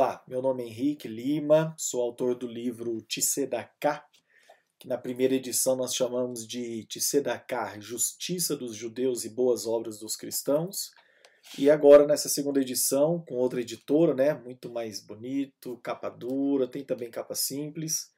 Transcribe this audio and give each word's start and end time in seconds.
Olá, 0.00 0.22
meu 0.28 0.40
nome 0.40 0.62
é 0.62 0.66
Henrique 0.68 1.08
Lima, 1.08 1.74
sou 1.76 2.00
autor 2.00 2.36
do 2.36 2.46
livro 2.46 3.02
Tissedaká, 3.02 4.06
que 4.78 4.86
na 4.86 4.96
primeira 4.96 5.34
edição 5.34 5.74
nós 5.74 5.92
chamamos 5.92 6.46
de 6.46 6.84
Tissedaká, 6.84 7.80
Justiça 7.80 8.54
dos 8.54 8.76
Judeus 8.76 9.24
e 9.24 9.28
Boas 9.28 9.66
Obras 9.66 9.98
dos 9.98 10.14
Cristãos. 10.14 10.92
E 11.58 11.68
agora 11.68 12.06
nessa 12.06 12.28
segunda 12.28 12.60
edição, 12.60 13.24
com 13.28 13.34
outra 13.34 13.60
editora, 13.60 14.14
né, 14.14 14.34
muito 14.34 14.70
mais 14.70 15.00
bonito, 15.00 15.78
capa 15.78 16.08
dura, 16.08 16.68
tem 16.68 16.84
também 16.84 17.10
capa 17.10 17.34
simples, 17.34 18.12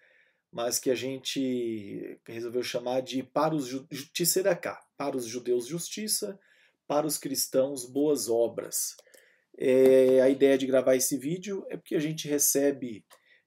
mas 0.52 0.78
que 0.78 0.90
a 0.90 0.94
gente 0.94 2.20
resolveu 2.26 2.62
chamar 2.62 3.00
de 3.00 3.22
Para 3.22 3.54
os 3.54 3.70
Tissedaká, 4.12 4.78
para 4.98 5.16
os 5.16 5.24
judeus 5.24 5.66
justiça, 5.66 6.38
para 6.86 7.06
os 7.06 7.16
cristãos 7.16 7.86
boas 7.86 8.28
obras. 8.28 8.96
É, 9.62 10.22
a 10.22 10.30
ideia 10.30 10.56
de 10.56 10.66
gravar 10.66 10.96
esse 10.96 11.18
vídeo 11.18 11.66
é 11.68 11.76
porque 11.76 11.94
a 11.94 12.00
gente 12.00 12.26
recebe 12.26 13.04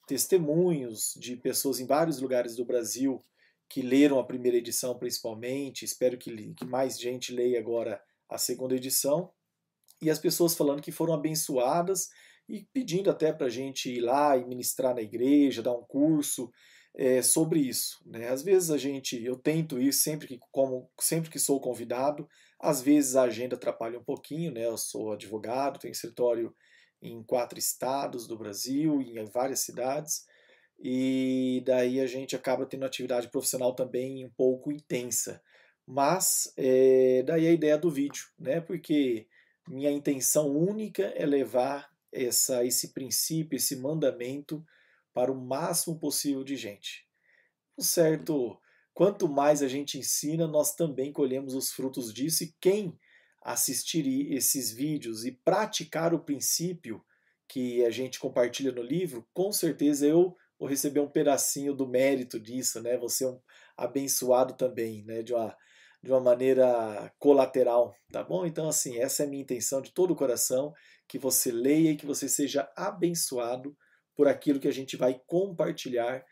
testemunhos 0.08 1.16
de 1.20 1.36
pessoas 1.36 1.80
em 1.80 1.88
vários 1.88 2.22
lugares 2.22 2.56
do 2.56 2.64
Brasil 2.64 3.26
que 3.68 3.82
leram 3.82 4.20
a 4.20 4.24
primeira 4.24 4.58
edição 4.58 4.96
principalmente, 4.96 5.84
espero 5.84 6.16
que, 6.16 6.54
que 6.54 6.66
mais 6.66 7.00
gente 7.00 7.34
leia 7.34 7.60
agora 7.60 8.00
a 8.30 8.38
segunda 8.38 8.76
edição, 8.76 9.32
e 10.00 10.12
as 10.12 10.20
pessoas 10.20 10.54
falando 10.54 10.82
que 10.82 10.92
foram 10.92 11.16
abençoadas 11.16 12.10
e 12.48 12.68
pedindo 12.72 13.10
até 13.10 13.34
para 13.34 13.48
a 13.48 13.50
gente 13.50 13.90
ir 13.90 14.02
lá 14.02 14.38
e 14.38 14.46
ministrar 14.46 14.94
na 14.94 15.02
igreja, 15.02 15.64
dar 15.64 15.74
um 15.74 15.84
curso 15.84 16.52
é, 16.94 17.22
sobre 17.22 17.60
isso. 17.62 18.02
Né? 18.06 18.30
Às 18.30 18.44
vezes 18.44 18.70
a 18.70 18.78
gente, 18.78 19.24
eu 19.24 19.36
tento 19.36 19.82
ir 19.82 19.94
sempre 19.94 20.28
que, 20.28 20.40
como, 20.52 20.90
sempre 21.00 21.32
que 21.32 21.40
sou 21.40 21.60
convidado, 21.60 22.28
às 22.64 22.82
vezes 22.82 23.18
a 23.18 23.24
agenda 23.24 23.56
atrapalha 23.56 24.00
um 24.00 24.04
pouquinho, 24.04 24.52
né? 24.52 24.66
Eu 24.66 24.78
sou 24.78 25.12
advogado, 25.12 25.80
tenho 25.80 25.92
escritório 25.92 26.56
em 27.02 27.22
quatro 27.22 27.60
estados 27.60 28.26
do 28.26 28.38
Brasil, 28.38 29.02
em 29.02 29.22
várias 29.26 29.60
cidades, 29.60 30.26
e 30.80 31.62
daí 31.66 32.00
a 32.00 32.08
gente 32.08 32.38
acaba 32.38 32.66
tendo 32.66 32.86
atividade 32.86 33.30
profissional 33.30 33.76
também 33.76 34.26
um 34.26 34.30
pouco 34.30 34.72
intensa. 34.72 35.42
Mas 35.86 36.54
é, 36.56 37.22
daí 37.24 37.48
a 37.48 37.52
ideia 37.52 37.78
do 37.78 37.92
vídeo, 37.92 38.24
né? 38.40 38.62
Porque 38.62 39.28
minha 39.68 39.92
intenção 39.92 40.50
única 40.50 41.04
é 41.04 41.26
levar 41.26 41.92
essa, 42.14 42.64
esse 42.64 42.94
princípio, 42.94 43.58
esse 43.58 43.76
mandamento 43.76 44.66
para 45.14 45.30
o 45.30 45.36
máximo 45.36 46.00
possível 46.00 46.46
de 46.46 46.56
gente. 46.56 47.06
Um 47.78 47.84
certo 47.84 48.58
Quanto 48.94 49.28
mais 49.28 49.64
a 49.64 49.68
gente 49.68 49.98
ensina, 49.98 50.48
nós 50.48 50.76
também 50.76 51.12
colhemos 51.12 51.56
os 51.56 51.72
frutos 51.72 52.14
disso, 52.14 52.44
e 52.44 52.54
quem 52.62 52.98
assistir 53.42 54.08
esses 54.32 54.72
vídeos 54.72 55.26
e 55.26 55.32
praticar 55.32 56.14
o 56.14 56.20
princípio 56.20 57.04
que 57.48 57.84
a 57.84 57.90
gente 57.90 58.20
compartilha 58.20 58.72
no 58.72 58.82
livro, 58.82 59.28
com 59.34 59.52
certeza 59.52 60.06
eu 60.06 60.36
vou 60.58 60.68
receber 60.70 61.02
um 61.02 61.10
pedacinho 61.10 61.74
do 61.74 61.88
mérito 61.88 62.40
disso, 62.40 62.82
né? 62.82 62.98
Vou 62.98 63.10
ser 63.10 63.28
um 63.28 63.40
abençoado 63.76 64.54
também, 64.54 65.04
né? 65.04 65.22
De 65.22 65.34
uma, 65.34 65.58
de 66.02 66.12
uma 66.12 66.22
maneira 66.22 67.12
colateral, 67.20 67.94
tá 68.12 68.24
bom? 68.24 68.46
Então, 68.46 68.70
assim, 68.70 68.98
essa 69.00 69.24
é 69.24 69.26
a 69.26 69.30
minha 69.30 69.44
intenção 69.44 69.82
de 69.82 69.92
todo 69.92 70.12
o 70.12 70.16
coração, 70.16 70.74
que 71.08 71.20
você 71.20 71.52
leia 71.52 71.92
e 71.92 71.98
que 71.98 72.06
você 72.06 72.30
seja 72.30 72.72
abençoado 72.76 73.76
por 74.16 74.28
aquilo 74.28 74.60
que 74.60 74.68
a 74.68 74.74
gente 74.74 74.96
vai 74.96 75.20
compartilhar 75.28 76.24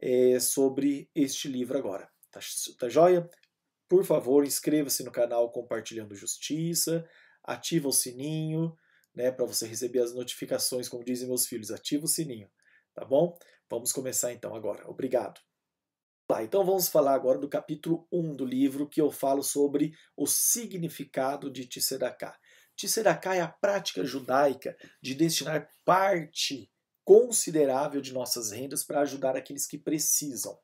é, 0.00 0.38
sobre 0.40 1.10
este 1.14 1.48
livro 1.48 1.76
agora. 1.76 2.08
Tá, 2.30 2.40
tá 2.78 2.88
joia? 2.88 3.28
Por 3.88 4.04
favor, 4.04 4.44
inscreva-se 4.44 5.02
no 5.02 5.10
canal 5.10 5.50
Compartilhando 5.50 6.14
Justiça, 6.14 7.08
ativa 7.42 7.88
o 7.88 7.92
sininho, 7.92 8.76
né, 9.14 9.32
para 9.32 9.46
você 9.46 9.66
receber 9.66 10.00
as 10.00 10.14
notificações, 10.14 10.88
como 10.88 11.04
dizem 11.04 11.26
meus 11.26 11.46
filhos, 11.46 11.70
ativa 11.70 12.04
o 12.04 12.08
sininho, 12.08 12.50
tá 12.94 13.04
bom? 13.04 13.36
Vamos 13.68 13.92
começar 13.92 14.32
então 14.32 14.54
agora. 14.54 14.88
Obrigado. 14.88 15.40
Tá, 16.26 16.42
então 16.42 16.62
vamos 16.62 16.88
falar 16.88 17.14
agora 17.14 17.38
do 17.38 17.48
capítulo 17.48 18.06
1 18.12 18.36
do 18.36 18.44
livro, 18.44 18.86
que 18.86 19.00
eu 19.00 19.10
falo 19.10 19.42
sobre 19.42 19.94
o 20.14 20.26
significado 20.26 21.50
de 21.50 21.66
Tissedaká. 21.66 22.38
Tissedaká 22.76 23.34
é 23.34 23.40
a 23.40 23.48
prática 23.48 24.04
judaica 24.04 24.76
de 25.02 25.14
destinar 25.14 25.70
parte 25.86 26.70
considerável 27.08 28.02
de 28.02 28.12
nossas 28.12 28.50
rendas 28.50 28.84
para 28.84 29.00
ajudar 29.00 29.34
aqueles 29.34 29.66
que 29.66 29.78
precisam. 29.78 30.58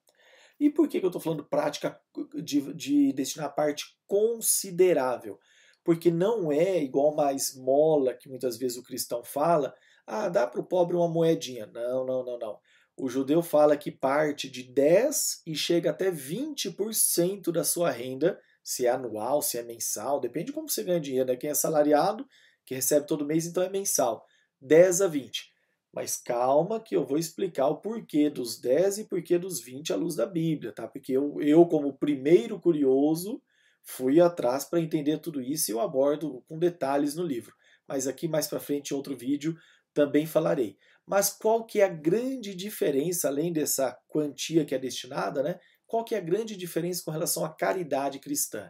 E 0.61 0.69
por 0.69 0.87
que, 0.87 1.01
que 1.01 1.07
eu 1.07 1.09
estou 1.09 1.23
falando 1.23 1.43
prática 1.43 1.99
de, 2.35 2.71
de 2.75 3.15
destinar 3.15 3.55
parte 3.55 3.97
considerável? 4.07 5.41
Porque 5.83 6.11
não 6.11 6.53
é 6.53 6.83
igual 6.83 7.15
uma 7.15 7.33
esmola 7.33 8.13
que 8.13 8.29
muitas 8.29 8.59
vezes 8.59 8.77
o 8.77 8.83
cristão 8.83 9.25
fala, 9.25 9.75
ah, 10.07 10.29
dá 10.29 10.47
para 10.47 10.61
o 10.61 10.67
pobre 10.67 10.95
uma 10.95 11.09
moedinha. 11.09 11.65
Não, 11.65 12.05
não, 12.05 12.23
não, 12.23 12.39
não. 12.39 12.59
O 12.95 13.09
judeu 13.09 13.41
fala 13.41 13.75
que 13.75 13.91
parte 13.91 14.47
de 14.47 14.65
10 14.65 15.45
e 15.47 15.57
chega 15.57 15.93
até 15.93 16.11
20% 16.11 17.51
da 17.53 17.65
sua 17.65 17.91
renda, 17.91 18.39
se 18.63 18.85
é 18.85 18.91
anual, 18.91 19.41
se 19.41 19.57
é 19.57 19.63
mensal, 19.63 20.21
depende 20.21 20.49
de 20.49 20.53
como 20.53 20.69
você 20.69 20.83
ganha 20.85 21.01
dinheiro. 21.01 21.27
Né? 21.27 21.37
Quem 21.37 21.49
é 21.49 21.55
salariado, 21.55 22.29
que 22.67 22.75
recebe 22.75 23.07
todo 23.07 23.25
mês, 23.25 23.47
então 23.47 23.63
é 23.63 23.71
mensal. 23.71 24.27
10 24.61 25.01
a 25.01 25.07
20. 25.07 25.54
Mas 25.95 26.17
calma 26.17 26.81
que 26.81 26.97
eu 26.97 27.07
vou 27.07 27.17
explicar 27.17 27.69
o 27.69 27.77
porquê 27.77 28.29
dos 28.29 28.61
10 28.61 28.99
e 28.99 29.05
porquê 29.05 29.39
dos 29.39 29.61
20 29.61 29.93
à 29.93 29.97
luz 29.97 30.17
da 30.17 30.27
Bíblia, 30.27 30.73
tá? 30.73 30.89
Porque 30.89 31.13
eu, 31.13 31.41
eu 31.41 31.65
como 31.67 31.97
primeiro 31.97 32.59
curioso, 32.59 33.41
fui 33.81 34.21
atrás 34.21 34.65
para 34.65 34.81
entender 34.81 35.19
tudo 35.19 35.41
isso 35.41 35.71
e 35.71 35.73
eu 35.73 35.81
abordo 35.81 36.43
com 36.49 36.59
detalhes 36.59 37.15
no 37.15 37.23
livro. 37.23 37.55
Mas 37.87 38.09
aqui 38.09 38.27
mais 38.27 38.49
para 38.49 38.59
frente 38.59 38.91
em 38.91 38.97
outro 38.97 39.17
vídeo 39.17 39.57
também 39.93 40.27
falarei. 40.27 40.77
Mas 41.07 41.31
qual 41.31 41.65
que 41.65 41.81
é 41.81 41.85
a 41.85 41.89
grande 41.89 42.57
diferença, 42.57 43.29
além 43.29 43.53
dessa 43.53 43.97
quantia 44.09 44.65
que 44.65 44.75
é 44.75 44.79
destinada, 44.79 45.45
né? 45.45 45.61
Qual 45.87 46.05
que 46.05 46.17
é 46.17 46.19
a 46.19 46.23
grande 46.23 46.57
diferença 46.57 47.03
com 47.05 47.13
relação 47.13 47.45
à 47.45 47.55
caridade 47.55 48.19
cristã? 48.19 48.69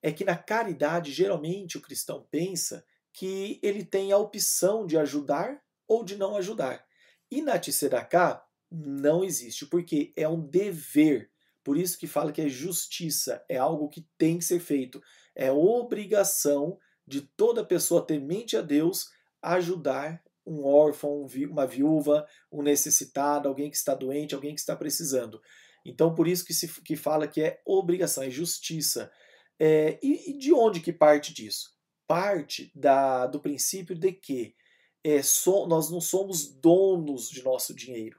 É 0.00 0.10
que 0.10 0.24
na 0.24 0.36
caridade, 0.36 1.12
geralmente, 1.12 1.76
o 1.76 1.82
cristão 1.82 2.26
pensa 2.30 2.82
que 3.12 3.60
ele 3.62 3.84
tem 3.84 4.12
a 4.12 4.18
opção 4.18 4.86
de 4.86 4.96
ajudar 4.96 5.62
ou 5.88 6.04
de 6.04 6.16
não 6.16 6.36
ajudar. 6.36 6.84
E 7.30 7.42
na 7.42 7.58
Tzedaká 7.58 8.44
não 8.70 9.24
existe, 9.24 9.66
porque 9.66 10.12
é 10.16 10.28
um 10.28 10.40
dever. 10.40 11.30
Por 11.62 11.76
isso 11.76 11.98
que 11.98 12.06
fala 12.06 12.32
que 12.32 12.42
é 12.42 12.48
justiça, 12.48 13.44
é 13.48 13.56
algo 13.56 13.88
que 13.88 14.06
tem 14.18 14.38
que 14.38 14.44
ser 14.44 14.60
feito. 14.60 15.02
É 15.34 15.50
obrigação 15.50 16.78
de 17.06 17.22
toda 17.22 17.64
pessoa 17.64 18.06
temente 18.06 18.56
a 18.56 18.62
Deus 18.62 19.08
ajudar 19.42 20.22
um 20.46 20.64
órfão, 20.64 21.26
uma 21.48 21.66
viúva, 21.66 22.26
um 22.52 22.62
necessitado, 22.62 23.48
alguém 23.48 23.70
que 23.70 23.76
está 23.76 23.94
doente, 23.94 24.34
alguém 24.34 24.54
que 24.54 24.60
está 24.60 24.76
precisando. 24.76 25.40
Então, 25.84 26.14
por 26.14 26.28
isso 26.28 26.44
que 26.44 26.54
se 26.54 26.68
que 26.82 26.96
fala 26.96 27.28
que 27.28 27.42
é 27.42 27.60
obrigação, 27.64 28.22
é 28.22 28.30
justiça. 28.30 29.10
É, 29.58 29.98
e, 30.02 30.30
e, 30.30 30.38
de 30.38 30.52
onde 30.52 30.80
que 30.80 30.92
parte 30.92 31.32
disso? 31.32 31.70
Parte 32.06 32.70
da, 32.74 33.26
do 33.26 33.40
princípio 33.40 33.94
de 33.94 34.12
que 34.12 34.54
é, 35.04 35.22
so, 35.22 35.66
nós 35.66 35.90
não 35.90 36.00
somos 36.00 36.46
donos 36.46 37.28
de 37.28 37.44
nosso 37.44 37.74
dinheiro. 37.74 38.18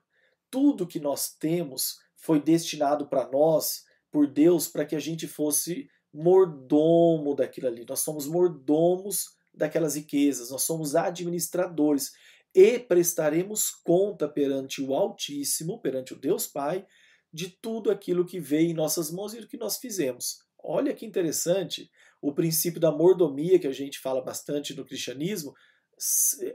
Tudo 0.52 0.88
que 0.88 1.00
nós 1.00 1.34
temos 1.34 1.98
foi 2.16 2.40
destinado 2.40 3.08
para 3.08 3.28
nós 3.30 3.84
por 4.12 4.28
Deus 4.28 4.68
para 4.68 4.86
que 4.86 4.96
a 4.96 5.00
gente 5.00 5.28
fosse 5.28 5.90
mordomo 6.14 7.36
daquilo 7.36 7.68
ali. 7.68 7.86
Nós 7.90 8.00
somos 8.02 8.28
mordomos 8.28 9.36
daquelas 9.54 9.96
riquezas, 9.96 10.52
nós 10.52 10.62
somos 10.62 10.96
administradores 10.96 12.14
e 12.54 12.80
prestaremos 12.80 13.72
conta 13.72 14.30
perante 14.30 14.82
o 14.82 14.94
Altíssimo, 14.94 15.82
perante 15.82 16.14
o 16.14 16.20
Deus 16.20 16.48
Pai, 16.48 16.86
de 17.34 17.50
tudo 17.50 17.92
aquilo 17.92 18.26
que 18.26 18.40
veio 18.40 18.70
em 18.70 18.74
nossas 18.74 19.12
mãos 19.12 19.34
e 19.34 19.42
do 19.42 19.48
que 19.48 19.58
nós 19.58 19.78
fizemos. 19.78 20.38
Olha 20.64 20.94
que 20.94 21.06
interessante 21.06 21.92
o 22.22 22.34
princípio 22.34 22.80
da 22.80 22.92
mordomia 22.92 23.60
que 23.60 23.68
a 23.68 23.74
gente 23.74 24.00
fala 24.00 24.22
bastante 24.22 24.74
no 24.74 24.86
cristianismo, 24.86 25.54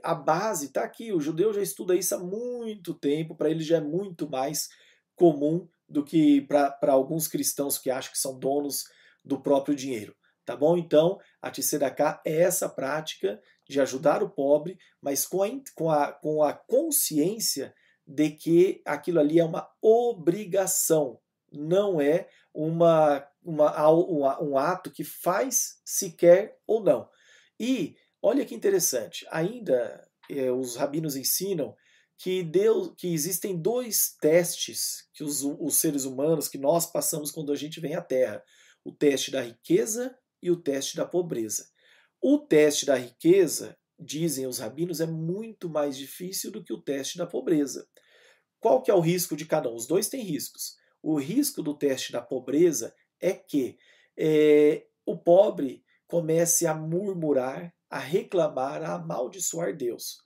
a 0.03 0.15
base 0.15 0.67
está 0.67 0.85
aqui. 0.85 1.13
O 1.13 1.21
judeu 1.21 1.53
já 1.53 1.63
estuda 1.63 1.95
isso 1.95 2.15
há 2.15 2.19
muito 2.19 2.95
tempo, 2.95 3.35
para 3.35 3.51
ele 3.51 3.63
já 3.63 3.79
é 3.79 3.81
muito 3.81 4.29
mais 4.29 4.69
comum 5.15 5.69
do 5.89 6.05
que 6.05 6.43
para 6.43 6.93
alguns 6.93 7.27
cristãos 7.27 7.79
que 7.79 7.91
acham 7.91 8.13
que 8.13 8.19
são 8.19 8.39
donos 8.39 8.85
do 9.25 9.41
próprio 9.41 9.75
dinheiro. 9.75 10.15
Tá 10.45 10.57
bom? 10.57 10.77
Então, 10.77 11.19
a 11.41 11.51
Tzedaká 11.51 12.21
é 12.25 12.43
essa 12.43 12.69
prática 12.69 13.41
de 13.69 13.81
ajudar 13.81 14.23
o 14.23 14.31
pobre, 14.31 14.79
mas 15.01 15.27
com 15.27 15.43
a, 15.43 15.49
com 15.75 15.91
a, 15.91 16.13
com 16.13 16.43
a 16.43 16.53
consciência 16.53 17.75
de 18.07 18.31
que 18.31 18.83
aquilo 18.85 19.21
ali 19.21 19.39
é 19.39 19.45
uma 19.45 19.71
obrigação, 19.81 21.21
não 21.53 22.01
é 22.01 22.29
uma, 22.53 23.25
uma, 23.43 24.43
um 24.43 24.59
ato 24.59 24.91
que 24.91 25.05
faz 25.05 25.81
se 25.85 26.13
quer 26.13 26.59
ou 26.67 26.83
não. 26.83 27.09
E 27.59 27.95
Olha 28.23 28.45
que 28.45 28.55
interessante, 28.55 29.27
ainda 29.31 30.07
é, 30.29 30.51
os 30.53 30.77
rabinos 30.77 31.17
ensinam 31.17 31.75
que, 32.19 32.43
Deus, 32.43 32.93
que 32.99 33.09
existem 33.09 33.57
dois 33.57 34.15
testes 34.21 35.09
que 35.15 35.25
os, 35.25 35.43
os 35.43 35.77
seres 35.77 36.05
humanos, 36.05 36.49
que 36.49 36.59
nós 36.59 36.85
passamos 36.85 37.31
quando 37.31 37.51
a 37.51 37.57
gente 37.57 37.81
vem 37.81 37.95
à 37.95 38.03
Terra: 38.03 38.45
o 38.85 38.93
teste 38.93 39.31
da 39.31 39.41
riqueza 39.41 40.15
e 40.43 40.51
o 40.51 40.57
teste 40.57 40.97
da 40.97 41.07
pobreza. 41.07 41.67
O 42.21 42.39
teste 42.39 42.85
da 42.85 42.97
riqueza, 42.97 43.77
dizem 43.99 44.47
os 44.47 44.59
rabinos, 44.59 45.01
é 45.01 45.07
muito 45.07 45.69
mais 45.69 45.97
difícil 45.97 46.51
do 46.51 46.63
que 46.63 46.73
o 46.73 46.81
teste 46.81 47.17
da 47.17 47.27
pobreza. 47.27 47.89
Qual 48.59 48.83
que 48.83 48.91
é 48.91 48.95
o 48.95 49.01
risco 49.01 49.35
de 49.35 49.47
cada 49.47 49.71
um? 49.71 49.75
Os 49.75 49.87
dois 49.87 50.09
têm 50.09 50.23
riscos. 50.23 50.77
O 51.03 51.19
risco 51.19 51.63
do 51.63 51.75
teste 51.75 52.13
da 52.13 52.21
pobreza 52.21 52.95
é 53.19 53.33
que 53.33 53.79
é, 54.19 54.87
o 55.07 55.17
pobre 55.17 55.83
comece 56.07 56.67
a 56.67 56.75
murmurar, 56.75 57.75
a 57.91 57.99
reclamar, 57.99 58.83
a 58.83 58.95
amaldiçoar 58.95 59.77
Deus. 59.77 60.19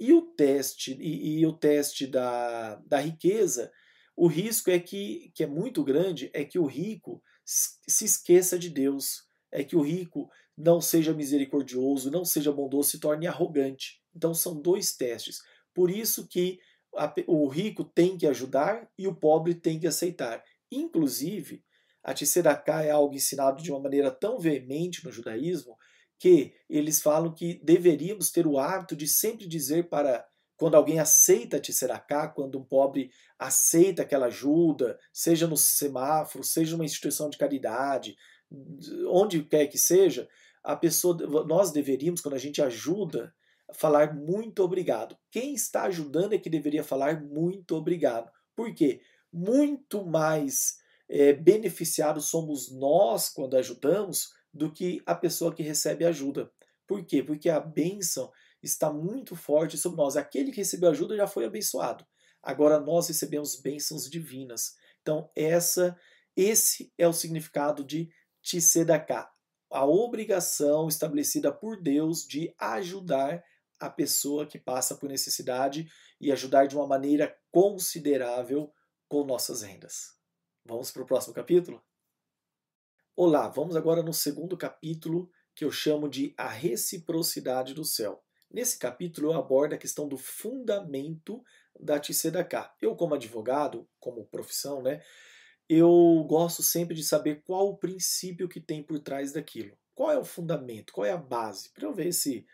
E 0.00 0.12
o 0.12 0.22
teste 0.22 0.96
e, 0.98 1.40
e, 1.40 1.46
o 1.46 1.52
teste 1.52 2.06
da, 2.06 2.76
da 2.86 2.98
riqueza, 2.98 3.70
o 4.16 4.26
risco 4.26 4.70
é 4.70 4.80
que, 4.80 5.30
que 5.34 5.44
é 5.44 5.46
muito 5.46 5.84
grande, 5.84 6.30
é 6.32 6.44
que 6.44 6.58
o 6.58 6.66
rico 6.66 7.22
se 7.44 8.04
esqueça 8.04 8.58
de 8.58 8.70
Deus, 8.70 9.24
é 9.50 9.62
que 9.62 9.76
o 9.76 9.82
rico 9.82 10.30
não 10.56 10.80
seja 10.80 11.12
misericordioso, 11.12 12.10
não 12.10 12.24
seja 12.24 12.50
bondoso, 12.50 12.90
se 12.90 13.00
torne 13.00 13.26
arrogante. 13.26 14.00
Então 14.14 14.34
são 14.34 14.60
dois 14.60 14.94
testes. 14.96 15.38
Por 15.74 15.90
isso 15.90 16.26
que 16.26 16.58
a, 16.96 17.12
o 17.26 17.48
rico 17.48 17.84
tem 17.84 18.16
que 18.16 18.26
ajudar 18.26 18.88
e 18.98 19.06
o 19.06 19.14
pobre 19.14 19.54
tem 19.54 19.78
que 19.78 19.86
aceitar. 19.86 20.42
Inclusive, 20.70 21.62
a 22.02 22.12
Tsedaká 22.12 22.82
é 22.82 22.90
algo 22.90 23.14
ensinado 23.14 23.62
de 23.62 23.70
uma 23.70 23.80
maneira 23.80 24.10
tão 24.10 24.38
veemente 24.38 25.04
no 25.04 25.12
judaísmo 25.12 25.76
que 26.22 26.54
eles 26.70 27.02
falam 27.02 27.34
que 27.34 27.60
deveríamos 27.64 28.30
ter 28.30 28.46
o 28.46 28.56
hábito 28.56 28.94
de 28.94 29.08
sempre 29.08 29.44
dizer 29.44 29.88
para 29.88 30.24
quando 30.56 30.76
alguém 30.76 31.00
aceita 31.00 31.56
a 31.56 31.60
Tsedaká, 31.60 32.28
quando 32.28 32.60
um 32.60 32.64
pobre 32.64 33.10
aceita 33.36 34.02
aquela 34.02 34.26
ajuda, 34.26 34.96
seja 35.12 35.48
no 35.48 35.56
semáforo, 35.56 36.44
seja 36.44 36.76
numa 36.76 36.84
instituição 36.84 37.28
de 37.28 37.36
caridade, 37.36 38.14
onde 39.08 39.42
quer 39.42 39.66
que 39.66 39.76
seja, 39.76 40.28
a 40.62 40.76
pessoa, 40.76 41.16
nós 41.44 41.72
deveríamos, 41.72 42.20
quando 42.20 42.34
a 42.34 42.38
gente 42.38 42.62
ajuda, 42.62 43.34
falar 43.72 44.14
muito 44.14 44.62
obrigado. 44.62 45.18
Quem 45.28 45.54
está 45.54 45.86
ajudando 45.86 46.34
é 46.34 46.38
que 46.38 46.48
deveria 46.48 46.84
falar 46.84 47.20
muito 47.20 47.74
obrigado. 47.74 48.30
Por 48.54 48.72
quê? 48.72 49.00
Muito 49.32 50.06
mais 50.06 50.76
é, 51.08 51.32
beneficiados 51.32 52.26
somos 52.26 52.70
nós 52.70 53.28
quando 53.28 53.56
ajudamos 53.56 54.30
do 54.52 54.70
que 54.70 55.02
a 55.06 55.14
pessoa 55.14 55.54
que 55.54 55.62
recebe 55.62 56.04
ajuda. 56.04 56.50
Por 56.86 57.04
quê? 57.04 57.22
Porque 57.22 57.48
a 57.48 57.60
bênção 57.60 58.30
está 58.62 58.92
muito 58.92 59.34
forte 59.34 59.78
sobre 59.78 59.98
nós. 59.98 60.16
Aquele 60.16 60.50
que 60.50 60.58
recebeu 60.58 60.90
ajuda 60.90 61.16
já 61.16 61.26
foi 61.26 61.44
abençoado. 61.44 62.06
Agora 62.42 62.80
nós 62.80 63.08
recebemos 63.08 63.56
bênçãos 63.56 64.10
divinas. 64.10 64.74
Então, 65.00 65.30
essa, 65.34 65.96
esse 66.36 66.92
é 66.98 67.06
o 67.06 67.12
significado 67.12 67.84
de 67.84 68.10
Tsedaká, 68.42 69.30
a 69.70 69.86
obrigação 69.86 70.88
estabelecida 70.88 71.52
por 71.52 71.80
Deus 71.80 72.26
de 72.26 72.52
ajudar 72.58 73.42
a 73.78 73.88
pessoa 73.88 74.46
que 74.46 74.58
passa 74.58 74.96
por 74.96 75.08
necessidade 75.08 75.88
e 76.20 76.30
ajudar 76.30 76.66
de 76.66 76.76
uma 76.76 76.86
maneira 76.86 77.36
considerável 77.50 78.72
com 79.08 79.24
nossas 79.24 79.62
rendas. 79.62 80.16
Vamos 80.64 80.90
para 80.90 81.02
o 81.02 81.06
próximo 81.06 81.34
capítulo? 81.34 81.82
Olá, 83.14 83.46
vamos 83.46 83.76
agora 83.76 84.02
no 84.02 84.14
segundo 84.14 84.56
capítulo 84.56 85.30
que 85.54 85.66
eu 85.66 85.70
chamo 85.70 86.08
de 86.08 86.32
A 86.34 86.48
Reciprocidade 86.48 87.74
do 87.74 87.84
Céu. 87.84 88.24
Nesse 88.50 88.78
capítulo 88.78 89.28
eu 89.30 89.38
abordo 89.38 89.74
a 89.74 89.78
questão 89.78 90.08
do 90.08 90.16
fundamento 90.16 91.44
da 91.78 92.00
Tzedaká. 92.00 92.74
Eu, 92.80 92.96
como 92.96 93.14
advogado, 93.14 93.86
como 94.00 94.24
profissão, 94.24 94.80
né, 94.80 95.02
eu 95.68 96.24
gosto 96.26 96.62
sempre 96.62 96.94
de 96.96 97.04
saber 97.04 97.42
qual 97.44 97.68
o 97.68 97.76
princípio 97.76 98.48
que 98.48 98.62
tem 98.62 98.82
por 98.82 98.98
trás 98.98 99.30
daquilo. 99.30 99.76
Qual 99.94 100.10
é 100.10 100.16
o 100.16 100.24
fundamento, 100.24 100.94
qual 100.94 101.04
é 101.04 101.12
a 101.12 101.18
base, 101.18 101.70
para 101.74 101.84
eu 101.84 101.92
ver 101.92 102.14
se, 102.14 102.46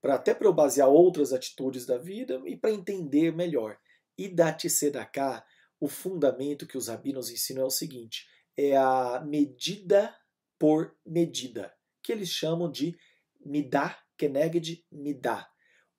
para 0.00 0.14
até 0.14 0.32
para 0.32 0.48
eu 0.48 0.54
basear 0.54 0.88
outras 0.88 1.30
atitudes 1.30 1.84
da 1.84 1.98
vida 1.98 2.40
e 2.46 2.56
para 2.56 2.72
entender 2.72 3.36
melhor. 3.36 3.78
E 4.16 4.30
da 4.30 4.50
Tzedaká, 4.50 5.44
o 5.78 5.88
fundamento 5.88 6.66
que 6.66 6.78
os 6.78 6.88
rabinos 6.88 7.28
ensinam 7.28 7.64
é 7.64 7.66
o 7.66 7.70
seguinte: 7.70 8.26
é 8.56 8.76
a 8.76 9.22
medida 9.26 10.14
por 10.58 10.96
medida, 11.04 11.72
que 12.02 12.12
eles 12.12 12.30
chamam 12.30 12.70
de 12.70 12.96
midá, 13.44 13.98
keneged 14.16 14.84
midá. 14.90 15.48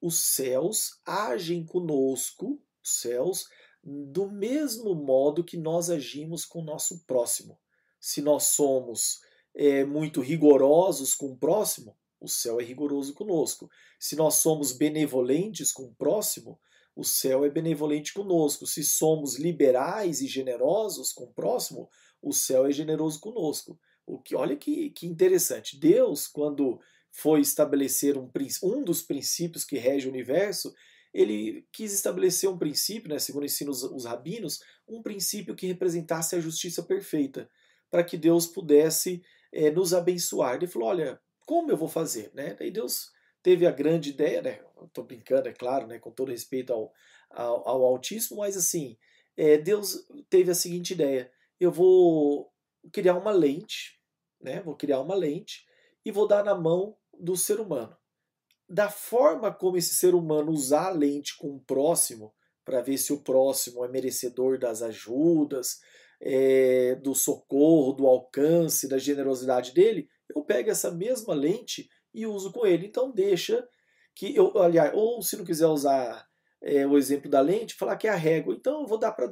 Os 0.01 0.19
céus 0.33 0.99
agem 1.05 1.65
conosco, 1.65 2.61
os 2.83 3.01
céus 3.01 3.45
do 3.83 4.29
mesmo 4.29 4.93
modo 4.95 5.43
que 5.43 5.55
nós 5.57 5.89
agimos 5.89 6.45
com 6.45 6.59
o 6.59 6.65
nosso 6.65 7.05
próximo. 7.05 7.59
Se 7.99 8.21
nós 8.21 8.43
somos 8.43 9.19
é, 9.55 9.85
muito 9.85 10.19
rigorosos 10.21 11.13
com 11.13 11.27
o 11.27 11.37
próximo, 11.37 11.97
o 12.19 12.27
céu 12.27 12.59
é 12.59 12.63
rigoroso 12.63 13.13
conosco. 13.13 13.69
Se 13.99 14.15
nós 14.15 14.35
somos 14.35 14.71
benevolentes 14.71 15.71
com 15.71 15.83
o 15.83 15.95
próximo, 15.95 16.59
o 16.95 17.03
céu 17.03 17.45
é 17.45 17.49
benevolente 17.49 18.13
conosco. 18.13 18.65
Se 18.65 18.83
somos 18.83 19.37
liberais 19.37 20.19
e 20.19 20.27
generosos 20.27 21.13
com 21.13 21.25
o 21.25 21.33
próximo, 21.33 21.89
o 22.21 22.33
céu 22.33 22.65
é 22.65 22.71
generoso 22.71 23.19
conosco. 23.19 23.79
O 24.05 24.19
que, 24.19 24.35
olha 24.35 24.55
que, 24.55 24.89
que 24.91 25.05
interessante. 25.05 25.77
Deus, 25.77 26.27
quando 26.27 26.79
foi 27.11 27.41
estabelecer 27.41 28.17
um, 28.17 28.29
um 28.63 28.83
dos 28.83 29.01
princípios 29.01 29.65
que 29.65 29.77
rege 29.77 30.07
o 30.07 30.11
universo, 30.11 30.73
ele 31.13 31.65
quis 31.71 31.93
estabelecer 31.93 32.49
um 32.49 32.57
princípio, 32.57 33.09
né, 33.09 33.17
segundo 33.17 33.45
ensinam 33.45 33.71
os, 33.71 33.83
os 33.83 34.05
rabinos, 34.05 34.61
um 34.87 35.01
princípio 35.01 35.55
que 35.55 35.67
representasse 35.67 36.35
a 36.35 36.39
justiça 36.39 36.83
perfeita, 36.83 37.49
para 37.89 38.03
que 38.03 38.17
Deus 38.17 38.45
pudesse 38.45 39.23
é, 39.51 39.71
nos 39.71 39.93
abençoar. 39.93 40.55
Ele 40.55 40.67
falou: 40.67 40.89
olha, 40.89 41.19
como 41.45 41.71
eu 41.71 41.77
vou 41.77 41.87
fazer? 41.87 42.29
Né? 42.33 42.53
Daí 42.53 42.69
Deus 42.69 43.11
teve 43.41 43.65
a 43.65 43.71
grande 43.71 44.09
ideia, 44.11 44.41
né? 44.41 44.59
Estou 44.83 45.03
brincando, 45.03 45.47
é 45.49 45.53
claro, 45.53 45.87
né? 45.87 45.97
com 45.97 46.11
todo 46.11 46.31
respeito 46.31 46.71
ao, 46.71 46.93
ao, 47.29 47.67
ao 47.67 47.83
autismo, 47.83 48.37
mas 48.37 48.55
assim, 48.55 48.97
é, 49.35 49.57
Deus 49.57 50.05
teve 50.29 50.51
a 50.51 50.55
seguinte 50.55 50.93
ideia: 50.93 51.31
eu 51.59 51.71
vou 51.71 52.51
criar 52.91 53.15
uma 53.15 53.31
lente, 53.31 53.99
né? 54.41 54.61
Vou 54.61 54.75
criar 54.75 55.01
uma 55.01 55.15
lente 55.15 55.65
e 56.05 56.11
vou 56.11 56.27
dar 56.27 56.43
na 56.43 56.55
mão 56.55 56.97
do 57.19 57.35
ser 57.35 57.59
humano 57.59 57.95
da 58.69 58.89
forma 58.89 59.53
como 59.53 59.77
esse 59.77 59.95
ser 59.95 60.13
humano 60.13 60.51
usar 60.51 60.87
a 60.87 60.91
lente 60.91 61.37
com 61.37 61.55
o 61.55 61.59
próximo, 61.59 62.33
para 62.65 62.81
ver 62.81 62.97
se 62.97 63.13
o 63.13 63.21
próximo 63.21 63.85
é 63.85 63.87
merecedor 63.87 64.59
das 64.59 64.81
ajudas, 64.81 65.79
é, 66.19 66.95
do 66.95 67.15
socorro, 67.15 67.93
do 67.93 68.05
alcance, 68.05 68.89
da 68.89 68.97
generosidade 68.97 69.73
dele, 69.73 70.09
eu 70.35 70.43
pego 70.43 70.69
essa 70.69 70.91
mesma 70.91 71.33
lente 71.33 71.89
e 72.13 72.25
uso 72.25 72.51
com 72.51 72.65
ele. 72.65 72.87
Então 72.87 73.11
deixa 73.11 73.65
que 74.13 74.35
eu, 74.35 74.57
aliás, 74.57 74.91
ou 74.93 75.21
se 75.21 75.37
não 75.37 75.45
quiser 75.45 75.67
usar 75.67 76.26
é, 76.61 76.85
o 76.85 76.97
exemplo 76.97 77.29
da 77.29 77.41
lente, 77.41 77.75
falar 77.75 77.97
que 77.97 78.07
é 78.07 78.11
a 78.11 78.15
régua. 78.15 78.55
Então 78.55 78.81
eu 78.81 78.87
vou 78.87 78.97
dar 78.97 79.11
para 79.11 79.31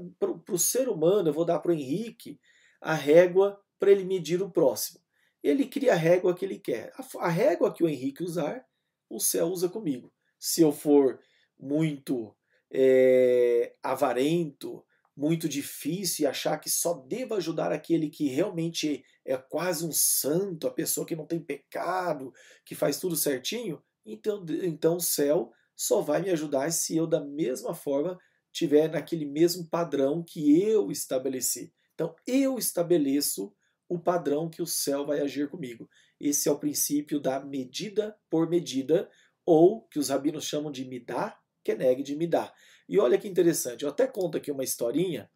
o 0.50 0.60
ser 0.60 0.90
humano, 0.90 1.30
eu 1.30 1.34
vou 1.34 1.46
dar 1.46 1.60
para 1.60 1.72
o 1.72 1.76
Henrique 1.76 2.40
a 2.82 2.94
régua 2.94 3.60
para 3.80 3.92
ele 3.92 4.06
medir 4.06 4.42
o 4.42 4.50
próximo. 4.50 5.00
Ele 5.44 5.66
cria 5.66 5.94
a 5.94 5.98
régua 5.98 6.34
que 6.34 6.46
ele 6.46 6.60
quer. 6.60 6.92
A, 6.96 7.26
a 7.26 7.30
régua 7.30 7.74
que 7.74 7.84
o 7.84 7.90
Henrique 7.90 8.24
usar 8.24 8.66
o 9.10 9.20
céu 9.20 9.48
usa 9.48 9.70
comigo. 9.70 10.12
Se 10.40 10.62
eu 10.62 10.72
for 10.72 11.20
muito 11.58 12.36
é, 12.72 13.76
avarento, 13.82 14.84
muito 15.16 15.48
difícil 15.48 16.24
e 16.24 16.28
achar 16.28 16.60
que 16.60 16.70
só 16.70 16.94
devo 16.94 17.36
ajudar 17.36 17.72
aquele 17.72 18.10
que 18.10 18.28
realmente 18.28 19.04
é 19.24 19.38
quase 19.38 19.86
um 19.86 19.92
santo, 19.92 20.68
a 20.68 20.72
pessoa 20.72 21.06
que 21.06 21.16
não 21.16 21.26
tem 21.26 21.40
pecado, 21.40 22.34
que 22.66 22.76
faz 22.76 23.00
tudo 23.00 23.16
certinho, 23.16 23.82
então, 24.06 24.46
então 24.64 24.98
o 24.98 25.02
céu 25.02 25.52
só 25.76 26.02
vai 26.02 26.22
me 26.22 26.30
ajudar 26.30 26.72
se 26.72 26.96
eu, 26.96 27.06
da 27.06 27.20
mesma 27.20 27.74
forma, 27.74 28.18
tiver 28.52 28.90
naquele 28.90 29.26
mesmo 29.26 29.68
padrão 29.68 30.24
que 30.24 30.62
eu 30.62 30.90
estabeleci. 30.92 31.74
Então, 31.94 32.16
eu 32.26 32.58
estabeleço 32.58 33.54
o 33.88 34.00
padrão 34.00 34.50
que 34.50 34.62
o 34.62 34.66
céu 34.66 35.06
vai 35.06 35.20
agir 35.20 35.50
comigo. 35.50 35.90
Esse 36.20 36.48
é 36.48 36.52
o 36.52 36.60
princípio 36.60 37.20
da 37.20 37.40
medida 37.40 38.18
por 38.30 38.50
medida, 38.50 39.10
ou 39.46 39.82
que 39.84 40.00
os 40.00 40.10
rabinos 40.10 40.46
chamam 40.46 40.72
de 40.72 40.86
midá, 40.86 41.38
keneg 41.64 42.02
de 42.02 42.16
midá. 42.16 42.54
E 42.88 43.00
olha 43.00 43.18
que 43.18 43.28
interessante, 43.28 43.84
eu 43.84 43.90
até 43.90 44.08
conto 44.08 44.38
aqui 44.38 44.52
uma 44.52 44.64
historinha, 44.64 45.30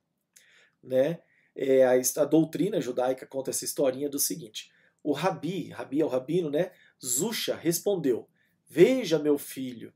né? 0.84 1.20
É, 1.56 1.84
a, 1.84 1.92
a, 1.94 2.26
doutrina 2.26 2.80
judaica 2.80 3.26
conta 3.26 3.50
essa 3.50 3.66
historinha 3.66 4.10
do 4.10 4.20
seguinte: 4.20 4.72
o 5.04 5.12
rabi, 5.12 5.70
rabi 5.70 6.00
é 6.00 6.06
o 6.06 6.08
rabino, 6.08 6.50
né? 6.50 6.72
Zusha 7.04 7.56
respondeu: 7.56 8.30
Veja, 8.68 9.20
meu 9.20 9.38
filho, 9.38 9.94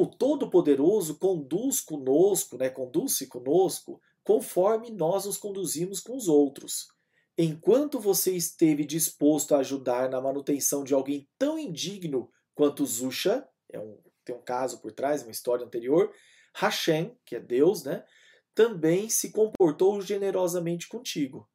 o 0.00 0.06
Todo-Poderoso 0.06 1.18
conduz 1.18 1.80
conosco, 1.80 2.56
né? 2.56 2.68
Conduz-se 2.70 3.26
conosco 3.26 4.00
conforme 4.22 4.90
nós 4.90 5.26
nos 5.26 5.36
conduzimos 5.36 6.00
com 6.00 6.16
os 6.16 6.28
outros. 6.28 6.88
Enquanto 7.36 7.98
você 7.98 8.32
esteve 8.34 8.84
disposto 8.84 9.54
a 9.54 9.58
ajudar 9.58 10.08
na 10.08 10.20
manutenção 10.20 10.84
de 10.84 10.94
alguém 10.94 11.28
tão 11.36 11.58
indigno 11.58 12.30
quanto 12.54 12.86
Zusha, 12.86 13.46
é 13.70 13.78
um, 13.78 13.98
tem 14.24 14.34
um 14.34 14.42
caso 14.42 14.80
por 14.80 14.92
trás, 14.92 15.22
uma 15.22 15.32
história 15.32 15.66
anterior, 15.66 16.12
Hashem, 16.54 17.16
que 17.24 17.34
é 17.36 17.40
Deus, 17.40 17.82
né, 17.82 18.04
também 18.54 19.08
se 19.08 19.32
comportou 19.32 20.00
generosamente 20.00 20.88
contigo. 20.88 21.48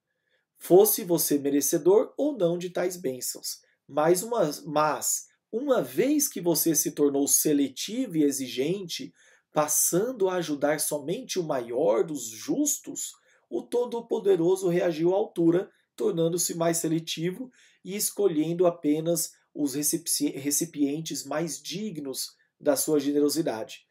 Fosse 0.58 1.06
você 1.06 1.40
merecedor 1.40 2.14
ou 2.18 2.38
não 2.38 2.58
de 2.58 2.70
tais 2.70 2.98
bênçãos. 2.98 3.62
Mas 3.88 4.22
uma, 4.22 4.52
mas 4.66 5.29
uma 5.52 5.82
vez 5.82 6.28
que 6.28 6.40
você 6.40 6.76
se 6.76 6.92
tornou 6.92 7.28
seletivo 7.28 8.18
e 8.18 8.24
exigente, 8.24 9.14
passando 9.52 10.30
a 10.30 10.36
ajudar 10.36 10.80
somente 10.80 11.40
o 11.40 11.44
maior 11.44 12.04
dos 12.04 12.26
justos, 12.26 13.14
o 13.50 13.64
Todo-Poderoso 13.64 14.68
reagiu 14.68 15.14
à 15.14 15.18
altura, 15.18 15.70
tornando-se 15.96 16.56
mais 16.56 16.78
seletivo 16.78 17.52
e 17.84 17.96
escolhendo 17.96 18.68
apenas 18.68 19.32
os 19.54 19.74
recipientes 19.74 21.26
mais 21.26 21.62
dignos 21.62 22.36
da 22.60 22.76
sua 22.76 23.00
generosidade. 23.00 23.88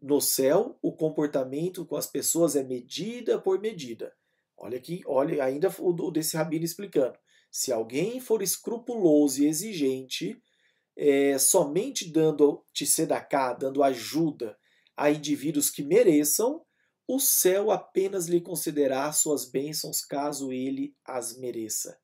No 0.00 0.20
céu, 0.20 0.78
o 0.80 0.90
comportamento 0.90 1.84
com 1.84 1.94
as 1.94 2.06
pessoas 2.06 2.56
é 2.56 2.62
medida 2.62 3.38
por 3.38 3.60
medida. 3.60 4.12
Olha 4.56 4.78
aqui, 4.78 5.02
olha 5.06 5.44
ainda 5.44 5.72
o 5.78 6.10
desse 6.10 6.36
rabino 6.36 6.64
explicando. 6.64 7.18
Se 7.50 7.70
alguém 7.70 8.18
for 8.18 8.42
escrupuloso 8.42 9.42
e 9.42 9.46
exigente, 9.46 10.40
é, 10.96 11.38
somente 11.38 12.10
dando 12.10 12.64
tzedaká, 12.72 13.52
dando 13.52 13.82
ajuda 13.82 14.56
a 14.96 15.10
indivíduos 15.10 15.70
que 15.70 15.82
mereçam, 15.82 16.64
o 17.08 17.18
céu 17.18 17.70
apenas 17.70 18.26
lhe 18.26 18.40
concederá 18.40 19.10
suas 19.12 19.50
bênçãos 19.50 20.04
caso 20.04 20.52
ele 20.52 20.94
as 21.04 21.36
mereça. 21.36 21.98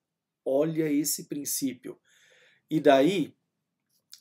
Olha 0.44 0.90
esse 0.90 1.28
princípio. 1.28 1.98
E 2.70 2.80
daí, 2.80 3.34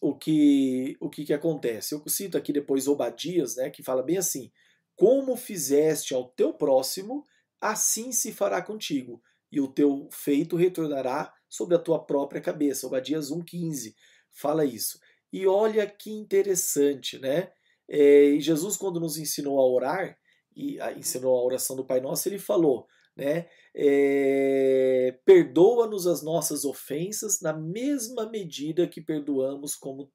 o 0.02 0.16
que, 0.16 0.96
o 1.00 1.10
que, 1.10 1.26
que 1.26 1.34
acontece? 1.34 1.96
Eu 1.96 2.08
cito 2.08 2.38
aqui 2.38 2.54
depois 2.54 2.88
Obadias, 2.88 3.56
né, 3.56 3.70
que 3.70 3.84
fala 3.84 4.04
bem 4.04 4.18
assim: 4.18 4.52
Como 4.96 5.36
fizeste 5.36 6.14
ao 6.14 6.30
teu 6.30 6.54
próximo, 6.54 7.26
assim 7.60 8.12
se 8.12 8.32
fará 8.32 8.62
contigo 8.62 9.22
e 9.52 9.60
o 9.60 9.68
teu 9.68 10.10
feito 10.12 10.56
retornará 10.56 11.34
sobre 11.50 11.76
a 11.76 11.80
tua 11.80 12.06
própria 12.06 12.42
cabeça. 12.42 12.86
Obadias 12.86 13.32
1,15 13.32 13.96
fala 14.38 14.66
isso. 14.66 15.00
E 15.32 15.46
olha 15.46 15.86
que 15.86 16.12
interessante, 16.12 17.20
né? 17.20 17.52
É, 17.90 18.36
Jesus, 18.40 18.78
quando 18.78 19.00
nos 19.00 19.18
ensinou 19.18 19.60
a 19.60 19.66
orar, 19.66 20.18
e 20.56 20.80
a, 20.80 20.92
ensinou 20.94 21.36
a 21.36 21.44
oração 21.44 21.76
do 21.76 21.86
Pai 21.86 22.00
Nosso, 22.00 22.28
ele 22.28 22.40
falou, 22.40 22.88
né? 23.16 23.48
É, 23.74 25.18
Perdoa-nos 25.26 26.08
as 26.08 26.22
nossas 26.22 26.66
ofensas 26.66 27.42
na 27.42 27.54
mesma 27.54 28.30
medida 28.30 28.88
que 28.88 29.02
perdoamos 29.02 29.76
como 29.76 30.12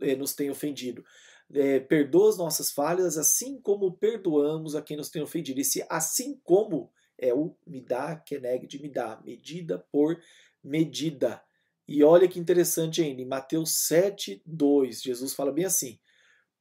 é, 0.00 0.16
nos 0.16 0.34
tem 0.34 0.50
ofendido. 0.50 1.04
É, 1.52 1.80
perdoa 1.80 2.28
as 2.28 2.36
nossas 2.36 2.70
falhas 2.70 3.16
assim 3.16 3.58
como 3.60 3.96
perdoamos 3.96 4.74
a 4.74 4.82
quem 4.82 4.96
nos 4.96 5.08
tem 5.08 5.22
ofendido. 5.22 5.60
Esse 5.60 5.84
assim 5.88 6.40
como 6.44 6.90
é 7.16 7.32
o 7.32 7.56
me 7.66 7.80
dá, 7.80 8.16
keneg 8.16 8.66
de 8.66 8.80
me 8.80 8.88
dá, 8.88 9.20
medida 9.24 9.78
por 9.90 10.20
medida. 10.62 11.42
E 11.88 12.04
olha 12.04 12.28
que 12.28 12.38
interessante 12.38 13.00
ainda, 13.00 13.22
em 13.22 13.26
Mateus 13.26 13.86
7, 13.86 14.42
2, 14.44 15.00
Jesus 15.00 15.32
fala 15.32 15.50
bem 15.50 15.64
assim: 15.64 15.98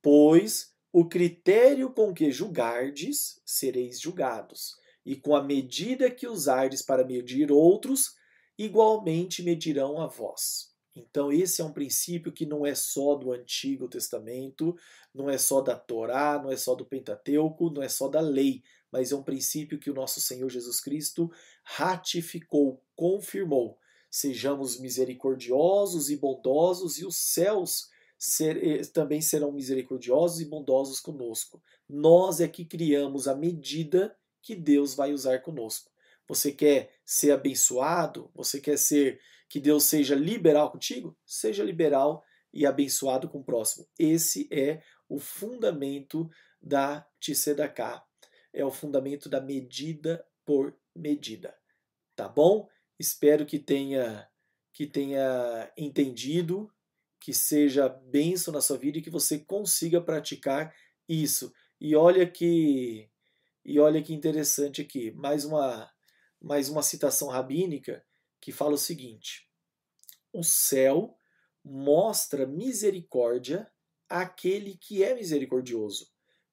Pois 0.02 0.74
o 0.94 1.06
critério 1.06 1.92
com 1.92 2.14
que 2.14 2.32
julgardes, 2.32 3.42
sereis 3.46 4.00
julgados, 4.00 4.78
e 5.06 5.18
com 5.18 5.36
a 5.36 5.44
medida 5.44 6.10
que 6.10 6.28
usardes 6.28 6.82
para 6.82 7.06
medir 7.06 7.52
outros, 7.52 8.16
igualmente 8.58 9.44
medirão 9.44 10.00
a 10.00 10.08
vós. 10.08 10.74
Então, 10.96 11.32
esse 11.32 11.62
é 11.62 11.64
um 11.64 11.74
princípio 11.74 12.32
que 12.32 12.46
não 12.46 12.66
é 12.66 12.74
só 12.74 13.14
do 13.14 13.32
Antigo 13.32 13.88
Testamento, 13.88 14.76
não 15.14 15.30
é 15.30 15.38
só 15.38 15.62
da 15.62 15.76
Torá, 15.76 16.42
não 16.42 16.52
é 16.52 16.58
só 16.58 16.74
do 16.74 16.86
Pentateuco, 16.86 17.70
não 17.70 17.84
é 17.84 17.90
só 17.90 18.08
da 18.08 18.20
lei, 18.20 18.64
mas 18.92 19.12
é 19.12 19.16
um 19.16 19.22
princípio 19.22 19.78
que 19.78 19.92
o 19.92 19.94
nosso 19.94 20.20
Senhor 20.20 20.50
Jesus 20.50 20.80
Cristo 20.80 21.30
ratificou, 21.64 22.82
confirmou. 22.96 23.78
Sejamos 24.20 24.80
misericordiosos 24.80 26.10
e 26.10 26.18
bondosos, 26.18 26.98
e 26.98 27.06
os 27.06 27.18
céus 27.18 27.88
ser, 28.18 28.58
eh, 28.68 28.82
também 28.92 29.22
serão 29.22 29.52
misericordiosos 29.52 30.42
e 30.42 30.46
bondosos 30.46 31.00
conosco. 31.00 31.62
Nós 31.88 32.42
é 32.42 32.48
que 32.48 32.66
criamos 32.66 33.28
a 33.28 33.36
medida 33.36 34.18
que 34.42 34.56
Deus 34.56 34.96
vai 34.96 35.14
usar 35.14 35.44
conosco. 35.44 35.92
Você 36.28 36.52
quer 36.52 36.96
ser 37.06 37.30
abençoado? 37.30 38.32
Você 38.34 38.60
quer 38.60 38.80
ser 38.80 39.22
que 39.48 39.60
Deus 39.60 39.84
seja 39.84 40.16
liberal 40.16 40.72
contigo? 40.72 41.16
Seja 41.24 41.64
liberal 41.64 42.24
e 42.52 42.66
abençoado 42.66 43.30
com 43.30 43.42
o 43.42 43.44
próximo. 43.44 43.88
Esse 44.00 44.50
é 44.52 44.82
o 45.08 45.20
fundamento 45.20 46.28
da 46.60 47.08
Tzedaká, 47.22 48.04
é 48.52 48.66
o 48.66 48.72
fundamento 48.72 49.30
da 49.30 49.40
medida 49.40 50.26
por 50.44 50.76
medida. 50.96 51.56
Tá 52.16 52.28
bom? 52.28 52.68
Espero 53.00 53.46
que 53.46 53.60
tenha 53.60 54.28
que 54.74 54.86
tenha 54.86 55.72
entendido, 55.76 56.72
que 57.20 57.34
seja 57.34 57.90
benção 57.90 58.54
na 58.54 58.62
sua 58.62 58.78
vida 58.78 59.00
e 59.00 59.02
que 59.02 59.10
você 59.10 59.40
consiga 59.40 60.00
praticar 60.00 60.72
isso. 61.10 61.52
E 61.82 61.96
olha 61.96 62.30
que 62.30 63.10
e 63.66 63.80
olha 63.80 64.02
que 64.02 64.14
interessante 64.14 64.82
aqui, 64.82 65.12
mais 65.12 65.46
uma 65.46 65.92
mais 66.40 66.70
uma 66.70 66.84
citação 66.84 67.28
rabínica 67.28 68.06
que 68.40 68.52
fala 68.52 68.74
o 68.74 68.78
seguinte: 68.78 69.50
O 70.32 70.44
céu 70.44 71.18
mostra 71.64 72.46
misericórdia 72.46 73.70
àquele 74.10 74.78
que 74.78 75.04
é 75.04 75.14
misericordioso 75.14 76.08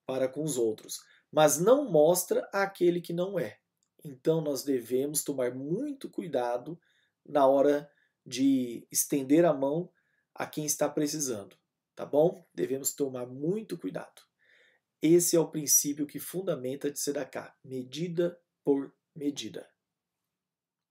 para 0.07 0.29
com 0.29 0.43
os 0.43 0.59
outros, 0.59 0.99
mas 1.31 1.59
não 1.59 1.91
mostra 1.91 2.49
àquele 2.53 3.01
que 3.01 3.13
não 3.13 3.39
é. 3.39 3.59
Então 4.05 4.41
nós 4.41 4.63
devemos 4.63 5.25
tomar 5.25 5.55
muito 5.55 6.11
cuidado 6.11 6.79
na 7.25 7.47
hora 7.47 7.91
de 8.25 8.87
estender 8.91 9.45
a 9.45 9.53
mão 9.55 9.91
a 10.35 10.47
quem 10.47 10.67
está 10.67 10.89
precisando, 10.89 11.57
tá 11.95 12.05
bom? 12.05 12.47
Devemos 12.53 12.93
tomar 12.93 13.27
muito 13.27 13.79
cuidado. 13.79 14.23
Esse 15.01 15.37
é 15.37 15.41
o 15.41 15.51
princípio 15.51 16.07
que 16.07 16.19
fundamenta 16.19 16.91
de 16.91 16.99
Sedaká, 16.99 17.57
medida 17.65 18.39
por 18.63 18.95
medida. 19.15 19.71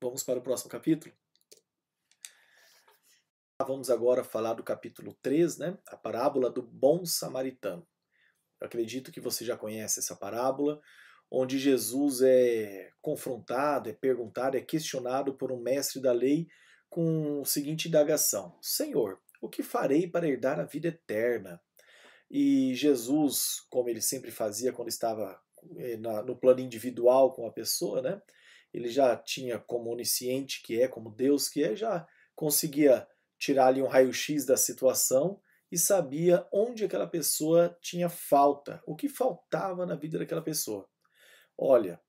Vamos 0.02 0.24
para 0.24 0.40
o 0.40 0.42
próximo 0.42 0.70
capítulo? 0.70 1.14
Vamos 3.60 3.90
agora 3.90 4.24
falar 4.24 4.54
do 4.54 4.64
capítulo 4.64 5.14
3, 5.22 5.58
né? 5.58 5.78
A 5.88 5.96
parábola 5.96 6.50
do 6.50 6.62
bom 6.62 7.06
samaritano. 7.06 7.88
Eu 8.60 8.68
acredito 8.68 9.12
que 9.12 9.22
você 9.22 9.46
já 9.46 9.58
conhece 9.58 10.00
essa 10.00 10.16
parábola, 10.16 10.82
onde 11.36 11.58
Jesus 11.58 12.22
é 12.22 12.92
confrontado, 13.02 13.90
é 13.90 13.94
perguntado, 13.94 14.56
é 14.56 14.62
questionado 14.62 15.34
por 15.34 15.52
um 15.52 15.60
mestre 15.60 16.00
da 16.00 16.12
lei 16.12 16.48
com 16.88 17.42
a 17.42 17.46
seguinte 17.46 17.88
indagação: 17.88 18.56
Senhor, 18.62 19.20
o 19.42 19.50
que 19.50 19.64
farei 19.64 20.08
para 20.08 20.28
herdar 20.28 20.60
a 20.60 20.66
vida 20.66 20.90
eterna? 20.90 21.60
E 22.30 22.76
Jesus, 22.76 23.66
como 23.70 23.90
ele 23.90 24.02
sempre 24.02 24.30
fazia 24.30 24.72
quando 24.72 24.90
estava 24.90 25.40
eh, 25.78 25.98
no 25.98 26.36
plano 26.36 26.60
individual 26.60 27.34
com 27.34 27.48
a 27.48 27.52
pessoa, 27.52 28.02
né? 28.02 28.22
Ele 28.72 28.90
já 28.90 29.16
tinha 29.16 29.60
como 29.60 29.92
onisciente 29.92 30.62
que 30.64 30.82
é, 30.82 30.88
como 30.88 31.12
Deus 31.12 31.50
que 31.50 31.64
é, 31.64 31.76
já 31.76 32.08
conseguia 32.36 33.08
tirar 33.38 33.68
ali 33.68 33.82
um 33.82 33.88
raio-x 33.88 34.46
da 34.46 34.58
situação 34.58 35.40
e 35.72 35.78
sabia 35.78 36.48
onde 36.52 36.86
aquela 36.86 37.08
pessoa 37.08 37.76
tinha 37.82 38.10
falta, 38.10 38.82
o 38.86 38.96
que 38.96 39.10
faltava 39.10 39.86
na 39.86 39.96
vida 39.96 40.18
daquela 40.18 40.42
pessoa. 40.42 40.88
Olha, 41.58 42.00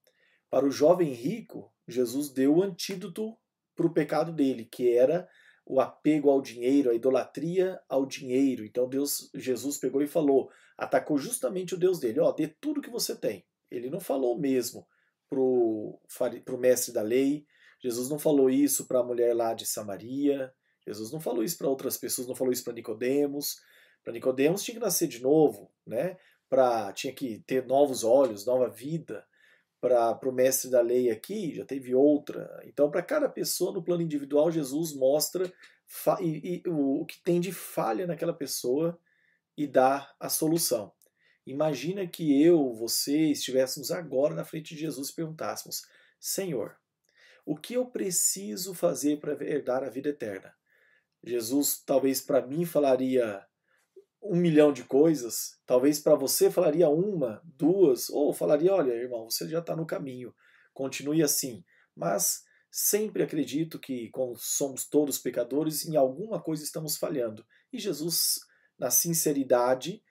para 0.50 0.66
o 0.66 0.70
jovem 0.70 1.12
rico, 1.12 1.72
Jesus 1.86 2.30
deu 2.30 2.56
o 2.56 2.62
antídoto 2.62 3.36
para 3.74 3.86
o 3.86 3.92
pecado 3.92 4.32
dele, 4.32 4.64
que 4.64 4.94
era 4.94 5.28
o 5.66 5.80
apego 5.80 6.30
ao 6.30 6.42
dinheiro, 6.42 6.90
a 6.90 6.94
idolatria 6.94 7.80
ao 7.88 8.06
dinheiro. 8.06 8.64
Então 8.64 8.88
Deus, 8.88 9.30
Jesus 9.34 9.78
pegou 9.78 10.02
e 10.02 10.06
falou, 10.06 10.50
atacou 10.76 11.18
justamente 11.18 11.74
o 11.74 11.78
Deus 11.78 11.98
dele, 11.98 12.20
ó, 12.20 12.30
dê 12.32 12.48
tudo 12.48 12.82
que 12.82 12.90
você 12.90 13.16
tem. 13.16 13.44
Ele 13.70 13.90
não 13.90 14.00
falou 14.00 14.38
mesmo 14.38 14.86
para 15.28 15.40
o 15.40 16.58
mestre 16.58 16.92
da 16.92 17.02
lei, 17.02 17.46
Jesus 17.80 18.08
não 18.08 18.18
falou 18.18 18.48
isso 18.48 18.86
para 18.86 19.00
a 19.00 19.04
mulher 19.04 19.34
lá 19.34 19.52
de 19.52 19.66
Samaria, 19.66 20.52
Jesus 20.86 21.10
não 21.10 21.20
falou 21.20 21.42
isso 21.42 21.58
para 21.58 21.68
outras 21.68 21.96
pessoas, 21.96 22.28
não 22.28 22.34
falou 22.34 22.52
isso 22.52 22.62
para 22.62 22.74
Nicodemos. 22.74 23.60
Para 24.02 24.12
Nicodemos 24.12 24.62
tinha 24.62 24.74
que 24.74 24.80
nascer 24.80 25.08
de 25.08 25.20
novo, 25.20 25.72
né? 25.86 26.16
Para 26.48 26.92
tinha 26.92 27.12
que 27.12 27.38
ter 27.40 27.66
novos 27.66 28.04
olhos, 28.04 28.46
nova 28.46 28.68
vida. 28.68 29.26
Para 29.84 30.30
o 30.30 30.32
mestre 30.32 30.70
da 30.70 30.80
lei 30.80 31.10
aqui 31.10 31.54
já 31.54 31.62
teve 31.62 31.94
outra. 31.94 32.58
Então, 32.64 32.90
para 32.90 33.02
cada 33.02 33.28
pessoa 33.28 33.70
no 33.70 33.82
plano 33.82 34.00
individual, 34.02 34.50
Jesus 34.50 34.94
mostra 34.94 35.52
e, 36.20 36.62
e, 36.64 36.68
o, 36.68 37.02
o 37.02 37.04
que 37.04 37.22
tem 37.22 37.38
de 37.38 37.52
falha 37.52 38.06
naquela 38.06 38.32
pessoa 38.32 38.98
e 39.54 39.66
dá 39.66 40.10
a 40.18 40.30
solução. 40.30 40.90
Imagina 41.46 42.06
que 42.06 42.42
eu, 42.42 42.72
você, 42.72 43.30
estivéssemos 43.30 43.90
agora 43.90 44.34
na 44.34 44.42
frente 44.42 44.74
de 44.74 44.80
Jesus 44.80 45.10
e 45.10 45.14
perguntássemos: 45.14 45.82
Senhor, 46.18 46.74
o 47.44 47.54
que 47.54 47.74
eu 47.74 47.84
preciso 47.84 48.72
fazer 48.72 49.20
para 49.20 49.32
herdar 49.44 49.84
a 49.84 49.90
vida 49.90 50.08
eterna? 50.08 50.54
Jesus 51.22 51.82
talvez 51.84 52.22
para 52.22 52.46
mim 52.46 52.64
falaria 52.64 53.44
um 54.24 54.36
milhão 54.36 54.72
de 54.72 54.82
coisas, 54.84 55.58
talvez 55.66 56.00
para 56.00 56.14
você 56.14 56.50
falaria 56.50 56.88
uma, 56.88 57.42
duas, 57.44 58.08
ou 58.08 58.32
falaria: 58.32 58.72
olha, 58.72 58.92
irmão, 58.92 59.28
você 59.28 59.46
já 59.48 59.58
está 59.58 59.76
no 59.76 59.86
caminho, 59.86 60.34
continue 60.72 61.22
assim. 61.22 61.62
Mas 61.94 62.42
sempre 62.70 63.22
acredito 63.22 63.78
que, 63.78 64.08
como 64.10 64.34
somos 64.36 64.86
todos 64.86 65.18
pecadores, 65.18 65.86
em 65.86 65.94
alguma 65.94 66.40
coisa 66.40 66.64
estamos 66.64 66.96
falhando. 66.96 67.46
E 67.72 67.78
Jesus, 67.78 68.40
na 68.78 68.90
sinceridade 68.90 70.02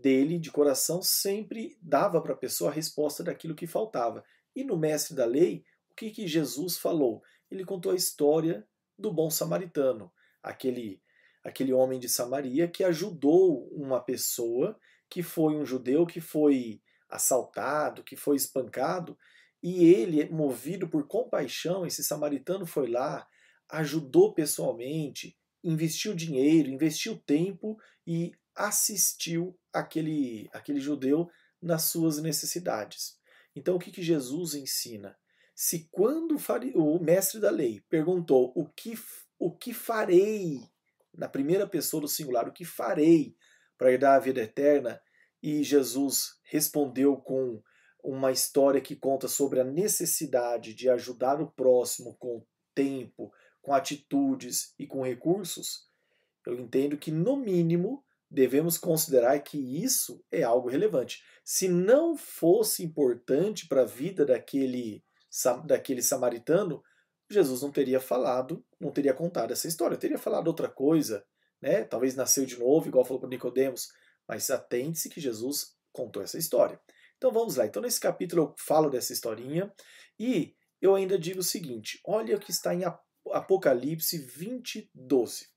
dele, 0.00 0.38
de 0.38 0.50
coração, 0.50 1.02
sempre 1.02 1.76
dava 1.82 2.20
para 2.20 2.32
a 2.32 2.36
pessoa 2.36 2.70
a 2.70 2.74
resposta 2.74 3.22
daquilo 3.22 3.54
que 3.54 3.66
faltava. 3.66 4.24
E 4.54 4.64
no 4.64 4.76
mestre 4.76 5.14
da 5.14 5.26
lei, 5.26 5.64
o 5.90 5.94
que, 5.94 6.10
que 6.10 6.26
Jesus 6.26 6.78
falou? 6.78 7.22
Ele 7.50 7.64
contou 7.64 7.92
a 7.92 7.96
história 7.96 8.66
do 8.98 9.12
bom 9.12 9.30
samaritano, 9.30 10.10
aquele, 10.42 11.00
aquele 11.48 11.72
homem 11.72 11.98
de 11.98 12.08
Samaria 12.08 12.68
que 12.68 12.84
ajudou 12.84 13.68
uma 13.72 14.00
pessoa 14.00 14.78
que 15.08 15.22
foi 15.22 15.56
um 15.56 15.64
judeu 15.64 16.06
que 16.06 16.20
foi 16.20 16.82
assaltado, 17.08 18.04
que 18.04 18.16
foi 18.16 18.36
espancado, 18.36 19.16
e 19.62 19.86
ele, 19.86 20.28
movido 20.28 20.88
por 20.88 21.06
compaixão, 21.06 21.86
esse 21.86 22.04
samaritano 22.04 22.66
foi 22.66 22.88
lá, 22.88 23.26
ajudou 23.68 24.34
pessoalmente, 24.34 25.36
investiu 25.64 26.14
dinheiro, 26.14 26.68
investiu 26.68 27.16
tempo 27.16 27.78
e 28.06 28.32
assistiu 28.54 29.58
aquele, 29.72 30.48
aquele 30.52 30.80
judeu 30.80 31.28
nas 31.60 31.84
suas 31.84 32.18
necessidades. 32.18 33.16
Então, 33.56 33.76
o 33.76 33.78
que, 33.78 33.90
que 33.90 34.02
Jesus 34.02 34.54
ensina? 34.54 35.16
Se 35.54 35.88
quando 35.90 36.36
o 36.74 37.02
mestre 37.02 37.40
da 37.40 37.50
lei 37.50 37.80
perguntou 37.88 38.52
o 38.54 38.68
que, 38.68 38.94
o 39.38 39.50
que 39.50 39.72
farei, 39.72 40.60
na 41.18 41.28
primeira 41.28 41.66
pessoa 41.66 42.00
do 42.00 42.08
singular, 42.08 42.48
o 42.48 42.52
que 42.52 42.64
farei 42.64 43.36
para 43.76 43.92
herdar 43.92 44.16
a 44.16 44.20
vida 44.20 44.40
eterna, 44.40 45.00
e 45.42 45.62
Jesus 45.62 46.36
respondeu 46.44 47.16
com 47.16 47.62
uma 48.02 48.32
história 48.32 48.80
que 48.80 48.96
conta 48.96 49.28
sobre 49.28 49.60
a 49.60 49.64
necessidade 49.64 50.74
de 50.74 50.88
ajudar 50.88 51.42
o 51.42 51.50
próximo 51.50 52.16
com 52.18 52.44
tempo, 52.74 53.32
com 53.60 53.74
atitudes 53.74 54.72
e 54.78 54.86
com 54.86 55.02
recursos, 55.02 55.88
eu 56.46 56.58
entendo 56.58 56.96
que, 56.96 57.10
no 57.10 57.36
mínimo, 57.36 58.02
devemos 58.30 58.78
considerar 58.78 59.38
que 59.40 59.58
isso 59.58 60.24
é 60.30 60.42
algo 60.42 60.68
relevante. 60.68 61.22
Se 61.44 61.68
não 61.68 62.16
fosse 62.16 62.82
importante 62.82 63.66
para 63.68 63.82
a 63.82 63.86
vida 63.86 64.24
daquele, 64.24 65.04
daquele 65.66 66.02
samaritano, 66.02 66.82
Jesus 67.30 67.62
não 67.62 67.70
teria 67.70 68.00
falado, 68.00 68.64
não 68.80 68.90
teria 68.90 69.12
contado 69.12 69.52
essa 69.52 69.68
história, 69.68 69.96
teria 69.96 70.18
falado 70.18 70.48
outra 70.48 70.68
coisa, 70.68 71.24
né? 71.60 71.84
Talvez 71.84 72.14
nasceu 72.14 72.46
de 72.46 72.58
novo, 72.58 72.88
igual 72.88 73.04
falou 73.04 73.20
para 73.20 73.28
Nicodemos, 73.28 73.88
mas 74.26 74.50
atente-se 74.50 75.08
que 75.08 75.20
Jesus 75.20 75.76
contou 75.92 76.22
essa 76.22 76.38
história. 76.38 76.80
Então 77.16 77.30
vamos 77.32 77.56
lá. 77.56 77.66
Então 77.66 77.82
nesse 77.82 78.00
capítulo 78.00 78.42
eu 78.42 78.54
falo 78.58 78.88
dessa 78.88 79.12
historinha 79.12 79.72
e 80.18 80.54
eu 80.80 80.94
ainda 80.94 81.18
digo 81.18 81.40
o 81.40 81.44
seguinte: 81.44 82.00
olha 82.04 82.36
o 82.36 82.40
que 82.40 82.50
está 82.50 82.74
em 82.74 82.82
Apocalipse 83.32 84.16
20, 84.18 84.90
12. 84.94 85.48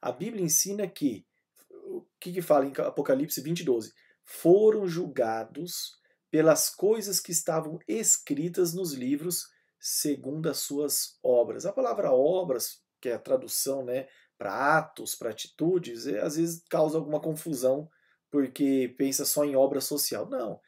A 0.00 0.12
Bíblia 0.12 0.44
ensina 0.44 0.86
que 0.86 1.26
o 1.70 2.06
que, 2.20 2.32
que 2.32 2.42
fala 2.42 2.66
em 2.66 2.72
Apocalipse 2.76 3.40
20, 3.40 3.64
12? 3.64 3.92
Foram 4.24 4.86
julgados 4.86 5.96
pelas 6.30 6.68
coisas 6.68 7.18
que 7.18 7.32
estavam 7.32 7.78
escritas 7.88 8.74
nos 8.74 8.92
livros 8.92 9.48
segundo 9.80 10.48
as 10.48 10.58
suas 10.58 11.18
obras. 11.22 11.66
A 11.66 11.72
palavra 11.72 12.12
obras, 12.12 12.82
que 13.00 13.08
é 13.08 13.14
a 13.14 13.18
tradução 13.18 13.84
né, 13.84 14.08
para 14.36 14.78
atos, 14.78 15.14
para 15.14 15.30
atitudes, 15.30 16.06
é, 16.06 16.20
às 16.20 16.36
vezes 16.36 16.62
causa 16.68 16.98
alguma 16.98 17.20
confusão 17.20 17.88
porque 18.30 18.94
pensa 18.98 19.24
só 19.24 19.44
em 19.44 19.56
obra 19.56 19.80
social. 19.80 20.28
Não. 20.28 20.60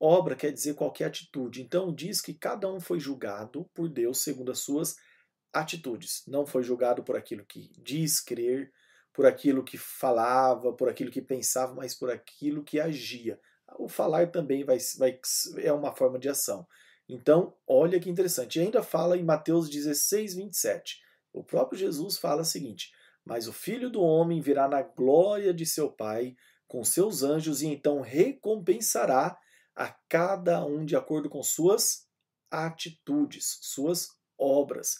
Obra 0.00 0.36
quer 0.36 0.52
dizer 0.52 0.74
qualquer 0.74 1.06
atitude. 1.06 1.62
Então 1.62 1.92
diz 1.92 2.20
que 2.20 2.34
cada 2.34 2.72
um 2.72 2.80
foi 2.80 3.00
julgado 3.00 3.68
por 3.74 3.88
Deus 3.88 4.22
segundo 4.22 4.52
as 4.52 4.60
suas 4.60 4.96
atitudes. 5.52 6.22
Não 6.26 6.46
foi 6.46 6.62
julgado 6.62 7.02
por 7.02 7.16
aquilo 7.16 7.44
que 7.44 7.72
diz 7.78 8.20
crer, 8.20 8.72
por 9.12 9.26
aquilo 9.26 9.64
que 9.64 9.76
falava, 9.76 10.72
por 10.72 10.88
aquilo 10.88 11.10
que 11.10 11.20
pensava, 11.20 11.74
mas 11.74 11.94
por 11.94 12.10
aquilo 12.10 12.62
que 12.62 12.78
agia. 12.78 13.40
O 13.76 13.88
falar 13.88 14.30
também 14.30 14.64
vai, 14.64 14.78
vai, 14.96 15.18
é 15.58 15.72
uma 15.72 15.94
forma 15.94 16.18
de 16.18 16.28
ação. 16.28 16.66
Então, 17.08 17.54
olha 17.66 17.98
que 17.98 18.10
interessante. 18.10 18.58
E 18.58 18.62
ainda 18.62 18.82
fala 18.82 19.16
em 19.16 19.24
Mateus 19.24 19.70
16, 19.70 20.34
27. 20.34 21.00
O 21.32 21.42
próprio 21.42 21.78
Jesus 21.78 22.18
fala 22.18 22.42
o 22.42 22.44
seguinte: 22.44 22.92
Mas 23.24 23.48
o 23.48 23.52
filho 23.52 23.88
do 23.88 24.02
homem 24.02 24.40
virá 24.40 24.68
na 24.68 24.82
glória 24.82 25.54
de 25.54 25.64
seu 25.64 25.90
Pai 25.90 26.36
com 26.66 26.84
seus 26.84 27.22
anjos 27.22 27.62
e 27.62 27.66
então 27.66 28.00
recompensará 28.02 29.38
a 29.74 29.88
cada 30.08 30.64
um 30.66 30.84
de 30.84 30.94
acordo 30.94 31.30
com 31.30 31.42
suas 31.42 32.06
atitudes, 32.50 33.58
suas 33.62 34.08
obras. 34.36 34.96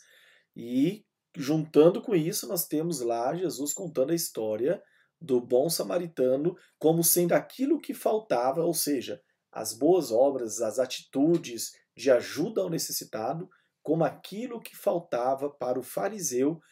E 0.57 1.05
juntando 1.37 2.01
com 2.01 2.15
isso, 2.15 2.49
nós 2.49 2.67
temos 2.67 3.01
lá 3.01 3.35
Jesus 3.35 3.75
contando 3.75 4.13
a 4.13 4.15
história 4.15 4.83
do 5.21 5.41
bom 5.41 5.69
samaritano 5.69 6.57
como 6.79 7.05
sendo 7.05 7.33
aquilo 7.33 7.81
que 7.81 7.93
faltava, 7.93 8.65
ou 8.65 8.73
seja, 8.73 9.21
as 9.53 9.73
boas 9.73 10.11
obras, 10.11 10.61
as 10.61 10.79
atitudes 10.79 11.73
de 11.99 12.13
ajuda 12.13 12.61
ao 12.61 12.71
necessitado, 12.71 13.51
como 13.83 14.05
aquilo 14.05 14.61
que 14.61 14.77
faltava 14.77 15.51
para 15.51 15.81
o 15.81 15.83
fariseu 15.83 16.63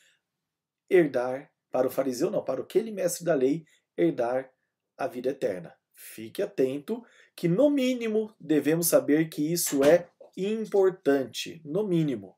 herdar, 0.89 1.51
para 1.69 1.89
o 1.89 1.91
fariseu 1.91 2.31
não, 2.31 2.45
para 2.45 2.62
aquele 2.62 2.93
mestre 2.93 3.25
da 3.25 3.35
lei 3.35 3.67
herdar 3.97 4.53
a 4.97 5.09
vida 5.09 5.31
eterna. 5.31 5.75
Fique 5.93 6.41
atento 6.41 7.05
que, 7.35 7.49
no 7.49 7.69
mínimo, 7.69 8.33
devemos 8.39 8.87
saber 8.87 9.29
que 9.29 9.53
isso 9.53 9.83
é 9.83 10.09
importante, 10.37 11.61
no 11.65 11.83
mínimo. 11.83 12.37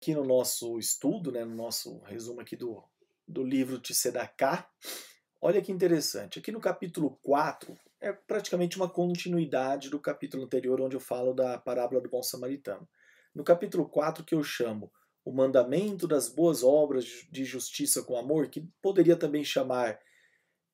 Aqui 0.00 0.12
no 0.12 0.24
nosso 0.24 0.80
estudo, 0.80 1.30
né, 1.30 1.44
no 1.44 1.54
nosso 1.54 2.00
resumo 2.00 2.40
aqui 2.40 2.56
do, 2.56 2.82
do 3.28 3.44
livro 3.44 3.78
Tsedaká, 3.78 4.68
olha 5.40 5.62
que 5.62 5.70
interessante. 5.70 6.40
Aqui 6.40 6.50
no 6.50 6.60
capítulo 6.60 7.16
4, 7.22 7.78
é 8.00 8.12
praticamente 8.12 8.76
uma 8.76 8.88
continuidade 8.88 9.88
do 9.90 10.00
capítulo 10.00 10.44
anterior, 10.44 10.80
onde 10.80 10.96
eu 10.96 11.00
falo 11.00 11.32
da 11.32 11.58
parábola 11.58 12.00
do 12.00 12.08
bom 12.08 12.22
samaritano. 12.22 12.88
No 13.34 13.44
capítulo 13.44 13.88
4, 13.88 14.24
que 14.24 14.34
eu 14.34 14.42
chamo 14.42 14.92
o 15.24 15.32
mandamento 15.32 16.06
das 16.06 16.28
boas 16.28 16.62
obras 16.62 17.26
de 17.30 17.44
justiça 17.44 18.02
com 18.02 18.16
amor, 18.16 18.48
que 18.48 18.68
poderia 18.80 19.16
também 19.16 19.44
chamar 19.44 19.98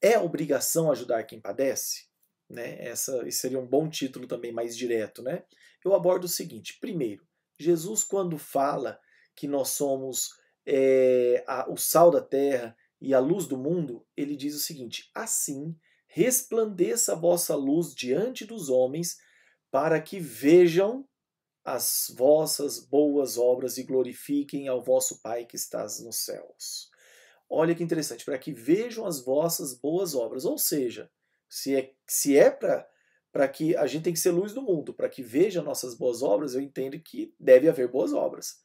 é 0.01 0.19
obrigação 0.19 0.91
ajudar 0.91 1.23
quem 1.23 1.41
padece? 1.41 2.07
Né? 2.51 2.77
Essa, 2.85 3.27
esse 3.27 3.39
seria 3.39 3.59
um 3.59 3.67
bom 3.67 3.89
título 3.89 4.27
também 4.27 4.53
mais 4.53 4.77
direto. 4.77 5.23
Né? 5.23 5.45
Eu 5.85 5.95
abordo 5.95 6.25
o 6.25 6.29
seguinte: 6.29 6.79
primeiro, 6.81 7.27
Jesus, 7.59 8.05
quando 8.05 8.37
fala 8.37 9.01
que 9.35 9.47
nós 9.47 9.69
somos 9.69 10.31
é, 10.67 11.43
a, 11.47 11.71
o 11.71 11.77
sal 11.77 12.11
da 12.11 12.21
terra 12.21 12.77
e 13.01 13.15
a 13.15 13.21
luz 13.21 13.47
do 13.47 13.57
mundo, 13.57 14.05
ele 14.17 14.37
diz 14.37 14.55
o 14.55 14.61
seguinte: 14.61 15.11
assim 15.15 15.75
resplandeça 16.15 17.13
a 17.13 17.17
vossa 17.17 17.57
luz 17.57 17.95
diante 17.95 18.45
dos 18.45 18.69
homens, 18.69 19.17
para 19.71 20.01
que 20.01 20.21
vejam 20.21 21.09
as 21.65 22.13
vossas 22.17 22.79
boas 22.79 23.39
obras 23.39 23.79
e 23.79 23.83
glorifiquem 23.83 24.69
ao 24.69 24.83
vosso 24.83 25.23
Pai 25.23 25.47
que 25.47 25.57
estás 25.57 26.01
nos 26.01 26.17
céus. 26.17 26.91
Olha 27.49 27.75
que 27.75 27.83
interessante, 27.83 28.27
para 28.27 28.39
que 28.39 28.53
vejam 28.53 29.07
as 29.07 29.25
vossas 29.25 29.73
boas 29.73 30.15
obras. 30.15 30.45
Ou 30.45 30.59
seja, 30.59 31.11
se 31.49 31.77
é, 31.77 31.95
se 32.07 32.37
é 32.37 32.51
para 32.51 33.49
que 33.49 33.75
a 33.75 33.87
gente 33.87 34.05
tem 34.05 34.13
que 34.13 34.21
ser 34.21 34.33
luz 34.33 34.53
do 34.53 34.61
mundo, 34.61 34.93
para 34.93 35.09
que 35.09 35.23
vejam 35.23 35.65
nossas 35.65 35.95
boas 35.95 36.23
obras, 36.23 36.55
eu 36.55 36.61
entendo 36.61 37.01
que 37.01 37.35
deve 37.41 37.71
haver 37.71 37.89
boas 37.89 38.13
obras. 38.13 38.61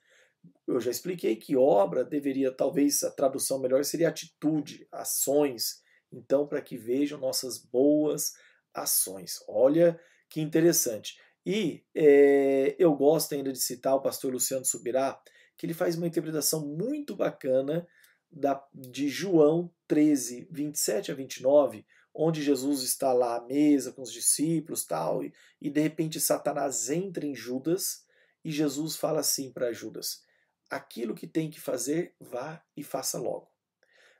Eu 0.67 0.81
já 0.81 0.91
expliquei 0.91 1.37
que 1.37 1.55
obra 1.55 2.03
deveria, 2.03 2.51
talvez 2.51 3.03
a 3.03 3.11
tradução 3.11 3.59
melhor 3.59 3.85
seria 3.85 4.09
atitude, 4.09 4.85
ações. 4.91 5.81
Então, 6.11 6.47
para 6.47 6.61
que 6.61 6.77
vejam 6.77 7.19
nossas 7.19 7.57
boas 7.57 8.33
ações. 8.73 9.43
Olha 9.47 9.99
que 10.29 10.41
interessante. 10.41 11.17
E 11.45 11.85
é, 11.95 12.75
eu 12.77 12.93
gosto 12.93 13.33
ainda 13.33 13.51
de 13.51 13.59
citar 13.59 13.95
o 13.95 14.01
pastor 14.01 14.33
Luciano 14.33 14.65
Subirá, 14.65 15.19
que 15.57 15.65
ele 15.65 15.73
faz 15.73 15.95
uma 15.95 16.07
interpretação 16.07 16.65
muito 16.65 17.15
bacana 17.15 17.87
da, 18.31 18.61
de 18.73 19.07
João 19.07 19.73
13, 19.87 20.47
27 20.51 21.11
a 21.11 21.15
29, 21.15 21.85
onde 22.13 22.43
Jesus 22.43 22.81
está 22.81 23.13
lá 23.13 23.37
à 23.37 23.45
mesa 23.45 23.91
com 23.91 24.01
os 24.01 24.11
discípulos 24.11 24.85
tal, 24.85 25.23
e, 25.23 25.33
e 25.61 25.69
de 25.69 25.79
repente 25.79 26.19
Satanás 26.19 26.89
entra 26.89 27.25
em 27.25 27.35
Judas 27.35 28.05
e 28.43 28.51
Jesus 28.51 28.95
fala 28.95 29.21
assim 29.21 29.51
para 29.51 29.71
Judas: 29.71 30.23
aquilo 30.69 31.15
que 31.15 31.27
tem 31.27 31.49
que 31.49 31.59
fazer, 31.59 32.13
vá 32.19 32.63
e 32.75 32.83
faça 32.83 33.17
logo. 33.19 33.49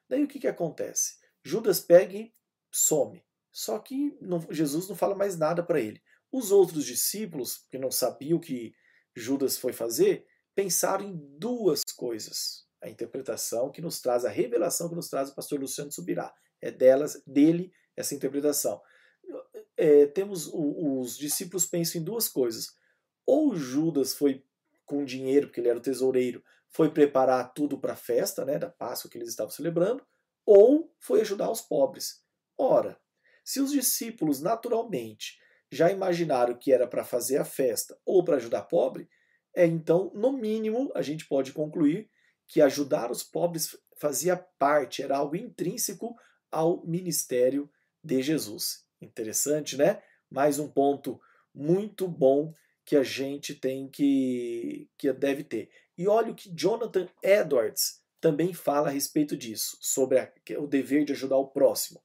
Daí 0.08 0.24
o 0.24 0.28
que, 0.28 0.40
que 0.40 0.48
acontece? 0.48 1.18
Judas 1.48 1.80
pega 1.80 2.18
e 2.18 2.34
some. 2.70 3.24
Só 3.52 3.80
que 3.80 4.18
não, 4.22 4.46
Jesus 4.52 4.88
não 4.88 4.96
fala 4.96 5.16
mais 5.16 5.38
nada 5.38 5.64
para 5.64 5.80
ele. 5.80 6.02
Os 6.32 6.52
outros 6.52 6.86
discípulos, 6.86 7.66
que 7.70 7.78
não 7.78 7.90
sabiam 7.90 8.38
o 8.38 8.42
que 8.42 8.76
Judas 9.16 9.58
foi 9.58 9.72
fazer, 9.72 10.28
pensaram 10.54 11.06
em 11.06 11.16
duas 11.40 11.84
coisas 11.96 12.68
a 12.82 12.90
interpretação 12.90 13.72
que 13.72 13.82
nos 13.82 14.02
traz, 14.02 14.26
a 14.26 14.30
revelação 14.30 14.90
que 14.90 14.96
nos 14.96 15.08
traz 15.10 15.30
o 15.30 15.36
pastor 15.36 15.60
Luciano 15.60 15.92
Subirá. 15.92 16.34
É 16.62 16.70
delas, 16.70 17.22
dele 17.26 17.72
essa 17.96 18.14
interpretação. 18.14 18.82
É, 19.76 20.06
temos 20.08 20.48
o, 20.48 21.00
os 21.00 21.18
discípulos 21.18 21.66
pensam 21.66 22.02
em 22.02 22.04
duas 22.04 22.28
coisas. 22.28 22.76
Ou 23.26 23.56
Judas 23.56 24.14
foi 24.14 24.44
com 24.86 25.06
dinheiro, 25.06 25.48
porque 25.48 25.62
ele 25.62 25.70
era 25.70 25.80
o 25.80 25.82
tesoureiro, 25.82 26.44
foi 26.70 26.92
preparar 26.92 27.54
tudo 27.54 27.80
para 27.80 27.94
a 27.94 27.98
festa 27.98 28.44
né, 28.46 28.60
da 28.60 28.70
Páscoa 28.70 29.10
que 29.10 29.18
eles 29.18 29.30
estavam 29.30 29.52
celebrando, 29.52 30.06
ou 30.48 30.90
foi 30.98 31.20
ajudar 31.20 31.52
os 31.52 31.60
pobres. 31.60 32.24
Ora, 32.58 32.98
se 33.44 33.60
os 33.60 33.72
discípulos 33.72 34.42
naturalmente 34.42 35.38
já 35.70 35.92
imaginaram 35.92 36.58
que 36.58 36.72
era 36.72 36.88
para 36.88 37.04
fazer 37.04 37.38
a 37.38 37.44
festa 37.44 38.00
ou 38.06 38.24
para 38.24 38.38
ajudar 38.38 38.64
pobre, 38.64 39.10
é 39.54 39.66
então, 39.66 40.10
no 40.16 40.32
mínimo, 40.32 40.90
a 40.96 41.02
gente 41.02 41.28
pode 41.28 41.52
concluir 41.52 42.10
que 42.48 42.62
ajudar 42.62 43.12
os 43.12 43.24
pobres 43.24 43.78
fazia 44.00 44.38
parte, 44.38 45.04
era 45.04 45.18
algo 45.18 45.36
intrínseco 45.36 46.16
ao 46.50 46.86
ministério 46.86 47.70
de 48.02 48.22
Jesus. 48.22 48.86
Interessante, 49.02 49.76
né? 49.76 50.02
Mais 50.30 50.60
um 50.60 50.70
ponto 50.70 51.20
muito 51.54 52.08
bom 52.08 52.54
que 52.86 52.96
a 52.96 53.04
gente 53.04 53.54
tem 53.54 53.90
que, 53.90 54.90
que 54.98 55.12
deve 55.12 55.44
ter. 55.44 55.70
E 55.98 56.08
olha 56.08 56.32
o 56.32 56.36
que 56.36 56.50
Jonathan 56.54 57.10
Edwards 57.22 58.02
também 58.20 58.54
fala 58.54 58.90
a 58.90 58.92
respeito 58.92 59.38
disso, 59.38 59.78
sobre 59.82 60.20
a, 60.20 60.32
o 60.60 60.68
dever 60.68 61.06
de 61.06 61.14
ajudar 61.14 61.38
o 61.38 61.48
próximo. 61.48 62.02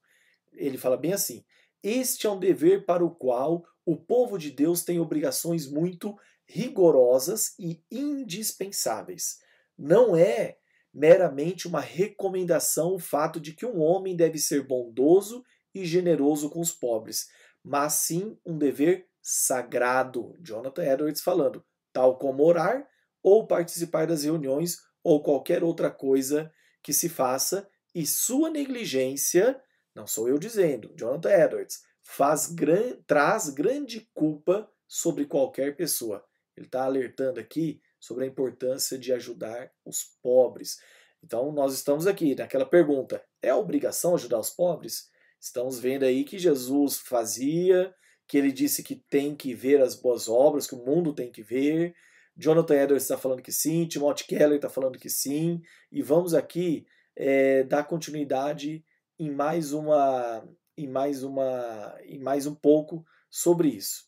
Ele 0.53 0.77
fala 0.77 0.97
bem 0.97 1.13
assim: 1.13 1.43
Este 1.81 2.27
é 2.27 2.29
um 2.29 2.39
dever 2.39 2.85
para 2.85 3.03
o 3.03 3.11
qual 3.11 3.65
o 3.85 3.97
povo 3.97 4.37
de 4.37 4.51
Deus 4.51 4.83
tem 4.83 4.99
obrigações 4.99 5.69
muito 5.69 6.17
rigorosas 6.45 7.53
e 7.59 7.83
indispensáveis. 7.91 9.39
Não 9.77 10.15
é 10.15 10.57
meramente 10.93 11.67
uma 11.67 11.81
recomendação 11.81 12.93
o 12.93 12.99
fato 12.99 13.39
de 13.39 13.53
que 13.53 13.65
um 13.65 13.81
homem 13.81 14.15
deve 14.15 14.37
ser 14.37 14.65
bondoso 14.65 15.43
e 15.73 15.85
generoso 15.85 16.49
com 16.49 16.59
os 16.59 16.71
pobres, 16.71 17.27
mas 17.63 17.93
sim 17.93 18.37
um 18.45 18.57
dever 18.57 19.07
sagrado. 19.21 20.35
Jonathan 20.39 20.83
Edwards 20.83 21.21
falando, 21.21 21.65
tal 21.91 22.19
como 22.19 22.43
orar 22.43 22.87
ou 23.23 23.47
participar 23.47 24.05
das 24.05 24.23
reuniões 24.23 24.77
ou 25.03 25.21
qualquer 25.21 25.63
outra 25.63 25.91
coisa 25.91 26.51
que 26.81 26.93
se 26.93 27.09
faça, 27.09 27.67
e 27.93 28.05
sua 28.05 28.49
negligência, 28.49 29.61
não 29.93 30.07
sou 30.07 30.27
eu 30.27 30.39
dizendo, 30.39 30.93
Jonathan 30.95 31.29
Edwards, 31.29 31.83
faz 32.01 32.47
gran, 32.47 32.97
traz 33.05 33.49
grande 33.49 34.09
culpa 34.13 34.69
sobre 34.87 35.25
qualquer 35.25 35.75
pessoa. 35.75 36.23
Ele 36.55 36.65
está 36.65 36.83
alertando 36.83 37.39
aqui 37.39 37.81
sobre 37.99 38.25
a 38.25 38.27
importância 38.27 38.97
de 38.97 39.13
ajudar 39.13 39.71
os 39.85 40.03
pobres. 40.21 40.79
Então, 41.23 41.51
nós 41.51 41.73
estamos 41.73 42.05
aqui 42.05 42.35
naquela 42.35 42.65
pergunta: 42.65 43.23
é 43.41 43.53
obrigação 43.53 44.13
ajudar 44.13 44.39
os 44.39 44.49
pobres? 44.49 45.09
Estamos 45.39 45.79
vendo 45.79 46.03
aí 46.03 46.23
que 46.23 46.37
Jesus 46.37 46.97
fazia, 46.97 47.93
que 48.27 48.37
ele 48.37 48.51
disse 48.51 48.83
que 48.83 48.95
tem 48.95 49.35
que 49.35 49.53
ver 49.53 49.81
as 49.81 49.95
boas 49.95 50.27
obras, 50.27 50.67
que 50.67 50.75
o 50.75 50.85
mundo 50.85 51.13
tem 51.13 51.31
que 51.31 51.41
ver. 51.41 51.95
Jonathan 52.35 52.75
Edwards 52.75 53.03
está 53.03 53.17
falando 53.17 53.41
que 53.41 53.51
sim, 53.51 53.87
Timothy 53.87 54.25
Keller 54.25 54.55
está 54.55 54.69
falando 54.69 54.97
que 54.97 55.09
sim, 55.09 55.61
e 55.91 56.01
vamos 56.01 56.33
aqui 56.33 56.85
é, 57.15 57.63
dar 57.63 57.83
continuidade 57.83 58.83
em 59.19 59.29
mais 59.29 59.71
uma, 59.71 60.47
em 60.75 60.87
mais 60.87 61.23
uma, 61.23 61.97
em 62.03 62.19
mais 62.19 62.47
um 62.47 62.55
pouco 62.55 63.05
sobre 63.29 63.69
isso. 63.69 64.07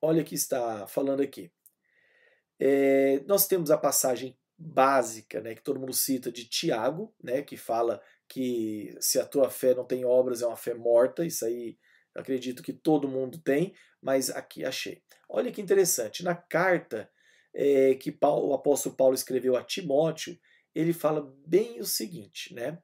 Olha 0.00 0.22
o 0.22 0.24
que 0.24 0.34
está 0.34 0.86
falando 0.86 1.20
aqui. 1.20 1.52
É, 2.58 3.22
nós 3.26 3.46
temos 3.46 3.70
a 3.70 3.76
passagem 3.76 4.36
básica, 4.56 5.40
né, 5.40 5.54
que 5.54 5.62
todo 5.62 5.80
mundo 5.80 5.92
cita 5.92 6.30
de 6.30 6.48
Tiago, 6.48 7.14
né, 7.22 7.42
que 7.42 7.56
fala 7.56 8.00
que 8.28 8.96
se 9.00 9.18
a 9.18 9.26
tua 9.26 9.50
fé 9.50 9.74
não 9.74 9.84
tem 9.84 10.04
obras 10.04 10.42
é 10.42 10.46
uma 10.46 10.56
fé 10.56 10.74
morta. 10.74 11.24
Isso 11.24 11.44
aí 11.44 11.78
acredito 12.14 12.62
que 12.62 12.72
todo 12.72 13.08
mundo 13.08 13.38
tem, 13.38 13.74
mas 14.00 14.30
aqui 14.30 14.64
achei. 14.64 15.02
Olha 15.28 15.50
que 15.50 15.60
interessante. 15.60 16.22
Na 16.22 16.34
carta 16.34 17.10
é, 17.54 17.94
que 17.94 18.10
Paulo, 18.10 18.48
o 18.48 18.54
apóstolo 18.54 18.96
Paulo 18.96 19.14
escreveu 19.14 19.56
a 19.56 19.62
Timóteo, 19.62 20.38
ele 20.74 20.92
fala 20.92 21.32
bem 21.46 21.80
o 21.80 21.84
seguinte, 21.84 22.52
né? 22.52 22.78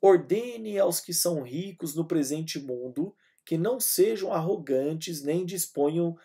Ordene 0.00 0.78
aos 0.78 1.00
que 1.00 1.14
são 1.14 1.42
ricos 1.42 1.94
no 1.94 2.06
presente 2.06 2.58
mundo 2.60 3.14
que 3.44 3.56
não 3.56 3.80
sejam 3.80 4.32
arrogantes 4.32 5.22
nem 5.22 5.44
disponham 5.44 6.16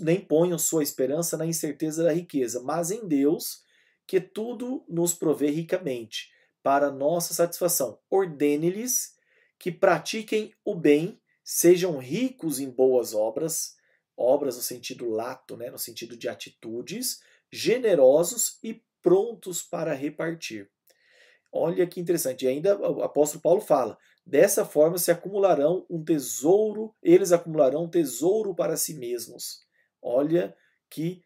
nem 0.00 0.20
ponham 0.20 0.58
sua 0.58 0.82
esperança 0.82 1.36
na 1.36 1.46
incerteza 1.46 2.04
da 2.04 2.12
riqueza, 2.12 2.60
mas 2.62 2.90
em 2.90 3.06
Deus, 3.06 3.62
que 4.06 4.20
tudo 4.20 4.84
nos 4.88 5.14
provê 5.14 5.48
ricamente, 5.50 6.30
para 6.62 6.90
nossa 6.90 7.32
satisfação. 7.32 7.98
Ordene-lhes 8.10 9.14
que 9.58 9.72
pratiquem 9.72 10.52
o 10.64 10.74
bem, 10.74 11.20
sejam 11.42 11.98
ricos 11.98 12.60
em 12.60 12.68
boas 12.68 13.14
obras, 13.14 13.76
obras 14.16 14.56
no 14.56 14.62
sentido 14.62 15.08
lato, 15.08 15.56
né, 15.56 15.70
no 15.70 15.78
sentido 15.78 16.16
de 16.16 16.28
atitudes, 16.28 17.20
generosos 17.52 18.58
e 18.62 18.82
prontos 19.02 19.62
para 19.62 19.92
repartir. 19.92 20.70
Olha 21.52 21.86
que 21.86 22.00
interessante. 22.00 22.44
E 22.44 22.48
ainda 22.48 22.76
o 22.76 23.02
apóstolo 23.02 23.42
Paulo 23.42 23.60
fala: 23.60 23.98
Dessa 24.24 24.64
forma 24.64 24.98
se 24.98 25.10
acumularão 25.10 25.86
um 25.88 26.04
tesouro, 26.04 26.94
eles 27.02 27.32
acumularão 27.32 27.84
um 27.84 27.90
tesouro 27.90 28.54
para 28.54 28.76
si 28.76 28.94
mesmos. 28.94 29.64
Olha 30.02 30.56
que 30.90 31.22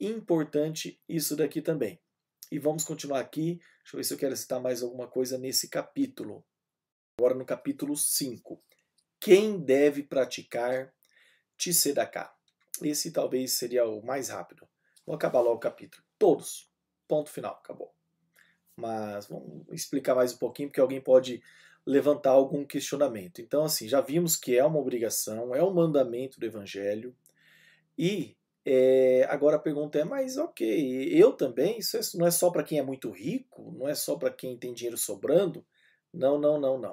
importante 0.00 1.00
isso 1.08 1.36
daqui 1.36 1.60
também. 1.60 2.00
E 2.50 2.58
vamos 2.58 2.84
continuar 2.84 3.20
aqui. 3.20 3.60
Deixa 3.82 3.94
eu 3.94 3.98
ver 3.98 4.04
se 4.04 4.14
eu 4.14 4.18
quero 4.18 4.36
citar 4.36 4.60
mais 4.60 4.82
alguma 4.82 5.08
coisa 5.08 5.36
nesse 5.36 5.68
capítulo. 5.68 6.44
Agora 7.18 7.34
no 7.34 7.44
capítulo 7.44 7.96
5. 7.96 8.62
Quem 9.20 9.58
deve 9.58 10.02
praticar 10.02 10.92
Tsedaká? 11.56 12.33
Esse 12.82 13.12
talvez 13.12 13.52
seria 13.52 13.86
o 13.86 14.04
mais 14.04 14.28
rápido. 14.28 14.66
Vou 15.06 15.14
acabar 15.14 15.40
logo 15.40 15.56
o 15.56 15.60
capítulo. 15.60 16.02
Todos. 16.18 16.70
Ponto 17.06 17.30
final. 17.30 17.54
Acabou. 17.54 17.94
Mas 18.76 19.26
vamos 19.26 19.66
explicar 19.70 20.14
mais 20.14 20.34
um 20.34 20.38
pouquinho, 20.38 20.68
porque 20.68 20.80
alguém 20.80 21.00
pode 21.00 21.42
levantar 21.86 22.30
algum 22.30 22.64
questionamento. 22.64 23.40
Então, 23.40 23.64
assim, 23.64 23.88
já 23.88 24.00
vimos 24.00 24.36
que 24.36 24.56
é 24.56 24.64
uma 24.64 24.78
obrigação, 24.78 25.54
é 25.54 25.62
um 25.62 25.72
mandamento 25.72 26.40
do 26.40 26.46
Evangelho. 26.46 27.14
E 27.96 28.36
é, 28.64 29.26
agora 29.28 29.56
a 29.56 29.60
pergunta 29.60 29.98
é: 29.98 30.04
mas 30.04 30.36
ok, 30.36 31.08
eu 31.12 31.32
também? 31.32 31.78
Isso 31.78 32.18
não 32.18 32.26
é 32.26 32.30
só 32.30 32.50
para 32.50 32.64
quem 32.64 32.78
é 32.78 32.82
muito 32.82 33.10
rico? 33.10 33.72
Não 33.78 33.86
é 33.86 33.94
só 33.94 34.16
para 34.16 34.30
quem 34.30 34.56
tem 34.56 34.72
dinheiro 34.72 34.96
sobrando? 34.96 35.64
Não, 36.12 36.38
não, 36.38 36.58
não, 36.58 36.78
não. 36.78 36.92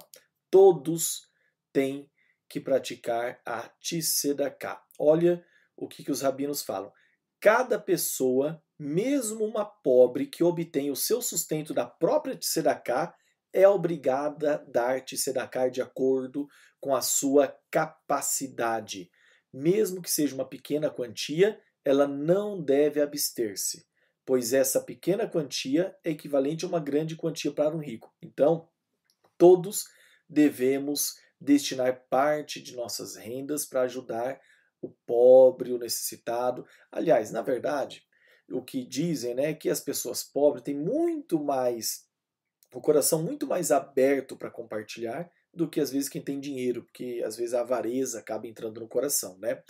Todos 0.49 1.27
têm 1.71 2.09
que 2.49 2.59
praticar 2.59 3.41
a 3.45 3.69
Tsedaká. 3.79 4.83
Olha 4.99 5.43
o 5.81 5.87
que, 5.87 6.03
que 6.03 6.11
os 6.11 6.21
rabinos 6.21 6.61
falam. 6.61 6.93
Cada 7.39 7.79
pessoa, 7.79 8.63
mesmo 8.77 9.43
uma 9.43 9.65
pobre 9.65 10.27
que 10.27 10.43
obtém 10.43 10.91
o 10.91 10.95
seu 10.95 11.23
sustento 11.23 11.73
da 11.73 11.87
própria 11.87 12.37
Tsedaká, 12.37 13.15
é 13.51 13.67
obrigada 13.67 14.53
a 14.53 14.57
dar-te 14.57 15.17
sedacar 15.17 15.71
de 15.71 15.81
acordo 15.81 16.47
com 16.79 16.95
a 16.95 17.01
sua 17.01 17.53
capacidade. 17.71 19.09
Mesmo 19.51 20.03
que 20.03 20.09
seja 20.09 20.35
uma 20.35 20.47
pequena 20.47 20.89
quantia, 20.91 21.59
ela 21.83 22.07
não 22.07 22.61
deve 22.61 23.01
abster-se, 23.01 23.85
pois 24.23 24.53
essa 24.53 24.79
pequena 24.79 25.27
quantia 25.27 25.97
é 26.03 26.11
equivalente 26.11 26.63
a 26.63 26.67
uma 26.67 26.79
grande 26.79 27.15
quantia 27.15 27.51
para 27.51 27.75
um 27.75 27.79
rico. 27.79 28.13
Então, 28.21 28.69
todos 29.35 29.85
devemos 30.29 31.15
destinar 31.39 32.05
parte 32.07 32.61
de 32.61 32.75
nossas 32.75 33.15
rendas 33.15 33.65
para 33.65 33.81
ajudar 33.81 34.39
o 34.81 34.89
pobre, 34.89 35.71
o 35.71 35.77
necessitado. 35.77 36.65
Aliás, 36.91 37.31
na 37.31 37.41
verdade, 37.41 38.03
o 38.49 38.61
que 38.61 38.85
dizem 38.85 39.35
né, 39.35 39.51
é 39.51 39.53
que 39.53 39.69
as 39.69 39.79
pessoas 39.79 40.23
pobres 40.23 40.63
têm 40.63 40.75
muito 40.75 41.39
mais 41.39 42.09
o 42.73 42.79
coração 42.79 43.21
muito 43.21 43.45
mais 43.45 43.69
aberto 43.71 44.37
para 44.37 44.49
compartilhar 44.49 45.29
do 45.53 45.69
que 45.69 45.81
às 45.81 45.91
vezes 45.91 46.07
quem 46.07 46.21
tem 46.21 46.39
dinheiro, 46.39 46.83
porque 46.83 47.21
às 47.25 47.35
vezes 47.35 47.53
a 47.53 47.61
avareza 47.61 48.19
acaba 48.19 48.47
entrando 48.47 48.79
no 48.79 48.87
coração, 48.87 49.37
né? 49.39 49.61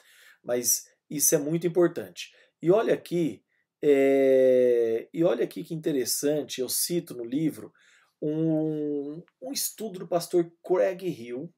Mas 0.43 0.87
isso 1.09 1.33
é 1.33 1.37
muito 1.39 1.65
importante. 1.65 2.31
E 2.61 2.69
olha 2.69 2.93
aqui, 2.93 3.43
é... 3.81 5.09
e 5.11 5.23
olha 5.23 5.43
aqui 5.43 5.63
que 5.63 5.73
interessante, 5.73 6.61
eu 6.61 6.69
cito 6.69 7.15
no 7.15 7.25
livro 7.25 7.73
um, 8.21 9.23
um 9.41 9.51
estudo 9.51 9.99
do 9.99 10.07
pastor 10.07 10.51
Craig 10.63 11.03
Hill, 11.03 11.51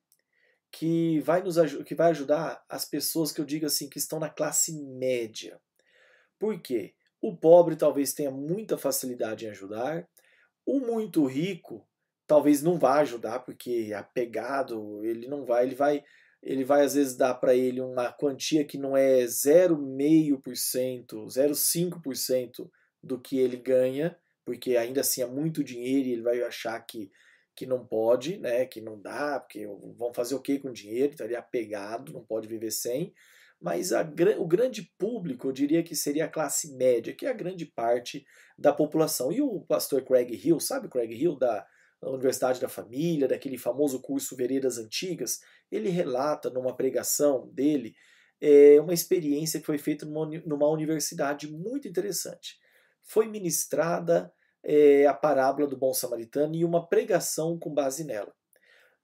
que 0.74 1.20
vai, 1.20 1.44
nos, 1.44 1.56
que 1.84 1.94
vai 1.94 2.10
ajudar 2.10 2.66
as 2.68 2.84
pessoas 2.84 3.32
que 3.32 3.40
eu 3.40 3.46
digo 3.46 3.68
assim, 3.68 3.88
que 3.88 4.00
estão 4.00 4.20
na 4.20 4.28
classe 4.28 4.74
média. 4.74 5.62
Por 6.40 6.60
quê? 6.60 6.96
O 7.22 7.38
pobre 7.38 7.76
talvez 7.76 8.12
tenha 8.12 8.32
muita 8.32 8.76
facilidade 8.76 9.46
em 9.46 9.50
ajudar, 9.50 10.10
o 10.66 10.80
muito 10.80 11.24
rico 11.26 11.88
talvez 12.26 12.64
não 12.64 12.80
vá 12.80 13.02
ajudar 13.02 13.38
porque 13.40 13.90
é 13.92 13.94
apegado, 13.94 15.06
ele 15.06 15.28
não 15.28 15.46
vai, 15.46 15.66
ele 15.66 15.76
vai, 15.76 16.04
ele 16.42 16.64
vai 16.64 16.84
às 16.84 16.96
vezes 16.96 17.16
dar 17.16 17.36
para 17.36 17.54
ele 17.54 17.80
uma 17.80 18.12
quantia 18.12 18.66
que 18.66 18.80
não 18.80 18.98
é 18.98 19.26
0,5%, 19.26 21.28
0,5% 21.28 22.68
do 23.02 23.22
que 23.22 23.38
ele 23.38 23.58
ganha, 23.58 24.18
porque 24.44 24.76
ainda 24.76 25.02
assim 25.02 25.22
é 25.22 25.28
muito 25.28 25.64
dinheiro 25.64 26.08
e 26.08 26.14
ele 26.14 26.24
vai 26.24 26.42
achar 26.42 26.80
que 26.82 27.12
que 27.56 27.66
não 27.66 27.86
pode, 27.86 28.38
né, 28.38 28.66
que 28.66 28.82
não 28.82 29.00
dá, 29.00 29.40
porque 29.40 29.68
vão 29.98 30.14
fazer 30.14 30.36
o 30.36 30.42
que 30.42 30.60
com 30.60 30.72
dinheiro, 30.72 31.12
estaria 31.12 31.38
então 31.38 31.48
apegado, 31.48 32.14
não 32.14 32.24
pode 32.24 32.48
viver 32.48 32.72
sem 32.72 33.14
mas 33.64 33.94
a, 33.94 34.02
o 34.40 34.46
grande 34.46 34.92
público, 34.98 35.48
eu 35.48 35.54
diria 35.54 35.82
que 35.82 35.96
seria 35.96 36.26
a 36.26 36.30
classe 36.30 36.76
média, 36.76 37.16
que 37.16 37.26
é 37.26 37.30
a 37.30 37.34
grande 37.34 37.66
parte 37.66 38.26
da 38.58 38.74
população. 38.74 39.32
E 39.32 39.40
o 39.42 39.62
pastor 39.62 40.04
Craig 40.04 40.36
Hill, 40.36 40.60
sabe 40.60 40.90
Craig 40.90 41.14
Hill 41.14 41.38
da, 41.38 41.66
Universidade 42.02 42.60
da 42.60 42.68
Família, 42.68 43.26
daquele 43.26 43.58
famoso 43.58 44.02
curso 44.02 44.36
Veredas 44.36 44.78
Antigas, 44.78 45.40
ele 45.72 45.88
relata 45.88 46.50
numa 46.50 46.76
pregação 46.76 47.50
dele 47.54 47.96
é, 48.42 48.82
uma 48.82 48.94
experiência 48.94 49.62
que 49.62 49.66
foi 49.66 49.78
feita 49.78 50.06
numa, 50.06 50.26
numa 50.46 50.70
universidade 50.70 51.50
muito 51.50 51.88
interessante. 51.88 52.58
Foi 53.02 53.30
ministrada 53.30 54.30
é, 54.64 55.06
a 55.06 55.14
parábola 55.14 55.68
do 55.68 55.78
bom 55.78 55.94
samaritano 55.94 56.56
e 56.56 56.64
uma 56.64 56.88
pregação 56.88 57.60
com 57.60 57.74
base 57.74 58.04
nela. 58.04 58.34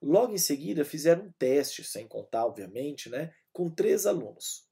Logo 0.01 0.33
em 0.33 0.37
seguida, 0.37 0.85
fizeram 0.85 1.25
um 1.25 1.31
teste, 1.37 1.83
sem 1.83 2.07
contar, 2.07 2.45
obviamente, 2.45 3.09
né, 3.09 3.33
com 3.51 3.69
três 3.69 4.05
alunos. 4.05 4.65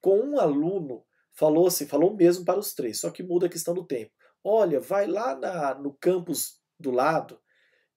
Com 0.00 0.18
um 0.18 0.40
aluno, 0.40 1.04
falou-se, 1.32 1.86
falou 1.86 2.16
mesmo 2.16 2.44
para 2.44 2.58
os 2.58 2.74
três, 2.74 2.98
só 2.98 3.10
que 3.10 3.22
muda 3.22 3.46
a 3.46 3.50
questão 3.50 3.72
do 3.72 3.84
tempo. 3.84 4.10
Olha, 4.42 4.80
vai 4.80 5.06
lá 5.06 5.36
na, 5.36 5.74
no 5.74 5.94
campus 5.94 6.60
do 6.78 6.90
lado 6.90 7.40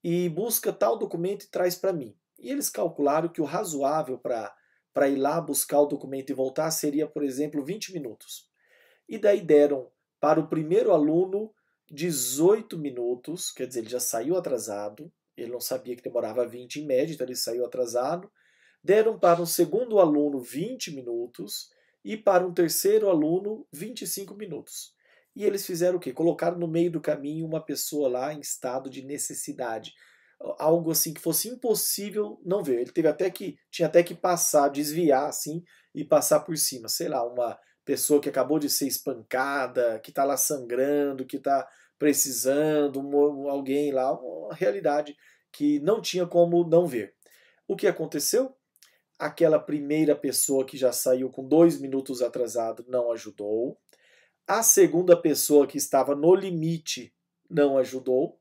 e 0.03 0.29
busca 0.29 0.71
tal 0.71 0.99
documento 0.99 1.45
e 1.45 1.49
traz 1.49 1.75
para 1.75 1.91
mim. 1.91 2.15
E 2.38 2.51
eles 2.51 2.69
calcularam 2.69 3.29
que 3.29 3.41
o 3.41 3.45
razoável 3.45 4.19
para 4.19 5.10
ir 5.10 5.15
lá 5.15 5.41
buscar 5.41 5.81
o 5.81 5.88
documento 5.88 6.29
e 6.29 6.36
voltar 6.36 6.69
seria, 6.69 7.08
por 7.08 7.23
exemplo, 7.23 7.65
20 7.65 7.91
minutos. 7.93 8.47
E 9.10 9.17
daí 9.17 9.41
deram 9.41 9.89
para 10.19 10.39
o 10.39 10.47
primeiro 10.47 10.91
aluno 10.91 11.51
18 11.91 12.78
minutos, 12.78 13.52
quer 13.52 13.67
dizer, 13.67 13.82
ele 13.82 13.89
já 13.89 14.00
saiu 14.00 14.36
atrasado, 14.36 15.12
ele 15.38 15.52
não 15.52 15.60
sabia 15.60 15.95
que 15.95 16.02
demorava 16.04 16.48
20 16.48 16.78
em 16.78 16.86
média, 16.86 17.13
então 17.13 17.28
ele 17.28 17.36
saiu 17.36 17.65
atrasado. 17.65 18.32
Deram 18.84 19.19
para 19.19 19.41
um 19.41 19.45
segundo 19.45 20.00
aluno 20.00 20.39
20 20.39 20.91
minutos 20.91 21.69
e 22.04 22.15
para 22.15 22.45
um 22.45 22.54
terceiro 22.54 23.10
aluno 23.10 23.67
25 23.74 24.36
minutos. 24.36 24.93
E 25.36 25.43
eles 25.43 25.65
fizeram 25.65 25.98
o 25.98 26.00
quê? 26.00 26.13
Colocaram 26.13 26.58
no 26.58 26.67
meio 26.67 26.89
do 26.89 27.02
caminho 27.02 27.45
uma 27.45 27.60
pessoa 27.60 28.08
lá 28.08 28.34
em 28.34 28.39
estado 28.39 28.89
de 28.89 29.04
necessidade. 29.04 29.93
Algo 30.58 30.91
assim 30.91 31.13
que 31.13 31.19
fosse 31.19 31.50
impossível 31.50 32.39
não 32.45 32.63
ver. 32.63 32.80
Ele 32.80 32.91
teve 32.91 33.08
até 33.08 33.30
que 33.30 33.58
tinha 33.69 33.88
até 33.88 34.02
que 34.02 34.13
passar, 34.13 34.69
desviar 34.69 35.28
assim 35.28 35.63
e 35.93 36.06
passar 36.06 36.41
por 36.41 36.58
cima, 36.58 36.88
sei 36.88 37.10
lá, 37.10 37.26
uma 37.26 37.60
pessoa 37.86 38.19
que 38.19 38.28
acabou 38.28 38.58
de 38.58 38.69
ser 38.69 38.88
espancada, 38.88 40.00
que 40.00 40.10
está 40.10 40.24
lá 40.24 40.36
sangrando, 40.36 41.26
que 41.26 41.38
está 41.38 41.67
precisando, 41.98 43.00
alguém 43.48 43.91
lá, 43.91 44.12
uma 44.12 44.54
realidade 44.54 45.15
que 45.52 45.80
não 45.80 46.02
tinha 46.02 46.26
como 46.26 46.67
não 46.67 46.86
ver. 46.86 47.13
O 47.67 47.76
que 47.76 47.88
aconteceu? 47.88 48.54
Aquela 49.17 49.60
primeira 49.60 50.15
pessoa 50.15 50.65
que 50.65 50.78
já 50.78 50.91
saiu 50.91 51.30
com 51.30 51.48
dois 51.48 51.80
minutos 51.80 52.21
atrasado 52.21 52.84
não 52.89 53.12
ajudou. 53.12 53.78
A 54.45 54.62
segunda 54.62 55.15
pessoa 55.15 55.65
que 55.65 55.78
estava 55.78 56.13
no 56.15 56.36
limite 56.36 57.13
não 57.50 57.78
ajudou. 57.78 58.38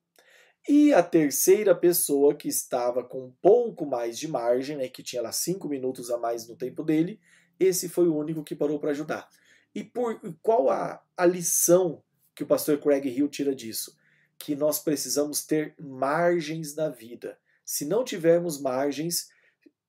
E 0.69 0.93
a 0.95 1.03
terceira 1.03 1.75
pessoa 1.75 2.35
que 2.35 2.49
estava 2.49 3.05
com 3.05 3.27
um 3.27 3.33
pouco 3.41 3.87
mais 3.87 4.19
de 4.19 4.27
margem, 4.27 4.77
né, 4.77 4.89
que 4.89 5.03
tinha 5.03 5.23
lá 5.23 5.31
cinco 5.31 5.69
minutos 5.69 6.11
a 6.11 6.19
mais 6.19 6.49
no 6.49 6.57
tempo 6.57 6.83
dele, 6.83 7.21
esse 7.59 7.89
foi 7.89 8.09
o 8.09 8.17
único 8.17 8.45
que 8.45 8.55
parou 8.55 8.79
para 8.79 8.91
ajudar. 8.91 9.29
E 9.75 9.83
por 9.83 10.21
qual 10.43 10.71
a, 10.71 11.03
a 11.17 11.27
lição 11.27 12.03
que 12.35 12.43
o 12.43 12.47
pastor 12.47 12.79
Craig 12.79 13.07
Hill 13.09 13.29
tira 13.29 13.55
disso? 13.55 13.97
Que 14.39 14.55
nós 14.55 14.79
precisamos 14.79 15.45
ter 15.45 15.75
margens 15.79 16.75
na 16.75 16.89
vida. 16.89 17.39
Se 17.65 17.85
não 17.85 18.05
tivermos 18.05 18.61
margens 18.61 19.29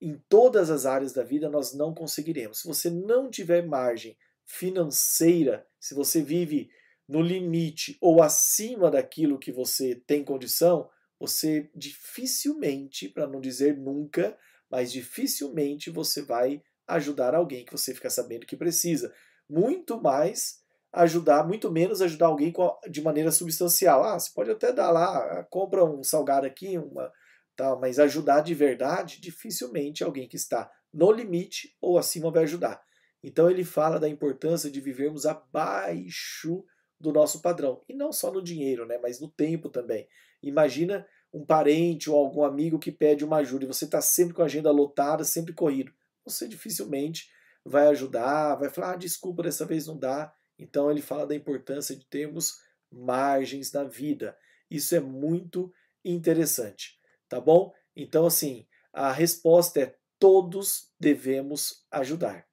em 0.01 0.17
todas 0.29 0.69
as 0.69 0.85
áreas 0.85 1.13
da 1.13 1.23
vida, 1.23 1.49
nós 1.49 1.73
não 1.73 1.93
conseguiremos. 1.93 2.61
Se 2.61 2.67
você 2.67 2.89
não 2.89 3.29
tiver 3.29 3.65
margem 3.65 4.17
financeira, 4.45 5.67
se 5.79 5.93
você 5.93 6.21
vive 6.21 6.69
no 7.07 7.21
limite 7.21 7.97
ou 8.01 8.21
acima 8.21 8.89
daquilo 8.89 9.39
que 9.39 9.51
você 9.51 9.95
tem 9.95 10.23
condição, 10.23 10.89
você 11.19 11.69
dificilmente, 11.75 13.09
para 13.09 13.27
não 13.27 13.39
dizer 13.39 13.77
nunca, 13.77 14.37
mas 14.69 14.91
dificilmente 14.91 15.89
você 15.89 16.21
vai 16.21 16.61
ajudar 16.87 17.33
alguém 17.33 17.65
que 17.65 17.71
você 17.71 17.93
fica 17.93 18.09
sabendo 18.09 18.45
que 18.45 18.55
precisa. 18.55 19.13
Muito 19.49 20.01
mais 20.01 20.63
ajudar, 20.93 21.45
muito 21.45 21.71
menos 21.71 22.01
ajudar 22.01 22.27
alguém 22.27 22.53
de 22.89 23.01
maneira 23.01 23.31
substancial. 23.31 24.03
Ah, 24.03 24.17
você 24.17 24.31
pode 24.33 24.51
até 24.51 24.71
dar 24.71 24.91
lá, 24.91 25.43
compra 25.49 25.83
um 25.83 26.03
salgado 26.03 26.47
aqui, 26.47 26.77
uma, 26.77 27.11
tá, 27.55 27.75
mas 27.75 27.99
ajudar 27.99 28.41
de 28.41 28.53
verdade, 28.53 29.19
dificilmente 29.19 30.03
alguém 30.03 30.27
que 30.27 30.37
está 30.37 30.71
no 30.93 31.11
limite 31.11 31.75
ou 31.81 31.97
acima 31.97 32.31
vai 32.31 32.43
ajudar. 32.43 32.81
Então 33.21 33.49
ele 33.49 33.63
fala 33.63 33.99
da 33.99 34.07
importância 34.07 34.71
de 34.71 34.79
vivermos 34.79 35.25
abaixo 35.25 36.63
do 36.99 37.11
nosso 37.11 37.41
padrão. 37.41 37.81
E 37.89 37.93
não 37.93 38.13
só 38.13 38.31
no 38.31 38.41
dinheiro, 38.41 38.85
né, 38.85 38.97
mas 39.01 39.19
no 39.19 39.29
tempo 39.29 39.69
também. 39.69 40.07
Imagina 40.41 41.05
um 41.33 41.45
parente 41.45 42.09
ou 42.09 42.15
algum 42.15 42.43
amigo 42.43 42.79
que 42.79 42.91
pede 42.91 43.25
uma 43.25 43.37
ajuda 43.37 43.65
e 43.65 43.67
você 43.67 43.83
está 43.83 43.99
sempre 43.99 44.33
com 44.33 44.41
a 44.41 44.45
agenda 44.45 44.71
lotada, 44.71 45.25
sempre 45.25 45.53
corrido. 45.53 45.91
Você 46.25 46.47
dificilmente 46.47 47.29
vai 47.63 47.87
ajudar, 47.87 48.55
vai 48.55 48.69
falar, 48.69 48.93
ah, 48.93 48.97
desculpa, 48.97 49.43
dessa 49.43 49.65
vez 49.65 49.87
não 49.87 49.97
dá. 49.97 50.33
Então 50.57 50.89
ele 50.89 51.01
fala 51.01 51.25
da 51.27 51.35
importância 51.35 51.95
de 51.95 52.05
termos 52.05 52.59
margens 52.91 53.71
na 53.71 53.83
vida. 53.83 54.37
Isso 54.69 54.95
é 54.95 54.99
muito 54.99 55.73
interessante, 56.03 56.99
tá 57.27 57.39
bom? 57.39 57.73
Então 57.95 58.25
assim, 58.25 58.67
a 58.93 59.11
resposta 59.11 59.81
é 59.81 59.95
todos 60.19 60.91
devemos 60.99 61.85
ajudar. 61.91 62.47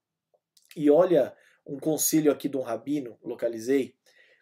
E 0.77 0.91
olha 0.91 1.35
um 1.67 1.79
conselho 1.79 2.33
aqui 2.33 2.49
de 2.49 2.57
um 2.57 2.63
rabino, 2.63 3.19
localizei, 3.23 3.95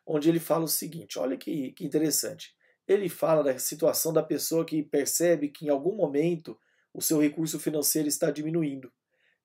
onde 0.06 0.28
ele 0.28 0.40
fala 0.40 0.64
o 0.64 0.68
seguinte: 0.68 1.18
olha 1.18 1.36
que, 1.36 1.72
que 1.72 1.84
interessante. 1.84 2.54
Ele 2.86 3.08
fala 3.08 3.42
da 3.42 3.56
situação 3.58 4.12
da 4.12 4.22
pessoa 4.22 4.64
que 4.64 4.82
percebe 4.82 5.48
que 5.48 5.66
em 5.66 5.68
algum 5.68 5.94
momento 5.94 6.58
o 6.92 7.00
seu 7.00 7.20
recurso 7.20 7.60
financeiro 7.60 8.08
está 8.08 8.30
diminuindo. 8.30 8.92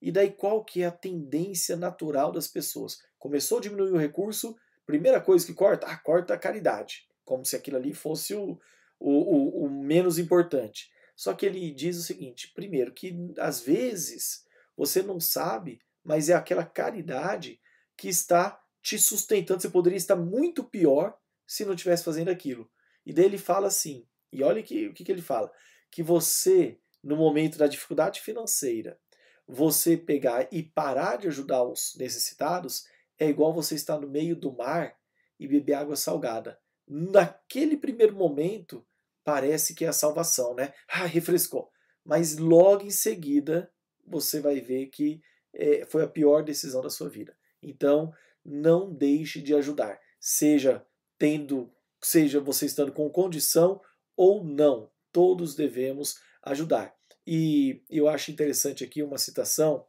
E 0.06 0.12
daí 0.12 0.30
qual 0.30 0.64
que 0.64 0.84
é 0.84 0.86
a 0.86 0.92
tendência 0.92 1.76
natural 1.76 2.32
das 2.32 2.48
pessoas? 2.48 3.00
Começou 3.18 3.58
a 3.58 3.62
diminuir 3.62 3.92
o 3.92 3.98
recurso, 3.98 4.56
primeira 4.86 5.20
coisa 5.20 5.44
que 5.44 5.52
corta, 5.52 5.88
ah, 5.88 5.98
corta 5.98 6.36
a 6.36 6.38
caridade, 6.38 7.08
como 7.24 7.44
se 7.44 7.56
aquilo 7.56 7.78
ali 7.78 7.92
fosse 7.92 8.36
o, 8.36 8.52
o, 9.00 9.10
o, 9.10 9.66
o 9.66 9.70
menos 9.70 10.20
importante. 10.20 10.92
Só 11.16 11.34
que 11.34 11.44
ele 11.44 11.72
diz 11.72 11.98
o 11.98 12.04
seguinte: 12.04 12.52
primeiro, 12.54 12.94
que 12.94 13.18
às 13.40 13.62
vezes 13.62 14.46
você 14.78 15.02
não 15.02 15.20
sabe, 15.20 15.82
mas 16.04 16.30
é 16.30 16.36
aquela 16.36 16.64
caridade 16.64 17.60
que 17.98 18.08
está 18.08 18.62
te 18.84 19.00
sustentando. 19.00 19.60
Você 19.60 19.70
poderia 19.70 19.98
estar 19.98 20.16
muito 20.16 20.64
pior 20.64 21.18
se 21.48 21.66
não 21.66 21.74
estivesse 21.74 22.04
fazendo 22.04 22.30
aquilo. 22.30 22.70
E 23.04 23.12
daí 23.12 23.26
ele 23.26 23.40
fala 23.40 23.70
assim, 23.70 24.06
e 24.32 24.44
olha 24.44 24.62
que, 24.62 24.88
o 24.88 24.94
que, 24.94 25.04
que 25.04 25.12
ele 25.12 25.24
fala, 25.24 25.52
que 25.90 26.04
você, 26.04 26.78
no 27.04 27.18
momento 27.18 27.58
da 27.58 27.66
dificuldade 27.66 28.22
financeira, 28.22 29.00
você 29.48 29.96
pegar 29.96 30.48
e 30.52 30.64
parar 30.64 31.18
de 31.18 31.28
ajudar 31.28 31.64
os 31.64 31.96
necessitados 31.98 32.86
é 33.18 33.28
igual 33.28 33.54
você 33.54 33.76
estar 33.76 34.00
no 34.00 34.08
meio 34.08 34.36
do 34.36 34.52
mar 34.52 34.98
e 35.40 35.48
beber 35.48 35.74
água 35.74 35.96
salgada. 35.96 36.60
Naquele 36.88 37.78
primeiro 37.78 38.16
momento, 38.16 38.86
parece 39.24 39.74
que 39.74 39.86
é 39.86 39.88
a 39.88 39.94
salvação, 39.94 40.54
né? 40.54 40.74
Ah, 40.88 41.06
refrescou. 41.06 41.72
Mas 42.04 42.38
logo 42.38 42.84
em 42.84 42.92
seguida, 42.92 43.72
você 44.06 44.40
vai 44.40 44.60
ver 44.60 44.88
que 44.88 45.22
é, 45.54 45.86
foi 45.86 46.04
a 46.04 46.08
pior 46.08 46.44
decisão 46.44 46.82
da 46.82 46.90
sua 46.90 47.10
vida. 47.10 47.36
Então, 47.62 48.14
não 48.44 48.94
deixe 48.94 49.42
de 49.42 49.56
ajudar, 49.56 50.00
seja 50.20 50.86
tendo, 51.18 51.72
seja 52.02 52.40
você 52.40 52.68
estando 52.68 52.92
com 52.92 53.10
condição 53.10 53.82
ou 54.16 54.44
não. 54.44 54.92
Todos 55.12 55.56
devemos 55.56 56.20
ajudar. 56.44 56.96
E 57.26 57.84
eu 57.90 58.08
acho 58.08 58.32
interessante 58.32 58.84
aqui 58.84 59.02
uma 59.02 59.18
citação 59.18 59.86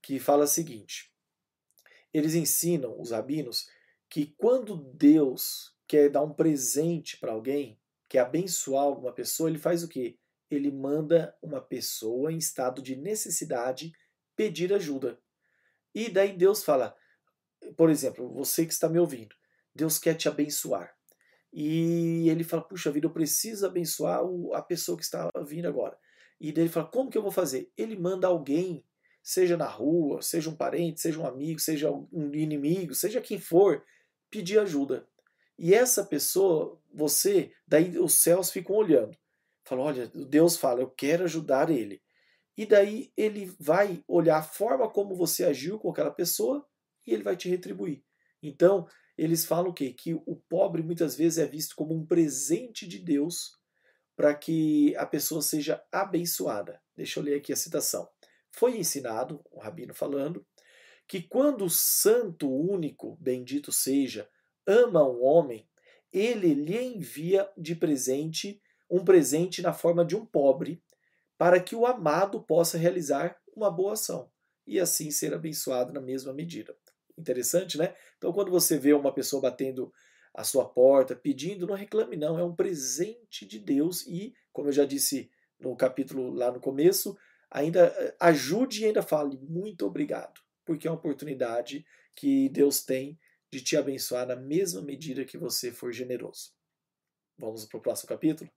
que 0.00 0.18
fala 0.18 0.44
o 0.44 0.48
seguinte: 0.48 1.12
eles 2.12 2.34
ensinam, 2.34 2.98
os 3.00 3.10
rabinos, 3.10 3.68
que 4.08 4.34
quando 4.38 4.76
Deus 4.76 5.74
quer 5.86 6.08
dar 6.08 6.22
um 6.22 6.32
presente 6.32 7.16
para 7.18 7.32
alguém, 7.32 7.78
quer 8.08 8.20
abençoar 8.20 8.84
alguma 8.84 9.12
pessoa, 9.12 9.48
ele 9.48 9.58
faz 9.58 9.84
o 9.84 9.88
quê? 9.88 10.18
Ele 10.50 10.70
manda 10.70 11.36
uma 11.40 11.60
pessoa 11.60 12.32
em 12.32 12.38
estado 12.38 12.82
de 12.82 12.96
necessidade 12.96 13.92
pedir 14.34 14.72
ajuda. 14.72 15.20
E 15.94 16.08
daí 16.08 16.36
Deus 16.36 16.64
fala, 16.64 16.96
por 17.76 17.90
exemplo, 17.90 18.32
você 18.32 18.64
que 18.64 18.72
está 18.72 18.88
me 18.88 18.98
ouvindo, 18.98 19.34
Deus 19.74 19.98
quer 19.98 20.14
te 20.14 20.28
abençoar. 20.28 20.96
E 21.52 22.28
ele 22.28 22.44
fala, 22.44 22.62
puxa 22.62 22.90
vida, 22.90 23.06
eu 23.06 23.12
preciso 23.12 23.66
abençoar 23.66 24.20
a 24.54 24.62
pessoa 24.62 24.96
que 24.96 25.04
está 25.04 25.30
vindo 25.46 25.66
agora. 25.66 25.98
E 26.40 26.48
ele 26.48 26.68
fala: 26.68 26.86
como 26.86 27.10
que 27.10 27.18
eu 27.18 27.22
vou 27.22 27.30
fazer? 27.30 27.70
Ele 27.76 27.96
manda 27.96 28.26
alguém, 28.26 28.84
seja 29.22 29.56
na 29.56 29.66
rua, 29.66 30.22
seja 30.22 30.48
um 30.48 30.56
parente, 30.56 31.00
seja 31.00 31.20
um 31.20 31.26
amigo, 31.26 31.60
seja 31.60 31.90
um 31.90 32.34
inimigo, 32.34 32.94
seja 32.94 33.20
quem 33.20 33.38
for, 33.38 33.84
pedir 34.30 34.58
ajuda. 34.58 35.06
E 35.58 35.74
essa 35.74 36.02
pessoa, 36.04 36.80
você, 36.92 37.52
daí 37.66 37.98
os 37.98 38.14
céus 38.14 38.50
ficam 38.50 38.76
olhando. 38.76 39.16
Fala, 39.62 39.82
olha, 39.82 40.06
Deus 40.08 40.56
fala, 40.56 40.80
eu 40.80 40.88
quero 40.88 41.24
ajudar 41.24 41.68
ele. 41.68 42.02
E 42.56 42.64
daí 42.64 43.12
ele 43.16 43.52
vai 43.60 44.02
olhar 44.08 44.38
a 44.38 44.42
forma 44.42 44.88
como 44.88 45.14
você 45.14 45.44
agiu 45.44 45.78
com 45.78 45.90
aquela 45.90 46.10
pessoa 46.10 46.66
e 47.06 47.12
ele 47.12 47.22
vai 47.22 47.36
te 47.36 47.48
retribuir. 47.48 48.02
Então, 48.42 48.88
eles 49.16 49.44
falam 49.44 49.70
o 49.70 49.74
quê? 49.74 49.92
Que 49.92 50.14
o 50.14 50.34
pobre 50.48 50.82
muitas 50.82 51.14
vezes 51.14 51.38
é 51.38 51.46
visto 51.46 51.76
como 51.76 51.94
um 51.94 52.06
presente 52.06 52.88
de 52.88 52.98
Deus 52.98 53.59
para 54.20 54.34
que 54.34 54.94
a 54.96 55.06
pessoa 55.06 55.40
seja 55.40 55.82
abençoada. 55.90 56.78
Deixa 56.94 57.18
eu 57.18 57.24
ler 57.24 57.36
aqui 57.36 57.54
a 57.54 57.56
citação. 57.56 58.06
Foi 58.50 58.76
ensinado, 58.76 59.42
o 59.50 59.58
rabino 59.58 59.94
falando, 59.94 60.44
que 61.08 61.22
quando 61.22 61.64
o 61.64 61.70
santo 61.70 62.54
único, 62.54 63.16
bendito 63.18 63.72
seja, 63.72 64.28
ama 64.66 65.08
um 65.08 65.24
homem, 65.24 65.66
ele 66.12 66.52
lhe 66.52 66.78
envia 66.78 67.50
de 67.56 67.74
presente 67.74 68.60
um 68.90 69.02
presente 69.02 69.62
na 69.62 69.72
forma 69.72 70.04
de 70.04 70.14
um 70.14 70.26
pobre, 70.26 70.84
para 71.38 71.58
que 71.58 71.74
o 71.74 71.86
amado 71.86 72.42
possa 72.42 72.76
realizar 72.76 73.40
uma 73.56 73.70
boa 73.70 73.94
ação 73.94 74.30
e 74.66 74.78
assim 74.78 75.10
ser 75.10 75.32
abençoado 75.32 75.94
na 75.94 76.00
mesma 76.02 76.34
medida. 76.34 76.76
Interessante, 77.16 77.78
né? 77.78 77.96
Então, 78.18 78.34
quando 78.34 78.50
você 78.50 78.76
vê 78.76 78.92
uma 78.92 79.14
pessoa 79.14 79.40
batendo 79.40 79.90
a 80.34 80.44
sua 80.44 80.68
porta, 80.68 81.16
pedindo, 81.16 81.66
não 81.66 81.74
reclame, 81.74 82.16
não, 82.16 82.38
é 82.38 82.44
um 82.44 82.54
presente 82.54 83.44
de 83.46 83.58
Deus 83.58 84.06
e, 84.06 84.34
como 84.52 84.68
eu 84.68 84.72
já 84.72 84.84
disse 84.84 85.30
no 85.58 85.76
capítulo 85.76 86.30
lá 86.30 86.50
no 86.50 86.60
começo, 86.60 87.16
ainda 87.50 87.86
eh, 87.86 88.16
ajude 88.20 88.82
e 88.82 88.86
ainda 88.86 89.02
fale 89.02 89.36
muito 89.38 89.84
obrigado, 89.84 90.40
porque 90.64 90.86
é 90.86 90.90
uma 90.90 90.96
oportunidade 90.96 91.84
que 92.14 92.48
Deus 92.48 92.82
tem 92.82 93.18
de 93.52 93.60
te 93.60 93.76
abençoar 93.76 94.26
na 94.26 94.36
mesma 94.36 94.80
medida 94.80 95.24
que 95.24 95.36
você 95.36 95.72
for 95.72 95.92
generoso. 95.92 96.52
Vamos 97.36 97.64
para 97.64 97.78
o 97.78 97.82
próximo 97.82 98.08
capítulo? 98.08 98.50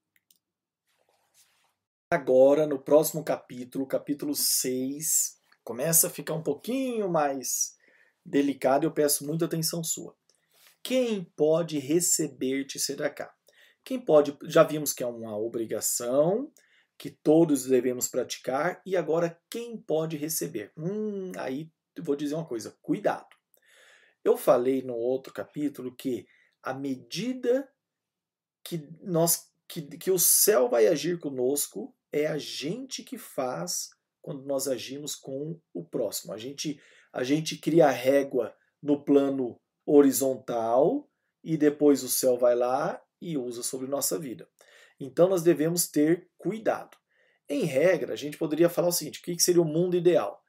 Agora, 2.11 2.67
no 2.67 2.77
próximo 2.77 3.23
capítulo, 3.23 3.87
capítulo 3.87 4.35
6, 4.35 5.39
começa 5.63 6.07
a 6.07 6.09
ficar 6.11 6.35
um 6.35 6.43
pouquinho 6.43 7.09
mais 7.09 7.75
delicado 8.23 8.83
e 8.83 8.85
eu 8.85 8.91
peço 8.91 9.25
muita 9.25 9.45
atenção 9.45 9.83
sua. 9.83 10.15
Quem 10.83 11.23
pode 11.23 11.79
receber 11.79 12.65
Tzedaká? 12.65 13.33
Quem 13.85 13.99
pode, 13.99 14.37
já 14.43 14.63
vimos 14.63 14.93
que 14.93 15.01
é 15.01 15.07
uma 15.07 15.37
obrigação, 15.37 16.51
que 16.97 17.09
todos 17.09 17.65
devemos 17.65 18.07
praticar, 18.07 18.81
e 18.85 18.95
agora 18.95 19.39
quem 19.49 19.77
pode 19.77 20.17
receber? 20.17 20.71
Hum, 20.77 21.31
aí 21.37 21.71
vou 21.99 22.15
dizer 22.15 22.35
uma 22.35 22.45
coisa, 22.45 22.77
cuidado. 22.81 23.27
Eu 24.23 24.37
falei 24.37 24.81
no 24.81 24.95
outro 24.95 25.33
capítulo 25.33 25.95
que 25.95 26.25
à 26.61 26.73
medida 26.73 27.69
que 28.63 28.87
nós 29.01 29.51
que, 29.67 29.81
que 29.97 30.11
o 30.11 30.19
céu 30.19 30.69
vai 30.69 30.87
agir 30.87 31.19
conosco, 31.19 31.95
é 32.11 32.27
a 32.27 32.37
gente 32.37 33.03
que 33.03 33.17
faz 33.17 33.89
quando 34.21 34.45
nós 34.45 34.67
agimos 34.67 35.15
com 35.15 35.59
o 35.73 35.83
próximo. 35.83 36.31
A 36.31 36.37
gente 36.37 36.79
a 37.11 37.23
gente 37.23 37.57
cria 37.57 37.87
a 37.87 37.91
régua 37.91 38.55
no 38.81 39.03
plano 39.03 39.59
horizontal 39.85 41.09
e 41.43 41.57
depois 41.57 42.03
o 42.03 42.09
céu 42.09 42.37
vai 42.37 42.55
lá 42.55 43.01
e 43.21 43.37
usa 43.37 43.63
sobre 43.63 43.87
nossa 43.87 44.17
vida. 44.17 44.47
Então 44.99 45.27
nós 45.27 45.43
devemos 45.43 45.87
ter 45.87 46.29
cuidado. 46.37 46.97
Em 47.49 47.65
regra, 47.65 48.13
a 48.13 48.15
gente 48.15 48.37
poderia 48.37 48.69
falar 48.69 48.87
o 48.87 48.91
seguinte: 48.91 49.19
o 49.19 49.23
que 49.23 49.37
seria 49.39 49.61
o 49.61 49.65
mundo 49.65 49.97
ideal? 49.97 50.41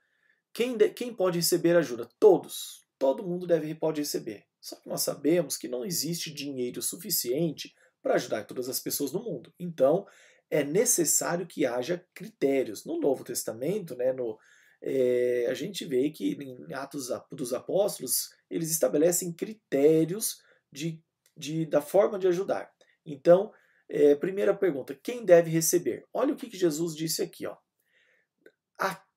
Quem, 0.53 0.77
de, 0.77 0.89
quem 0.91 1.13
pode 1.13 1.39
receber 1.39 1.77
ajuda? 1.77 2.09
Todos 2.21 2.85
todo 3.05 3.23
mundo 3.23 3.47
deve, 3.47 3.75
pode 3.75 4.01
receber. 4.01 4.47
Só 4.61 4.77
que 4.77 4.89
nós 4.89 5.03
sabemos 5.03 5.59
que 5.59 5.69
não 5.69 5.85
existe 5.85 6.33
dinheiro 6.33 6.81
suficiente 6.81 7.75
para 8.03 8.15
ajudar 8.15 8.45
todas 8.45 8.69
as 8.69 8.81
pessoas 8.81 9.13
no 9.13 9.23
mundo. 9.23 9.53
Então, 9.59 10.07
é 10.51 10.65
necessário 10.65 11.47
que 11.47 11.67
haja 11.67 12.03
critérios. 12.15 12.85
No 12.85 12.99
Novo 12.99 13.23
Testamento, 13.23 13.95
né, 13.95 14.13
no, 14.13 14.39
é, 14.87 15.47
a 15.49 15.55
gente 15.55 15.87
vê 15.87 16.11
que 16.11 16.33
em 16.33 16.75
Atos 16.75 17.09
dos 17.33 17.55
Apóstolos, 17.55 18.35
eles 18.51 18.71
estabelecem 18.71 19.33
critérios 19.33 20.43
de, 20.71 21.03
de, 21.35 21.65
da 21.65 21.81
forma 21.81 22.19
de 22.19 22.29
ajudar. 22.29 22.71
Então, 23.05 23.51
é, 23.89 24.15
primeira 24.15 24.55
pergunta: 24.55 24.95
quem 24.95 25.25
deve 25.25 25.51
receber? 25.51 26.05
Olha 26.13 26.35
o 26.35 26.37
que, 26.37 26.51
que 26.51 26.59
Jesus 26.59 26.95
disse 26.95 27.23
aqui. 27.23 27.47
Ó. 27.47 27.57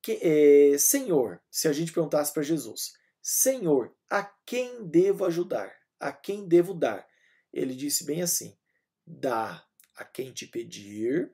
Que, 0.08 0.19
é, 0.21 0.77
Senhor, 0.77 1.41
se 1.51 1.67
a 1.67 1.73
gente 1.73 1.91
perguntasse 1.91 2.32
para 2.32 2.41
Jesus, 2.41 2.93
Senhor, 3.21 3.93
a 4.10 4.23
quem 4.45 4.88
devo 4.88 5.25
ajudar? 5.25 5.69
A 5.99 6.13
quem 6.13 6.47
devo 6.47 6.73
dar? 6.73 7.06
Ele 7.51 7.75
disse 7.75 8.06
bem 8.06 8.21
assim: 8.21 8.56
dá 9.06 9.65
a 9.97 10.06
quem 10.06 10.32
te 10.32 10.47
pedir, 10.47 11.30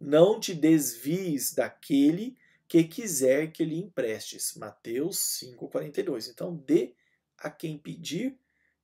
não 0.00 0.40
te 0.40 0.54
desvies 0.54 1.52
daquele 1.52 2.34
que 2.74 2.82
quiser 2.82 3.52
que 3.52 3.64
lhe 3.64 3.78
emprestes. 3.78 4.54
Mateus 4.56 5.38
5,42. 5.44 6.28
Então, 6.28 6.56
dê 6.56 6.96
a 7.38 7.48
quem 7.48 7.78
pedir 7.78 8.36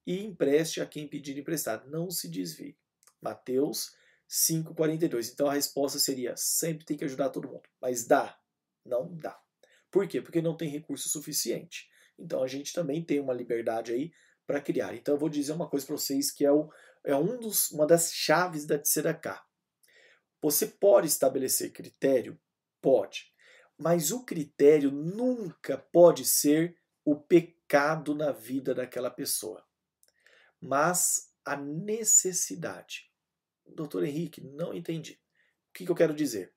e 0.06 0.24
empreste 0.24 0.80
a 0.80 0.86
quem 0.86 1.08
pedir 1.08 1.36
emprestado. 1.36 1.90
Não 1.90 2.08
se 2.08 2.28
desvie. 2.28 2.78
Mateus 3.20 3.96
5,42. 4.28 5.32
Então 5.32 5.48
a 5.48 5.54
resposta 5.54 5.98
seria: 5.98 6.36
sempre 6.36 6.84
tem 6.84 6.96
que 6.96 7.04
ajudar 7.04 7.30
todo 7.30 7.48
mundo. 7.48 7.68
Mas 7.80 8.06
dá? 8.06 8.38
Não 8.86 9.12
dá. 9.16 9.36
Por 9.90 10.06
quê? 10.06 10.22
Porque 10.22 10.40
não 10.40 10.56
tem 10.56 10.68
recurso 10.68 11.08
suficiente. 11.08 11.90
Então 12.16 12.44
a 12.44 12.46
gente 12.46 12.72
também 12.72 13.02
tem 13.04 13.18
uma 13.18 13.34
liberdade 13.34 13.92
aí 13.92 14.12
para 14.46 14.60
criar. 14.60 14.94
Então 14.94 15.14
eu 15.14 15.18
vou 15.18 15.28
dizer 15.28 15.50
uma 15.50 15.68
coisa 15.68 15.84
para 15.84 15.96
vocês 15.96 16.30
que 16.30 16.44
é, 16.44 16.52
o, 16.52 16.70
é 17.02 17.16
um 17.16 17.40
dos, 17.40 17.72
uma 17.72 17.88
das 17.88 18.12
chaves 18.12 18.64
da 18.64 18.78
Tzedakah. 18.78 19.44
Você 20.40 20.68
pode 20.68 21.08
estabelecer 21.08 21.72
critério? 21.72 22.40
Pode. 22.80 23.30
Mas 23.80 24.10
o 24.10 24.26
critério 24.26 24.90
nunca 24.90 25.78
pode 25.78 26.26
ser 26.26 26.76
o 27.02 27.16
pecado 27.16 28.14
na 28.14 28.30
vida 28.30 28.74
daquela 28.74 29.10
pessoa. 29.10 29.64
Mas 30.60 31.32
a 31.42 31.56
necessidade. 31.56 33.10
Doutor 33.66 34.04
Henrique, 34.04 34.42
não 34.42 34.74
entendi. 34.74 35.18
O 35.70 35.72
que, 35.72 35.90
eu 35.90 35.94
quero 35.94 36.12
dizer? 36.12 36.52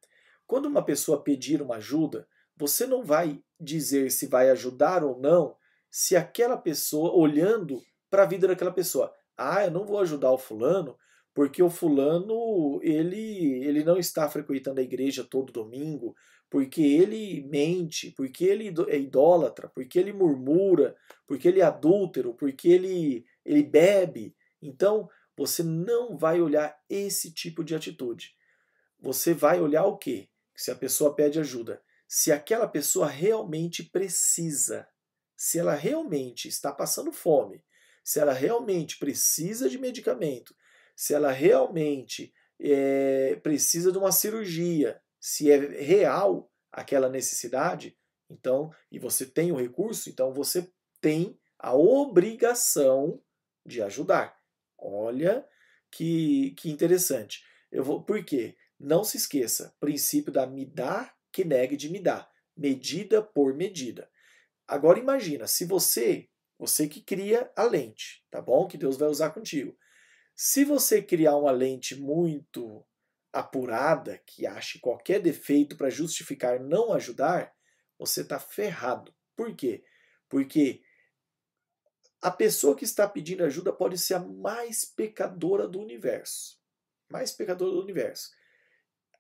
Quando 0.45 0.65
uma 0.65 0.83
pessoa 0.83 1.23
pedir 1.23 1.61
uma 1.61 1.75
ajuda, 1.77 2.27
você 2.57 2.85
não 2.85 3.05
vai 3.05 3.41
dizer 3.57 4.11
se 4.11 4.27
vai 4.27 4.49
ajudar 4.49 5.01
ou 5.01 5.17
não 5.17 5.55
se 5.89 6.17
aquela 6.17 6.57
pessoa, 6.57 7.15
olhando 7.15 7.81
para 8.09 8.23
a 8.23 8.27
vida 8.27 8.49
daquela 8.49 8.73
pessoa, 8.73 9.15
ah, 9.37 9.63
eu 9.63 9.71
não 9.71 9.85
vou 9.85 9.99
ajudar 10.01 10.31
o 10.31 10.37
fulano 10.37 10.99
porque 11.33 11.63
o 11.63 11.69
fulano 11.69 12.79
ele, 12.83 13.63
ele 13.63 13.83
não 13.83 13.97
está 13.97 14.29
frequentando 14.29 14.79
a 14.79 14.83
igreja 14.83 15.23
todo 15.23 15.51
domingo, 15.51 16.15
porque 16.53 16.83
ele 16.83 17.41
mente, 17.49 18.11
porque 18.11 18.45
ele 18.45 18.71
é 18.87 18.99
idólatra, 18.99 19.67
porque 19.69 19.97
ele 19.97 20.13
murmura, 20.13 20.95
porque 21.25 21.47
ele 21.47 21.61
é 21.61 21.63
adúltero, 21.63 22.35
porque 22.35 22.69
ele, 22.69 23.25
ele 23.43 23.63
bebe. 23.63 24.35
Então, 24.61 25.09
você 25.35 25.63
não 25.63 26.15
vai 26.15 26.39
olhar 26.39 26.77
esse 26.87 27.33
tipo 27.33 27.63
de 27.63 27.73
atitude. 27.73 28.35
Você 28.99 29.33
vai 29.33 29.59
olhar 29.59 29.85
o 29.85 29.97
quê? 29.97 30.29
Se 30.55 30.69
a 30.69 30.75
pessoa 30.75 31.15
pede 31.15 31.39
ajuda 31.39 31.81
se 32.13 32.31
aquela 32.31 32.67
pessoa 32.67 33.07
realmente 33.07 33.81
precisa, 33.81 34.87
se 35.35 35.57
ela 35.57 35.73
realmente 35.73 36.47
está 36.47 36.71
passando 36.71 37.11
fome, 37.11 37.65
se 38.03 38.19
ela 38.19 38.33
realmente 38.33 38.99
precisa 38.99 39.67
de 39.67 39.79
medicamento, 39.79 40.55
se 40.95 41.15
ela 41.15 41.31
realmente 41.31 42.31
é, 42.59 43.35
precisa 43.41 43.91
de 43.91 43.97
uma 43.97 44.11
cirurgia, 44.11 45.01
se 45.25 45.49
é 45.49 45.55
real 45.55 46.51
aquela 46.69 47.07
necessidade, 47.07 47.97
então, 48.29 48.73
e 48.91 48.99
você 48.99 49.25
tem 49.25 49.53
o 49.53 49.55
recurso, 49.55 50.09
então 50.09 50.33
você 50.33 50.69
tem 50.99 51.39
a 51.57 51.73
obrigação 51.73 53.23
de 53.65 53.81
ajudar. 53.81 54.37
Olha 54.77 55.47
que, 55.89 56.51
que 56.57 56.69
interessante. 56.69 57.41
Eu 57.71 57.85
vou, 57.85 58.03
por 58.03 58.21
quê? 58.25 58.57
Não 58.77 59.01
se 59.05 59.15
esqueça, 59.15 59.73
princípio 59.79 60.29
da 60.29 60.45
me 60.45 60.65
dar 60.65 61.15
que 61.31 61.45
negue 61.45 61.77
de 61.77 61.89
me 61.89 62.01
dar, 62.01 62.29
medida 62.53 63.21
por 63.23 63.53
medida. 63.53 64.11
Agora 64.67 64.99
imagina, 64.99 65.47
se 65.47 65.63
você, 65.63 66.27
você 66.59 66.85
que 66.85 67.01
cria 67.01 67.49
a 67.55 67.63
lente, 67.63 68.25
tá 68.29 68.41
bom? 68.41 68.67
Que 68.67 68.77
Deus 68.77 68.97
vai 68.97 69.07
usar 69.07 69.29
contigo. 69.29 69.73
Se 70.35 70.65
você 70.65 71.01
criar 71.01 71.37
uma 71.37 71.51
lente 71.51 71.95
muito 71.95 72.85
apurada, 73.33 74.19
que 74.25 74.45
ache 74.45 74.79
qualquer 74.79 75.19
defeito 75.19 75.75
para 75.75 75.89
justificar 75.89 76.59
não 76.59 76.93
ajudar, 76.93 77.53
você 77.97 78.21
está 78.21 78.39
ferrado. 78.39 79.13
Por 79.35 79.55
quê? 79.55 79.83
Porque 80.29 80.81
a 82.21 82.31
pessoa 82.31 82.75
que 82.75 82.85
está 82.85 83.09
pedindo 83.09 83.43
ajuda 83.43 83.73
pode 83.73 83.97
ser 83.97 84.13
a 84.13 84.19
mais 84.19 84.85
pecadora 84.85 85.67
do 85.67 85.81
universo. 85.81 86.57
Mais 87.09 87.31
pecadora 87.31 87.71
do 87.71 87.81
universo 87.81 88.29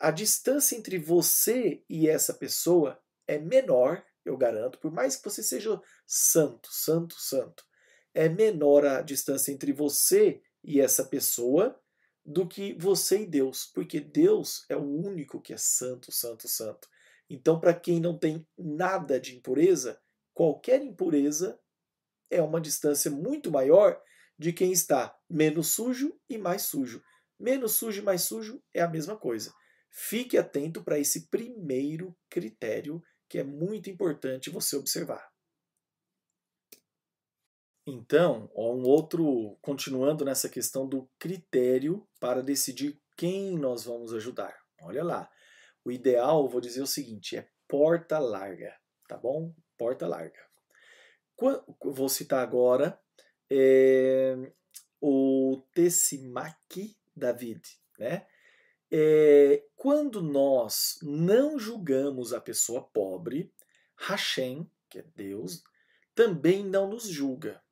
a 0.03 0.11
distância 0.11 0.75
entre 0.75 0.97
você 0.97 1.81
e 1.89 2.09
essa 2.09 2.33
pessoa 2.33 3.01
é 3.25 3.37
menor, 3.37 4.03
eu 4.25 4.35
garanto, 4.35 4.77
por 4.77 4.91
mais 4.91 5.15
que 5.15 5.23
você 5.23 5.41
seja 5.41 5.81
santo, 6.05 6.67
santo, 6.73 7.15
santo, 7.17 7.65
é 8.13 8.27
menor 8.27 8.85
a 8.85 9.01
distância 9.01 9.53
entre 9.53 9.71
você 9.71 10.41
e 10.61 10.81
essa 10.81 11.05
pessoa 11.05 11.81
do 12.25 12.47
que 12.47 12.73
você 12.79 13.23
e 13.23 13.25
Deus, 13.25 13.65
porque 13.65 13.99
Deus 13.99 14.65
é 14.69 14.75
o 14.75 14.83
único 14.83 15.41
que 15.41 15.53
é 15.53 15.57
santo, 15.57 16.11
santo, 16.11 16.47
santo. 16.47 16.87
Então, 17.29 17.59
para 17.59 17.73
quem 17.73 17.99
não 17.99 18.17
tem 18.17 18.47
nada 18.57 19.19
de 19.19 19.35
impureza, 19.35 19.99
qualquer 20.33 20.81
impureza 20.81 21.59
é 22.29 22.41
uma 22.41 22.61
distância 22.61 23.11
muito 23.11 23.51
maior 23.51 24.01
de 24.37 24.53
quem 24.53 24.71
está 24.71 25.15
menos 25.29 25.67
sujo 25.67 26.19
e 26.29 26.37
mais 26.37 26.63
sujo. 26.63 27.03
Menos 27.39 27.73
sujo 27.73 28.01
e 28.01 28.03
mais 28.03 28.21
sujo 28.23 28.61
é 28.73 28.81
a 28.81 28.87
mesma 28.87 29.17
coisa. 29.17 29.53
Fique 29.89 30.37
atento 30.37 30.83
para 30.83 30.97
esse 30.97 31.27
primeiro 31.27 32.15
critério 32.29 33.03
que 33.29 33.37
é 33.37 33.43
muito 33.43 33.89
importante 33.89 34.49
você 34.49 34.75
observar. 34.75 35.32
Então, 37.85 38.49
um 38.55 38.83
outro, 38.83 39.57
continuando 39.61 40.23
nessa 40.23 40.47
questão 40.47 40.87
do 40.87 41.09
critério 41.19 42.07
para 42.19 42.41
decidir 42.41 43.01
quem 43.17 43.57
nós 43.57 43.83
vamos 43.83 44.13
ajudar. 44.13 44.57
Olha 44.81 45.03
lá, 45.03 45.29
o 45.83 45.91
ideal, 45.91 46.47
vou 46.47 46.61
dizer 46.61 46.81
o 46.81 46.87
seguinte, 46.87 47.35
é 47.35 47.47
porta 47.67 48.19
larga, 48.19 48.73
tá 49.07 49.17
bom? 49.17 49.53
Porta 49.77 50.07
larga. 50.07 50.39
Vou 51.83 52.07
citar 52.07 52.41
agora 52.41 52.97
é, 53.49 54.35
o 55.01 55.61
Tessimac 55.73 56.95
David, 57.15 57.61
né? 57.99 58.25
É, 58.89 59.65
quando 59.75 60.21
nós 60.21 60.99
não 61.01 61.57
julgamos 61.57 62.31
a 62.31 62.39
pessoa 62.39 62.83
pobre, 62.93 63.51
Hashem, 63.97 64.69
que 64.87 64.99
é 64.99 65.05
Deus, 65.15 65.63
também 66.13 66.63
não 66.63 66.87
nos 66.87 67.07
julga. 67.07 67.62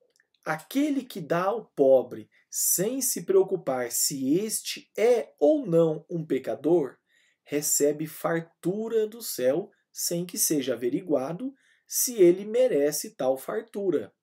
Aquele 0.43 1.03
que 1.03 1.21
dá 1.21 1.45
ao 1.45 1.65
pobre 1.65 2.29
sem 2.49 3.01
se 3.01 3.23
preocupar 3.23 3.91
se 3.91 4.37
este 4.37 4.91
é 4.97 5.33
ou 5.39 5.65
não 5.65 6.05
um 6.09 6.25
pecador, 6.25 6.97
recebe 7.43 8.07
fartura 8.07 9.07
do 9.07 9.21
céu 9.21 9.71
sem 9.91 10.25
que 10.25 10.37
seja 10.37 10.73
averiguado 10.73 11.53
se 11.85 12.15
ele 12.15 12.45
merece 12.45 13.11
tal 13.11 13.37
fartura. 13.37 14.13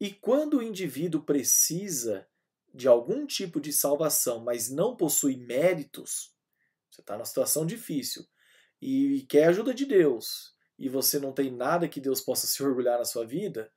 E 0.00 0.10
quando 0.10 0.58
o 0.58 0.62
indivíduo 0.62 1.22
precisa 1.22 2.26
de 2.72 2.88
algum 2.88 3.26
tipo 3.26 3.60
de 3.60 3.72
salvação, 3.72 4.40
mas 4.40 4.68
não 4.68 4.96
possui 4.96 5.36
méritos, 5.36 6.34
você 6.90 7.00
está 7.00 7.14
numa 7.14 7.24
situação 7.24 7.64
difícil 7.64 8.26
e 8.82 9.24
quer 9.28 9.48
ajuda 9.48 9.72
de 9.72 9.86
Deus, 9.86 10.54
e 10.78 10.88
você 10.88 11.20
não 11.20 11.32
tem 11.32 11.50
nada 11.50 11.88
que 11.88 12.00
Deus 12.00 12.20
possa 12.20 12.46
se 12.46 12.62
orgulhar 12.62 12.98
na 12.98 13.04
sua 13.04 13.24
vida, 13.24 13.70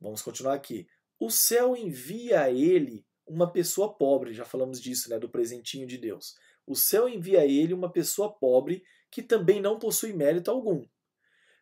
Vamos 0.00 0.22
continuar 0.22 0.54
aqui. 0.54 0.86
O 1.18 1.30
céu 1.30 1.76
envia 1.76 2.42
a 2.42 2.50
ele 2.50 3.04
uma 3.26 3.50
pessoa 3.50 3.92
pobre, 3.92 4.32
já 4.32 4.44
falamos 4.44 4.80
disso, 4.80 5.10
né, 5.10 5.18
do 5.18 5.28
presentinho 5.28 5.86
de 5.86 5.98
Deus. 5.98 6.36
O 6.66 6.74
céu 6.74 7.08
envia 7.08 7.40
a 7.40 7.46
ele 7.46 7.74
uma 7.74 7.90
pessoa 7.90 8.32
pobre 8.32 8.82
que 9.10 9.22
também 9.22 9.60
não 9.60 9.78
possui 9.78 10.12
mérito 10.12 10.50
algum. 10.50 10.84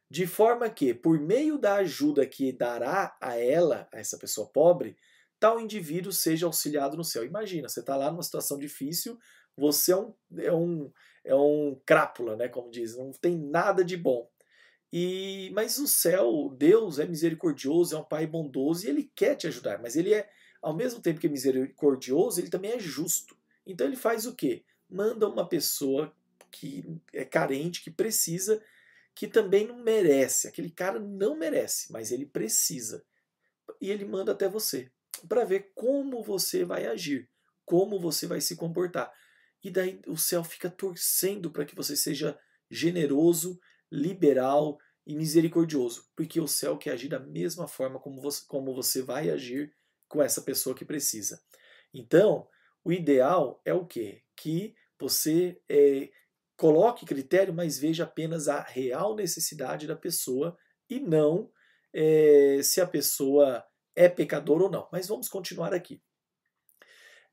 De 0.08 0.26
forma 0.26 0.68
que, 0.70 0.94
por 0.94 1.18
meio 1.18 1.58
da 1.58 1.76
ajuda 1.76 2.26
que 2.26 2.52
dará 2.52 3.16
a 3.20 3.36
ela, 3.36 3.88
a 3.92 3.98
essa 3.98 4.18
pessoa 4.18 4.48
pobre, 4.48 4.96
tal 5.40 5.60
indivíduo 5.60 6.12
seja 6.12 6.46
auxiliado 6.46 6.96
no 6.96 7.04
céu. 7.04 7.24
Imagina, 7.24 7.68
você 7.68 7.80
está 7.80 7.96
lá 7.96 8.10
numa 8.10 8.22
situação 8.22 8.58
difícil, 8.58 9.18
você 9.56 9.92
é 9.92 9.96
um, 9.96 10.14
é 10.38 10.52
um, 10.52 10.92
é 11.24 11.34
um 11.34 11.80
crápula, 11.84 12.36
né, 12.36 12.48
como 12.48 12.70
diz, 12.70 12.96
não 12.96 13.10
tem 13.10 13.36
nada 13.36 13.84
de 13.84 13.96
bom. 13.96 14.28
E 14.98 15.50
mas 15.50 15.78
o 15.78 15.86
céu, 15.86 16.48
Deus 16.56 16.98
é 16.98 17.06
misericordioso, 17.06 17.94
é 17.94 17.98
um 17.98 18.02
pai 18.02 18.26
bondoso 18.26 18.86
e 18.86 18.88
ele 18.88 19.12
quer 19.14 19.34
te 19.34 19.46
ajudar, 19.46 19.78
mas 19.78 19.94
ele 19.94 20.14
é 20.14 20.26
ao 20.62 20.74
mesmo 20.74 21.02
tempo 21.02 21.20
que 21.20 21.26
é 21.26 21.30
misericordioso, 21.30 22.40
ele 22.40 22.48
também 22.48 22.70
é 22.70 22.78
justo. 22.78 23.36
Então 23.66 23.86
ele 23.86 23.94
faz 23.94 24.24
o 24.24 24.34
quê? 24.34 24.64
Manda 24.88 25.28
uma 25.28 25.46
pessoa 25.46 26.16
que 26.50 26.98
é 27.12 27.26
carente, 27.26 27.82
que 27.82 27.90
precisa, 27.90 28.64
que 29.14 29.26
também 29.26 29.66
não 29.66 29.76
merece. 29.82 30.48
Aquele 30.48 30.70
cara 30.70 30.98
não 30.98 31.36
merece, 31.36 31.92
mas 31.92 32.10
ele 32.10 32.24
precisa. 32.24 33.04
E 33.78 33.90
ele 33.90 34.06
manda 34.06 34.32
até 34.32 34.48
você 34.48 34.90
para 35.28 35.44
ver 35.44 35.72
como 35.74 36.22
você 36.22 36.64
vai 36.64 36.86
agir, 36.86 37.28
como 37.66 38.00
você 38.00 38.26
vai 38.26 38.40
se 38.40 38.56
comportar. 38.56 39.12
E 39.62 39.70
daí 39.70 40.00
o 40.06 40.16
céu 40.16 40.42
fica 40.42 40.70
torcendo 40.70 41.50
para 41.50 41.66
que 41.66 41.76
você 41.76 41.94
seja 41.94 42.38
generoso 42.70 43.60
liberal 43.92 44.78
e 45.06 45.14
misericordioso, 45.14 46.04
porque 46.16 46.40
o 46.40 46.48
céu 46.48 46.76
quer 46.76 46.92
agir 46.92 47.08
da 47.08 47.20
mesma 47.20 47.68
forma 47.68 48.00
como 48.00 48.20
você, 48.20 48.44
como 48.48 48.74
você 48.74 49.02
vai 49.02 49.30
agir 49.30 49.72
com 50.08 50.22
essa 50.22 50.42
pessoa 50.42 50.74
que 50.74 50.84
precisa. 50.84 51.40
Então, 51.94 52.48
o 52.84 52.92
ideal 52.92 53.60
é 53.64 53.72
o 53.72 53.86
quê? 53.86 54.22
Que 54.36 54.74
você 54.98 55.60
é, 55.68 56.10
coloque 56.56 57.06
critério, 57.06 57.54
mas 57.54 57.78
veja 57.78 58.04
apenas 58.04 58.48
a 58.48 58.60
real 58.60 59.14
necessidade 59.14 59.86
da 59.86 59.94
pessoa 59.94 60.56
e 60.90 60.98
não 60.98 61.52
é, 61.92 62.60
se 62.62 62.80
a 62.80 62.86
pessoa 62.86 63.64
é 63.94 64.08
pecador 64.08 64.62
ou 64.62 64.70
não. 64.70 64.88
Mas 64.90 65.06
vamos 65.06 65.28
continuar 65.28 65.72
aqui. 65.72 66.02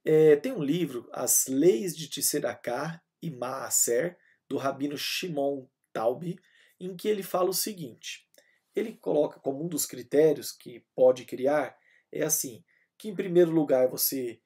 É, 0.05 0.36
tem 0.36 0.51
um 0.51 0.63
livro, 0.63 1.09
As 1.11 1.47
Leis 1.47 1.95
de 1.95 2.09
Tsedaká 2.09 3.01
e 3.21 3.32
Maaser, 3.32 4.17
do 4.49 4.57
Rabino 4.57 4.97
Shimon 4.97 5.67
Taube, 5.93 6.38
em 6.86 6.95
que 6.95 7.07
ele 7.07 7.23
fala 7.23 7.49
o 7.49 7.53
seguinte: 7.53 8.27
ele 8.75 8.93
coloca 8.93 9.39
como 9.39 9.63
um 9.63 9.67
dos 9.67 9.86
critérios 9.86 10.51
que 10.51 10.86
pode 10.95 11.25
criar 11.25 11.77
é 12.11 12.23
assim, 12.23 12.63
que 12.97 13.09
em 13.09 13.15
primeiro 13.15 13.51
lugar 13.51 13.88
você 13.88 14.39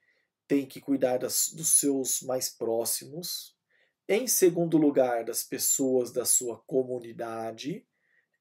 tem 0.48 0.66
que 0.66 0.80
cuidar 0.80 1.18
das, 1.18 1.50
dos 1.50 1.80
seus 1.80 2.22
mais 2.22 2.50
próximos, 2.50 3.58
em 4.08 4.26
segundo 4.26 4.78
lugar 4.78 5.26
das 5.26 5.44
pessoas 5.44 6.14
da 6.14 6.24
sua 6.24 6.58
comunidade, 6.60 7.86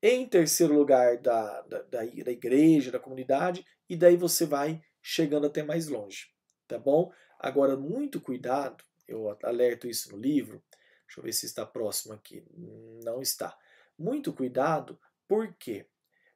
em 0.00 0.28
terceiro 0.28 0.74
lugar 0.74 1.18
da, 1.18 1.62
da, 1.62 1.82
da, 1.82 2.04
da 2.04 2.30
igreja, 2.30 2.92
da 2.92 3.00
comunidade, 3.00 3.66
e 3.88 3.96
daí 3.96 4.16
você 4.16 4.46
vai 4.46 4.80
chegando 5.02 5.48
até 5.48 5.64
mais 5.64 5.88
longe, 5.88 6.28
tá 6.68 6.78
bom? 6.78 7.12
Agora, 7.40 7.76
muito 7.76 8.20
cuidado, 8.20 8.84
eu 9.08 9.36
alerto 9.42 9.88
isso 9.88 10.12
no 10.12 10.16
livro, 10.16 10.62
Deixa 11.06 11.20
eu 11.20 11.24
ver 11.24 11.32
se 11.32 11.46
está 11.46 11.64
próximo 11.64 12.14
aqui. 12.14 12.44
Não 13.04 13.22
está. 13.22 13.56
Muito 13.98 14.32
cuidado, 14.32 14.98
por 15.26 15.52
quê? 15.54 15.86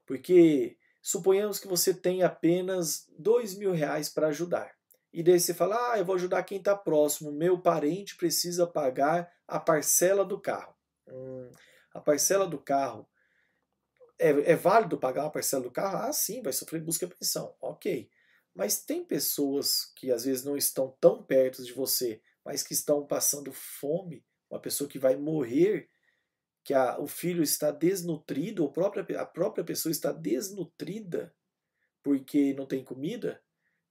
Porque 0.07 0.77
suponhamos 1.03 1.59
que 1.59 1.69
você 1.69 1.95
tem 1.95 2.23
apenas 2.23 3.07
dois 3.19 3.57
mil 3.57 3.73
reais 3.73 4.09
para 4.09 4.29
ajudar. 4.29 4.75
E 5.13 5.23
daí 5.23 5.41
você 5.41 5.53
fala, 5.53 5.93
ah, 5.93 5.99
eu 5.99 6.05
vou 6.05 6.15
ajudar 6.15 6.43
quem 6.45 6.59
está 6.59 6.77
próximo, 6.77 7.33
meu 7.33 7.61
parente 7.61 8.17
precisa 8.17 8.67
pagar 8.67 9.31
a 9.47 9.59
parcela 9.59 10.25
do 10.25 10.41
carro. 10.41 10.75
Hum, 11.09 11.51
a 11.93 12.01
parcela 12.01 12.47
do 12.47 12.59
carro, 12.59 13.09
é, 14.19 14.29
é, 14.53 14.55
válido 14.55 14.99
pagar 14.99 15.27
a 15.27 15.31
parcela 15.31 15.63
do 15.63 15.71
carro? 15.71 15.97
Ah, 15.97 16.13
sim, 16.13 16.43
vai 16.43 16.53
sofrer 16.53 16.81
busca 16.81 17.07
e 17.07 17.09
pensão, 17.09 17.55
ok. 17.61 18.09
Mas 18.55 18.85
tem 18.85 19.05
pessoas 19.05 19.93
que 19.97 20.13
às 20.13 20.25
vezes 20.25 20.45
não 20.45 20.57
estão 20.57 20.97
tão 21.01 21.23
perto 21.23 21.65
de 21.65 21.73
você, 21.73 22.21
mas 22.45 22.63
que 22.63 22.73
estão 22.73 23.07
passando 23.07 23.53
fome 23.53 24.25
uma 24.51 24.61
pessoa 24.61 24.91
que 24.91 24.99
vai 24.99 25.17
morrer, 25.17 25.89
que 26.65 26.75
a, 26.75 26.99
o 26.99 27.07
filho 27.07 27.43
está 27.43 27.71
desnutrido, 27.71 28.63
ou 28.63 28.71
própria, 28.71 29.21
a 29.21 29.27
própria 29.27 29.65
pessoa 29.65 29.91
está 29.91 30.13
desnutrida 30.13 31.35
porque 32.03 32.55
não 32.55 32.67
tem 32.67 32.85
comida. 32.85 33.43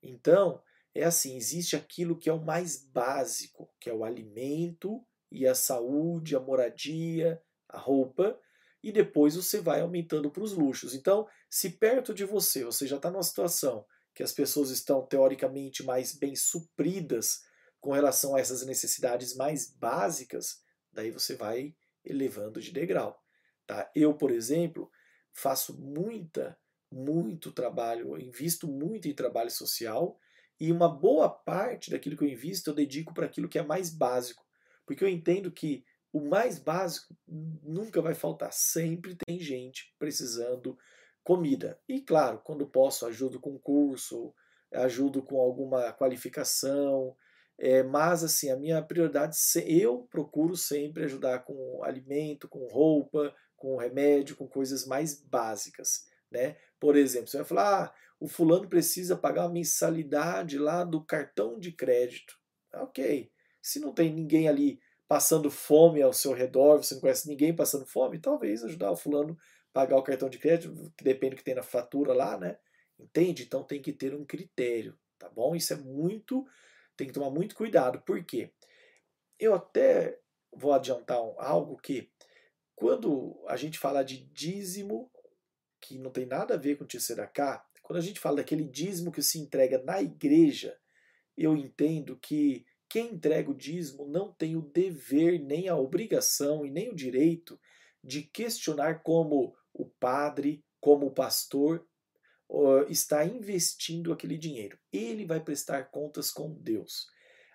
Então, 0.01 0.61
é 0.93 1.03
assim: 1.03 1.35
existe 1.35 1.75
aquilo 1.75 2.17
que 2.17 2.29
é 2.29 2.33
o 2.33 2.43
mais 2.43 2.83
básico, 2.83 3.69
que 3.79 3.89
é 3.89 3.93
o 3.93 4.03
alimento 4.03 5.05
e 5.31 5.45
a 5.45 5.53
saúde, 5.53 6.35
a 6.35 6.39
moradia, 6.39 7.41
a 7.67 7.77
roupa, 7.77 8.39
e 8.81 8.91
depois 8.91 9.35
você 9.35 9.61
vai 9.61 9.81
aumentando 9.81 10.31
para 10.31 10.43
os 10.43 10.53
luxos. 10.53 10.93
Então, 10.93 11.27
se 11.49 11.71
perto 11.71 12.13
de 12.13 12.25
você 12.25 12.63
você 12.63 12.87
já 12.87 12.95
está 12.95 13.11
numa 13.11 13.23
situação 13.23 13.85
que 14.13 14.23
as 14.23 14.31
pessoas 14.33 14.69
estão 14.69 15.05
teoricamente 15.05 15.83
mais 15.83 16.15
bem 16.15 16.35
supridas 16.35 17.41
com 17.79 17.91
relação 17.91 18.35
a 18.35 18.39
essas 18.39 18.65
necessidades 18.65 19.35
mais 19.35 19.71
básicas, 19.71 20.61
daí 20.91 21.11
você 21.11 21.35
vai 21.35 21.73
elevando 22.03 22.61
de 22.61 22.71
degrau. 22.71 23.21
Tá? 23.65 23.89
Eu, 23.95 24.13
por 24.13 24.31
exemplo, 24.31 24.91
faço 25.31 25.79
muita, 25.79 26.57
muito 26.91 27.51
trabalho, 27.51 28.19
invisto 28.19 28.67
muito 28.67 29.07
em 29.07 29.13
trabalho 29.13 29.51
social 29.51 30.19
e 30.59 30.71
uma 30.71 30.89
boa 30.89 31.29
parte 31.29 31.89
daquilo 31.89 32.17
que 32.17 32.23
eu 32.23 32.29
invisto 32.29 32.69
eu 32.69 32.75
dedico 32.75 33.13
para 33.13 33.25
aquilo 33.25 33.47
que 33.47 33.57
é 33.57 33.63
mais 33.63 33.89
básico, 33.89 34.45
porque 34.85 35.03
eu 35.03 35.07
entendo 35.07 35.51
que 35.51 35.85
o 36.11 36.19
mais 36.19 36.57
básico 36.57 37.15
nunca 37.27 38.01
vai 38.01 38.15
faltar, 38.15 38.51
sempre 38.51 39.15
tem 39.15 39.39
gente 39.39 39.93
precisando 39.99 40.77
comida. 41.23 41.79
E 41.87 42.01
claro, 42.01 42.41
quando 42.43 42.67
posso, 42.67 43.05
ajudo 43.05 43.39
com 43.39 43.59
curso, 43.59 44.33
ajudo 44.73 45.21
com 45.21 45.39
alguma 45.39 45.93
qualificação, 45.93 47.15
é, 47.59 47.83
mas 47.83 48.23
assim, 48.23 48.49
a 48.49 48.55
minha 48.55 48.81
prioridade, 48.81 49.37
eu 49.67 50.07
procuro 50.09 50.55
sempre 50.55 51.03
ajudar 51.03 51.39
com 51.39 51.83
alimento, 51.83 52.47
com 52.47 52.65
roupa, 52.67 53.35
com 53.57 53.75
remédio, 53.75 54.37
com 54.37 54.47
coisas 54.47 54.87
mais 54.87 55.21
básicas. 55.21 56.07
Né? 56.31 56.55
Por 56.79 56.95
exemplo, 56.95 57.27
você 57.27 57.37
vai 57.37 57.45
falar, 57.45 57.83
ah, 57.83 57.93
o 58.17 58.27
fulano 58.27 58.69
precisa 58.69 59.17
pagar 59.17 59.43
uma 59.43 59.53
mensalidade 59.53 60.57
lá 60.57 60.85
do 60.85 61.03
cartão 61.03 61.59
de 61.59 61.73
crédito. 61.73 62.39
Ok. 62.73 63.29
Se 63.61 63.79
não 63.79 63.93
tem 63.93 64.13
ninguém 64.13 64.47
ali 64.47 64.79
passando 65.05 65.51
fome 65.51 66.01
ao 66.01 66.13
seu 66.13 66.31
redor, 66.31 66.77
você 66.77 66.93
não 66.93 67.01
conhece 67.01 67.27
ninguém 67.27 67.53
passando 67.53 67.85
fome, 67.85 68.19
talvez 68.19 68.63
ajudar 68.63 68.91
o 68.91 68.95
fulano 68.95 69.37
a 69.69 69.73
pagar 69.73 69.97
o 69.97 70.03
cartão 70.03 70.29
de 70.29 70.37
crédito, 70.37 70.93
que 70.95 71.03
depende 71.03 71.35
do 71.35 71.37
que 71.39 71.43
tem 71.43 71.55
na 71.55 71.63
fatura 71.63 72.13
lá, 72.13 72.37
né? 72.37 72.57
Entende? 72.97 73.43
Então 73.43 73.63
tem 73.63 73.81
que 73.81 73.91
ter 73.91 74.13
um 74.13 74.23
critério, 74.23 74.97
tá 75.17 75.27
bom? 75.27 75.55
Isso 75.55 75.73
é 75.73 75.77
muito 75.77 76.45
tem 76.99 77.07
que 77.07 77.13
tomar 77.13 77.29
muito 77.29 77.55
cuidado. 77.55 78.01
Por 78.01 78.23
quê? 78.25 78.51
Eu 79.39 79.55
até 79.55 80.19
vou 80.53 80.73
adiantar 80.73 81.17
algo 81.37 81.77
que 81.77 82.11
quando 82.75 83.41
a 83.47 83.55
gente 83.55 83.79
fala 83.79 84.03
de 84.03 84.17
dízimo, 84.33 85.09
que 85.81 85.97
não 85.97 86.11
tem 86.11 86.25
nada 86.25 86.55
a 86.55 86.57
ver 86.57 86.77
com 86.77 86.85
Tisseraká, 86.85 87.65
quando 87.81 87.99
a 87.99 88.01
gente 88.01 88.19
fala 88.19 88.37
daquele 88.37 88.65
dízimo 88.65 89.11
que 89.11 89.21
se 89.21 89.39
entrega 89.39 89.81
na 89.81 90.01
igreja, 90.01 90.77
eu 91.37 91.55
entendo 91.55 92.17
que 92.17 92.65
quem 92.89 93.13
entrega 93.13 93.49
o 93.49 93.55
dízimo 93.55 94.05
não 94.05 94.33
tem 94.33 94.57
o 94.57 94.61
dever, 94.61 95.39
nem 95.39 95.69
a 95.69 95.77
obrigação 95.77 96.65
e 96.65 96.69
nem 96.69 96.89
o 96.89 96.95
direito 96.95 97.57
de 98.03 98.23
questionar 98.23 99.03
como 99.03 99.55
o 99.73 99.85
padre, 99.85 100.65
como 100.81 101.07
o 101.07 101.13
pastor 101.13 101.87
está 102.87 103.25
investindo 103.25 104.11
aquele 104.11 104.37
dinheiro. 104.37 104.77
Ele 104.91 105.25
vai 105.25 105.39
prestar 105.39 105.91
contas 105.91 106.31
com 106.31 106.53
Deus. 106.53 107.07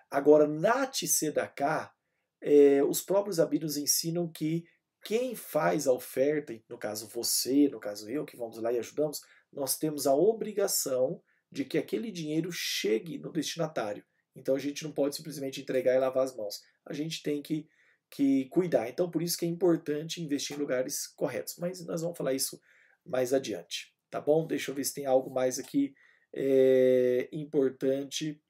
Agora, 0.09 0.47
na 0.47 0.87
Tzedaká, 0.87 1.93
é, 2.41 2.83
os 2.83 3.01
próprios 3.01 3.37
rabinos 3.37 3.75
ensinam 3.75 4.31
que 4.31 4.63
quem 5.03 5.35
faz 5.35 5.87
a 5.87 5.93
oferta, 5.93 6.57
no 6.69 6.77
caso 6.77 7.07
você, 7.07 7.67
no 7.69 7.79
caso 7.79 8.09
eu, 8.09 8.25
que 8.25 8.37
vamos 8.37 8.57
lá 8.57 8.71
e 8.71 8.79
ajudamos, 8.79 9.21
nós 9.51 9.77
temos 9.77 10.07
a 10.07 10.15
obrigação 10.15 11.21
de 11.51 11.63
que 11.63 11.77
aquele 11.77 12.11
dinheiro 12.11 12.51
chegue 12.51 13.17
no 13.17 13.31
destinatário. 13.31 14.03
Então 14.35 14.55
a 14.55 14.59
gente 14.59 14.83
não 14.83 14.91
pode 14.91 15.15
simplesmente 15.15 15.61
entregar 15.61 15.95
e 15.95 15.99
lavar 15.99 16.23
as 16.23 16.35
mãos. 16.35 16.61
A 16.85 16.93
gente 16.93 17.23
tem 17.23 17.41
que, 17.41 17.67
que 18.09 18.45
cuidar. 18.49 18.89
Então 18.89 19.09
por 19.09 19.21
isso 19.21 19.37
que 19.37 19.45
é 19.45 19.49
importante 19.49 20.21
investir 20.21 20.55
em 20.55 20.59
lugares 20.59 21.07
corretos. 21.07 21.55
Mas 21.57 21.85
nós 21.85 22.01
vamos 22.01 22.17
falar 22.17 22.33
isso 22.33 22.59
mais 23.05 23.33
adiante. 23.33 23.94
Tá 24.09 24.21
bom? 24.21 24.45
Deixa 24.45 24.71
eu 24.71 24.75
ver 24.75 24.83
se 24.83 24.93
tem 24.93 25.05
algo 25.05 25.29
mais 25.29 25.59
aqui 25.59 25.93
é, 26.33 27.29
importante 27.31 28.41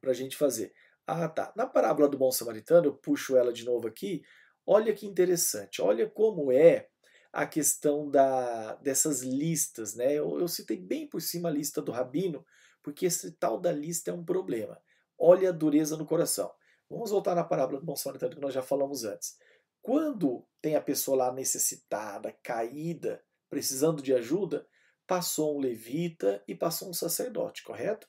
para 0.00 0.10
a 0.10 0.14
gente 0.14 0.36
fazer. 0.36 0.72
Ah, 1.06 1.28
tá. 1.28 1.52
Na 1.56 1.66
parábola 1.66 2.08
do 2.08 2.18
bom 2.18 2.30
samaritano, 2.30 2.86
eu 2.86 2.94
puxo 2.94 3.36
ela 3.36 3.52
de 3.52 3.64
novo 3.64 3.88
aqui. 3.88 4.22
Olha 4.66 4.92
que 4.92 5.06
interessante. 5.06 5.80
Olha 5.80 6.08
como 6.08 6.52
é 6.52 6.88
a 7.32 7.46
questão 7.46 8.10
da, 8.10 8.74
dessas 8.76 9.22
listas. 9.22 9.94
Né? 9.94 10.14
Eu, 10.14 10.38
eu 10.38 10.48
citei 10.48 10.76
bem 10.76 11.08
por 11.08 11.22
cima 11.22 11.48
a 11.48 11.52
lista 11.52 11.80
do 11.80 11.92
rabino, 11.92 12.44
porque 12.82 13.06
esse 13.06 13.32
tal 13.32 13.58
da 13.58 13.72
lista 13.72 14.10
é 14.10 14.14
um 14.14 14.24
problema. 14.24 14.80
Olha 15.18 15.48
a 15.48 15.52
dureza 15.52 15.96
no 15.96 16.06
coração. 16.06 16.52
Vamos 16.88 17.10
voltar 17.10 17.34
na 17.34 17.44
parábola 17.44 17.80
do 17.80 17.86
bom 17.86 17.96
samaritano 17.96 18.34
que 18.34 18.40
nós 18.40 18.54
já 18.54 18.62
falamos 18.62 19.04
antes. 19.04 19.36
Quando 19.82 20.46
tem 20.60 20.74
a 20.74 20.80
pessoa 20.80 21.16
lá 21.16 21.32
necessitada, 21.32 22.36
caída, 22.42 23.22
precisando 23.48 24.02
de 24.02 24.12
ajuda, 24.14 24.66
passou 25.08 25.56
um 25.56 25.60
levita 25.60 26.44
e 26.46 26.54
passou 26.54 26.90
um 26.90 26.92
sacerdote, 26.92 27.64
correto? 27.64 28.06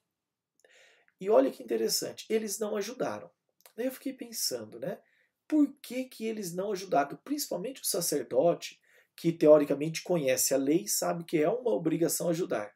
E 1.20 1.30
olha 1.30 1.50
que 1.50 1.64
interessante, 1.64 2.26
eles 2.30 2.60
não 2.60 2.76
ajudaram. 2.76 3.32
Daí 3.76 3.86
eu 3.86 3.92
fiquei 3.92 4.12
pensando, 4.12 4.78
né? 4.78 5.00
Por 5.48 5.74
que, 5.82 6.04
que 6.04 6.26
eles 6.26 6.54
não 6.54 6.74
ajudaram? 6.74 7.18
Principalmente 7.24 7.82
o 7.82 7.86
sacerdote, 7.86 8.80
que 9.16 9.32
teoricamente 9.32 10.04
conhece 10.04 10.54
a 10.54 10.58
lei, 10.58 10.88
sabe 10.88 11.24
que 11.24 11.38
é 11.38 11.50
uma 11.50 11.72
obrigação 11.72 12.30
ajudar. 12.30 12.76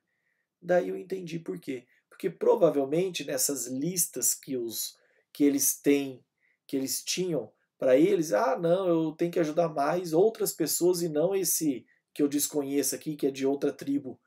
Daí 0.61 0.87
eu 0.87 0.97
entendi 0.97 1.37
por 1.37 1.59
quê. 1.59 1.85
Porque 2.09 2.29
provavelmente 2.29 3.25
nessas 3.25 3.67
listas 3.67 4.33
que, 4.33 4.55
os, 4.55 4.97
que 5.33 5.43
eles 5.43 5.75
têm, 5.75 6.23
que 6.65 6.77
eles 6.77 7.03
tinham 7.03 7.51
para 7.77 7.97
eles, 7.97 8.31
ah, 8.31 8.57
não, 8.57 8.87
eu 8.87 9.11
tenho 9.11 9.31
que 9.31 9.39
ajudar 9.39 9.67
mais 9.67 10.13
outras 10.13 10.53
pessoas 10.53 11.01
e 11.01 11.09
não 11.09 11.35
esse 11.35 11.85
que 12.13 12.21
eu 12.21 12.27
desconheço 12.27 12.95
aqui, 12.95 13.15
que 13.15 13.27
é 13.27 13.31
de 13.31 13.45
outra 13.45 13.71
tribo. 13.71 14.19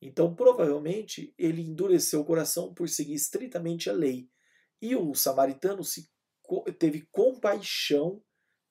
Então, 0.00 0.34
provavelmente, 0.34 1.34
ele 1.38 1.62
endureceu 1.62 2.20
o 2.20 2.24
coração 2.24 2.74
por 2.74 2.88
seguir 2.88 3.14
estritamente 3.14 3.88
a 3.88 3.92
lei. 3.92 4.28
E 4.80 4.94
o 4.94 5.14
samaritano 5.14 5.82
se, 5.82 6.08
teve 6.78 7.08
compaixão 7.10 8.22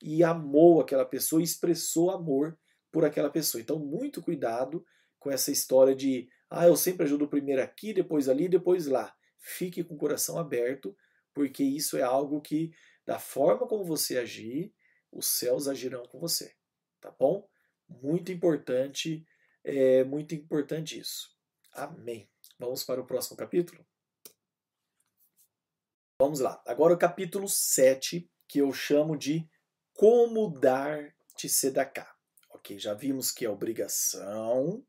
e 0.02 0.24
amou 0.24 0.82
aquela 0.82 1.06
pessoa 1.06 1.42
e 1.42 1.46
expressou 1.46 2.12
amor 2.12 2.58
por 2.92 3.04
aquela 3.06 3.30
pessoa. 3.30 3.62
Então, 3.62 3.80
muito 3.80 4.22
cuidado 4.22 4.86
com 5.20 5.32
essa 5.32 5.52
história 5.52 5.96
de, 5.96 6.28
ah, 6.50 6.68
eu 6.68 6.76
sempre 6.76 7.06
ajudo 7.06 7.28
primeiro 7.28 7.62
aqui, 7.64 7.94
depois 7.94 8.30
ali, 8.30 8.48
depois 8.48 8.86
lá. 8.86 9.14
Fique 9.40 9.84
com 9.84 9.96
o 9.96 9.98
coração 9.98 10.38
aberto, 10.38 10.96
porque 11.34 11.64
isso 11.64 11.98
é 11.98 12.02
algo 12.02 12.42
que, 12.42 12.72
da 13.06 13.18
forma 13.18 13.68
como 13.68 13.84
você 13.84 14.18
agir, 14.18 14.74
os 15.12 15.28
céus 15.28 15.68
agirão 15.68 16.04
com 16.04 16.20
você. 16.20 16.54
Tá 17.02 17.12
bom? 17.18 17.48
Muito 17.88 18.32
importante, 18.32 19.26
é 19.64 20.04
muito 20.04 20.36
importante 20.36 21.00
isso. 21.00 21.36
Amém. 21.72 22.30
Vamos 22.60 22.84
para 22.84 23.02
o 23.02 23.06
próximo 23.06 23.38
capítulo? 23.38 23.86
Vamos 26.20 26.40
lá. 26.40 26.62
Agora 26.66 26.94
o 26.94 26.98
capítulo 26.98 27.48
7, 27.48 28.30
que 28.48 28.60
eu 28.60 28.72
chamo 28.72 29.18
de 29.18 29.50
Como 29.94 30.50
dar 30.60 31.14
Tzedaká. 31.36 32.16
Ok, 32.50 32.80
já 32.80 32.94
vimos 32.94 33.32
que 33.32 33.46
é 33.46 33.50
obrigação, 33.50 34.86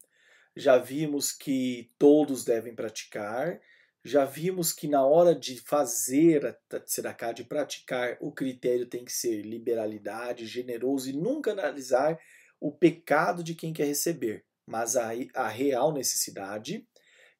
já 0.55 0.79
vimos 0.79 1.33
que 1.33 1.91
todos 1.99 2.45
devem 2.45 2.75
praticar, 2.75 3.61
já 4.05 4.25
vimos 4.25 4.73
que 4.73 4.87
na 4.87 5.05
hora 5.05 5.35
de 5.35 5.59
fazer 5.59 6.47
a 6.47 6.79
tzedakah, 6.79 7.33
de 7.33 7.45
praticar, 7.45 8.19
o 8.21 8.31
critério 8.31 8.87
tem 8.87 9.05
que 9.05 9.13
ser 9.13 9.41
liberalidade, 9.43 10.47
generoso 10.47 11.09
e 11.09 11.15
nunca 11.15 11.53
analisar 11.53 12.21
o 12.61 12.73
pecado 12.73 13.43
de 13.43 13.55
quem 13.55 13.73
quer 13.73 13.85
receber, 13.85 14.45
mas 14.67 14.97
a, 14.97 15.11
a 15.35 15.49
real 15.49 15.93
necessidade. 15.93 16.87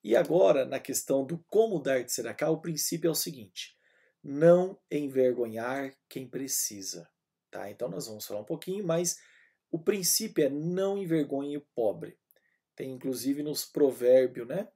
E 0.03 0.15
agora, 0.15 0.65
na 0.65 0.79
questão 0.79 1.25
do 1.25 1.43
como 1.49 1.81
dar 1.81 2.03
de 2.03 2.13
seracá, 2.13 2.51
o 2.51 2.61
princípio 2.61 3.09
é 3.09 3.11
o 3.11 3.15
seguinte: 3.15 3.77
não 4.23 4.79
envergonhar 4.91 5.95
quem 6.09 6.29
precisa. 6.29 7.09
Tá? 7.51 7.71
Então 7.71 7.89
nós 7.89 8.07
vamos 8.07 8.27
falar 8.27 8.41
um 8.41 8.45
pouquinho, 8.45 8.85
mas 8.85 9.19
o 9.71 9.79
princípio 9.79 10.45
é 10.45 10.49
não 10.49 10.97
envergonhe 10.97 11.57
o 11.57 11.67
pobre. 11.75 12.19
Tem 12.77 12.91
inclusive 12.91 13.43
nos 13.43 13.65
provérbios, 13.65 14.47
né? 14.47 14.69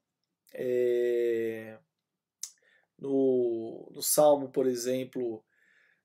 É... 0.55 1.79
No, 2.99 3.91
no 3.93 4.03
Salmo, 4.03 4.51
por 4.51 4.67
exemplo, 4.67 5.45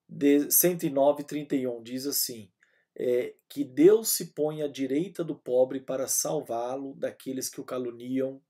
de 0.08 0.52
109, 0.52 1.24
31, 1.24 1.82
diz 1.82 2.06
assim: 2.06 2.52
é, 2.96 3.34
que 3.50 3.64
Deus 3.64 4.10
se 4.10 4.34
põe 4.34 4.62
à 4.62 4.68
direita 4.68 5.24
do 5.24 5.36
pobre 5.36 5.80
para 5.80 6.08
salvá-lo 6.08 6.94
daqueles 6.96 7.50
que 7.50 7.60
o 7.60 7.66
caluniam. 7.66 8.42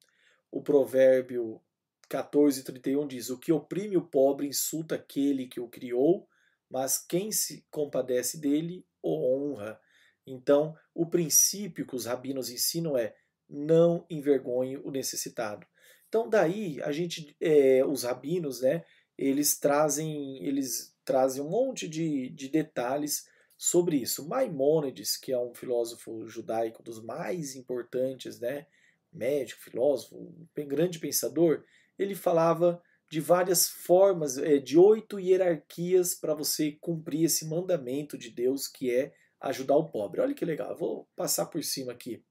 O 0.51 0.61
provérbio 0.61 1.61
14:31 2.09 3.07
diz: 3.07 3.29
O 3.29 3.39
que 3.39 3.51
oprime 3.51 3.97
o 3.97 4.05
pobre 4.05 4.47
insulta 4.47 4.95
aquele 4.95 5.47
que 5.47 5.59
o 5.59 5.67
criou, 5.67 6.27
mas 6.69 6.97
quem 6.97 7.31
se 7.31 7.65
compadece 7.71 8.39
dele 8.39 8.85
o 9.01 9.11
honra. 9.11 9.79
Então, 10.25 10.75
o 10.93 11.05
princípio 11.05 11.85
que 11.85 11.95
os 11.95 12.05
rabinos 12.05 12.49
ensinam 12.49 12.97
é: 12.97 13.15
não 13.49 14.05
envergonhe 14.09 14.77
o 14.77 14.91
necessitado. 14.91 15.65
Então, 16.07 16.29
daí 16.29 16.81
a 16.81 16.91
gente, 16.91 17.35
é, 17.41 17.83
os 17.85 18.03
rabinos, 18.03 18.61
né, 18.61 18.83
eles 19.17 19.57
trazem, 19.57 20.43
eles 20.45 20.95
trazem 21.03 21.41
um 21.41 21.49
monte 21.49 21.87
de, 21.87 22.29
de 22.29 22.49
detalhes 22.49 23.25
sobre 23.63 23.95
isso. 23.95 24.27
Maimônides, 24.27 25.15
que 25.15 25.31
é 25.31 25.39
um 25.39 25.53
filósofo 25.53 26.27
judaico 26.27 26.83
dos 26.83 27.01
mais 27.01 27.55
importantes, 27.55 28.37
né, 28.37 28.67
médico, 29.09 29.61
filósofo, 29.61 30.17
um 30.17 30.67
grande 30.67 30.99
pensador, 30.99 31.63
ele 31.97 32.13
falava 32.13 32.83
de 33.09 33.21
várias 33.21 33.69
formas, 33.69 34.37
é, 34.37 34.57
de 34.57 34.77
oito 34.77 35.17
hierarquias 35.17 36.13
para 36.13 36.33
você 36.33 36.73
cumprir 36.73 37.23
esse 37.23 37.47
mandamento 37.47 38.17
de 38.17 38.29
Deus 38.31 38.67
que 38.67 38.91
é 38.91 39.13
ajudar 39.39 39.77
o 39.77 39.89
pobre. 39.89 40.19
Olha 40.19 40.33
que 40.33 40.43
legal, 40.43 40.75
vou 40.77 41.07
passar 41.15 41.45
por 41.45 41.63
cima 41.63 41.93
aqui. 41.93 42.21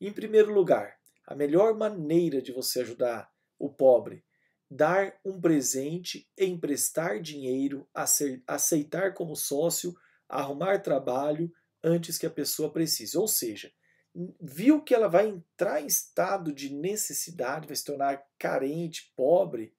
Em 0.00 0.10
primeiro 0.10 0.54
lugar, 0.54 0.96
a 1.26 1.34
melhor 1.34 1.76
maneira 1.76 2.40
de 2.40 2.50
você 2.50 2.80
ajudar 2.80 3.30
o 3.58 3.68
pobre, 3.68 4.24
dar 4.70 5.20
um 5.22 5.38
presente, 5.38 6.26
emprestar 6.38 7.20
dinheiro, 7.20 7.86
aceitar 8.46 9.12
como 9.12 9.36
sócio 9.36 9.94
arrumar 10.32 10.80
trabalho 10.80 11.50
antes 11.82 12.18
que 12.18 12.26
a 12.26 12.30
pessoa 12.30 12.72
precise. 12.72 13.16
Ou 13.16 13.28
seja, 13.28 13.70
viu 14.40 14.82
que 14.82 14.94
ela 14.94 15.08
vai 15.08 15.28
entrar 15.28 15.80
em 15.80 15.86
estado 15.86 16.52
de 16.52 16.74
necessidade, 16.74 17.66
vai 17.66 17.76
se 17.76 17.84
tornar 17.84 18.22
carente, 18.38 19.12
pobre, 19.16 19.74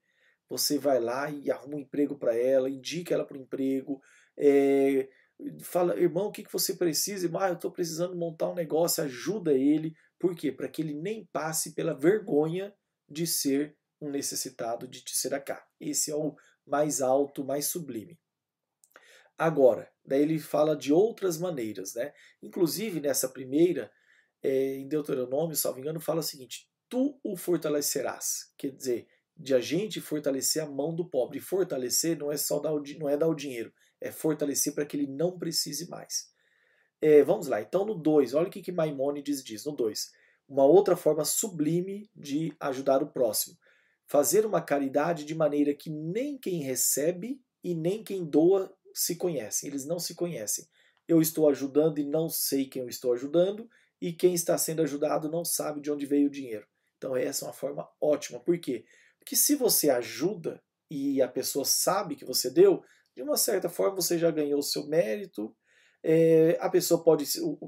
você 0.49 0.77
vai 0.77 0.99
lá 0.99 1.29
e 1.29 1.49
arruma 1.49 1.77
um 1.77 1.79
emprego 1.79 2.17
para 2.17 2.35
ela, 2.35 2.69
indica 2.69 3.13
ela 3.13 3.25
para 3.25 3.37
o 3.37 3.41
emprego, 3.41 4.01
é, 4.37 5.09
fala, 5.61 5.99
irmão, 5.99 6.27
o 6.27 6.31
que, 6.31 6.43
que 6.43 6.51
você 6.51 6.75
precisa? 6.75 7.29
Ah, 7.39 7.49
eu 7.49 7.55
estou 7.55 7.71
precisando 7.71 8.15
montar 8.15 8.49
um 8.49 8.55
negócio, 8.55 9.03
ajuda 9.03 9.53
ele. 9.53 9.95
Por 10.19 10.35
quê? 10.35 10.51
Para 10.51 10.67
que 10.67 10.81
ele 10.81 10.93
nem 10.93 11.27
passe 11.31 11.73
pela 11.73 11.93
vergonha 11.93 12.73
de 13.09 13.27
ser 13.27 13.75
um 13.99 14.09
necessitado 14.09 14.87
de 14.87 15.03
cá. 15.45 15.65
Esse 15.79 16.11
é 16.11 16.15
o 16.15 16.35
mais 16.65 17.01
alto, 17.01 17.43
mais 17.43 17.65
sublime. 17.65 18.17
Agora, 19.38 19.91
daí 20.05 20.21
ele 20.21 20.39
fala 20.39 20.75
de 20.75 20.93
outras 20.93 21.38
maneiras, 21.38 21.95
né? 21.95 22.13
Inclusive 22.41 22.99
nessa 22.99 23.29
primeira, 23.29 23.91
é, 24.41 24.75
em 24.75 24.88
Deuteronômio, 24.88 25.55
salvo 25.55 25.79
engano, 25.79 25.99
fala 25.99 26.19
o 26.19 26.23
seguinte: 26.23 26.67
tu 26.89 27.19
o 27.23 27.36
fortalecerás. 27.36 28.51
Quer 28.57 28.71
dizer, 28.71 29.07
de 29.36 29.55
a 29.55 29.59
gente 29.59 29.99
fortalecer 29.99 30.63
a 30.63 30.69
mão 30.69 30.95
do 30.95 31.09
pobre. 31.09 31.39
E 31.39 31.41
fortalecer 31.41 32.17
não 32.17 32.31
é 32.31 32.38
só 32.38 32.59
dar 32.59 32.73
o, 32.73 32.81
não 32.99 33.09
é 33.09 33.17
dar 33.17 33.27
o 33.27 33.36
dinheiro, 33.36 33.73
é 33.99 34.11
fortalecer 34.11 34.73
para 34.73 34.86
que 34.86 34.95
ele 34.95 35.07
não 35.07 35.38
precise 35.38 35.89
mais. 35.89 36.31
É, 37.01 37.23
vamos 37.23 37.47
lá, 37.47 37.61
então 37.61 37.86
no 37.86 37.95
2, 37.95 38.34
olha 38.34 38.47
o 38.47 38.51
que, 38.51 38.61
que 38.61 38.71
Maimônides 38.71 39.43
diz 39.43 39.65
no 39.65 39.73
2. 39.73 40.11
Uma 40.47 40.65
outra 40.65 40.95
forma 40.95 41.25
sublime 41.25 42.09
de 42.15 42.55
ajudar 42.59 43.01
o 43.01 43.11
próximo. 43.11 43.57
Fazer 44.05 44.45
uma 44.45 44.61
caridade 44.61 45.25
de 45.25 45.36
maneira 45.36 45.73
que 45.73 45.89
nem 45.89 46.38
quem 46.38 46.61
recebe 46.61 47.41
e 47.63 47.73
nem 47.73 48.03
quem 48.03 48.23
doa 48.25 48.73
se 48.93 49.15
conhecem. 49.15 49.69
Eles 49.69 49.85
não 49.85 49.99
se 49.99 50.15
conhecem. 50.15 50.67
Eu 51.07 51.21
estou 51.21 51.49
ajudando 51.49 51.99
e 51.99 52.05
não 52.05 52.29
sei 52.29 52.65
quem 52.65 52.81
eu 52.81 52.89
estou 52.89 53.13
ajudando, 53.13 53.69
e 54.01 54.13
quem 54.13 54.33
está 54.33 54.57
sendo 54.57 54.81
ajudado 54.81 55.29
não 55.29 55.43
sabe 55.43 55.81
de 55.81 55.91
onde 55.91 56.05
veio 56.05 56.27
o 56.27 56.31
dinheiro. 56.31 56.65
Então, 56.97 57.15
essa 57.15 57.45
é 57.45 57.47
uma 57.47 57.53
forma 57.53 57.89
ótima. 57.99 58.39
Por 58.39 58.57
quê? 58.59 58.85
Porque 59.19 59.35
se 59.35 59.55
você 59.55 59.89
ajuda 59.89 60.61
e 60.89 61.21
a 61.21 61.27
pessoa 61.27 61.65
sabe 61.65 62.15
que 62.15 62.25
você 62.25 62.49
deu, 62.49 62.83
de 63.15 63.21
uma 63.21 63.37
certa 63.37 63.69
forma 63.69 63.95
você 63.95 64.17
já 64.17 64.29
ganhou 64.31 64.59
o 64.59 64.63
seu 64.63 64.85
mérito. 64.87 65.55
É, 66.03 66.57
a 66.59 66.69
pessoa 66.69 67.01
pode. 67.01 67.25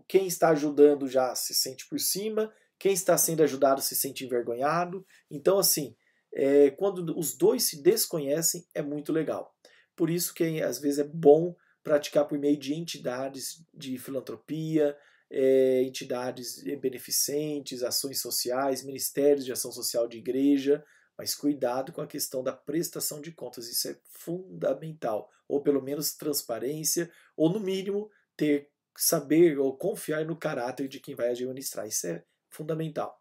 Quem 0.08 0.28
está 0.28 0.50
ajudando 0.50 1.08
já 1.08 1.34
se 1.36 1.54
sente 1.54 1.88
por 1.88 2.00
cima, 2.00 2.54
quem 2.78 2.94
está 2.94 3.18
sendo 3.18 3.44
ajudado 3.44 3.82
se 3.82 3.96
sente 3.96 4.26
envergonhado. 4.26 5.06
Então, 5.32 5.58
assim, 5.58 5.96
é, 6.34 6.72
quando 6.72 7.18
os 7.18 7.38
dois 7.38 7.64
se 7.64 7.82
desconhecem, 7.82 8.68
é 8.74 8.82
muito 8.82 9.14
legal. 9.14 9.55
Por 9.96 10.10
isso 10.10 10.34
que 10.34 10.62
às 10.62 10.80
vezes 10.80 11.00
é 11.00 11.04
bom 11.04 11.56
praticar 11.84 12.28
por 12.28 12.38
meio 12.38 12.58
de 12.58 12.74
entidades 12.74 13.64
de 13.74 13.98
filantropia, 13.98 14.98
é, 15.30 15.84
entidades 15.84 16.64
beneficentes, 16.80 17.84
ações 17.84 18.22
sociais, 18.22 18.84
ministérios 18.84 19.46
de 19.46 19.52
ação 19.52 19.72
social 19.72 20.08
de 20.08 20.18
igreja, 20.18 20.84
mas 21.18 21.36
cuidado 21.36 21.92
com 21.92 22.02
a 22.02 22.08
questão 22.08 22.44
da 22.44 22.54
prestação 22.54 23.22
de 23.22 23.32
contas, 23.32 23.70
isso 23.70 23.88
é 23.90 23.98
fundamental, 24.10 25.30
ou 25.48 25.62
pelo 25.62 25.82
menos 25.82 26.14
transparência, 26.14 27.10
ou 27.38 27.50
no 27.50 27.60
mínimo 27.60 28.10
ter 28.36 28.70
saber 28.98 29.60
ou 29.60 29.78
confiar 29.78 30.26
no 30.26 30.36
caráter 30.36 30.88
de 30.88 31.00
quem 31.00 31.16
vai 31.16 31.30
administrar, 31.30 31.88
isso 31.88 32.08
é 32.08 32.24
fundamental. 32.50 33.20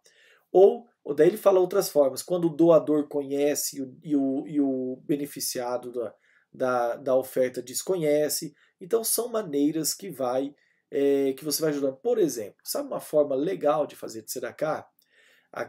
Ou, 0.53 0.89
daí 1.16 1.29
ele 1.29 1.37
fala 1.37 1.61
outras 1.61 1.89
formas, 1.89 2.22
quando 2.22 2.47
o 2.47 2.57
doador 2.57 3.09
conhece 3.09 3.77
e 4.03 4.16
o, 4.16 4.47
e 4.47 4.61
o 4.61 4.97
beneficiado 5.05 5.93
da, 5.93 6.14
da, 6.55 6.96
da 6.96 7.16
oferta 7.16 7.61
desconhece, 7.61 8.55
então 8.80 9.02
são 9.02 9.28
maneiras 9.28 9.92
que 9.92 10.09
vai 10.09 10.55
é, 10.90 11.32
que 11.32 11.44
você 11.44 11.61
vai 11.61 11.70
ajudando. 11.70 11.96
Por 11.96 12.18
exemplo, 12.18 12.61
sabe 12.62 12.86
uma 12.86 13.00
forma 13.00 13.34
legal 13.34 13.84
de 13.86 13.96
fazer 13.96 14.22
tzedakah? 14.22 14.86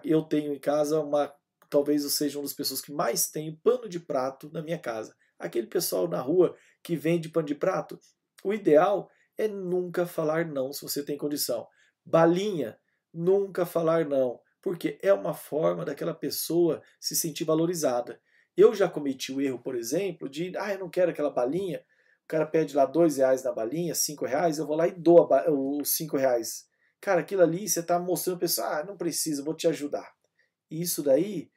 Eu 0.03 0.21
tenho 0.21 0.53
em 0.53 0.59
casa 0.59 0.99
uma, 0.99 1.33
talvez 1.69 2.03
eu 2.03 2.09
seja 2.09 2.37
uma 2.37 2.43
das 2.43 2.53
pessoas 2.53 2.81
que 2.81 2.91
mais 2.91 3.29
tem 3.29 3.55
pano 3.63 3.89
de 3.89 3.99
prato 3.99 4.51
na 4.53 4.61
minha 4.61 4.77
casa. 4.77 5.15
Aquele 5.39 5.67
pessoal 5.67 6.07
na 6.07 6.21
rua 6.21 6.55
que 6.83 6.95
vende 6.95 7.29
pano 7.29 7.47
de 7.47 7.55
prato, 7.55 7.99
o 8.43 8.53
ideal 8.53 9.09
é 9.37 9.47
nunca 9.47 10.05
falar 10.05 10.45
não 10.45 10.71
se 10.71 10.83
você 10.83 11.03
tem 11.03 11.17
condição. 11.17 11.67
Balinha, 12.05 12.77
nunca 13.11 13.65
falar 13.65 14.05
não, 14.05 14.39
porque 14.61 14.99
é 15.01 15.11
uma 15.11 15.33
forma 15.33 15.83
daquela 15.83 16.13
pessoa 16.13 16.81
se 16.99 17.15
sentir 17.15 17.45
valorizada. 17.45 18.21
Eu 18.57 18.73
já 18.73 18.89
cometi 18.89 19.33
o 19.33 19.41
erro, 19.41 19.59
por 19.59 19.75
exemplo, 19.75 20.29
de, 20.29 20.55
ah, 20.57 20.73
eu 20.73 20.79
não 20.79 20.89
quero 20.89 21.11
aquela 21.11 21.29
balinha, 21.29 21.83
o 22.23 22.27
cara 22.27 22.45
pede 22.45 22.75
lá 22.75 22.85
dois 22.85 23.17
reais 23.17 23.43
na 23.43 23.51
balinha, 23.51 23.93
cinco 23.93 24.25
reais, 24.25 24.57
eu 24.57 24.65
vou 24.65 24.75
lá 24.75 24.87
e 24.87 24.91
dou 24.91 25.27
os 25.79 25.91
cinco 25.91 26.17
reais. 26.17 26.67
Cara, 26.99 27.21
aquilo 27.21 27.43
ali 27.43 27.67
você 27.67 27.81
está 27.81 27.99
mostrando 27.99 28.37
a 28.37 28.39
pessoa, 28.39 28.79
ah, 28.79 28.83
não 28.83 28.97
precisa, 28.97 29.43
vou 29.43 29.53
te 29.53 29.67
ajudar. 29.67 30.11
Isso 30.71 31.03
daí, 31.03 31.51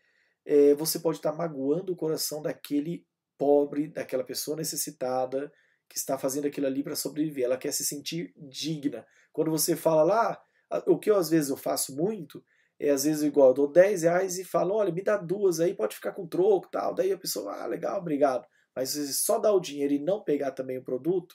é, 0.45 0.75
você 0.75 0.99
pode 0.99 1.19
estar 1.19 1.33
tá 1.33 1.37
magoando 1.37 1.93
o 1.93 1.97
coração 1.97 2.43
daquele 2.43 3.07
pobre, 3.39 3.89
daquela 3.89 4.25
pessoa 4.25 4.57
necessitada 4.57 5.53
que 5.89 5.97
está 5.97 6.19
fazendo 6.19 6.47
aquilo 6.47 6.67
ali 6.67 6.83
para 6.83 6.97
sobreviver. 6.97 7.45
Ela 7.45 7.57
quer 7.57 7.73
se 7.73 7.85
sentir 7.85 8.35
digna. 8.37 9.07
Quando 9.33 9.51
você 9.51 9.75
fala 9.75 10.03
lá, 10.03 10.43
o 10.87 10.99
que 10.99 11.11
eu 11.11 11.17
às 11.17 11.31
vezes 11.31 11.49
eu 11.49 11.57
faço 11.57 11.97
muito, 11.97 12.45
é 12.81 12.91
às 12.91 13.05
vezes 13.05 13.23
igual, 13.23 13.49
eu 13.49 13.55
dou 13.55 13.73
10 13.73 14.03
reais 14.03 14.39
e 14.39 14.45
falo, 14.45 14.75
olha, 14.75 14.93
me 14.93 15.03
dá 15.03 15.17
duas 15.17 15.59
aí, 15.61 15.75
pode 15.75 15.97
ficar 15.97 16.13
com 16.13 16.27
troco 16.27 16.69
tal. 16.71 16.95
Daí 16.95 17.13
a 17.13 17.19
pessoa, 17.19 17.53
ah, 17.63 17.67
legal, 17.67 17.99
obrigado. 17.99 18.47
Mas 18.75 18.91
se 18.91 19.13
só 19.15 19.39
dar 19.39 19.53
o 19.53 19.61
dinheiro 19.61 19.93
e 19.93 19.99
não 19.99 20.23
pegar 20.23 20.53
também 20.53 20.79
o 20.79 20.85
produto, 20.85 21.35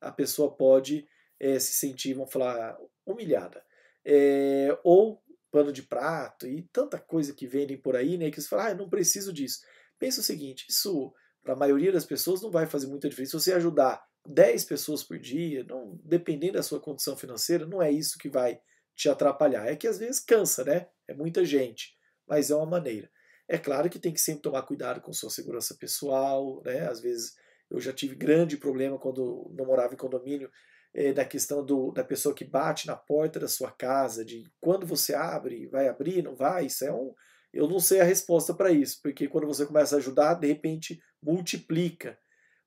a 0.00 0.12
pessoa 0.12 0.54
pode 0.54 1.06
é, 1.40 1.58
se 1.58 1.72
sentir, 1.72 2.14
vamos 2.14 2.32
falar, 2.32 2.78
humilhada. 3.04 3.62
É, 4.04 4.78
ou 4.84 5.20
pano 5.50 5.72
de 5.72 5.82
prato 5.82 6.46
e 6.46 6.62
tanta 6.72 6.98
coisa 6.98 7.32
que 7.32 7.46
vendem 7.46 7.76
por 7.76 7.96
aí, 7.96 8.16
né? 8.16 8.30
Que 8.30 8.40
você 8.40 8.48
fala, 8.48 8.66
ah, 8.66 8.70
eu 8.70 8.76
não 8.76 8.88
preciso 8.88 9.32
disso. 9.32 9.60
Pensa 9.98 10.20
o 10.20 10.24
seguinte, 10.24 10.66
isso 10.68 11.12
para 11.42 11.54
a 11.54 11.56
maioria 11.56 11.92
das 11.92 12.04
pessoas 12.04 12.42
não 12.42 12.50
vai 12.50 12.66
fazer 12.66 12.86
muita 12.86 13.08
diferença. 13.08 13.38
Se 13.38 13.44
você 13.44 13.52
ajudar 13.52 14.04
10 14.26 14.64
pessoas 14.64 15.02
por 15.02 15.18
dia, 15.18 15.64
não, 15.64 15.98
dependendo 16.02 16.54
da 16.54 16.62
sua 16.62 16.80
condição 16.80 17.16
financeira, 17.16 17.66
não 17.66 17.82
é 17.82 17.90
isso 17.90 18.18
que 18.18 18.28
vai 18.28 18.60
te 18.94 19.08
atrapalhar. 19.08 19.66
É 19.66 19.76
que 19.76 19.86
às 19.86 19.98
vezes 19.98 20.20
cansa, 20.20 20.64
né? 20.64 20.88
É 21.08 21.14
muita 21.14 21.44
gente, 21.44 21.96
mas 22.26 22.50
é 22.50 22.54
uma 22.54 22.66
maneira. 22.66 23.10
É 23.48 23.58
claro 23.58 23.90
que 23.90 23.98
tem 23.98 24.12
que 24.12 24.20
sempre 24.20 24.42
tomar 24.42 24.62
cuidado 24.62 25.00
com 25.00 25.12
sua 25.12 25.30
segurança 25.30 25.74
pessoal, 25.74 26.62
né? 26.64 26.88
Às 26.88 27.00
vezes 27.00 27.36
eu 27.70 27.80
já 27.80 27.92
tive 27.92 28.14
grande 28.14 28.56
problema 28.56 28.98
quando 28.98 29.50
não 29.56 29.66
morava 29.66 29.94
em 29.94 29.98
condomínio, 29.98 30.50
é, 30.94 31.12
da 31.12 31.24
questão 31.24 31.64
do, 31.64 31.90
da 31.90 32.04
pessoa 32.04 32.34
que 32.34 32.44
bate 32.44 32.86
na 32.86 32.94
porta 32.94 33.40
da 33.40 33.48
sua 33.48 33.70
casa, 33.70 34.24
de 34.24 34.50
quando 34.60 34.86
você 34.86 35.12
abre, 35.12 35.66
vai 35.66 35.88
abrir, 35.88 36.22
não 36.22 36.36
vai, 36.36 36.66
isso 36.66 36.84
é 36.84 36.92
um. 36.92 37.12
Eu 37.52 37.68
não 37.68 37.80
sei 37.80 38.00
a 38.00 38.04
resposta 38.04 38.54
para 38.54 38.70
isso, 38.70 39.00
porque 39.02 39.28
quando 39.28 39.46
você 39.46 39.66
começa 39.66 39.96
a 39.96 39.98
ajudar, 39.98 40.34
de 40.34 40.46
repente 40.46 41.00
multiplica 41.22 42.18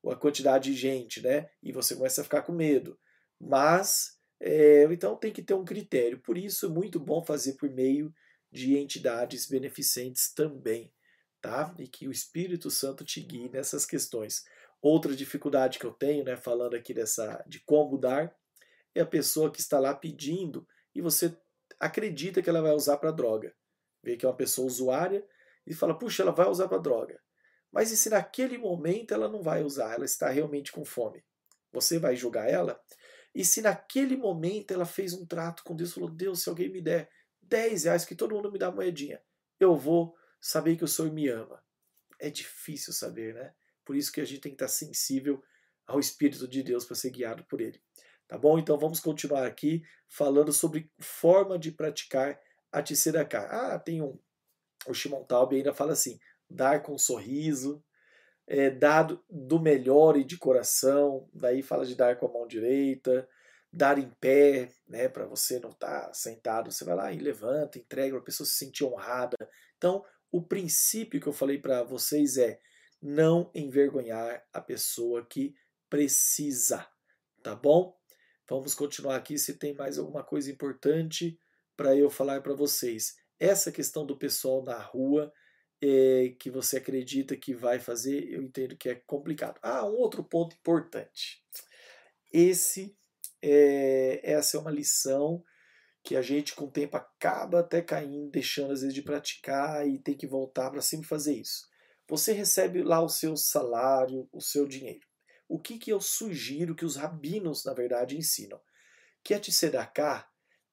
a 0.05 0.15
quantidade 0.15 0.71
de 0.71 0.77
gente, 0.77 1.21
né? 1.21 1.49
E 1.63 1.71
você 1.71 1.95
começa 1.95 2.21
a 2.21 2.23
ficar 2.23 2.41
com 2.41 2.51
medo. 2.51 2.97
Mas, 3.39 4.16
é, 4.39 4.83
então 4.85 5.15
tem 5.15 5.31
que 5.31 5.41
ter 5.41 5.53
um 5.53 5.65
critério. 5.65 6.19
Por 6.19 6.37
isso 6.37 6.65
é 6.67 6.69
muito 6.69 6.99
bom 6.99 7.23
fazer 7.23 7.53
por 7.53 7.69
meio 7.69 8.13
de 8.51 8.77
entidades 8.77 9.47
beneficentes 9.47 10.33
também, 10.33 10.91
tá? 11.41 11.73
E 11.79 11.87
que 11.87 12.07
o 12.07 12.11
Espírito 12.11 12.69
Santo 12.69 13.03
te 13.03 13.21
guie 13.21 13.49
nessas 13.49 13.85
questões. 13.85 14.43
Outra 14.81 15.15
dificuldade 15.15 15.79
que 15.79 15.85
eu 15.85 15.91
tenho, 15.91 16.23
né, 16.23 16.37
falando 16.37 16.75
aqui 16.75 16.93
dessa 16.93 17.43
de 17.47 17.59
como 17.61 17.97
dar, 17.97 18.35
é 18.95 19.01
a 19.01 19.05
pessoa 19.05 19.51
que 19.51 19.59
está 19.59 19.79
lá 19.79 19.93
pedindo 19.93 20.67
e 20.93 21.01
você 21.01 21.37
acredita 21.79 22.41
que 22.41 22.49
ela 22.49 22.61
vai 22.61 22.73
usar 22.73 22.97
para 22.97 23.11
droga. 23.11 23.53
Vê 24.03 24.17
que 24.17 24.25
é 24.25 24.29
uma 24.29 24.35
pessoa 24.35 24.67
usuária 24.67 25.25
e 25.65 25.73
fala: 25.73 25.97
"Puxa, 25.97 26.23
ela 26.23 26.31
vai 26.31 26.47
usar 26.47 26.67
para 26.67 26.77
droga". 26.77 27.19
Mas 27.71 27.91
e 27.91 27.97
se 27.97 28.09
naquele 28.09 28.57
momento 28.57 29.13
ela 29.13 29.27
não 29.29 29.41
vai 29.41 29.63
usar, 29.63 29.95
ela 29.95 30.05
está 30.05 30.29
realmente 30.29 30.71
com 30.71 30.85
fome? 30.85 31.23
Você 31.71 31.99
vai 31.99 32.15
julgar 32.15 32.49
ela? 32.49 32.79
E 33.37 33.45
se 33.45 33.61
naquele 33.61 34.17
momento 34.17 34.73
ela 34.73 34.83
fez 34.83 35.13
um 35.13 35.23
trato 35.23 35.63
com 35.63 35.75
Deus, 35.75 35.93
falou: 35.93 36.09
"Deus, 36.09 36.41
se 36.41 36.49
alguém 36.49 36.69
me 36.69 36.81
der 36.81 37.07
10 37.43 37.83
reais, 37.83 38.03
que 38.03 38.15
todo 38.15 38.33
mundo 38.33 38.51
me 38.51 38.57
dá 38.57 38.71
moedinha. 38.71 39.21
Eu 39.59 39.75
vou 39.75 40.15
saber 40.41 40.75
que 40.75 40.83
o 40.83 40.87
Senhor 40.87 41.11
me 41.13 41.27
ama. 41.29 41.63
É 42.19 42.31
difícil 42.31 42.91
saber, 42.91 43.35
né? 43.35 43.53
Por 43.85 43.95
isso 43.95 44.11
que 44.11 44.19
a 44.19 44.25
gente 44.25 44.41
tem 44.41 44.51
que 44.51 44.55
estar 44.55 44.67
sensível 44.67 45.43
ao 45.85 45.99
Espírito 45.99 46.47
de 46.47 46.63
Deus 46.63 46.83
para 46.83 46.95
ser 46.95 47.11
guiado 47.11 47.45
por 47.45 47.61
Ele. 47.61 47.79
Tá 48.27 48.39
bom? 48.39 48.57
Então 48.57 48.75
vamos 48.75 48.99
continuar 48.99 49.45
aqui 49.45 49.83
falando 50.07 50.51
sobre 50.51 50.91
forma 50.99 51.59
de 51.59 51.71
praticar 51.71 52.41
a 52.71 52.81
Tzedaká. 52.81 53.45
Ah, 53.51 53.77
tem 53.77 54.01
um. 54.01 54.19
O 54.87 54.95
Shimon 54.95 55.23
Taub 55.25 55.53
ainda 55.53 55.75
fala 55.75 55.93
assim: 55.93 56.19
dar 56.49 56.81
com 56.81 56.95
um 56.95 56.97
sorriso, 56.97 57.83
é, 58.47 58.69
dar 58.69 59.07
do 59.29 59.59
melhor 59.59 60.15
e 60.17 60.23
de 60.23 60.37
coração. 60.37 61.29
Daí 61.33 61.61
fala 61.61 61.85
de 61.85 61.95
dar 61.95 62.17
com 62.17 62.27
a 62.27 62.31
mão 62.31 62.47
direita, 62.47 63.27
dar 63.71 63.99
em 63.99 64.09
pé, 64.21 64.71
né, 64.87 65.09
para 65.09 65.25
você 65.25 65.59
não 65.59 65.71
estar 65.71 66.07
tá 66.07 66.13
sentado, 66.13 66.71
você 66.71 66.85
vai 66.85 66.95
lá 66.95 67.11
e 67.11 67.19
levanta, 67.19 67.77
entrega 67.77 68.13
para 68.13 68.21
a 68.21 68.25
pessoa 68.25 68.47
se 68.47 68.55
sentir 68.55 68.85
honrada. 68.85 69.37
Então, 69.77 70.03
o 70.31 70.41
princípio 70.41 71.19
que 71.19 71.27
eu 71.27 71.33
falei 71.33 71.59
para 71.59 71.83
vocês 71.83 72.37
é 72.37 72.59
não 73.01 73.51
envergonhar 73.53 74.43
a 74.51 74.61
pessoa 74.61 75.25
que 75.25 75.53
precisa, 75.89 76.87
tá 77.43 77.55
bom? 77.55 77.95
Vamos 78.49 78.73
continuar 78.73 79.17
aqui 79.17 79.37
se 79.37 79.57
tem 79.57 79.75
mais 79.75 79.97
alguma 79.97 80.23
coisa 80.23 80.49
importante 80.49 81.39
para 81.75 81.95
eu 81.95 82.09
falar 82.09 82.41
para 82.41 82.53
vocês. 82.53 83.15
Essa 83.39 83.71
questão 83.71 84.05
do 84.05 84.17
pessoal 84.17 84.63
na 84.63 84.79
rua 84.79 85.31
é, 85.81 86.35
que 86.39 86.49
você 86.49 86.77
acredita 86.77 87.35
que 87.35 87.53
vai 87.53 87.79
fazer, 87.79 88.31
eu 88.31 88.41
entendo 88.41 88.75
que 88.75 88.89
é 88.89 88.95
complicado. 88.95 89.59
Ah, 89.61 89.85
um 89.85 89.95
outro 89.95 90.23
ponto 90.23 90.55
importante. 90.55 91.43
Esse 92.31 92.95
é, 93.41 94.19
essa 94.23 94.57
é 94.57 94.59
uma 94.59 94.71
lição 94.71 95.43
que 96.03 96.15
a 96.15 96.21
gente 96.21 96.55
com 96.55 96.65
o 96.65 96.71
tempo 96.71 96.95
acaba 96.95 97.59
até 97.59 97.81
caindo, 97.81 98.31
deixando 98.31 98.71
às 98.71 98.81
vezes 98.81 98.93
de 98.93 99.01
praticar 99.01 99.87
e 99.87 99.99
tem 99.99 100.15
que 100.15 100.25
voltar 100.25 100.69
para 100.71 100.81
sempre 100.81 101.07
fazer 101.07 101.35
isso. 101.35 101.67
Você 102.07 102.31
recebe 102.31 102.81
lá 102.81 103.01
o 103.01 103.09
seu 103.09 103.35
salário, 103.35 104.27
o 104.31 104.39
seu 104.39 104.65
dinheiro. 104.65 105.05
O 105.49 105.59
que, 105.59 105.77
que 105.77 105.91
eu 105.91 105.99
sugiro 105.99 106.75
que 106.75 106.85
os 106.85 106.95
rabinos, 106.95 107.65
na 107.65 107.73
verdade, 107.73 108.17
ensinam? 108.17 108.59
Que 109.23 109.33
a 109.33 109.39
tzedakah 109.39 110.27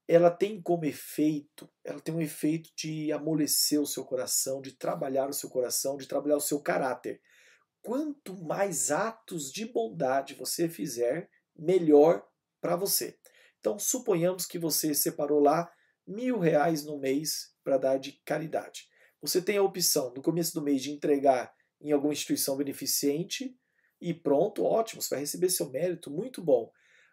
ela 0.07 0.31
tem 0.31 0.61
como 0.61 0.85
efeito, 0.85 1.69
ela 1.83 2.01
tem 2.01 2.15
um 2.15 2.21
efeito 2.21 2.71
de 2.77 3.11
amolecer 3.11 3.81
o 3.81 3.87
seu 3.87 4.05
coração, 4.05 4.61
de 4.61 4.73
trabalhar 4.73 5.29
o 5.29 5.33
seu 5.33 5.49
coração, 5.49 5.97
de 5.97 6.07
trabalhar 6.07 6.37
o 6.37 6.41
seu 6.41 6.61
caráter. 6.61 7.21
Quanto 7.83 8.37
mais 8.45 8.91
atos 8.91 9.51
de 9.51 9.65
bondade 9.67 10.35
você 10.35 10.69
fizer, 10.69 11.31
melhor 11.57 12.27
para 12.61 12.77
você. 12.77 13.19
Então, 13.61 13.79
suponhamos 13.79 14.47
que 14.47 14.59
você 14.59 14.95
separou 14.95 15.41
lá 15.41 15.71
mil 16.07 16.39
reais 16.39 16.85
no 16.85 16.99
mês 16.99 17.55
para 17.63 17.79
dar 17.79 17.99
de 17.99 18.13
caridade. 18.25 18.89
Você 19.23 19.41
tem 19.41 19.57
a 19.57 19.63
opção, 19.63 20.13
no 20.15 20.23
começo 20.23 20.53
do 20.53 20.63
mês, 20.63 20.83
de 20.83 20.91
entregar 20.91 21.55
em 21.81 21.93
alguma 21.93 22.13
instituição 22.13 22.57
beneficente 22.57 23.59
e 24.01 24.13
pronto, 24.13 24.65
ótimo, 24.65 25.01
você 25.01 25.15
vai 25.15 25.21
receber 25.21 25.49
seu 25.49 25.71
mérito, 25.71 26.11
muito 26.11 26.43
bom. 26.43 26.71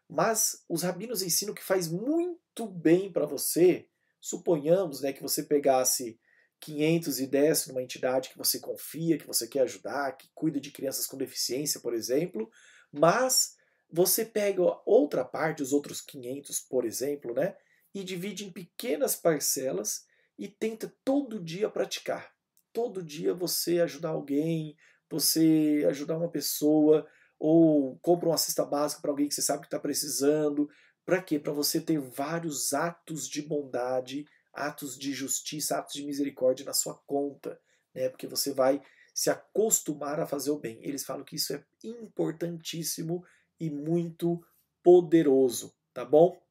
Mas 0.10 0.66
os 0.68 0.84
rabinos 0.84 1.22
ensinam 1.22 1.54
que 1.54 1.64
faz 1.64 1.88
muito 1.88 2.41
bem 2.68 3.12
para 3.12 3.26
você, 3.26 3.88
suponhamos 4.20 5.02
né, 5.02 5.14
que 5.14 5.22
você 5.22 5.44
pegasse 5.44 6.20
500 6.60 7.20
e 7.20 7.28
desse 7.28 7.70
numa 7.70 7.82
entidade 7.82 8.30
que 8.30 8.38
você 8.38 8.60
confia, 8.60 9.18
que 9.18 9.26
você 9.26 9.48
quer 9.48 9.62
ajudar, 9.62 10.16
que 10.16 10.30
cuida 10.34 10.60
de 10.60 10.72
crianças 10.72 11.08
com 11.08 11.18
deficiência, 11.18 11.80
por 11.80 11.94
exemplo, 11.94 12.50
mas 12.92 13.56
você 13.92 14.24
pega 14.24 14.62
outra 14.86 15.26
parte, 15.26 15.64
os 15.64 15.74
outros 15.74 16.02
500, 16.02 16.60
por 16.62 16.86
exemplo, 16.86 17.34
né, 17.34 17.56
e 17.94 18.04
divide 18.04 18.46
em 18.46 18.52
pequenas 18.52 19.16
parcelas 19.16 20.06
e 20.38 20.48
tenta 20.48 20.94
todo 21.04 21.44
dia 21.44 21.70
praticar. 21.70 22.32
Todo 22.72 23.04
dia 23.04 23.34
você 23.34 23.82
ajudar 23.82 24.10
alguém, 24.10 24.78
você 25.10 25.86
ajudar 25.90 26.18
uma 26.18 26.30
pessoa, 26.30 27.08
ou 27.42 27.98
compra 28.04 28.30
uma 28.30 28.38
cesta 28.38 28.64
básica 28.64 29.02
para 29.02 29.10
alguém 29.10 29.28
que 29.28 29.34
você 29.34 29.42
sabe 29.42 29.62
que 29.62 29.68
está 29.68 29.80
precisando. 29.80 30.70
Para 31.06 31.22
quê? 31.22 31.40
Para 31.40 31.54
você 31.54 31.82
ter 31.82 32.00
vários 32.00 32.74
atos 32.74 33.28
de 33.28 33.42
bondade, 33.42 34.26
atos 34.54 34.98
de 34.98 35.14
justiça, 35.14 35.78
atos 35.78 35.94
de 35.94 36.06
misericórdia 36.06 36.66
na 36.66 36.74
sua 36.74 36.96
conta, 37.06 37.60
né? 37.94 38.10
Porque 38.10 38.28
você 38.28 38.54
vai 38.54 38.82
se 39.14 39.30
acostumar 39.30 40.20
a 40.20 40.28
fazer 40.28 40.52
o 40.52 40.60
bem. 40.60 40.80
Eles 40.82 41.04
falam 41.04 41.24
que 41.24 41.36
isso 41.36 41.54
é 41.54 41.64
importantíssimo 41.84 43.26
e 43.60 43.70
muito 43.70 44.44
poderoso, 44.84 45.74
tá 45.94 46.04
bom? 46.04 46.42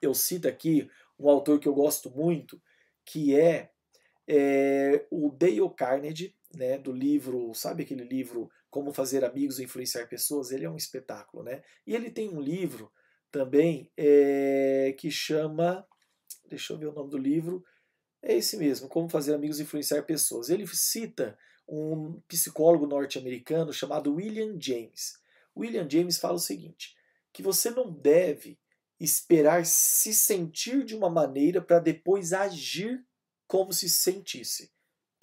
Eu 0.00 0.14
cito 0.14 0.46
aqui 0.46 0.90
um 1.18 1.28
autor 1.28 1.58
que 1.58 1.68
eu 1.68 1.74
gosto 1.74 2.10
muito, 2.10 2.60
que 3.04 3.38
é, 3.38 3.70
é 4.26 5.06
o 5.10 5.30
Dale 5.30 5.68
Carnegie, 5.76 6.34
né, 6.54 6.78
do 6.78 6.92
livro, 6.92 7.52
sabe 7.54 7.82
aquele 7.82 8.04
livro 8.04 8.50
Como 8.70 8.92
Fazer 8.92 9.24
Amigos 9.24 9.58
e 9.58 9.64
Influenciar 9.64 10.06
Pessoas? 10.06 10.50
Ele 10.50 10.64
é 10.64 10.70
um 10.70 10.76
espetáculo, 10.76 11.42
né? 11.42 11.62
E 11.86 11.94
ele 11.94 12.10
tem 12.10 12.28
um 12.28 12.40
livro 12.40 12.92
também 13.34 13.90
é, 13.96 14.94
que 14.96 15.10
chama, 15.10 15.84
deixa 16.48 16.72
eu 16.72 16.78
ver 16.78 16.86
o 16.86 16.92
nome 16.92 17.10
do 17.10 17.18
livro, 17.18 17.64
é 18.22 18.36
esse 18.36 18.56
mesmo, 18.56 18.88
Como 18.88 19.08
Fazer 19.08 19.34
Amigos 19.34 19.58
Influenciar 19.58 20.02
Pessoas. 20.04 20.48
Ele 20.48 20.64
cita 20.68 21.36
um 21.68 22.20
psicólogo 22.28 22.86
norte-americano 22.86 23.72
chamado 23.72 24.14
William 24.14 24.56
James. 24.60 25.18
William 25.56 25.88
James 25.90 26.18
fala 26.18 26.34
o 26.34 26.38
seguinte, 26.38 26.96
que 27.32 27.42
você 27.42 27.70
não 27.70 27.90
deve 27.90 28.56
esperar 29.00 29.66
se 29.66 30.14
sentir 30.14 30.84
de 30.84 30.94
uma 30.94 31.10
maneira 31.10 31.60
para 31.60 31.80
depois 31.80 32.32
agir 32.32 33.04
como 33.48 33.72
se 33.72 33.88
sentisse 33.88 34.72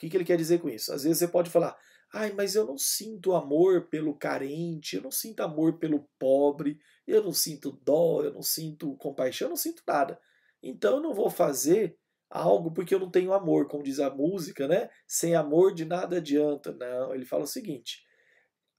que, 0.02 0.10
que 0.10 0.18
ele 0.18 0.26
quer 0.26 0.38
dizer 0.38 0.60
com 0.60 0.68
isso? 0.68 0.92
Às 0.92 1.04
vezes 1.04 1.20
você 1.20 1.28
pode 1.28 1.52
falar, 1.52 1.78
ai, 2.12 2.32
mas 2.32 2.56
eu 2.56 2.66
não 2.66 2.78
sinto 2.78 3.36
amor 3.36 3.88
pelo 3.88 4.16
carente, 4.16 4.96
eu 4.96 5.02
não 5.04 5.12
sinto 5.12 5.42
amor 5.42 5.78
pelo 5.78 6.10
pobre, 6.18 6.80
eu 7.12 7.24
não 7.24 7.34
sinto 7.34 7.72
dó, 7.84 8.24
eu 8.24 8.34
não 8.34 8.42
sinto 8.42 8.96
compaixão, 8.98 9.48
eu 9.48 9.50
não 9.50 9.58
sinto 9.58 9.84
nada. 9.88 10.20
Então 10.62 10.98
eu 10.98 11.02
não 11.02 11.14
vou 11.14 11.30
fazer 11.30 11.98
algo 12.30 12.72
porque 12.72 12.94
eu 12.94 13.00
não 13.00 13.10
tenho 13.10 13.34
amor, 13.34 13.68
como 13.68 13.84
diz 13.84 14.00
a 14.00 14.10
música, 14.10 14.68
né? 14.68 14.90
Sem 15.08 15.36
amor 15.36 15.74
de 15.74 15.86
nada 15.86 16.18
adianta. 16.18 16.72
Não, 16.72 17.14
ele 17.14 17.26
fala 17.26 17.44
o 17.44 17.48
seguinte: 17.48 18.06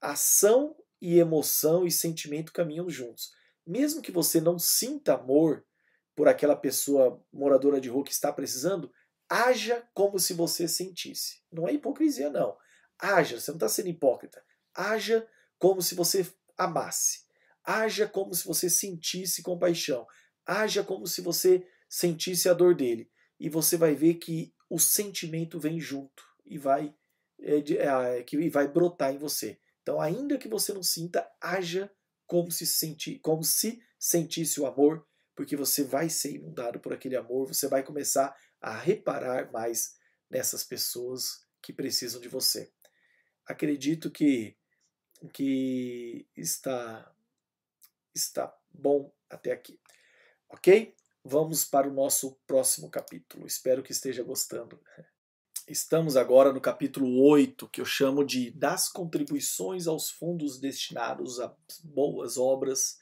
ação 0.01 0.75
e 1.01 1.19
emoção 1.19 1.85
e 1.85 1.91
sentimento 1.91 2.53
caminham 2.53 2.89
juntos. 2.89 3.31
Mesmo 3.65 4.01
que 4.01 4.11
você 4.11 4.41
não 4.41 4.59
sinta 4.59 5.13
amor 5.13 5.65
por 6.15 6.27
aquela 6.27 6.55
pessoa 6.55 7.21
moradora 7.31 7.81
de 7.81 7.89
rua 7.89 8.03
que 8.03 8.11
está 8.11 8.31
precisando, 8.31 8.91
Haja 9.35 9.83
como 9.95 10.19
se 10.19 10.31
você 10.33 10.67
sentisse. 10.67 11.41
Não 11.51 11.67
é 11.67 11.73
hipocrisia, 11.73 12.29
não. 12.29 12.55
Haja, 12.99 13.39
você 13.39 13.49
não 13.49 13.55
está 13.55 13.67
sendo 13.67 13.89
hipócrita. 13.89 14.43
Haja 14.73 15.27
como 15.57 15.81
se 15.81 15.95
você 15.95 16.31
amasse. 16.55 17.22
Haja 17.63 18.07
como 18.07 18.33
se 18.33 18.45
você 18.45 18.69
sentisse 18.69 19.41
compaixão. 19.41 20.05
Haja 20.45 20.83
como 20.83 21.07
se 21.07 21.21
você 21.21 21.65
sentisse 21.89 22.49
a 22.49 22.53
dor 22.53 22.75
dele. 22.75 23.09
E 23.39 23.49
você 23.49 23.77
vai 23.77 23.95
ver 23.95 24.15
que 24.15 24.53
o 24.69 24.79
sentimento 24.79 25.59
vem 25.59 25.79
junto 25.79 26.23
e 26.45 26.57
vai, 26.57 26.93
é, 27.39 27.57
é, 27.57 28.23
que 28.23 28.49
vai 28.49 28.67
brotar 28.67 29.13
em 29.13 29.17
você. 29.17 29.59
Então, 29.81 29.99
ainda 29.99 30.37
que 30.37 30.47
você 30.47 30.73
não 30.73 30.83
sinta, 30.83 31.29
haja 31.41 31.91
como 32.25 32.49
se, 32.49 32.65
senti, 32.65 33.19
como 33.19 33.43
se 33.43 33.81
sentisse 33.99 34.59
o 34.59 34.65
amor, 34.65 35.05
porque 35.35 35.55
você 35.55 35.83
vai 35.83 36.09
ser 36.09 36.35
inundado 36.35 36.79
por 36.79 36.93
aquele 36.93 37.15
amor, 37.15 37.47
você 37.47 37.67
vai 37.67 37.83
começar 37.83 38.35
a 38.61 38.77
reparar 38.77 39.51
mais 39.51 39.95
nessas 40.29 40.63
pessoas 40.63 41.45
que 41.61 41.73
precisam 41.73 42.19
de 42.19 42.27
você. 42.27 42.71
Acredito 43.45 44.09
que, 44.09 44.57
que 45.33 46.27
está, 46.35 47.13
está 48.13 48.53
bom 48.71 49.11
até 49.29 49.51
aqui. 49.51 49.79
Ok? 50.49 50.95
Vamos 51.23 51.63
para 51.63 51.87
o 51.87 51.93
nosso 51.93 52.37
próximo 52.45 52.89
capítulo. 52.89 53.47
Espero 53.47 53.81
que 53.81 53.91
esteja 53.91 54.23
gostando. 54.23 54.79
Estamos 55.67 56.17
agora 56.17 56.51
no 56.51 56.59
capítulo 56.59 57.23
8, 57.23 57.69
que 57.69 57.79
eu 57.79 57.85
chamo 57.85 58.25
de 58.25 58.51
Das 58.51 58.89
contribuições 58.89 59.87
aos 59.87 60.09
fundos 60.09 60.59
destinados 60.59 61.39
a 61.39 61.55
boas 61.83 62.37
obras, 62.37 62.99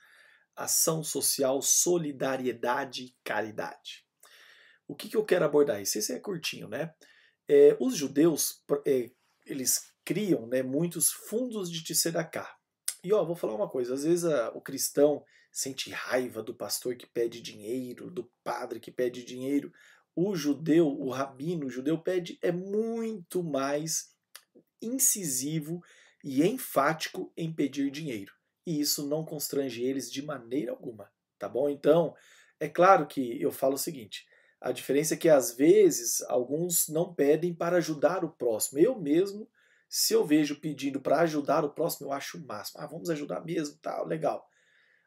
ação 0.55 1.03
social, 1.03 1.61
solidariedade 1.61 3.05
e 3.05 3.15
caridade. 3.23 4.05
O 4.87 4.95
que, 4.95 5.09
que 5.09 5.17
eu 5.17 5.25
quero 5.25 5.45
abordar? 5.45 5.81
Esse, 5.81 5.97
esse 5.97 6.13
é 6.13 6.19
curtinho, 6.19 6.67
né? 6.67 6.93
É, 7.47 7.75
os 7.79 7.97
judeus, 7.97 8.63
é, 8.85 9.09
eles 9.45 9.91
criam 10.05 10.45
né, 10.45 10.61
muitos 10.61 11.09
fundos 11.09 11.71
de 11.71 11.83
tzedakah. 11.83 12.60
E 13.03 13.11
ó, 13.13 13.23
vou 13.25 13.35
falar 13.35 13.55
uma 13.55 13.69
coisa, 13.69 13.93
às 13.93 14.03
vezes 14.03 14.25
a, 14.25 14.49
o 14.51 14.61
cristão 14.61 15.25
sente 15.51 15.89
raiva 15.89 16.41
do 16.41 16.53
pastor 16.53 16.95
que 16.95 17.07
pede 17.07 17.41
dinheiro, 17.41 18.11
do 18.11 18.31
padre 18.43 18.79
que 18.79 18.91
pede 18.91 19.23
dinheiro. 19.23 19.73
O 20.15 20.35
judeu, 20.35 20.87
o 20.87 21.09
rabino, 21.09 21.65
o 21.65 21.69
judeu 21.69 21.97
pede 21.97 22.37
é 22.41 22.51
muito 22.51 23.43
mais 23.43 24.15
incisivo 24.81 25.83
e 26.23 26.45
enfático 26.45 27.31
em 27.35 27.51
pedir 27.51 27.89
dinheiro. 27.89 28.33
E 28.65 28.79
isso 28.79 29.07
não 29.07 29.25
constrange 29.25 29.83
eles 29.83 30.11
de 30.11 30.21
maneira 30.21 30.71
alguma, 30.71 31.11
tá 31.39 31.49
bom? 31.49 31.67
Então, 31.69 32.15
é 32.59 32.69
claro 32.69 33.07
que 33.07 33.41
eu 33.41 33.51
falo 33.51 33.73
o 33.73 33.79
seguinte: 33.79 34.27
a 34.59 34.71
diferença 34.71 35.15
é 35.15 35.17
que 35.17 35.27
às 35.27 35.53
vezes 35.53 36.21
alguns 36.23 36.87
não 36.87 37.13
pedem 37.13 37.53
para 37.53 37.77
ajudar 37.77 38.23
o 38.23 38.29
próximo. 38.29 38.79
Eu 38.79 38.99
mesmo, 38.99 39.49
se 39.93 40.13
eu 40.13 40.25
vejo 40.25 40.55
pedindo 40.55 41.01
para 41.01 41.19
ajudar 41.19 41.65
o 41.65 41.69
próximo, 41.69 42.07
eu 42.07 42.13
acho 42.13 42.37
o 42.37 42.47
máximo. 42.47 42.79
Ah, 42.81 42.87
vamos 42.87 43.09
ajudar 43.09 43.43
mesmo, 43.43 43.77
tá, 43.79 44.01
legal. 44.03 44.49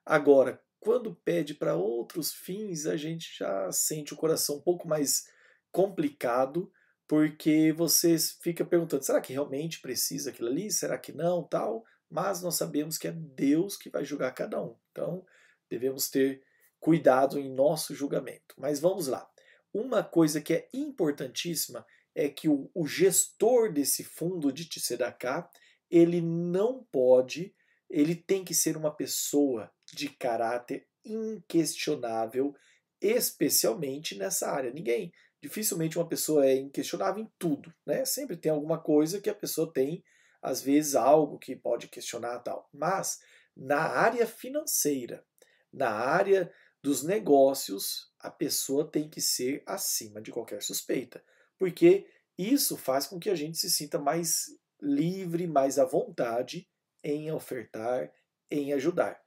Agora, 0.05 0.63
quando 0.79 1.15
pede 1.15 1.55
para 1.55 1.75
outros 1.75 2.35
fins, 2.35 2.85
a 2.85 2.95
gente 2.95 3.35
já 3.39 3.73
sente 3.73 4.13
o 4.13 4.17
coração 4.17 4.57
um 4.57 4.61
pouco 4.61 4.87
mais 4.87 5.27
complicado, 5.73 6.71
porque 7.09 7.73
você 7.73 8.15
fica 8.19 8.63
perguntando: 8.63 9.03
será 9.03 9.23
que 9.23 9.33
realmente 9.33 9.81
precisa 9.81 10.29
aquilo 10.29 10.51
ali? 10.51 10.71
Será 10.71 10.99
que 10.99 11.13
não? 11.13 11.43
Tal. 11.43 11.83
Mas 12.11 12.43
nós 12.43 12.57
sabemos 12.57 12.99
que 12.99 13.09
é 13.09 13.13
Deus 13.13 13.79
que 13.79 13.89
vai 13.89 14.05
julgar 14.05 14.35
cada 14.35 14.63
um. 14.63 14.77
Então, 14.93 15.25
devemos 15.71 16.11
ter 16.11 16.43
cuidado 16.79 17.39
em 17.39 17.51
nosso 17.51 17.95
julgamento. 17.95 18.55
Mas 18.59 18.81
vamos 18.81 19.07
lá. 19.07 19.27
Uma 19.73 20.05
coisa 20.05 20.43
que 20.43 20.53
é 20.53 20.69
importantíssima 20.75 21.87
é 22.15 22.29
que 22.29 22.49
o, 22.49 22.71
o 22.75 22.87
gestor 22.87 23.73
desse 23.73 24.05
fundo 24.05 24.53
de 24.53 24.69
Tzedakah, 24.69 25.49
ele 25.91 26.21
não 26.21 26.85
pode, 26.91 27.55
ele 27.91 28.15
tem 28.15 28.45
que 28.45 28.55
ser 28.55 28.77
uma 28.77 28.95
pessoa 28.95 29.71
de 29.93 30.09
caráter 30.09 30.87
inquestionável, 31.05 32.55
especialmente 33.01 34.17
nessa 34.17 34.51
área. 34.51 34.73
Ninguém, 34.73 35.13
dificilmente 35.43 35.99
uma 35.99 36.09
pessoa 36.09 36.47
é 36.47 36.57
inquestionável 36.57 37.23
em 37.23 37.31
tudo, 37.39 37.73
né? 37.85 38.05
Sempre 38.05 38.37
tem 38.37 38.51
alguma 38.51 38.81
coisa 38.81 39.21
que 39.21 39.29
a 39.29 39.35
pessoa 39.35 39.71
tem, 39.73 40.03
às 40.41 40.63
vezes 40.63 40.95
algo 40.95 41.39
que 41.39 41.55
pode 41.55 41.89
questionar 41.89 42.39
tal. 42.41 42.69
Mas 42.73 43.19
na 43.57 43.81
área 43.81 44.27
financeira, 44.27 45.25
na 45.73 45.91
área 45.91 46.53
dos 46.83 47.03
negócios, 47.03 48.13
a 48.19 48.31
pessoa 48.31 48.91
tem 48.91 49.09
que 49.09 49.21
ser 49.21 49.63
acima 49.67 50.21
de 50.21 50.31
qualquer 50.31 50.63
suspeita, 50.63 51.23
porque 51.59 52.07
isso 52.39 52.77
faz 52.77 53.07
com 53.07 53.19
que 53.19 53.31
a 53.31 53.35
gente 53.35 53.59
se 53.59 53.71
sinta 53.71 53.99
mais 53.99 54.47
livre, 54.81 55.47
mais 55.47 55.79
à 55.79 55.85
vontade 55.85 56.69
em 57.03 57.31
ofertar, 57.31 58.11
em 58.51 58.73
ajudar. 58.73 59.21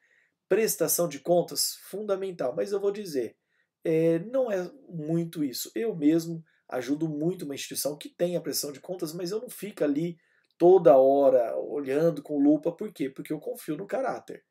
Prestação 0.50 1.08
de 1.08 1.20
contas, 1.20 1.76
fundamental, 1.90 2.56
mas 2.56 2.72
eu 2.72 2.80
vou 2.80 2.92
dizer, 2.92 3.36
é, 3.84 4.20
não 4.20 4.52
é 4.52 4.70
muito 4.90 5.44
isso. 5.44 5.72
Eu 5.76 5.96
mesmo 5.96 6.44
ajudo 6.70 7.08
muito 7.08 7.46
uma 7.46 7.56
instituição 7.56 7.98
que 7.98 8.10
tem 8.10 8.36
a 8.36 8.42
pressão 8.42 8.72
de 8.72 8.80
contas, 8.80 9.14
mas 9.14 9.32
eu 9.32 9.40
não 9.40 9.50
fico 9.50 9.84
ali 9.84 10.18
toda 10.58 10.98
hora 10.98 11.56
olhando 11.58 12.22
com 12.22 12.40
lupa. 12.40 12.72
Por 12.72 12.92
quê? 12.92 13.10
Porque 13.10 13.32
eu 13.32 13.40
confio 13.40 13.78
no 13.78 13.88
caráter. 13.88 14.44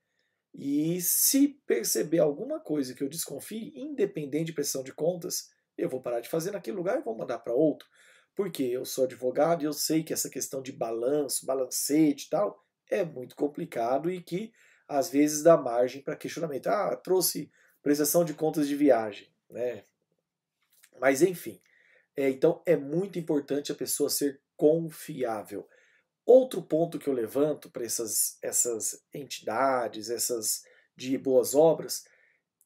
E 0.54 1.00
se 1.02 1.48
perceber 1.66 2.18
alguma 2.18 2.58
coisa 2.58 2.94
que 2.94 3.02
eu 3.02 3.08
desconfie, 3.08 3.72
independente 3.76 4.46
de 4.46 4.52
pressão 4.54 4.82
de 4.82 4.94
contas, 4.94 5.50
eu 5.76 5.88
vou 5.88 6.00
parar 6.00 6.20
de 6.20 6.28
fazer 6.28 6.50
naquele 6.50 6.76
lugar 6.76 6.98
e 6.98 7.02
vou 7.02 7.16
mandar 7.16 7.38
para 7.38 7.52
outro. 7.52 7.88
Porque 8.34 8.62
eu 8.62 8.84
sou 8.84 9.04
advogado 9.04 9.62
e 9.62 9.66
eu 9.66 9.72
sei 9.72 10.02
que 10.02 10.12
essa 10.12 10.28
questão 10.28 10.62
de 10.62 10.72
balanço, 10.72 11.46
balancete 11.46 12.26
e 12.26 12.30
tal, 12.30 12.62
é 12.90 13.04
muito 13.04 13.34
complicado 13.34 14.10
e 14.10 14.22
que 14.22 14.52
às 14.86 15.10
vezes 15.10 15.42
dá 15.42 15.56
margem 15.56 16.02
para 16.02 16.16
questionamento. 16.16 16.68
Ah, 16.68 16.94
trouxe 16.96 17.50
prestação 17.82 18.24
de 18.24 18.34
contas 18.34 18.68
de 18.68 18.76
viagem, 18.76 19.32
né? 19.50 19.84
Mas 21.00 21.22
enfim, 21.22 21.60
é, 22.16 22.28
então 22.30 22.62
é 22.66 22.76
muito 22.76 23.18
importante 23.18 23.70
a 23.72 23.74
pessoa 23.74 24.08
ser 24.08 24.40
confiável. 24.56 25.68
Outro 26.24 26.62
ponto 26.62 26.98
que 26.98 27.08
eu 27.08 27.12
levanto 27.12 27.70
para 27.70 27.84
essas, 27.84 28.38
essas 28.42 29.04
entidades, 29.14 30.10
essas 30.10 30.62
de 30.96 31.16
boas 31.16 31.54
obras, 31.54 32.04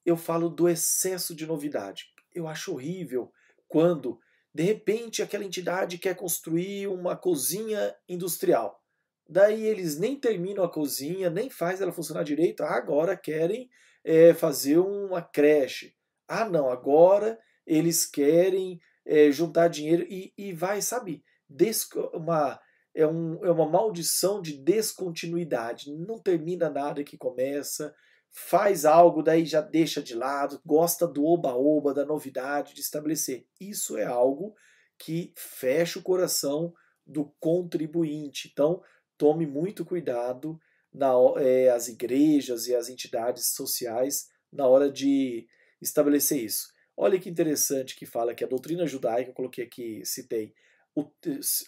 eu 0.05 0.17
falo 0.17 0.49
do 0.49 0.69
excesso 0.69 1.35
de 1.35 1.47
novidade. 1.47 2.07
Eu 2.35 2.49
acho 2.49 2.73
horrível 2.73 3.31
quando, 3.69 4.19
de 4.55 4.63
repente, 4.63 5.23
aquela 5.23 5.45
entidade 5.45 5.99
quer 5.99 6.15
construir 6.15 6.89
uma 6.89 7.17
cozinha 7.17 7.95
industrial. 8.09 8.81
Daí 9.29 9.65
eles 9.65 9.99
nem 9.99 10.19
terminam 10.19 10.65
a 10.65 10.73
cozinha, 10.73 11.31
nem 11.31 11.49
faz 11.49 11.81
ela 11.81 11.93
funcionar 11.93 12.25
direito, 12.25 12.63
agora 12.65 13.17
querem 13.17 13.71
é, 14.05 14.35
fazer 14.35 14.79
uma 14.79 15.23
creche. 15.23 15.95
Ah, 16.27 16.49
não, 16.49 16.69
agora 16.69 17.39
eles 17.67 18.05
querem 18.05 18.81
é, 19.07 19.31
juntar 19.31 19.69
dinheiro 19.69 20.05
e, 20.09 20.33
e 20.37 20.53
vai, 20.53 20.83
sabe, 20.83 21.23
uma 22.13 22.61
é, 22.95 23.07
um, 23.07 23.45
é 23.45 23.51
uma 23.51 23.69
maldição 23.69 24.43
de 24.43 24.59
descontinuidade. 24.59 25.93
Não 25.93 26.19
termina 26.19 26.69
nada 26.69 27.05
que 27.05 27.17
começa, 27.17 27.95
faz 28.31 28.85
algo, 28.85 29.23
daí 29.23 29.45
já 29.45 29.61
deixa 29.61 30.03
de 30.03 30.15
lado, 30.15 30.61
gosta 30.65 31.07
do 31.07 31.25
oba-oba, 31.25 31.93
da 31.93 32.05
novidade, 32.05 32.75
de 32.75 32.81
estabelecer. 32.81 33.47
Isso 33.61 33.97
é 33.99 34.05
algo 34.05 34.55
que 34.99 35.33
fecha 35.37 35.99
o 35.99 36.03
coração 36.03 36.73
do 37.07 37.33
contribuinte. 37.41 38.49
Então, 38.53 38.83
tome 39.19 39.47
muito 39.47 39.85
cuidado 39.85 40.59
na, 40.93 41.13
é, 41.39 41.71
as 41.71 41.89
igrejas 41.89 42.67
e 42.67 42.75
as 42.75 42.89
entidades 42.89 43.49
sociais 43.55 44.29
na 44.53 44.67
hora 44.67 44.91
de 44.91 45.47
estabelecer 45.81 46.43
isso. 46.43 46.73
Olha 46.97 47.19
que 47.19 47.31
interessante 47.31 47.97
que 47.97 48.07
fala 48.07 48.35
que 48.35 48.45
a 48.45 48.49
doutrina 48.49 48.87
judaica, 48.87 49.31
eu 49.31 49.35
coloquei 49.35 49.65
aqui, 49.65 50.03
citei, 50.05 50.55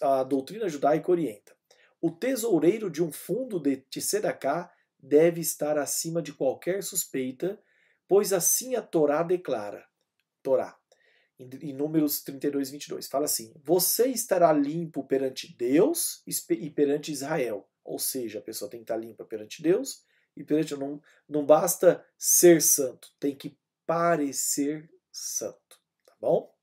a 0.01 0.23
doutrina 0.23 0.69
judaica 0.69 1.11
orienta. 1.11 1.55
O 2.01 2.11
tesoureiro 2.11 2.89
de 2.89 3.01
um 3.01 3.11
fundo 3.11 3.59
de 3.59 3.77
Tsedaká 3.77 4.71
deve 5.03 5.41
estar 5.41 5.77
acima 5.77 6.21
de 6.21 6.31
qualquer 6.31 6.81
suspeita, 6.81 7.61
pois 8.07 8.31
assim 8.31 8.75
a 8.75 8.81
Torá 8.81 9.21
declara. 9.21 9.85
Torá, 10.41 10.77
em 11.37 11.73
Números 11.73 12.23
32, 12.23 12.69
22, 12.71 13.07
fala 13.07 13.25
assim: 13.25 13.53
Você 13.63 14.07
estará 14.07 14.53
limpo 14.53 15.03
perante 15.03 15.53
Deus 15.57 16.23
e 16.25 16.69
perante 16.69 17.11
Israel. 17.11 17.69
Ou 17.83 17.99
seja, 17.99 18.39
a 18.39 18.41
pessoa 18.41 18.71
tem 18.71 18.79
que 18.79 18.85
estar 18.85 18.95
limpa 18.95 19.25
perante 19.25 19.61
Deus 19.61 20.05
e 20.37 20.43
perante. 20.43 20.75
Não, 20.75 21.01
não 21.27 21.45
basta 21.45 22.05
ser 22.17 22.61
santo, 22.61 23.09
tem 23.19 23.35
que 23.35 23.57
parecer 23.85 24.89
santo. 25.11 25.81
Tá 26.05 26.15
bom? 26.19 26.53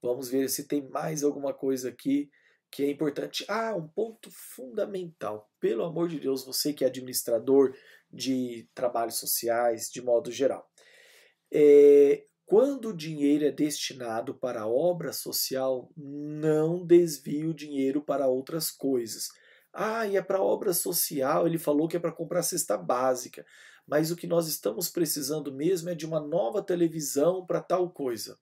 Vamos 0.00 0.28
ver 0.28 0.48
se 0.50 0.64
tem 0.64 0.88
mais 0.88 1.24
alguma 1.24 1.52
coisa 1.52 1.88
aqui 1.88 2.30
que 2.74 2.82
é 2.82 2.90
importante. 2.90 3.44
Ah, 3.48 3.72
um 3.76 3.86
ponto 3.86 4.28
fundamental. 4.32 5.48
Pelo 5.60 5.84
amor 5.84 6.08
de 6.08 6.18
Deus, 6.18 6.44
você 6.44 6.72
que 6.72 6.82
é 6.82 6.88
administrador 6.88 7.72
de 8.12 8.68
trabalhos 8.74 9.14
sociais, 9.14 9.88
de 9.88 10.02
modo 10.02 10.32
geral. 10.32 10.68
É, 11.52 12.24
quando 12.44 12.88
o 12.88 12.96
dinheiro 12.96 13.44
é 13.44 13.52
destinado 13.52 14.34
para 14.34 14.66
obra 14.66 15.12
social, 15.12 15.88
não 15.96 16.84
desvie 16.84 17.46
o 17.46 17.54
dinheiro 17.54 18.02
para 18.02 18.26
outras 18.26 18.72
coisas. 18.72 19.28
Ah, 19.72 20.04
e 20.08 20.16
é 20.16 20.22
para 20.22 20.42
obra 20.42 20.74
social, 20.74 21.46
ele 21.46 21.58
falou 21.58 21.86
que 21.86 21.96
é 21.96 22.00
para 22.00 22.10
comprar 22.10 22.42
cesta 22.42 22.76
básica. 22.76 23.46
Mas 23.86 24.10
o 24.10 24.16
que 24.16 24.26
nós 24.26 24.48
estamos 24.48 24.88
precisando 24.88 25.54
mesmo 25.54 25.90
é 25.90 25.94
de 25.94 26.06
uma 26.06 26.18
nova 26.18 26.60
televisão 26.60 27.46
para 27.46 27.60
tal 27.60 27.88
coisa. 27.88 28.36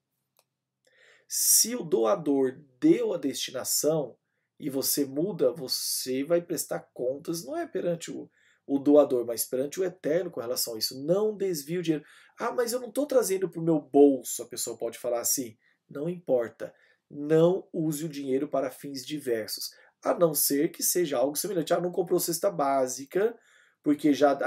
Se 1.28 1.76
o 1.76 1.83
doador 1.83 2.59
deu 2.80 3.12
a 3.12 3.18
destinação 3.18 4.16
e 4.62 4.70
você 4.70 5.04
muda, 5.04 5.50
você 5.50 6.22
vai 6.22 6.40
prestar 6.40 6.88
contas, 6.94 7.44
não 7.44 7.58
é 7.58 7.66
perante 7.66 8.12
o, 8.12 8.30
o 8.64 8.78
doador, 8.78 9.26
mas 9.26 9.44
perante 9.44 9.80
o 9.80 9.84
eterno 9.84 10.30
com 10.30 10.40
relação 10.40 10.76
a 10.76 10.78
isso. 10.78 11.04
Não 11.04 11.36
desvie 11.36 11.78
o 11.78 11.82
dinheiro. 11.82 12.06
Ah, 12.38 12.52
mas 12.52 12.72
eu 12.72 12.78
não 12.78 12.88
estou 12.88 13.04
trazendo 13.04 13.48
para 13.48 13.58
o 13.60 13.64
meu 13.64 13.80
bolso, 13.80 14.40
a 14.40 14.46
pessoa 14.46 14.78
pode 14.78 15.00
falar 15.00 15.18
assim. 15.18 15.56
Não 15.90 16.08
importa. 16.08 16.72
Não 17.10 17.66
use 17.72 18.04
o 18.04 18.08
dinheiro 18.08 18.46
para 18.46 18.70
fins 18.70 19.04
diversos. 19.04 19.72
A 20.00 20.14
não 20.14 20.32
ser 20.32 20.70
que 20.70 20.84
seja 20.84 21.18
algo 21.18 21.34
semelhante. 21.34 21.74
Ah, 21.74 21.80
não 21.80 21.90
comprou 21.90 22.20
cesta 22.20 22.48
básica, 22.48 23.36
porque 23.82 24.14
já. 24.14 24.38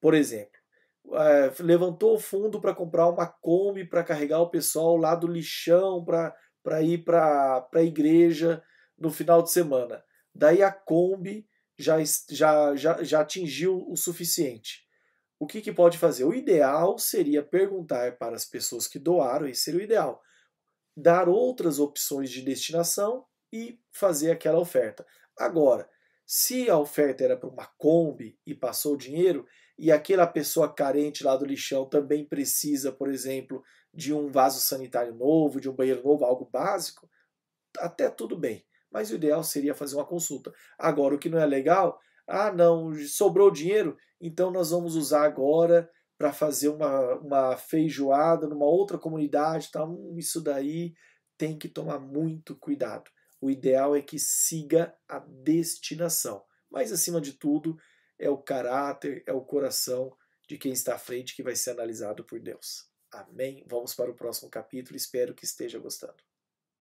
Por 0.00 0.12
exemplo, 0.12 0.58
é, 1.12 1.52
levantou 1.60 2.16
o 2.16 2.20
fundo 2.20 2.60
para 2.60 2.74
comprar 2.74 3.08
uma 3.08 3.28
Kombi 3.28 3.84
para 3.84 4.02
carregar 4.02 4.40
o 4.40 4.50
pessoal 4.50 4.96
lá 4.96 5.14
do 5.14 5.28
lixão 5.28 6.04
para 6.04 6.82
ir 6.82 7.04
para 7.04 7.64
a 7.72 7.82
igreja 7.82 8.60
no 9.02 9.10
final 9.10 9.42
de 9.42 9.50
semana. 9.50 10.02
Daí 10.32 10.62
a 10.62 10.70
Kombi 10.70 11.46
já, 11.76 11.98
já, 12.30 12.76
já, 12.76 13.02
já 13.02 13.20
atingiu 13.20 13.84
o 13.88 13.96
suficiente. 13.96 14.86
O 15.38 15.46
que, 15.46 15.60
que 15.60 15.72
pode 15.72 15.98
fazer? 15.98 16.24
O 16.24 16.32
ideal 16.32 16.96
seria 16.98 17.42
perguntar 17.42 18.16
para 18.16 18.36
as 18.36 18.44
pessoas 18.44 18.86
que 18.86 18.98
doaram, 18.98 19.48
esse 19.48 19.62
seria 19.62 19.80
o 19.80 19.82
ideal. 19.82 20.22
Dar 20.96 21.28
outras 21.28 21.80
opções 21.80 22.30
de 22.30 22.42
destinação 22.42 23.26
e 23.52 23.80
fazer 23.90 24.30
aquela 24.30 24.60
oferta. 24.60 25.04
Agora, 25.36 25.90
se 26.24 26.70
a 26.70 26.78
oferta 26.78 27.24
era 27.24 27.36
para 27.36 27.48
uma 27.48 27.66
Kombi 27.76 28.38
e 28.46 28.54
passou 28.54 28.94
o 28.94 28.98
dinheiro, 28.98 29.44
e 29.76 29.90
aquela 29.90 30.28
pessoa 30.28 30.72
carente 30.72 31.24
lá 31.24 31.36
do 31.36 31.44
lixão 31.44 31.88
também 31.88 32.24
precisa, 32.24 32.92
por 32.92 33.10
exemplo, 33.10 33.64
de 33.92 34.14
um 34.14 34.30
vaso 34.30 34.60
sanitário 34.60 35.12
novo, 35.12 35.60
de 35.60 35.68
um 35.68 35.74
banheiro 35.74 36.04
novo, 36.04 36.24
algo 36.24 36.44
básico, 36.44 37.10
até 37.78 38.08
tudo 38.08 38.36
bem. 38.36 38.64
Mas 38.92 39.10
o 39.10 39.14
ideal 39.14 39.42
seria 39.42 39.74
fazer 39.74 39.96
uma 39.96 40.06
consulta. 40.06 40.52
Agora, 40.78 41.14
o 41.14 41.18
que 41.18 41.28
não 41.28 41.38
é 41.38 41.46
legal, 41.46 41.98
ah, 42.26 42.52
não, 42.52 42.92
sobrou 42.94 43.50
dinheiro, 43.50 43.96
então 44.20 44.50
nós 44.50 44.70
vamos 44.70 44.94
usar 44.94 45.24
agora 45.24 45.90
para 46.18 46.32
fazer 46.32 46.68
uma, 46.68 47.14
uma 47.16 47.56
feijoada 47.56 48.46
numa 48.46 48.66
outra 48.66 48.98
comunidade. 48.98 49.70
Tá? 49.70 49.84
Isso 50.16 50.40
daí 50.40 50.92
tem 51.36 51.58
que 51.58 51.68
tomar 51.68 51.98
muito 51.98 52.56
cuidado. 52.56 53.10
O 53.40 53.50
ideal 53.50 53.96
é 53.96 54.02
que 54.02 54.18
siga 54.18 54.94
a 55.08 55.18
destinação. 55.18 56.44
Mas, 56.70 56.92
acima 56.92 57.20
de 57.20 57.32
tudo, 57.32 57.76
é 58.18 58.30
o 58.30 58.38
caráter, 58.38 59.24
é 59.26 59.32
o 59.32 59.44
coração 59.44 60.16
de 60.48 60.56
quem 60.56 60.72
está 60.72 60.94
à 60.94 60.98
frente 60.98 61.34
que 61.34 61.42
vai 61.42 61.56
ser 61.56 61.70
analisado 61.70 62.24
por 62.24 62.38
Deus. 62.38 62.88
Amém? 63.10 63.64
Vamos 63.68 63.94
para 63.94 64.10
o 64.10 64.14
próximo 64.14 64.50
capítulo, 64.50 64.96
espero 64.96 65.34
que 65.34 65.44
esteja 65.44 65.78
gostando. 65.78 66.22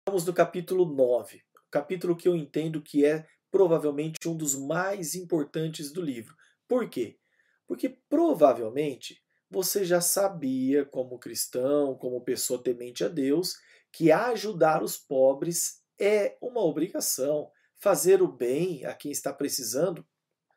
Vamos 0.06 0.26
no 0.26 0.34
capítulo 0.34 0.84
9, 0.84 1.42
capítulo 1.74 2.16
que 2.16 2.28
eu 2.28 2.36
entendo 2.36 2.80
que 2.80 3.04
é 3.04 3.26
provavelmente 3.50 4.28
um 4.28 4.36
dos 4.36 4.54
mais 4.54 5.14
importantes 5.14 5.92
do 5.92 6.00
livro. 6.00 6.36
Por 6.68 6.88
quê? 6.88 7.18
Porque 7.66 7.88
provavelmente 8.08 9.22
você 9.50 9.84
já 9.84 10.00
sabia, 10.00 10.84
como 10.84 11.18
cristão, 11.18 11.96
como 11.96 12.24
pessoa 12.24 12.62
temente 12.62 13.04
a 13.04 13.08
Deus, 13.08 13.54
que 13.92 14.12
ajudar 14.12 14.82
os 14.82 14.96
pobres 14.96 15.82
é 15.98 16.36
uma 16.40 16.60
obrigação. 16.64 17.50
Fazer 17.76 18.22
o 18.22 18.28
bem 18.28 18.84
a 18.84 18.94
quem 18.94 19.10
está 19.10 19.32
precisando 19.32 20.06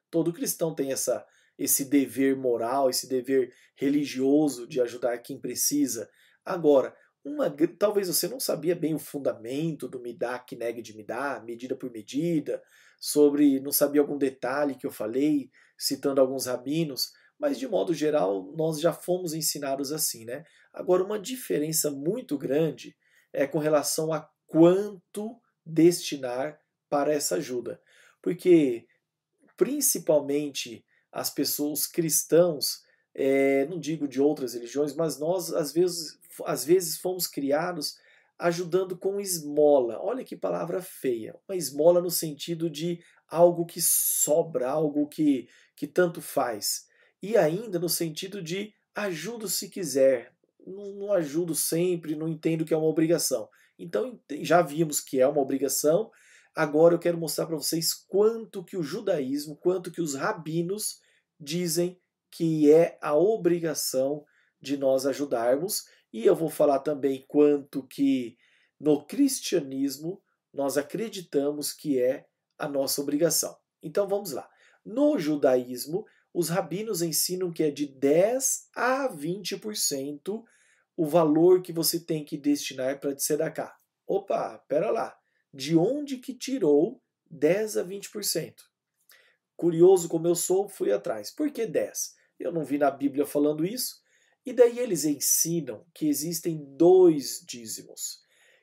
Todo 0.09 0.33
cristão 0.33 0.73
tem 0.73 0.91
essa, 0.91 1.25
esse 1.57 1.85
dever 1.85 2.35
moral, 2.35 2.89
esse 2.89 3.07
dever 3.07 3.53
religioso 3.75 4.67
de 4.67 4.79
ajudar 4.81 5.17
quem 5.19 5.39
precisa. 5.39 6.09
Agora, 6.45 6.95
uma, 7.27 7.53
talvez 7.77 8.07
você 8.07 8.27
não 8.27 8.39
sabia 8.39 8.75
bem 8.75 8.95
o 8.95 8.99
fundamento 8.99 9.87
do 9.87 9.99
midá 9.99 10.39
que 10.39 10.55
negue 10.55 10.81
de 10.81 10.95
midá, 10.95 11.41
medida 11.45 11.75
por 11.75 11.91
medida, 11.91 12.63
sobre 12.99 13.59
não 13.59 13.71
sabia 13.71 14.01
algum 14.01 14.17
detalhe 14.17 14.75
que 14.75 14.87
eu 14.87 14.91
falei, 14.91 15.51
citando 15.77 16.21
alguns 16.21 16.45
rabinos, 16.45 17.11
mas 17.37 17.59
de 17.59 17.67
modo 17.67 17.93
geral 17.93 18.51
nós 18.55 18.79
já 18.79 18.93
fomos 18.93 19.33
ensinados 19.33 19.91
assim, 19.91 20.25
né? 20.25 20.43
Agora 20.73 21.03
uma 21.03 21.19
diferença 21.19 21.91
muito 21.91 22.37
grande 22.37 22.95
é 23.33 23.45
com 23.45 23.59
relação 23.59 24.13
a 24.13 24.27
quanto 24.47 25.39
destinar 25.65 26.59
para 26.89 27.13
essa 27.13 27.35
ajuda. 27.35 27.79
Porque 28.21 28.87
principalmente 29.55 30.85
as 31.11 31.29
pessoas 31.29 31.85
cristãos, 31.87 32.83
é, 33.13 33.65
não 33.65 33.79
digo 33.79 34.07
de 34.07 34.21
outras 34.21 34.53
religiões, 34.53 34.95
mas 34.95 35.19
nós 35.19 35.51
às 35.53 35.73
vezes 35.73 36.17
às 36.45 36.65
vezes 36.65 36.97
fomos 36.97 37.27
criados 37.27 37.97
ajudando 38.37 38.97
com 38.97 39.19
esmola. 39.19 39.99
Olha 40.01 40.23
que 40.23 40.35
palavra 40.35 40.81
feia. 40.81 41.35
Uma 41.47 41.55
esmola 41.55 42.01
no 42.01 42.11
sentido 42.11 42.69
de 42.69 42.99
algo 43.27 43.65
que 43.65 43.81
sobra, 43.81 44.69
algo 44.69 45.07
que, 45.07 45.49
que 45.75 45.87
tanto 45.87 46.21
faz. 46.21 46.85
E 47.21 47.35
ainda 47.35 47.79
no 47.79 47.89
sentido 47.89 48.41
de 48.41 48.73
ajudo 48.93 49.47
se 49.47 49.69
quiser. 49.69 50.33
Não, 50.65 50.93
não 50.93 51.13
ajudo 51.13 51.55
sempre, 51.55 52.15
não 52.15 52.27
entendo 52.27 52.65
que 52.65 52.73
é 52.73 52.77
uma 52.77 52.87
obrigação. 52.87 53.49
Então 53.79 54.19
já 54.41 54.61
vimos 54.61 54.99
que 54.99 55.19
é 55.19 55.27
uma 55.27 55.41
obrigação. 55.41 56.11
Agora 56.55 56.95
eu 56.95 56.99
quero 56.99 57.17
mostrar 57.17 57.45
para 57.45 57.55
vocês 57.55 57.93
quanto 57.93 58.63
que 58.63 58.75
o 58.75 58.83
judaísmo, 58.83 59.55
quanto 59.55 59.91
que 59.91 60.01
os 60.01 60.15
rabinos 60.15 60.99
dizem 61.39 61.99
que 62.31 62.71
é 62.71 62.97
a 63.01 63.15
obrigação 63.15 64.25
de 64.59 64.75
nós 64.75 65.05
ajudarmos. 65.05 65.85
E 66.17 66.25
eu 66.25 66.35
vou 66.35 66.49
falar 66.49 66.79
também 66.79 67.23
quanto 67.27 67.83
que 67.83 68.39
no 68.79 69.05
cristianismo 69.05 70.19
nós 70.51 70.75
acreditamos 70.75 71.71
que 71.71 72.01
é 72.01 72.25
a 72.57 72.67
nossa 72.67 73.03
obrigação. 73.03 73.55
Então 73.83 74.07
vamos 74.07 74.31
lá. 74.31 74.49
No 74.83 75.19
judaísmo, 75.19 76.07
os 76.33 76.49
rabinos 76.49 77.03
ensinam 77.03 77.51
que 77.51 77.61
é 77.61 77.69
de 77.69 77.85
10 77.85 78.69
a 78.75 79.07
20% 79.07 80.43
o 80.95 81.05
valor 81.05 81.61
que 81.61 81.71
você 81.71 81.99
tem 81.99 82.25
que 82.25 82.35
destinar 82.35 82.99
para 82.99 83.13
tzedakah. 83.13 83.77
Opa, 84.07 84.57
pera 84.67 84.89
lá. 84.89 85.15
De 85.53 85.77
onde 85.77 86.17
que 86.17 86.33
tirou 86.33 86.99
10 87.29 87.77
a 87.77 87.85
20%? 87.85 88.55
Curioso 89.55 90.09
como 90.09 90.25
eu 90.25 90.33
sou, 90.33 90.67
fui 90.67 90.91
atrás. 90.91 91.29
Por 91.29 91.51
que 91.51 91.67
10? 91.67 92.15
Eu 92.39 92.51
não 92.51 92.65
vi 92.65 92.79
na 92.79 92.89
Bíblia 92.89 93.23
falando 93.23 93.63
isso. 93.63 94.01
E 94.47 94.53
daí 94.53 94.79
eles 94.79 95.03
ensinam 95.03 95.85
que 95.93 96.07
existem 96.07 96.63
dois 96.77 97.43
dízimos. 97.45 98.21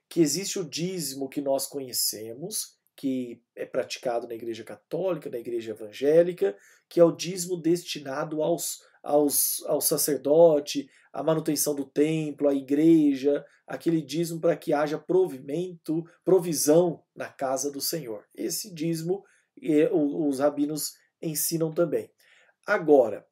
Que 0.08 0.22
existe 0.22 0.58
o 0.58 0.64
dízimo 0.64 1.28
que 1.28 1.42
nós 1.42 1.66
conhecemos, 1.66 2.78
que 2.96 3.42
é 3.54 3.66
praticado 3.66 4.26
na 4.26 4.34
Igreja 4.34 4.64
Católica, 4.64 5.28
na 5.28 5.36
Igreja 5.36 5.72
Evangélica, 5.72 6.56
que 6.88 6.98
é 6.98 7.04
o 7.04 7.12
dízimo 7.12 7.60
destinado 7.60 8.42
aos, 8.42 8.78
aos, 9.02 9.62
ao 9.66 9.78
sacerdote, 9.78 10.88
à 11.12 11.22
manutenção 11.22 11.74
do 11.74 11.84
templo, 11.84 12.48
à 12.48 12.54
igreja, 12.54 13.44
aquele 13.66 14.00
dízimo 14.00 14.40
para 14.40 14.56
que 14.56 14.72
haja 14.72 14.98
provimento, 14.98 16.02
provisão 16.24 17.04
na 17.14 17.28
casa 17.28 17.70
do 17.70 17.82
Senhor. 17.82 18.24
Esse 18.34 18.72
dízimo 18.72 19.22
os 19.92 20.38
rabinos 20.38 20.94
ensinam 21.20 21.74
também. 21.74 22.10
Agora, 22.66 23.26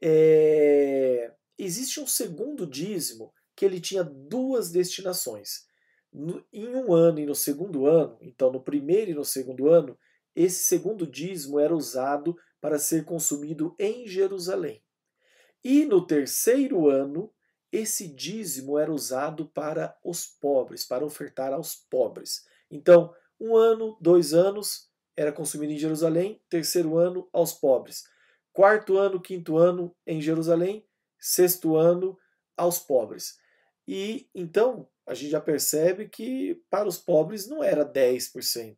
é, 0.00 1.34
existe 1.64 2.00
um 2.00 2.06
segundo 2.06 2.66
dízimo 2.66 3.32
que 3.56 3.64
ele 3.64 3.80
tinha 3.80 4.02
duas 4.04 4.70
destinações 4.70 5.66
no, 6.12 6.44
em 6.52 6.74
um 6.74 6.92
ano 6.92 7.20
e 7.20 7.26
no 7.26 7.34
segundo 7.34 7.86
ano, 7.86 8.18
então 8.20 8.50
no 8.50 8.62
primeiro 8.62 9.10
e 9.10 9.14
no 9.14 9.24
segundo 9.24 9.68
ano, 9.68 9.98
esse 10.34 10.64
segundo 10.64 11.06
dízimo 11.06 11.58
era 11.58 11.74
usado 11.74 12.36
para 12.60 12.78
ser 12.78 13.04
consumido 13.04 13.74
em 13.78 14.06
Jerusalém. 14.06 14.82
E 15.62 15.84
no 15.84 16.06
terceiro 16.06 16.88
ano, 16.88 17.32
esse 17.70 18.08
dízimo 18.08 18.78
era 18.78 18.92
usado 18.92 19.46
para 19.46 19.96
os 20.04 20.26
pobres, 20.26 20.84
para 20.84 21.04
ofertar 21.04 21.52
aos 21.52 21.74
pobres. 21.74 22.44
Então, 22.70 23.14
um 23.38 23.56
ano, 23.56 23.96
dois 24.00 24.34
anos 24.34 24.88
era 25.16 25.32
consumido 25.32 25.72
em 25.72 25.78
Jerusalém, 25.78 26.42
terceiro 26.48 26.96
ano 26.96 27.28
aos 27.32 27.52
pobres. 27.52 28.04
Quarto 28.52 28.96
ano, 28.96 29.20
quinto 29.20 29.56
ano 29.56 29.94
em 30.06 30.20
Jerusalém, 30.20 30.84
sexto 31.20 31.76
ano 31.76 32.18
aos 32.56 32.78
pobres. 32.78 33.38
E 33.86 34.28
então 34.34 34.88
a 35.06 35.14
gente 35.14 35.30
já 35.30 35.40
percebe 35.40 36.08
que 36.08 36.62
para 36.70 36.88
os 36.88 36.98
pobres 36.98 37.48
não 37.48 37.62
era 37.62 37.84
10%, 37.84 38.76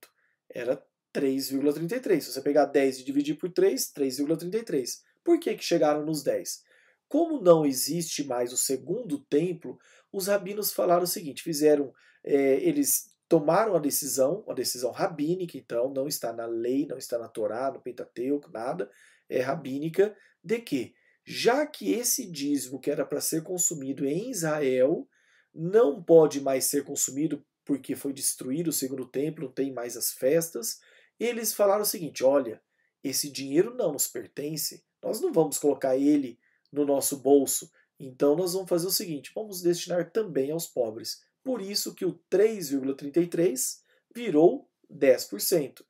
era 0.51 0.82
3,33. 1.14 2.20
Se 2.20 2.32
você 2.32 2.40
pegar 2.40 2.64
10 2.64 3.01
e 3.01 3.05
dividir 3.05 3.36
por 3.36 3.51
3, 3.51 3.93
3,33. 3.93 5.01
Por 5.22 5.38
que, 5.38 5.55
que 5.55 5.64
chegaram 5.64 6.05
nos 6.05 6.22
10? 6.22 6.62
Como 7.09 7.40
não 7.40 7.66
existe 7.66 8.24
mais 8.24 8.53
o 8.53 8.57
segundo 8.57 9.18
templo, 9.18 9.78
os 10.11 10.28
rabinos 10.28 10.72
falaram 10.72 11.05
o 11.05 11.07
seguinte: 11.07 11.43
fizeram, 11.43 11.93
é, 12.24 12.55
eles 12.62 13.12
tomaram 13.28 13.76
a 13.76 13.78
decisão, 13.78 14.43
uma 14.47 14.55
decisão 14.55 14.90
rabínica, 14.90 15.57
então 15.57 15.93
não 15.93 16.09
está 16.09 16.32
na 16.32 16.47
lei, 16.47 16.86
não 16.86 16.99
está 16.99 17.18
na 17.18 17.28
Torá, 17.28 17.70
no 17.70 17.80
Pentateuco, 17.80 18.51
nada, 18.51 18.90
é 19.28 19.40
rabínica, 19.40 20.16
de 20.43 20.59
que, 20.59 20.95
já 21.24 21.66
que 21.66 21.92
esse 21.92 22.30
dízimo 22.30 22.80
que 22.80 22.90
era 22.90 23.06
para 23.06 23.20
ser 23.20 23.42
consumido 23.42 24.06
em 24.06 24.30
Israel, 24.30 25.08
não 25.54 26.02
pode 26.02 26.40
mais 26.40 26.64
ser 26.64 26.84
consumido 26.84 27.44
porque 27.64 27.94
foi 27.94 28.12
destruído 28.12 28.68
o 28.68 28.72
segundo 28.72 29.06
templo, 29.06 29.44
não 29.46 29.52
tem 29.52 29.72
mais 29.72 29.96
as 29.96 30.12
festas. 30.12 30.80
Eles 31.18 31.52
falaram 31.52 31.82
o 31.82 31.86
seguinte: 31.86 32.24
olha, 32.24 32.60
esse 33.04 33.30
dinheiro 33.30 33.74
não 33.74 33.92
nos 33.92 34.06
pertence, 34.06 34.84
nós 35.02 35.20
não 35.20 35.32
vamos 35.32 35.58
colocar 35.58 35.96
ele 35.96 36.38
no 36.72 36.84
nosso 36.84 37.18
bolso. 37.18 37.70
Então 37.98 38.34
nós 38.34 38.54
vamos 38.54 38.68
fazer 38.68 38.86
o 38.86 38.92
seguinte: 38.92 39.30
vamos 39.34 39.62
destinar 39.62 40.10
também 40.10 40.50
aos 40.50 40.66
pobres. 40.66 41.22
Por 41.42 41.60
isso 41.60 41.94
que 41.94 42.04
o 42.04 42.18
3,33 42.30 43.80
virou 44.14 44.68
10%. 44.90 45.84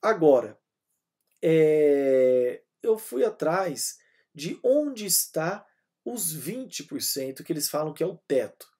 Agora, 0.00 0.58
é, 1.42 2.62
eu 2.82 2.96
fui 2.98 3.24
atrás 3.24 3.98
de 4.34 4.58
onde 4.62 5.06
está 5.06 5.64
os 6.04 6.36
20% 6.36 7.42
que 7.42 7.52
eles 7.52 7.68
falam 7.68 7.94
que 7.94 8.02
é 8.02 8.06
o 8.06 8.18
teto 8.28 8.74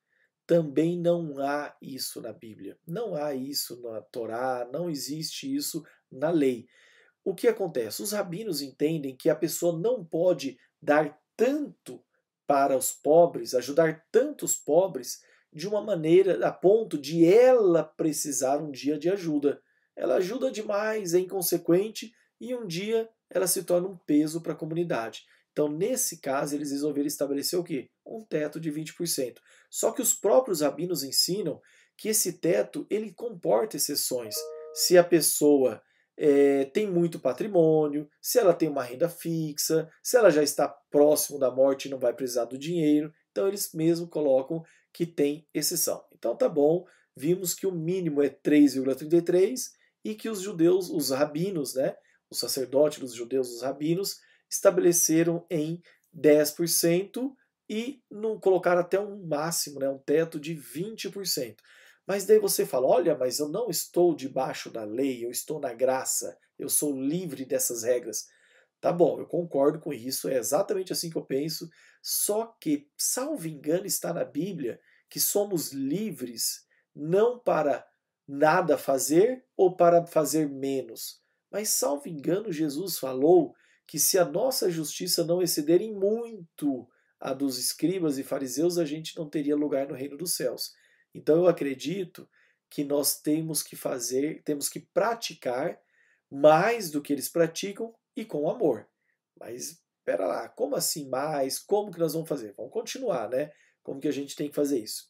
também 0.46 0.98
não 0.98 1.38
há 1.38 1.74
isso 1.80 2.20
na 2.20 2.32
Bíblia. 2.32 2.78
Não 2.86 3.14
há 3.14 3.34
isso 3.34 3.80
na 3.80 4.00
Torá, 4.00 4.68
não 4.72 4.90
existe 4.90 5.52
isso 5.54 5.84
na 6.10 6.30
lei. 6.30 6.66
O 7.24 7.34
que 7.34 7.48
acontece? 7.48 8.02
Os 8.02 8.12
rabinos 8.12 8.60
entendem 8.60 9.16
que 9.16 9.30
a 9.30 9.36
pessoa 9.36 9.78
não 9.78 10.04
pode 10.04 10.58
dar 10.80 11.18
tanto 11.36 12.02
para 12.46 12.76
os 12.76 12.92
pobres, 12.92 13.54
ajudar 13.54 14.04
tantos 14.12 14.54
pobres, 14.54 15.22
de 15.50 15.68
uma 15.68 15.80
maneira 15.80 16.46
a 16.46 16.52
ponto 16.52 16.98
de 16.98 17.24
ela 17.24 17.84
precisar 17.84 18.58
um 18.58 18.70
dia 18.70 18.98
de 18.98 19.08
ajuda. 19.08 19.62
Ela 19.96 20.16
ajuda 20.16 20.50
demais, 20.50 21.14
é 21.14 21.20
inconsequente 21.20 22.12
e 22.40 22.54
um 22.54 22.66
dia 22.66 23.08
ela 23.30 23.46
se 23.46 23.62
torna 23.62 23.88
um 23.88 23.96
peso 23.96 24.40
para 24.40 24.52
a 24.52 24.56
comunidade. 24.56 25.24
Então, 25.54 25.68
nesse 25.68 26.20
caso, 26.20 26.56
eles 26.56 26.72
resolveram 26.72 27.06
estabelecer 27.06 27.56
o 27.56 27.62
quê? 27.62 27.88
Um 28.04 28.24
teto 28.24 28.58
de 28.58 28.72
20%. 28.72 29.36
Só 29.70 29.92
que 29.92 30.02
os 30.02 30.12
próprios 30.12 30.62
rabinos 30.62 31.04
ensinam 31.04 31.60
que 31.96 32.08
esse 32.08 32.32
teto 32.40 32.84
ele 32.90 33.12
comporta 33.12 33.76
exceções. 33.76 34.34
Se 34.74 34.98
a 34.98 35.04
pessoa 35.04 35.80
é, 36.16 36.64
tem 36.64 36.90
muito 36.90 37.20
patrimônio, 37.20 38.10
se 38.20 38.40
ela 38.40 38.52
tem 38.52 38.68
uma 38.68 38.82
renda 38.82 39.08
fixa, 39.08 39.88
se 40.02 40.16
ela 40.16 40.28
já 40.28 40.42
está 40.42 40.68
próximo 40.90 41.38
da 41.38 41.52
morte 41.52 41.86
e 41.86 41.90
não 41.90 42.00
vai 42.00 42.12
precisar 42.12 42.46
do 42.46 42.58
dinheiro, 42.58 43.14
então 43.30 43.46
eles 43.46 43.72
mesmo 43.72 44.08
colocam 44.08 44.60
que 44.92 45.06
tem 45.06 45.46
exceção. 45.54 46.04
Então 46.12 46.36
tá 46.36 46.48
bom, 46.48 46.84
vimos 47.16 47.54
que 47.54 47.66
o 47.66 47.72
mínimo 47.72 48.20
é 48.20 48.28
3,33 48.28 49.70
e 50.04 50.16
que 50.16 50.28
os 50.28 50.40
judeus, 50.40 50.90
os 50.90 51.10
rabinos, 51.10 51.76
né, 51.76 51.94
os 52.28 52.40
sacerdotes 52.40 52.98
dos 52.98 53.14
judeus, 53.14 53.52
os 53.52 53.62
rabinos, 53.62 54.18
estabeleceram 54.50 55.46
em 55.50 55.82
10% 56.12 57.34
e 57.68 58.02
não 58.10 58.38
colocaram 58.38 58.80
até 58.80 59.00
um 59.00 59.26
máximo, 59.26 59.80
né, 59.80 59.88
um 59.88 59.98
teto 59.98 60.38
de 60.38 60.54
20%. 60.54 61.56
Mas 62.06 62.26
daí 62.26 62.38
você 62.38 62.66
fala: 62.66 62.86
olha, 62.86 63.16
mas 63.16 63.38
eu 63.38 63.48
não 63.48 63.68
estou 63.68 64.14
debaixo 64.14 64.70
da 64.70 64.84
lei, 64.84 65.24
eu 65.24 65.30
estou 65.30 65.58
na 65.58 65.72
graça, 65.72 66.38
eu 66.58 66.68
sou 66.68 66.98
livre 66.98 67.44
dessas 67.44 67.82
regras. 67.82 68.26
Tá 68.80 68.92
bom, 68.92 69.18
eu 69.18 69.26
concordo 69.26 69.80
com 69.80 69.92
isso, 69.92 70.28
é 70.28 70.36
exatamente 70.36 70.92
assim 70.92 71.08
que 71.08 71.16
eu 71.16 71.24
penso. 71.24 71.68
Só 72.02 72.54
que, 72.60 72.86
salvo 72.98 73.48
engano, 73.48 73.86
está 73.86 74.12
na 74.12 74.24
Bíblia 74.24 74.78
que 75.08 75.18
somos 75.18 75.72
livres 75.72 76.66
não 76.94 77.38
para 77.38 77.86
nada 78.28 78.76
fazer 78.76 79.44
ou 79.56 79.74
para 79.74 80.06
fazer 80.06 80.48
menos. 80.48 81.22
Mas, 81.50 81.70
salvo 81.70 82.08
engano, 82.08 82.52
Jesus 82.52 82.98
falou 82.98 83.54
que 83.86 83.98
se 83.98 84.18
a 84.18 84.24
nossa 84.24 84.70
justiça 84.70 85.24
não 85.24 85.42
exceder 85.42 85.80
em 85.80 85.92
muito 85.92 86.88
a 87.20 87.32
dos 87.32 87.58
escribas 87.58 88.18
e 88.18 88.22
fariseus, 88.22 88.78
a 88.78 88.84
gente 88.84 89.16
não 89.16 89.28
teria 89.28 89.56
lugar 89.56 89.88
no 89.88 89.94
reino 89.94 90.16
dos 90.16 90.34
céus. 90.34 90.74
Então 91.14 91.36
eu 91.36 91.48
acredito 91.48 92.28
que 92.68 92.84
nós 92.84 93.20
temos 93.20 93.62
que 93.62 93.76
fazer, 93.76 94.42
temos 94.42 94.68
que 94.68 94.80
praticar 94.80 95.80
mais 96.30 96.90
do 96.90 97.00
que 97.00 97.12
eles 97.12 97.28
praticam 97.28 97.94
e 98.16 98.24
com 98.24 98.50
amor. 98.50 98.88
Mas 99.38 99.82
espera 99.98 100.26
lá, 100.26 100.48
como 100.48 100.76
assim 100.76 101.08
mais? 101.08 101.58
Como 101.58 101.92
que 101.92 101.98
nós 101.98 102.14
vamos 102.14 102.28
fazer? 102.28 102.52
Vamos 102.56 102.72
continuar, 102.72 103.30
né? 103.30 103.52
Como 103.82 104.00
que 104.00 104.08
a 104.08 104.12
gente 104.12 104.34
tem 104.34 104.48
que 104.48 104.54
fazer 104.54 104.80
isso? 104.80 105.08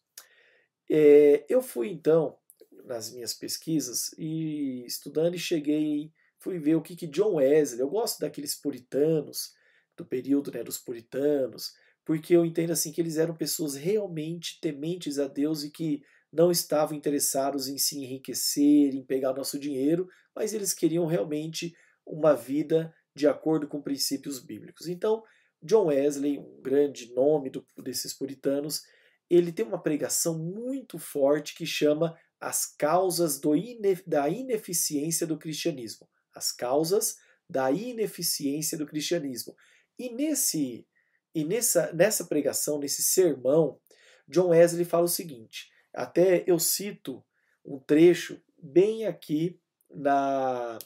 É, 0.91 1.45
eu 1.49 1.63
fui 1.63 1.89
então 1.89 2.37
nas 2.85 3.11
minhas 3.11 3.33
pesquisas 3.33 4.13
e 4.19 4.85
estudando 4.85 5.35
e 5.35 5.39
cheguei 5.39 6.13
fui 6.45 6.59
ver 6.59 6.75
o 6.75 6.83
que, 6.83 6.95
que 6.95 7.07
John 7.07 7.37
Wesley, 7.37 7.81
eu 7.81 7.89
gosto 7.89 8.21
daqueles 8.21 8.55
puritanos, 8.55 9.55
do 9.97 10.05
período 10.05 10.53
né, 10.53 10.63
dos 10.63 10.77
puritanos, 10.77 11.73
porque 12.05 12.37
eu 12.37 12.45
entendo 12.45 12.71
assim 12.71 12.93
que 12.93 13.01
eles 13.01 13.17
eram 13.17 13.35
pessoas 13.35 13.75
realmente 13.75 14.61
tementes 14.61 15.19
a 15.19 15.27
Deus 15.27 15.65
e 15.65 15.71
que 15.71 16.03
não 16.31 16.51
estavam 16.51 16.95
interessados 16.95 17.67
em 17.67 17.79
se 17.79 17.99
enriquecer, 17.99 18.95
em 18.95 19.03
pegar 19.03 19.33
nosso 19.33 19.59
dinheiro, 19.59 20.07
mas 20.37 20.53
eles 20.53 20.75
queriam 20.75 21.07
realmente 21.07 21.75
uma 22.05 22.35
vida 22.35 22.93
de 23.17 23.27
acordo 23.27 23.67
com 23.67 23.81
princípios 23.81 24.39
bíblicos. 24.39 24.87
Então, 24.87 25.23
John 25.63 25.87
Wesley, 25.87 26.39
um 26.39 26.61
grande 26.61 27.11
nome 27.15 27.49
do, 27.49 27.65
desses 27.79 28.13
puritanos, 28.13 28.83
ele 29.31 29.51
tem 29.51 29.65
uma 29.65 29.83
pregação 29.83 30.39
muito 30.39 30.99
forte 30.99 31.55
que 31.55 31.65
chama 31.65 32.15
As 32.39 32.67
Causas 32.67 33.41
ine, 33.43 34.03
da 34.07 34.29
Ineficiência 34.29 35.27
do 35.27 35.39
Cristianismo. 35.39 36.07
As 36.35 36.53
Causas 36.53 37.17
da 37.49 37.71
Ineficiência 37.71 38.77
do 38.77 38.87
Cristianismo. 38.87 39.57
E 39.99 40.11
nesse 40.11 40.87
e 41.35 41.45
nessa, 41.45 41.93
nessa 41.93 42.25
pregação, 42.25 42.79
nesse 42.79 43.03
sermão, 43.03 43.81
John 44.29 44.49
Wesley 44.49 44.85
fala 44.85 45.05
o 45.05 45.09
seguinte: 45.09 45.71
até 45.93 46.45
eu 46.47 46.59
cito 46.59 47.25
um 47.65 47.79
trecho 47.79 48.41
bem 48.57 49.07
aqui 49.07 49.61
na, 49.91 50.79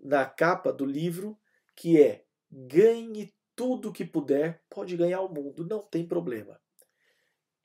na 0.00 0.26
capa 0.26 0.72
do 0.72 0.84
livro, 0.84 1.38
que 1.76 2.00
é 2.00 2.24
ganhe 2.50 3.32
tudo 3.54 3.92
que 3.92 4.04
puder, 4.04 4.62
pode 4.68 4.96
ganhar 4.96 5.20
o 5.20 5.32
mundo, 5.32 5.66
não 5.66 5.80
tem 5.80 6.06
problema. 6.06 6.60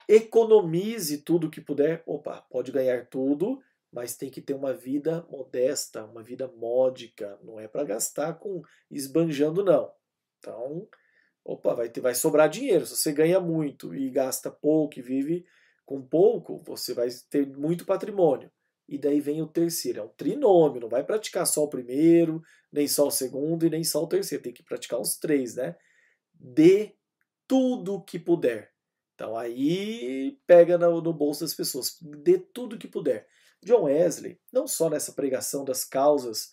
Economize 0.08 1.18
tudo 1.18 1.50
que 1.50 1.60
puder, 1.60 2.04
opa, 2.06 2.40
pode 2.42 2.70
ganhar 2.70 3.06
tudo, 3.06 3.60
mas 3.96 4.14
tem 4.14 4.30
que 4.30 4.42
ter 4.42 4.52
uma 4.52 4.74
vida 4.74 5.26
modesta, 5.30 6.04
uma 6.04 6.22
vida 6.22 6.46
módica, 6.48 7.40
não 7.42 7.58
é 7.58 7.66
para 7.66 7.82
gastar 7.82 8.34
com 8.34 8.60
esbanjando 8.90 9.64
não. 9.64 9.90
Então, 10.38 10.86
opa, 11.42 11.74
vai, 11.74 11.88
ter, 11.88 12.02
vai 12.02 12.14
sobrar 12.14 12.50
dinheiro. 12.50 12.84
Se 12.84 12.94
você 12.94 13.10
ganha 13.10 13.40
muito 13.40 13.94
e 13.94 14.10
gasta 14.10 14.50
pouco 14.50 14.98
e 14.98 15.02
vive 15.02 15.46
com 15.86 16.02
pouco, 16.02 16.62
você 16.62 16.92
vai 16.92 17.08
ter 17.30 17.46
muito 17.46 17.86
patrimônio. 17.86 18.52
E 18.86 18.98
daí 18.98 19.18
vem 19.18 19.40
o 19.40 19.46
terceiro, 19.46 20.00
é 20.00 20.02
um 20.02 20.08
trinômio, 20.08 20.82
não 20.82 20.90
vai 20.90 21.02
praticar 21.02 21.46
só 21.46 21.64
o 21.64 21.70
primeiro, 21.70 22.42
nem 22.70 22.86
só 22.86 23.06
o 23.06 23.10
segundo 23.10 23.64
e 23.64 23.70
nem 23.70 23.82
só 23.82 24.04
o 24.04 24.06
terceiro, 24.06 24.44
tem 24.44 24.52
que 24.52 24.62
praticar 24.62 25.00
os 25.00 25.16
três, 25.16 25.54
né? 25.54 25.74
Dê 26.34 26.94
tudo 27.48 28.04
que 28.04 28.18
puder. 28.18 28.74
Então 29.14 29.34
aí 29.38 30.38
pega 30.46 30.76
no, 30.76 31.00
no 31.00 31.14
bolso 31.14 31.40
das 31.40 31.54
pessoas, 31.54 31.96
dê 32.02 32.38
tudo 32.38 32.76
que 32.76 32.86
puder. 32.86 33.26
John 33.64 33.84
Wesley, 33.84 34.38
não 34.52 34.66
só 34.66 34.88
nessa 34.88 35.12
pregação 35.12 35.64
das 35.64 35.84
causas 35.84 36.50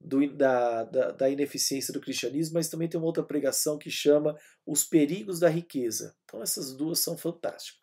do, 0.00 0.30
da, 0.34 0.84
da, 0.84 1.10
da, 1.10 1.30
ineficiência 1.30 1.92
do 1.92 2.00
cristianismo, 2.00 2.54
mas 2.54 2.68
também 2.68 2.88
tem 2.88 2.98
uma 2.98 3.06
outra 3.06 3.22
pregação 3.22 3.78
que 3.78 3.90
chama 3.90 4.38
Os 4.66 4.84
Perigos 4.84 5.40
da 5.40 5.48
Riqueza. 5.48 6.14
Então 6.24 6.42
essas 6.42 6.74
duas 6.74 6.98
são 6.98 7.16
fantásticas. 7.16 7.82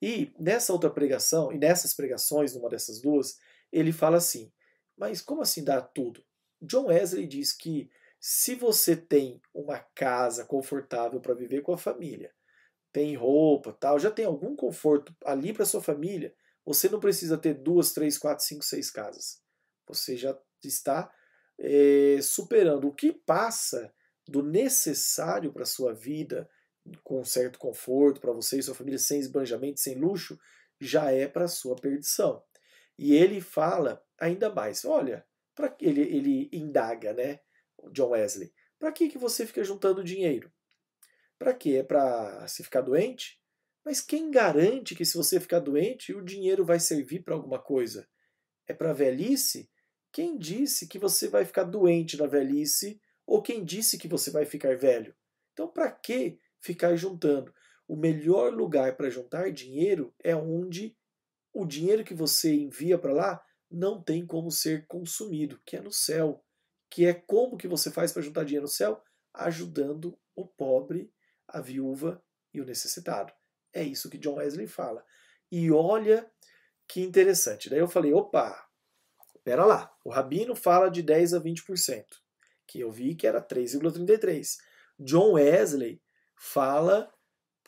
E 0.00 0.32
nessa 0.38 0.72
outra 0.72 0.90
pregação, 0.90 1.52
e 1.52 1.58
nessas 1.58 1.94
pregações, 1.94 2.54
numa 2.54 2.68
dessas 2.68 3.00
duas, 3.00 3.38
ele 3.72 3.92
fala 3.92 4.16
assim: 4.16 4.52
mas 4.96 5.20
como 5.20 5.42
assim 5.42 5.64
dar 5.64 5.80
tudo? 5.80 6.22
John 6.60 6.86
Wesley 6.86 7.26
diz 7.26 7.52
que 7.52 7.90
se 8.20 8.54
você 8.54 8.94
tem 8.94 9.40
uma 9.52 9.78
casa 9.78 10.44
confortável 10.44 11.20
para 11.20 11.34
viver 11.34 11.62
com 11.62 11.72
a 11.72 11.78
família, 11.78 12.32
tem 12.92 13.16
roupa, 13.16 13.72
tal, 13.72 13.98
já 13.98 14.10
tem 14.10 14.24
algum 14.24 14.54
conforto 14.54 15.14
ali 15.24 15.52
para 15.52 15.64
sua 15.64 15.80
família, 15.80 16.34
você 16.64 16.88
não 16.88 17.00
precisa 17.00 17.36
ter 17.36 17.54
duas, 17.54 17.92
três, 17.92 18.16
quatro, 18.18 18.44
cinco, 18.44 18.64
seis 18.64 18.90
casas. 18.90 19.40
Você 19.88 20.16
já 20.16 20.38
está 20.64 21.12
é, 21.58 22.18
superando 22.22 22.88
o 22.88 22.94
que 22.94 23.12
passa 23.12 23.92
do 24.26 24.42
necessário 24.42 25.52
para 25.52 25.64
a 25.64 25.66
sua 25.66 25.92
vida, 25.92 26.48
com 27.02 27.24
certo 27.24 27.58
conforto 27.58 28.20
para 28.20 28.32
você 28.32 28.58
e 28.58 28.62
sua 28.62 28.74
família, 28.74 28.98
sem 28.98 29.18
esbanjamento, 29.20 29.80
sem 29.80 29.96
luxo, 29.96 30.38
já 30.80 31.10
é 31.10 31.26
para 31.28 31.44
a 31.44 31.48
sua 31.48 31.76
perdição. 31.76 32.42
E 32.98 33.14
ele 33.14 33.40
fala 33.40 34.04
ainda 34.18 34.52
mais, 34.52 34.84
olha, 34.84 35.26
para 35.54 35.74
ele, 35.80 36.02
ele 36.02 36.48
indaga, 36.52 37.12
né, 37.12 37.40
John 37.90 38.10
Wesley, 38.10 38.52
para 38.78 38.92
que, 38.92 39.08
que 39.08 39.18
você 39.18 39.46
fica 39.46 39.64
juntando 39.64 40.04
dinheiro? 40.04 40.52
Para 41.38 41.54
quê? 41.54 41.76
É 41.78 41.82
para 41.82 42.46
se 42.46 42.62
ficar 42.62 42.80
doente? 42.80 43.41
Mas 43.84 44.00
quem 44.00 44.30
garante 44.30 44.94
que 44.94 45.04
se 45.04 45.16
você 45.16 45.40
ficar 45.40 45.58
doente, 45.58 46.14
o 46.14 46.24
dinheiro 46.24 46.64
vai 46.64 46.78
servir 46.78 47.22
para 47.24 47.34
alguma 47.34 47.58
coisa? 47.58 48.08
É 48.66 48.72
para 48.72 48.92
velhice? 48.92 49.70
Quem 50.12 50.38
disse 50.38 50.86
que 50.86 50.98
você 50.98 51.26
vai 51.26 51.44
ficar 51.44 51.64
doente 51.64 52.16
na 52.16 52.26
velhice 52.26 53.00
ou 53.26 53.42
quem 53.42 53.64
disse 53.64 53.98
que 53.98 54.06
você 54.06 54.30
vai 54.30 54.44
ficar 54.44 54.76
velho? 54.76 55.14
Então, 55.52 55.68
para 55.68 55.90
que 55.90 56.38
ficar 56.60 56.94
juntando? 56.96 57.52
O 57.88 57.96
melhor 57.96 58.52
lugar 58.52 58.96
para 58.96 59.10
juntar 59.10 59.50
dinheiro 59.50 60.14
é 60.22 60.34
onde 60.36 60.96
o 61.52 61.66
dinheiro 61.66 62.04
que 62.04 62.14
você 62.14 62.54
envia 62.54 62.96
para 62.96 63.12
lá 63.12 63.44
não 63.70 64.02
tem 64.02 64.24
como 64.24 64.50
ser 64.50 64.86
consumido, 64.86 65.60
que 65.66 65.76
é 65.76 65.80
no 65.80 65.92
céu. 65.92 66.44
Que 66.88 67.06
é 67.06 67.14
como 67.14 67.56
que 67.56 67.66
você 67.66 67.90
faz 67.90 68.12
para 68.12 68.22
juntar 68.22 68.44
dinheiro 68.44 68.64
no 68.64 68.72
céu? 68.72 69.02
Ajudando 69.34 70.18
o 70.36 70.46
pobre, 70.46 71.12
a 71.48 71.60
viúva 71.60 72.22
e 72.52 72.60
o 72.60 72.64
necessitado. 72.64 73.32
É 73.72 73.82
isso 73.82 74.10
que 74.10 74.18
John 74.18 74.34
Wesley 74.34 74.66
fala. 74.66 75.04
E 75.50 75.70
olha 75.70 76.30
que 76.86 77.00
interessante. 77.00 77.70
Daí 77.70 77.78
eu 77.78 77.88
falei, 77.88 78.12
opa, 78.12 78.68
Pera 79.44 79.64
lá, 79.64 79.92
o 80.04 80.10
Rabino 80.10 80.54
fala 80.54 80.88
de 80.88 81.02
10 81.02 81.34
a 81.34 81.40
20%, 81.40 82.04
que 82.66 82.80
eu 82.80 82.92
vi 82.92 83.14
que 83.14 83.26
era 83.26 83.42
3,33. 83.42 84.56
John 85.00 85.32
Wesley 85.32 86.00
fala 86.36 87.12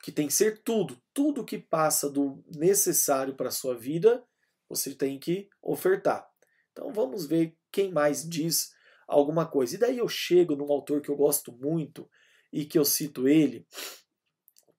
que 0.02 0.12
tem 0.12 0.28
que 0.28 0.34
ser 0.34 0.62
tudo, 0.62 1.00
tudo 1.12 1.44
que 1.44 1.59
passa 1.59 2.09
do 2.09 2.44
necessário 2.55 3.34
para 3.34 3.48
a 3.48 3.52
sua 3.52 3.74
vida, 3.74 4.24
você 4.68 4.94
tem 4.94 5.18
que 5.18 5.48
ofertar. 5.61 6.28
Então 6.70 6.92
vamos 6.92 7.26
ver 7.26 7.57
quem 7.72 7.90
mais 7.90 8.28
diz 8.28 8.72
alguma 9.09 9.46
coisa. 9.46 9.74
E 9.74 9.78
daí 9.78 9.98
eu 9.98 10.09
chego 10.09 10.55
num 10.55 10.70
autor 10.70 11.00
que 11.00 11.09
eu 11.09 11.16
gosto 11.16 11.50
muito 11.52 12.09
e 12.52 12.64
que 12.64 12.78
eu 12.78 12.84
cito 12.84 13.26
ele, 13.26 13.66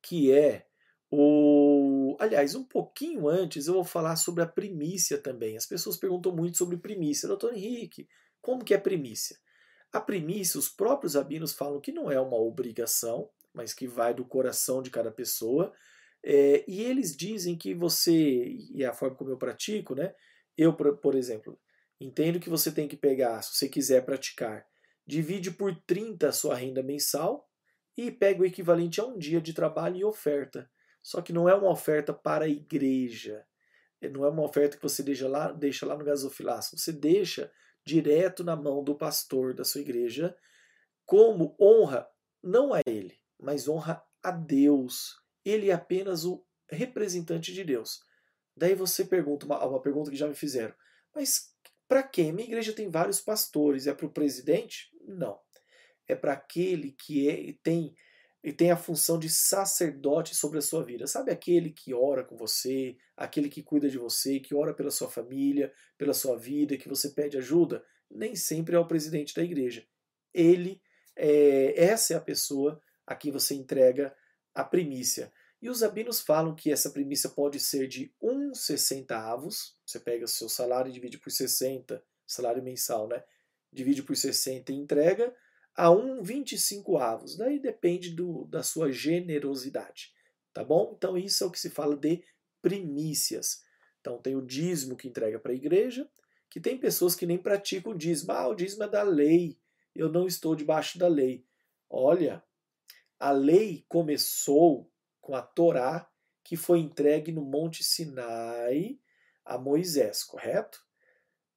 que 0.02 0.32
é 0.32 0.65
o, 1.18 2.18
aliás, 2.20 2.56
um 2.56 2.64
pouquinho 2.64 3.28
antes 3.28 3.68
eu 3.68 3.74
vou 3.74 3.84
falar 3.84 4.16
sobre 4.16 4.44
a 4.44 4.48
primícia 4.48 5.18
também. 5.18 5.58
As 5.58 5.66
pessoas 5.66 5.98
perguntam 5.98 6.36
muito 6.36 6.58
sobre 6.58 6.78
primícia. 6.78 7.28
Doutor 7.28 7.54
Henrique, 7.54 8.08
como 8.42 8.64
que 8.64 8.74
é 8.74 8.78
primícia? 8.78 9.38
A 9.92 10.02
primícia, 10.02 10.60
os 10.60 10.70
próprios 10.70 11.16
rabinos 11.16 11.54
falam 11.54 11.80
que 11.80 11.92
não 11.92 12.12
é 12.12 12.20
uma 12.20 12.38
obrigação, 12.38 13.30
mas 13.54 13.74
que 13.74 13.88
vai 13.88 14.14
do 14.14 14.26
coração 14.26 14.82
de 14.82 14.90
cada 14.90 15.12
pessoa. 15.12 15.74
É, 16.24 16.66
e 16.68 16.82
eles 16.82 17.16
dizem 17.16 17.58
que 17.58 17.74
você, 17.74 18.58
e 18.74 18.84
é 18.84 18.88
a 18.88 18.94
forma 18.94 19.16
como 19.16 19.30
eu 19.30 19.38
pratico, 19.38 19.96
né? 19.96 20.14
Eu, 20.58 20.74
por 20.74 21.16
exemplo, 21.16 21.60
entendo 22.00 22.40
que 22.40 22.50
você 22.50 22.72
tem 22.72 22.88
que 22.88 22.98
pegar, 22.98 23.42
se 23.42 23.56
você 23.56 23.70
quiser 23.70 24.04
praticar, 24.06 24.66
divide 25.08 25.52
por 25.52 25.76
30 25.86 26.30
a 26.30 26.32
sua 26.32 26.56
renda 26.56 26.82
mensal 26.82 27.48
e 27.96 28.12
pega 28.12 28.42
o 28.42 28.46
equivalente 28.46 29.00
a 29.00 29.06
um 29.06 29.18
dia 29.18 29.40
de 29.40 29.54
trabalho 29.54 29.98
e 29.98 30.04
oferta. 30.04 30.70
Só 31.06 31.22
que 31.22 31.32
não 31.32 31.48
é 31.48 31.54
uma 31.54 31.70
oferta 31.70 32.12
para 32.12 32.46
a 32.46 32.50
igreja. 32.50 33.46
É, 34.02 34.10
não 34.10 34.26
é 34.26 34.30
uma 34.30 34.42
oferta 34.42 34.76
que 34.76 34.82
você 34.82 35.04
deixa 35.04 35.28
lá, 35.28 35.52
deixa 35.52 35.86
lá 35.86 35.96
no 35.96 36.04
gasofilaço. 36.04 36.76
Você 36.76 36.92
deixa 36.92 37.52
direto 37.86 38.44
na 38.44 38.56
mão 38.56 38.84
do 38.84 38.96
pastor 38.96 39.54
da 39.54 39.64
sua 39.64 39.82
igreja, 39.82 40.36
como 41.06 41.56
honra 41.62 42.08
não 42.42 42.74
a 42.74 42.80
ele, 42.88 43.20
mas 43.40 43.68
honra 43.68 44.04
a 44.24 44.32
Deus. 44.32 45.22
Ele 45.46 45.70
é 45.70 45.74
apenas 45.74 46.26
o 46.26 46.44
representante 46.68 47.54
de 47.54 47.64
Deus. 47.64 48.04
Daí 48.58 48.74
você 48.74 49.06
pergunta, 49.06 49.46
uma, 49.46 49.64
uma 49.64 49.82
pergunta 49.84 50.10
que 50.10 50.18
já 50.18 50.28
me 50.28 50.34
fizeram, 50.34 50.74
mas 51.14 51.56
para 51.88 52.02
quem? 52.02 52.32
Minha 52.32 52.48
igreja 52.48 52.74
tem 52.74 52.90
vários 52.90 53.22
pastores, 53.22 53.86
é 53.86 53.94
para 53.94 54.08
o 54.08 54.12
presidente? 54.12 54.90
Não. 55.08 55.40
É 56.08 56.16
para 56.16 56.34
aquele 56.34 56.94
que 56.94 57.30
é, 57.30 57.54
tem 57.62 57.96
e 58.46 58.54
tem 58.54 58.70
a 58.70 58.78
função 58.78 59.18
de 59.18 59.28
sacerdote 59.28 60.36
sobre 60.36 60.60
a 60.60 60.62
sua 60.62 60.84
vida. 60.84 61.08
Sabe 61.08 61.32
aquele 61.32 61.72
que 61.72 61.96
ora 61.96 62.24
com 62.24 62.38
você, 62.38 62.96
aquele 63.18 63.50
que 63.50 63.64
cuida 63.64 63.90
de 63.90 63.98
você, 63.98 64.40
que 64.40 64.54
ora 64.54 64.72
pela 64.72 64.92
sua 64.92 65.10
família, 65.10 65.74
pela 65.98 66.14
sua 66.14 66.38
vida, 66.38 66.78
que 66.78 66.88
você 66.88 67.10
pede 67.10 67.40
ajuda? 67.40 67.84
Nem 68.08 68.36
sempre 68.36 68.76
é 68.76 68.80
o 68.80 68.86
presidente 68.86 69.34
da 69.34 69.44
igreja. 69.44 69.84
Ele, 70.32 70.80
é, 71.16 71.74
essa 71.86 72.14
é 72.14 72.18
a 72.18 72.22
pessoa 72.22 72.80
a 73.08 73.16
quem 73.16 73.32
você 73.32 73.56
entrega 73.56 74.16
a 74.54 74.64
primícia. 74.64 75.34
E 75.60 75.68
os 75.68 75.82
rabinos 75.82 76.22
falam 76.22 76.54
que 76.54 76.72
essa 76.72 76.92
primícia 76.92 77.32
pode 77.32 77.60
ser 77.60 77.88
de 77.88 78.14
um 78.22 78.52
avos. 79.10 79.76
Você 79.84 80.00
pega 80.00 80.24
o 80.24 80.28
seu 80.28 80.48
salário 80.48 80.90
e 80.90 80.94
divide 80.94 81.18
por 81.18 81.32
60, 81.32 82.00
salário 82.28 82.62
mensal, 82.62 83.08
né? 83.08 83.24
Divide 83.74 84.04
por 84.04 84.16
60 84.16 84.72
e 84.72 84.76
entrega 84.76 85.34
a 85.76 85.92
um 85.92 86.24
25 86.24 86.98
avos. 86.98 87.36
Daí 87.36 87.60
depende 87.60 88.12
do, 88.12 88.46
da 88.46 88.64
sua 88.64 88.92
generosidade. 88.92 90.14
Tá 90.54 90.64
bom? 90.64 90.94
Então 90.98 91.18
isso 91.18 91.44
é 91.44 91.48
o 91.48 91.52
que 91.52 91.60
se 91.60 91.70
fala 91.70 91.96
de 91.96 92.24
primícias. 92.62 93.64
Então 94.00 94.18
tem 94.18 94.36
o 94.36 94.42
dízimo 94.42 94.96
que 94.96 95.08
entrega 95.08 95.40
para 95.40 95.52
a 95.52 95.56
igreja, 95.56 96.10
que 96.50 96.60
tem 96.60 96.78
pessoas 96.78 97.16
que 97.16 97.26
nem 97.26 97.38
praticam 97.38 97.92
o 97.92 97.98
dízimo. 97.98 98.32
Ah, 98.32 98.48
o 98.48 98.56
dízimo 98.56 98.84
é 98.84 98.88
da 98.88 99.04
lei. 99.04 99.60
Eu 99.94 100.10
não 100.10 100.26
estou 100.26 100.56
debaixo 100.56 100.98
da 100.98 101.08
lei. 101.08 101.46
Olha, 101.90 102.44
a 103.20 103.32
lei 103.32 103.86
começou 103.90 104.90
com 105.20 105.36
a 105.36 105.42
Torá 105.42 106.10
que 106.44 106.56
foi 106.56 106.80
entregue 106.80 107.32
no 107.32 107.42
Monte 107.42 107.84
Sinai 107.84 109.00
a 109.44 109.58
Moisés, 109.58 110.24
correto? 110.24 110.86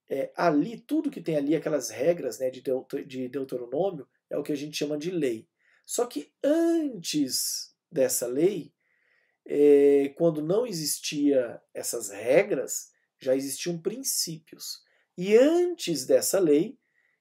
É, 0.09 0.31
ali, 0.35 0.79
tudo 0.79 1.11
que 1.11 1.21
tem 1.21 1.37
ali, 1.37 1.55
aquelas 1.55 1.89
regras 1.89 2.39
né, 2.39 2.49
de, 2.49 2.63
de 3.05 3.29
Deuteronômio, 3.29 4.07
é 4.29 4.37
o 4.37 4.43
que 4.43 4.51
a 4.51 4.55
gente 4.55 4.75
chama 4.75 4.97
de 4.97 5.11
lei. 5.11 5.47
Só 5.85 6.05
que 6.05 6.31
antes 6.43 7.75
dessa 7.91 8.25
lei, 8.27 8.73
é, 9.45 10.13
quando 10.15 10.41
não 10.41 10.65
existia 10.65 11.61
essas 11.73 12.09
regras, 12.09 12.91
já 13.19 13.35
existiam 13.35 13.77
princípios. 13.77 14.83
E 15.17 15.35
antes 15.35 16.05
dessa 16.05 16.39
lei, 16.39 16.79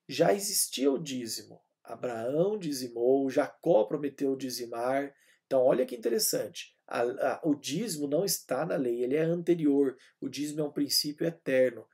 já 0.09 0.33
existia 0.33 0.91
o 0.91 0.99
dízimo. 0.99 1.61
Abraão 1.83 2.59
dizimou, 2.59 3.29
Jacó 3.31 3.85
prometeu 3.85 4.37
dizimar. 4.37 5.15
Então, 5.47 5.63
olha 5.63 5.87
que 5.87 5.97
interessante. 5.97 6.77
A, 6.87 7.01
a, 7.03 7.41
o 7.45 7.55
dízimo 7.55 8.07
não 8.07 8.25
está 8.25 8.65
na 8.65 8.77
lei, 8.77 9.03
ele 9.03 9.17
é 9.17 9.23
anterior. 9.23 9.97
O 10.21 10.29
dízimo 10.29 10.61
é 10.61 10.65
um 10.65 10.73
princípio 10.73 11.27
eterno. 11.27 11.87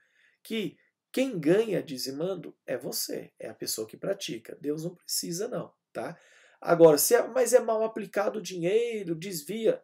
Que 0.43 0.77
quem 1.15 1.39
ganha 1.39 1.81
dizimando 1.81 2.53
é 2.65 2.77
você, 2.77 3.31
é 3.39 3.47
a 3.47 3.53
pessoa 3.53 3.87
que 3.87 3.95
pratica. 3.95 4.57
Deus 4.59 4.83
não 4.83 4.95
precisa, 4.95 5.47
não. 5.47 5.71
tá? 5.93 6.19
Agora, 6.59 6.97
se 6.97 7.15
é, 7.15 7.25
mas 7.25 7.53
é 7.53 7.59
mal 7.61 7.85
aplicado 7.85 8.39
o 8.39 8.41
dinheiro, 8.41 9.15
desvia. 9.15 9.81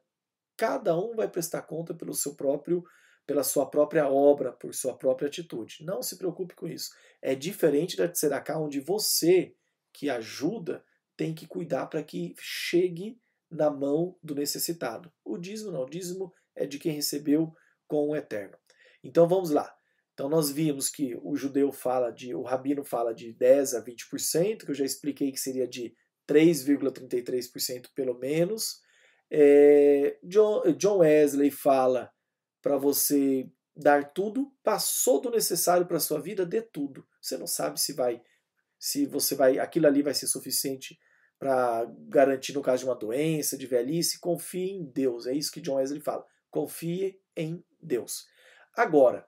Cada 0.58 0.94
um 1.00 1.16
vai 1.16 1.30
prestar 1.30 1.62
conta 1.62 1.94
pelo 1.94 2.14
seu 2.14 2.36
próprio, 2.36 2.84
pela 3.26 3.46
sua 3.46 3.66
própria 3.66 4.10
obra, 4.10 4.52
por 4.52 4.76
sua 4.76 4.94
própria 4.98 5.30
atitude. 5.30 5.86
Não 5.86 6.04
se 6.04 6.18
preocupe 6.18 6.54
com 6.54 6.68
isso. 6.68 6.92
É 7.22 7.34
diferente 7.34 7.96
da 7.96 8.10
Tzedakah, 8.10 8.60
onde 8.60 8.82
você, 8.82 9.56
que 9.94 10.10
ajuda, 10.10 10.84
tem 11.16 11.34
que 11.34 11.48
cuidar 11.48 11.86
para 11.86 12.04
que 12.04 12.36
chegue 12.42 13.18
na 13.50 13.72
mão 13.72 14.18
do 14.22 14.36
necessitado. 14.36 15.10
O 15.24 15.38
dízimo 15.38 15.72
não. 15.72 15.84
O 15.84 15.90
dízimo 15.90 16.34
é 16.54 16.66
de 16.66 16.78
quem 16.78 16.92
recebeu 16.92 17.56
com 17.88 18.10
o 18.10 18.16
eterno. 18.18 18.58
Então 19.02 19.30
vamos 19.30 19.50
lá. 19.50 19.74
Então 20.22 20.30
nós 20.30 20.52
vimos 20.52 20.88
que 20.88 21.20
o 21.24 21.36
judeu 21.36 21.72
fala 21.72 22.12
de, 22.12 22.36
o 22.36 22.44
rabino 22.44 22.84
fala 22.84 23.12
de 23.12 23.34
10 23.34 23.74
a 23.74 23.84
20%, 23.84 24.64
que 24.64 24.70
eu 24.70 24.76
já 24.76 24.86
expliquei 24.86 25.32
que 25.32 25.40
seria 25.40 25.68
de 25.68 25.96
3,33% 26.30 27.88
pelo 27.96 28.14
menos. 28.20 28.84
É, 29.32 30.20
John, 30.22 30.62
John 30.78 31.00
Wesley 31.00 31.50
fala 31.50 32.14
para 32.62 32.78
você 32.78 33.50
dar 33.76 34.14
tudo, 34.14 34.54
passou 34.64 35.20
do 35.20 35.32
necessário 35.32 35.88
para 35.88 36.00
sua 36.00 36.22
vida, 36.22 36.46
dê 36.46 36.62
tudo. 36.62 37.04
Você 37.20 37.36
não 37.36 37.48
sabe 37.48 37.82
se 37.82 37.92
vai, 37.92 38.22
se 38.78 39.08
você 39.08 39.34
vai, 39.34 39.58
aquilo 39.58 39.88
ali 39.88 40.04
vai 40.04 40.14
ser 40.14 40.28
suficiente 40.28 41.00
para 41.40 41.92
garantir 42.08 42.54
no 42.54 42.62
caso 42.62 42.84
de 42.84 42.90
uma 42.92 42.96
doença, 42.96 43.58
de 43.58 43.66
velhice. 43.66 44.20
Confie 44.20 44.70
em 44.70 44.86
Deus. 44.86 45.26
É 45.26 45.34
isso 45.34 45.52
que 45.52 45.62
John 45.62 45.78
Wesley 45.78 46.00
fala. 46.00 46.24
Confie 46.52 47.20
em 47.36 47.66
Deus. 47.82 48.28
Agora, 48.78 49.28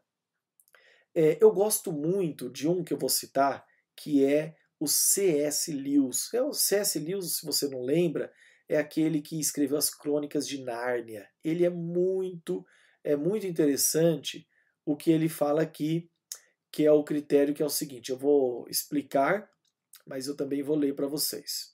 é, 1.15 1.37
eu 1.41 1.51
gosto 1.51 1.91
muito 1.91 2.49
de 2.49 2.67
um 2.67 2.83
que 2.83 2.93
eu 2.93 2.97
vou 2.97 3.09
citar, 3.09 3.65
que 3.95 4.25
é 4.25 4.55
o 4.79 4.87
C.S. 4.87 5.71
Lewis. 5.71 6.33
É 6.33 6.41
o 6.41 6.53
C.S. 6.53 6.99
Lewis, 6.99 7.37
se 7.37 7.45
você 7.45 7.67
não 7.67 7.81
lembra, 7.81 8.33
é 8.67 8.77
aquele 8.77 9.21
que 9.21 9.39
escreveu 9.39 9.77
as 9.77 9.89
Crônicas 9.89 10.47
de 10.47 10.63
Nárnia. 10.63 11.29
Ele 11.43 11.65
é 11.65 11.69
muito, 11.69 12.65
é 13.03 13.15
muito 13.15 13.45
interessante 13.45 14.47
o 14.85 14.95
que 14.97 15.11
ele 15.11 15.29
fala 15.29 15.61
aqui, 15.61 16.09
que 16.71 16.85
é 16.85 16.91
o 16.91 17.03
critério 17.03 17.53
que 17.53 17.61
é 17.61 17.65
o 17.65 17.69
seguinte. 17.69 18.09
Eu 18.09 18.17
vou 18.17 18.67
explicar, 18.67 19.49
mas 20.05 20.27
eu 20.27 20.35
também 20.35 20.63
vou 20.63 20.75
ler 20.75 20.95
para 20.95 21.07
vocês. 21.07 21.73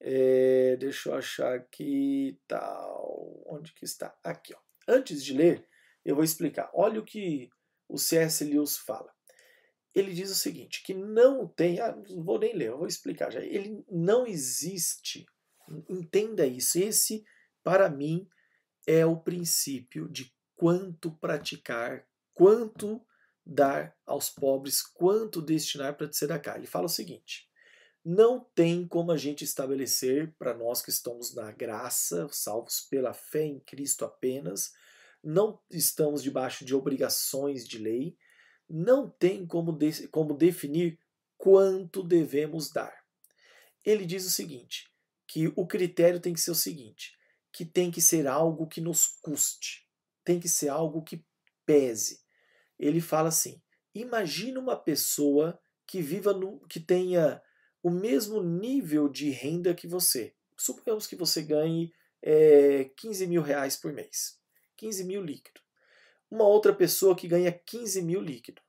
É, 0.00 0.76
deixa 0.76 1.08
eu 1.08 1.14
achar 1.14 1.54
aqui, 1.54 2.40
tal, 2.46 3.42
onde 3.46 3.72
que 3.72 3.84
está? 3.84 4.16
Aqui, 4.22 4.54
ó. 4.54 4.58
Antes 4.86 5.24
de 5.24 5.32
ler, 5.32 5.66
eu 6.04 6.14
vou 6.14 6.24
explicar. 6.24 6.70
Olha 6.72 7.00
o 7.00 7.04
que 7.04 7.50
o 7.88 7.98
C.S. 7.98 8.44
Lewis 8.44 8.76
fala 8.76 9.12
ele 9.98 10.12
diz 10.12 10.30
o 10.30 10.34
seguinte, 10.34 10.82
que 10.82 10.94
não 10.94 11.46
tem, 11.46 11.80
ah, 11.80 11.94
não 12.08 12.22
vou 12.22 12.38
nem 12.38 12.54
ler, 12.54 12.68
eu 12.68 12.78
vou 12.78 12.86
explicar 12.86 13.30
já. 13.30 13.40
Ele 13.40 13.84
não 13.90 14.26
existe, 14.26 15.26
entenda 15.88 16.46
isso, 16.46 16.78
esse 16.78 17.24
para 17.62 17.90
mim 17.90 18.28
é 18.86 19.04
o 19.04 19.16
princípio 19.16 20.08
de 20.08 20.32
quanto 20.56 21.10
praticar, 21.18 22.06
quanto 22.34 23.04
dar 23.44 23.96
aos 24.06 24.30
pobres, 24.30 24.82
quanto 24.82 25.42
destinar 25.42 25.96
para 25.96 26.08
tzedakah. 26.08 26.56
Ele 26.56 26.66
fala 26.66 26.86
o 26.86 26.90
seguinte: 26.90 27.48
não 28.04 28.40
tem 28.54 28.86
como 28.86 29.12
a 29.12 29.16
gente 29.16 29.44
estabelecer 29.44 30.34
para 30.38 30.54
nós 30.54 30.80
que 30.80 30.90
estamos 30.90 31.34
na 31.34 31.50
graça, 31.52 32.28
salvos 32.30 32.80
pela 32.80 33.12
fé 33.12 33.44
em 33.44 33.60
Cristo 33.60 34.04
apenas, 34.04 34.72
não 35.22 35.60
estamos 35.70 36.22
debaixo 36.22 36.64
de 36.64 36.74
obrigações 36.74 37.66
de 37.66 37.78
lei, 37.78 38.16
não 38.68 39.08
tem 39.08 39.46
como, 39.46 39.72
de, 39.72 40.08
como 40.08 40.34
definir 40.34 40.98
quanto 41.36 42.02
devemos 42.02 42.70
dar. 42.70 43.04
Ele 43.84 44.04
diz 44.04 44.26
o 44.26 44.30
seguinte: 44.30 44.90
que 45.26 45.52
o 45.56 45.66
critério 45.66 46.20
tem 46.20 46.32
que 46.32 46.40
ser 46.40 46.50
o 46.50 46.54
seguinte, 46.54 47.16
que 47.52 47.64
tem 47.64 47.90
que 47.90 48.00
ser 48.00 48.26
algo 48.26 48.66
que 48.66 48.80
nos 48.80 49.06
custe, 49.06 49.86
tem 50.24 50.38
que 50.38 50.48
ser 50.48 50.68
algo 50.68 51.02
que 51.02 51.24
pese. 51.64 52.20
Ele 52.78 53.00
fala 53.00 53.28
assim: 53.28 53.60
imagina 53.94 54.60
uma 54.60 54.76
pessoa 54.76 55.58
que 55.86 56.02
viva 56.02 56.32
no, 56.32 56.60
que 56.68 56.80
tenha 56.80 57.42
o 57.82 57.90
mesmo 57.90 58.42
nível 58.42 59.08
de 59.08 59.30
renda 59.30 59.74
que 59.74 59.86
você. 59.86 60.34
Suponhamos 60.56 61.06
que 61.06 61.16
você 61.16 61.42
ganhe 61.42 61.92
é, 62.22 62.90
15 62.96 63.26
mil 63.26 63.42
reais 63.42 63.76
por 63.76 63.92
mês. 63.92 64.38
15 64.78 65.04
mil 65.04 65.22
líquido 65.22 65.60
uma 66.30 66.46
outra 66.46 66.72
pessoa 66.72 67.16
que 67.16 67.26
ganha 67.26 67.52
15 67.52 68.02
mil 68.02 68.20
líquido. 68.20 68.60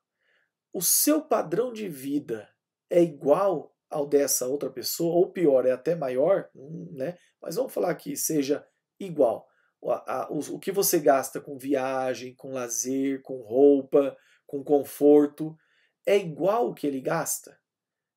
O 0.73 0.81
seu 0.81 1.21
padrão 1.21 1.73
de 1.73 1.87
vida 1.89 2.49
é 2.89 3.01
igual 3.01 3.75
ao 3.89 4.05
dessa 4.05 4.47
outra 4.47 4.69
pessoa, 4.69 5.15
ou 5.15 5.31
pior, 5.31 5.65
é 5.65 5.71
até 5.71 5.95
maior, 5.95 6.47
hum, 6.55 6.89
né? 6.91 7.17
mas 7.41 7.55
vamos 7.55 7.73
falar 7.73 7.95
que 7.95 8.15
seja 8.15 8.65
igual. 8.99 9.47
O, 9.81 9.91
a, 9.91 10.27
o, 10.29 10.39
o 10.55 10.59
que 10.59 10.71
você 10.71 10.99
gasta 10.99 11.41
com 11.41 11.57
viagem, 11.57 12.35
com 12.35 12.53
lazer, 12.53 13.21
com 13.23 13.41
roupa, 13.41 14.15
com 14.45 14.63
conforto, 14.63 15.57
é 16.05 16.17
igual 16.17 16.69
o 16.69 16.73
que 16.73 16.85
ele 16.85 17.01
gasta? 17.01 17.59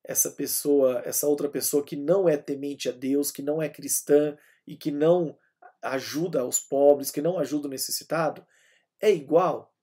Essa 0.03 0.31
pessoa, 0.31 1.01
essa 1.05 1.27
outra 1.27 1.49
pessoa 1.49 1.83
que 1.83 1.95
não 1.95 2.29
é 2.29 2.37
temente 2.37 2.87
a 2.87 2.91
Deus, 2.91 3.31
que 3.31 3.41
não 3.41 3.61
é 3.61 3.69
cristã 3.69 4.37
e 4.67 4.75
que 4.75 4.91
não 4.91 5.37
ajuda 5.83 6.45
os 6.45 6.59
pobres, 6.59 7.11
que 7.11 7.21
não 7.21 7.37
ajuda 7.37 7.67
o 7.67 7.71
necessitado, 7.71 8.45
é 8.99 9.11
igual? 9.11 9.75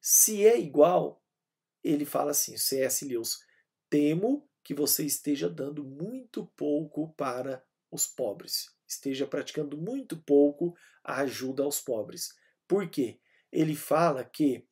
Se 0.00 0.46
é 0.46 0.58
igual, 0.58 1.22
ele 1.82 2.04
fala 2.04 2.30
assim, 2.30 2.56
C.S. 2.56 3.04
Lewis, 3.04 3.40
temo 3.90 4.48
que 4.62 4.74
você 4.74 5.04
esteja 5.04 5.48
dando 5.48 5.84
muito 5.84 6.46
pouco 6.56 7.12
para 7.14 7.64
os 7.90 8.06
pobres, 8.06 8.70
esteja 8.86 9.26
praticando 9.26 9.76
muito 9.76 10.16
pouco 10.16 10.76
a 11.02 11.20
ajuda 11.22 11.62
aos 11.62 11.80
pobres. 11.80 12.34
Por 12.66 12.88
quê? 12.88 13.18
Ele 13.50 13.74
fala 13.74 14.24
que 14.24 14.66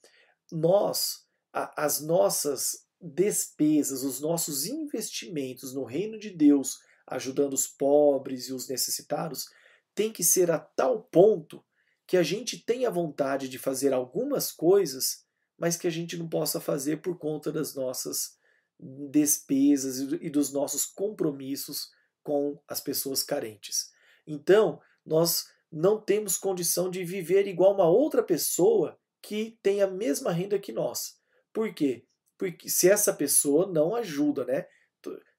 nós, 0.52 1.26
as 1.52 2.00
nossas 2.00 2.86
despesas, 3.00 4.02
os 4.02 4.20
nossos 4.20 4.66
investimentos 4.66 5.74
no 5.74 5.84
reino 5.84 6.18
de 6.18 6.30
Deus, 6.30 6.78
ajudando 7.06 7.54
os 7.54 7.66
pobres 7.66 8.48
e 8.48 8.52
os 8.52 8.68
necessitados, 8.68 9.48
tem 9.96 10.12
que 10.12 10.22
ser 10.22 10.50
a 10.50 10.58
tal 10.58 11.02
ponto 11.04 11.64
que 12.06 12.16
a 12.16 12.22
gente 12.22 12.58
tenha 12.58 12.90
vontade 12.90 13.48
de 13.48 13.58
fazer 13.58 13.92
algumas 13.92 14.52
coisas, 14.52 15.24
mas 15.58 15.76
que 15.76 15.86
a 15.86 15.90
gente 15.90 16.16
não 16.16 16.28
possa 16.28 16.60
fazer 16.60 16.98
por 16.98 17.18
conta 17.18 17.50
das 17.50 17.74
nossas 17.74 18.36
despesas 18.78 19.98
e 20.20 20.28
dos 20.28 20.52
nossos 20.52 20.84
compromissos 20.84 21.90
com 22.22 22.60
as 22.68 22.78
pessoas 22.78 23.22
carentes. 23.22 23.90
Então, 24.26 24.80
nós 25.04 25.46
não 25.72 25.98
temos 25.98 26.36
condição 26.36 26.90
de 26.90 27.02
viver 27.02 27.48
igual 27.48 27.74
uma 27.74 27.88
outra 27.88 28.22
pessoa 28.22 28.98
que 29.22 29.58
tem 29.62 29.80
a 29.80 29.86
mesma 29.86 30.30
renda 30.30 30.58
que 30.58 30.72
nós. 30.72 31.16
Por 31.54 31.74
quê? 31.74 32.04
Porque 32.36 32.68
se 32.68 32.88
essa 32.88 33.14
pessoa 33.14 33.66
não 33.66 33.94
ajuda, 33.94 34.44
né? 34.44 34.66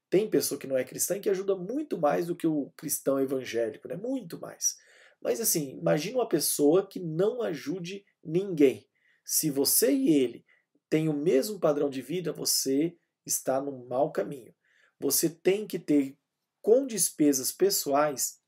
Tem 0.09 0.29
pessoa 0.29 0.59
que 0.59 0.67
não 0.67 0.77
é 0.77 0.84
cristã 0.84 1.19
que 1.19 1.29
ajuda 1.29 1.55
muito 1.55 1.97
mais 1.97 2.27
do 2.27 2.35
que 2.35 2.47
o 2.47 2.71
cristão 2.77 3.19
evangélico, 3.19 3.88
né? 3.88 3.95
Muito 3.95 4.39
mais. 4.39 4.77
Mas 5.21 5.41
assim, 5.41 5.77
imagine 5.77 6.15
uma 6.15 6.27
pessoa 6.27 6.88
que 6.88 6.99
não 6.99 7.41
ajude 7.41 8.05
ninguém. 8.23 8.88
Se 9.25 9.49
você 9.49 9.91
e 9.91 10.09
ele 10.09 10.45
têm 10.89 11.09
o 11.09 11.13
mesmo 11.13 11.59
padrão 11.59 11.89
de 11.89 12.01
vida, 12.01 12.31
você 12.31 12.95
está 13.25 13.59
no 13.61 13.85
mau 13.88 14.11
caminho. 14.11 14.53
Você 14.99 15.29
tem 15.29 15.67
que 15.67 15.77
ter, 15.77 16.17
com 16.61 16.85
despesas 16.85 17.51
pessoais, 17.51 18.39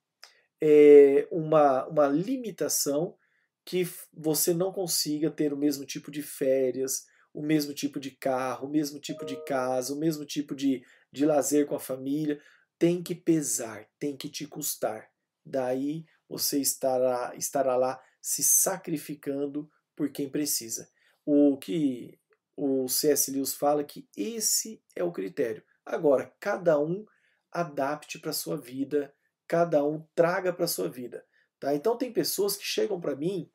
é, 0.62 1.28
uma, 1.32 1.88
uma 1.88 2.08
limitação 2.08 3.18
que 3.66 3.88
você 4.14 4.54
não 4.54 4.72
consiga 4.72 5.30
ter 5.30 5.54
o 5.54 5.58
mesmo 5.58 5.86
tipo 5.86 6.10
de 6.10 6.22
férias, 6.22 7.06
o 7.34 7.42
mesmo 7.42 7.74
tipo 7.74 8.00
de 8.00 8.12
carro, 8.12 8.68
o 8.68 8.72
mesmo 8.72 9.00
tipo 9.00 9.26
de 9.26 9.36
casa, 9.46 9.94
o 9.94 10.00
mesmo 10.00 10.26
tipo 10.26 10.56
de, 10.56 10.84
de 11.12 11.26
lazer 11.26 11.66
com 11.66 11.76
a 11.76 11.80
família. 11.80 12.42
Tem 12.78 13.04
que 13.04 13.16
pesar, 13.16 13.88
tem 14.00 14.16
que 14.16 14.30
te 14.30 14.48
custar. 14.48 15.10
Daí 15.46 16.06
você 16.28 16.60
estará, 16.60 17.34
estará 17.36 17.76
lá 17.76 18.02
se 18.22 18.44
sacrificando 18.44 19.70
por 19.96 20.12
quem 20.12 20.30
precisa. 20.30 20.90
O 21.26 21.58
que 21.58 22.20
o 22.56 22.88
C.S. 22.88 23.32
Lewis 23.32 23.54
fala 23.54 23.84
que 23.84 24.08
esse 24.16 24.84
é 24.96 25.04
o 25.04 25.12
critério. 25.12 25.64
Agora, 25.86 26.34
cada 26.40 26.80
um 26.80 27.06
adapte 27.52 28.20
para 28.20 28.30
a 28.30 28.34
sua 28.34 28.58
vida, 28.58 29.14
cada 29.48 29.84
um 29.84 30.06
traga 30.14 30.54
para 30.54 30.66
a 30.66 30.68
sua 30.68 30.90
vida. 30.90 31.26
Tá? 31.60 31.74
Então, 31.74 31.98
tem 31.98 32.12
pessoas 32.12 32.56
que 32.56 32.64
chegam 32.66 33.00
para 33.00 33.16
mim 33.16 33.52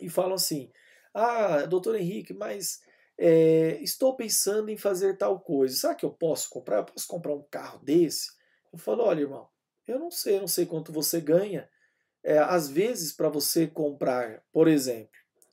e 0.00 0.08
falam 0.08 0.34
assim: 0.34 0.70
Ah, 1.12 1.66
doutor 1.66 1.96
Henrique, 1.96 2.32
mas 2.32 2.80
é, 3.18 3.80
estou 3.82 4.14
pensando 4.16 4.68
em 4.68 4.76
fazer 4.76 5.16
tal 5.16 5.40
coisa. 5.40 5.74
Será 5.74 5.94
que 5.94 6.04
eu 6.04 6.10
posso 6.10 6.50
comprar? 6.50 6.78
Eu 6.78 6.84
posso 6.84 7.06
comprar 7.06 7.34
um 7.34 7.42
carro 7.50 7.78
desse? 7.82 8.28
Eu 8.72 8.78
falo: 8.78 9.04
Olha, 9.04 9.20
irmão, 9.20 9.48
eu 9.86 9.98
não 9.98 10.10
sei, 10.10 10.36
eu 10.36 10.40
não 10.40 10.48
sei 10.48 10.66
quanto 10.66 10.92
você 10.92 11.20
ganha. 11.20 11.68
É, 12.22 12.38
às 12.38 12.68
vezes, 12.68 13.12
para 13.12 13.28
você 13.28 13.66
comprar, 13.66 14.42
por 14.52 14.68
exemplo, 14.68 15.12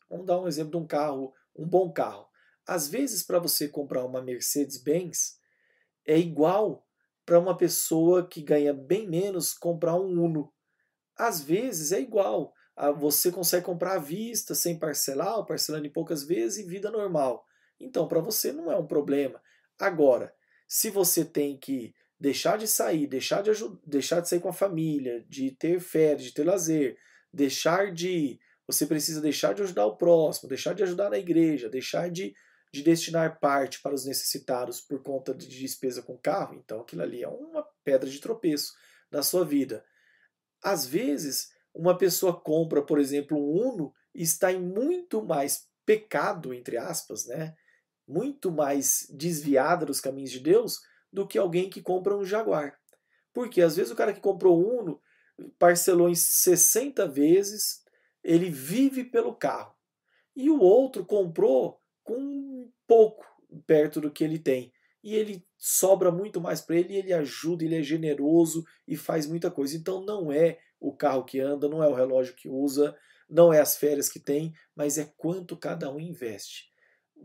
vamos 0.09 0.25
dar 0.25 0.39
um 0.39 0.47
exemplo 0.47 0.71
de 0.71 0.77
um 0.77 0.87
carro, 0.87 1.33
um 1.55 1.67
bom 1.67 1.91
carro. 1.91 2.27
Às 2.65 2.87
vezes, 2.87 3.23
para 3.23 3.39
você 3.39 3.67
comprar 3.67 4.03
uma 4.05 4.21
Mercedes-Benz, 4.21 5.37
é 6.05 6.17
igual 6.17 6.85
para 7.25 7.39
uma 7.39 7.55
pessoa 7.55 8.27
que 8.27 8.41
ganha 8.41 8.73
bem 8.73 9.07
menos 9.07 9.53
comprar 9.53 9.95
um 9.95 10.09
Uno. 10.19 10.51
Às 11.15 11.41
vezes 11.41 11.91
é 11.91 12.01
igual. 12.01 12.53
Você 12.97 13.31
consegue 13.31 13.65
comprar 13.65 13.95
à 13.95 13.99
vista, 13.99 14.55
sem 14.55 14.79
parcelar, 14.79 15.37
ou 15.37 15.45
parcelando 15.45 15.85
em 15.85 15.91
poucas 15.91 16.23
vezes 16.23 16.65
e 16.65 16.67
vida 16.67 16.89
normal. 16.89 17.45
Então, 17.83 18.07
para 18.07 18.19
você 18.19 18.51
não 18.51 18.71
é 18.71 18.77
um 18.77 18.87
problema. 18.87 19.41
Agora, 19.79 20.33
se 20.67 20.89
você 20.89 21.23
tem 21.25 21.57
que 21.57 21.93
deixar 22.19 22.57
de 22.57 22.67
sair, 22.67 23.05
deixar 23.05 23.41
de, 23.41 23.51
deixar 23.85 24.21
de 24.21 24.29
sair 24.29 24.39
com 24.39 24.49
a 24.49 24.53
família, 24.53 25.25
de 25.27 25.51
ter 25.51 25.79
férias, 25.79 26.23
de 26.23 26.33
ter 26.33 26.43
lazer, 26.43 26.97
deixar 27.33 27.91
de. 27.91 28.39
Você 28.65 28.85
precisa 28.85 29.19
deixar 29.19 29.53
de 29.53 29.61
ajudar 29.61 29.85
o 29.85 29.97
próximo, 29.97 30.47
deixar 30.47 30.73
de 30.73 30.83
ajudar 30.83 31.09
na 31.09 31.17
igreja, 31.17 31.69
deixar 31.69 32.09
de, 32.09 32.33
de 32.71 32.81
destinar 32.81 33.39
parte 33.39 33.81
para 33.81 33.93
os 33.93 34.05
necessitados 34.05 34.79
por 34.79 35.03
conta 35.03 35.33
de 35.33 35.47
despesa 35.47 36.01
com 36.01 36.17
carro, 36.17 36.55
então 36.55 36.79
aquilo 36.79 37.01
ali 37.01 37.21
é 37.21 37.27
uma 37.27 37.63
pedra 37.83 38.09
de 38.09 38.19
tropeço 38.19 38.73
na 39.11 39.21
sua 39.21 39.43
vida. 39.43 39.83
Às 40.63 40.87
vezes, 40.87 41.51
uma 41.73 41.97
pessoa 41.97 42.39
compra, 42.39 42.81
por 42.81 42.99
exemplo, 42.99 43.37
um 43.37 43.73
Uno 43.73 43.93
e 44.15 44.23
está 44.23 44.51
em 44.51 44.61
muito 44.61 45.21
mais 45.21 45.67
pecado, 45.85 46.53
entre 46.53 46.77
aspas, 46.77 47.25
né? 47.25 47.53
Muito 48.07 48.51
mais 48.51 49.07
desviada 49.09 49.85
dos 49.85 49.99
caminhos 49.99 50.31
de 50.31 50.39
Deus 50.39 50.79
do 51.11 51.27
que 51.27 51.37
alguém 51.37 51.69
que 51.69 51.81
compra 51.81 52.15
um 52.15 52.25
Jaguar. 52.25 52.77
Porque 53.33 53.61
às 53.61 53.75
vezes 53.75 53.91
o 53.91 53.95
cara 53.95 54.13
que 54.13 54.19
comprou 54.19 54.59
um 54.59 54.79
Uno 54.79 55.01
parcelou 55.57 56.09
em 56.09 56.15
60 56.15 57.07
vezes, 57.07 57.83
ele 58.23 58.49
vive 58.49 59.03
pelo 59.03 59.35
carro. 59.35 59.75
E 60.35 60.49
o 60.49 60.59
outro 60.59 61.05
comprou 61.05 61.81
com 62.03 62.69
pouco 62.87 63.25
perto 63.65 64.01
do 64.01 64.11
que 64.11 64.23
ele 64.23 64.39
tem. 64.39 64.71
E 65.03 65.15
ele 65.15 65.45
sobra 65.57 66.11
muito 66.11 66.39
mais 66.39 66.61
para 66.61 66.77
ele, 66.77 66.95
ele 66.95 67.13
ajuda, 67.13 67.63
ele 67.63 67.75
é 67.75 67.83
generoso 67.83 68.63
e 68.87 68.95
faz 68.95 69.27
muita 69.27 69.51
coisa. 69.51 69.75
Então 69.75 70.03
não 70.03 70.31
é 70.31 70.59
o 70.79 70.95
carro 70.95 71.25
que 71.25 71.39
anda, 71.39 71.67
não 71.67 71.83
é 71.83 71.87
o 71.87 71.93
relógio 71.93 72.35
que 72.35 72.47
usa, 72.47 72.95
não 73.29 73.51
é 73.51 73.59
as 73.59 73.75
férias 73.75 74.09
que 74.09 74.19
tem, 74.19 74.53
mas 74.75 74.97
é 74.97 75.11
quanto 75.17 75.57
cada 75.57 75.91
um 75.91 75.99
investe. 75.99 76.69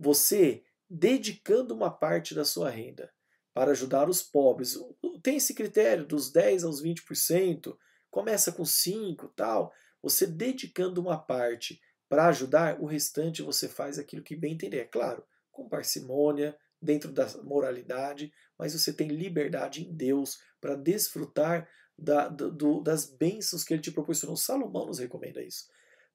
Você 0.00 0.64
dedicando 0.88 1.74
uma 1.74 1.90
parte 1.90 2.34
da 2.34 2.44
sua 2.44 2.70
renda 2.70 3.12
para 3.52 3.72
ajudar 3.72 4.08
os 4.08 4.22
pobres. 4.22 4.78
Tem 5.22 5.36
esse 5.36 5.54
critério 5.54 6.06
dos 6.06 6.30
10 6.30 6.64
aos 6.64 6.82
20%, 6.82 7.76
começa 8.10 8.52
com 8.52 8.64
5, 8.64 9.28
tal. 9.28 9.72
Você 10.02 10.26
dedicando 10.26 11.00
uma 11.00 11.18
parte 11.18 11.80
para 12.08 12.28
ajudar, 12.28 12.80
o 12.80 12.86
restante 12.86 13.42
você 13.42 13.68
faz 13.68 13.98
aquilo 13.98 14.22
que 14.22 14.36
bem 14.36 14.54
entender. 14.54 14.78
É 14.78 14.84
claro, 14.84 15.24
com 15.50 15.68
parcimônia, 15.68 16.56
dentro 16.80 17.12
da 17.12 17.26
moralidade, 17.42 18.32
mas 18.56 18.72
você 18.72 18.92
tem 18.92 19.08
liberdade 19.08 19.84
em 19.84 19.92
Deus 19.92 20.38
para 20.60 20.76
desfrutar 20.76 21.68
da, 21.98 22.28
do, 22.28 22.80
das 22.80 23.06
bênçãos 23.06 23.64
que 23.64 23.74
ele 23.74 23.82
te 23.82 23.90
proporcionou. 23.90 24.36
Salomão 24.36 24.86
nos 24.86 25.00
recomenda 25.00 25.42
isso. 25.42 25.68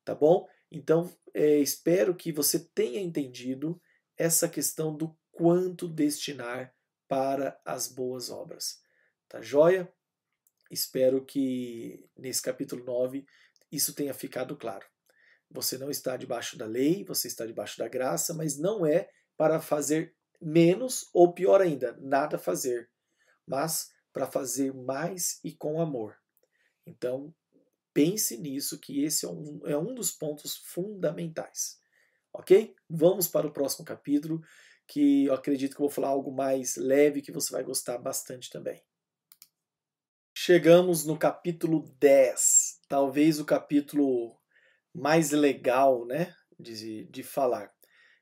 Tá 0.06 0.16
bom? 0.16 0.48
Então, 0.72 1.14
é, 1.34 1.60
espero 1.60 2.16
que 2.16 2.32
você 2.32 2.60
tenha 2.60 3.00
entendido 3.00 3.80
essa 4.18 4.48
questão 4.48 4.96
do 4.96 5.16
quanto 5.32 5.88
destinar 5.88 6.74
para 7.08 7.60
as 7.66 7.88
boas 7.88 8.30
obras. 8.30 8.82
Tá 9.28 9.42
joia? 9.42 9.92
Espero 10.70 11.24
que 11.26 12.10
nesse 12.18 12.42
capítulo 12.42 12.84
9 12.84 13.26
isso 13.72 13.94
tenha 13.94 14.14
ficado 14.14 14.56
claro. 14.56 14.86
Você 15.50 15.78
não 15.78 15.92
está 15.92 16.18
debaixo 16.18 16.58
da 16.58 16.66
lei, 16.66 17.04
você 17.04 17.28
está 17.28 17.46
debaixo 17.46 17.78
da 17.78 17.88
graça, 17.88 18.34
mas 18.34 18.58
não 18.58 18.86
é 18.86 19.10
para 19.38 19.60
fazer 19.60 20.16
menos 20.42 21.10
ou 21.14 21.34
pior 21.34 21.62
ainda, 21.62 21.98
nada 22.02 22.38
fazer, 22.38 22.90
mas 23.46 23.92
para 24.12 24.26
fazer 24.26 24.74
mais 24.74 25.40
e 25.44 25.52
com 25.52 25.82
amor. 25.82 26.18
Então, 26.86 27.34
pense 27.94 28.38
nisso, 28.38 28.80
que 28.80 29.04
esse 29.04 29.26
é 29.26 29.30
um, 29.30 29.62
é 29.66 29.78
um 29.78 29.94
dos 29.94 30.12
pontos 30.12 30.58
fundamentais. 30.58 31.80
Ok? 32.34 32.76
Vamos 32.90 33.28
para 33.28 33.48
o 33.48 33.54
próximo 33.54 33.86
capítulo, 33.86 34.42
que 34.88 35.26
eu 35.26 35.34
acredito 35.34 35.76
que 35.76 35.82
eu 35.82 35.86
vou 35.86 35.90
falar 35.90 36.10
algo 36.10 36.32
mais 36.32 36.76
leve, 36.76 37.22
que 37.22 37.32
você 37.32 37.52
vai 37.52 37.64
gostar 37.64 37.98
bastante 37.98 38.50
também. 38.50 38.82
Chegamos 40.36 41.06
no 41.06 41.18
capítulo 41.18 41.84
10, 42.00 42.82
talvez 42.90 43.40
o 43.40 43.46
capítulo 43.46 44.36
mais 44.94 45.32
legal 45.32 46.06
né, 46.06 46.36
de, 46.60 47.06
de 47.06 47.24
falar. 47.24 47.72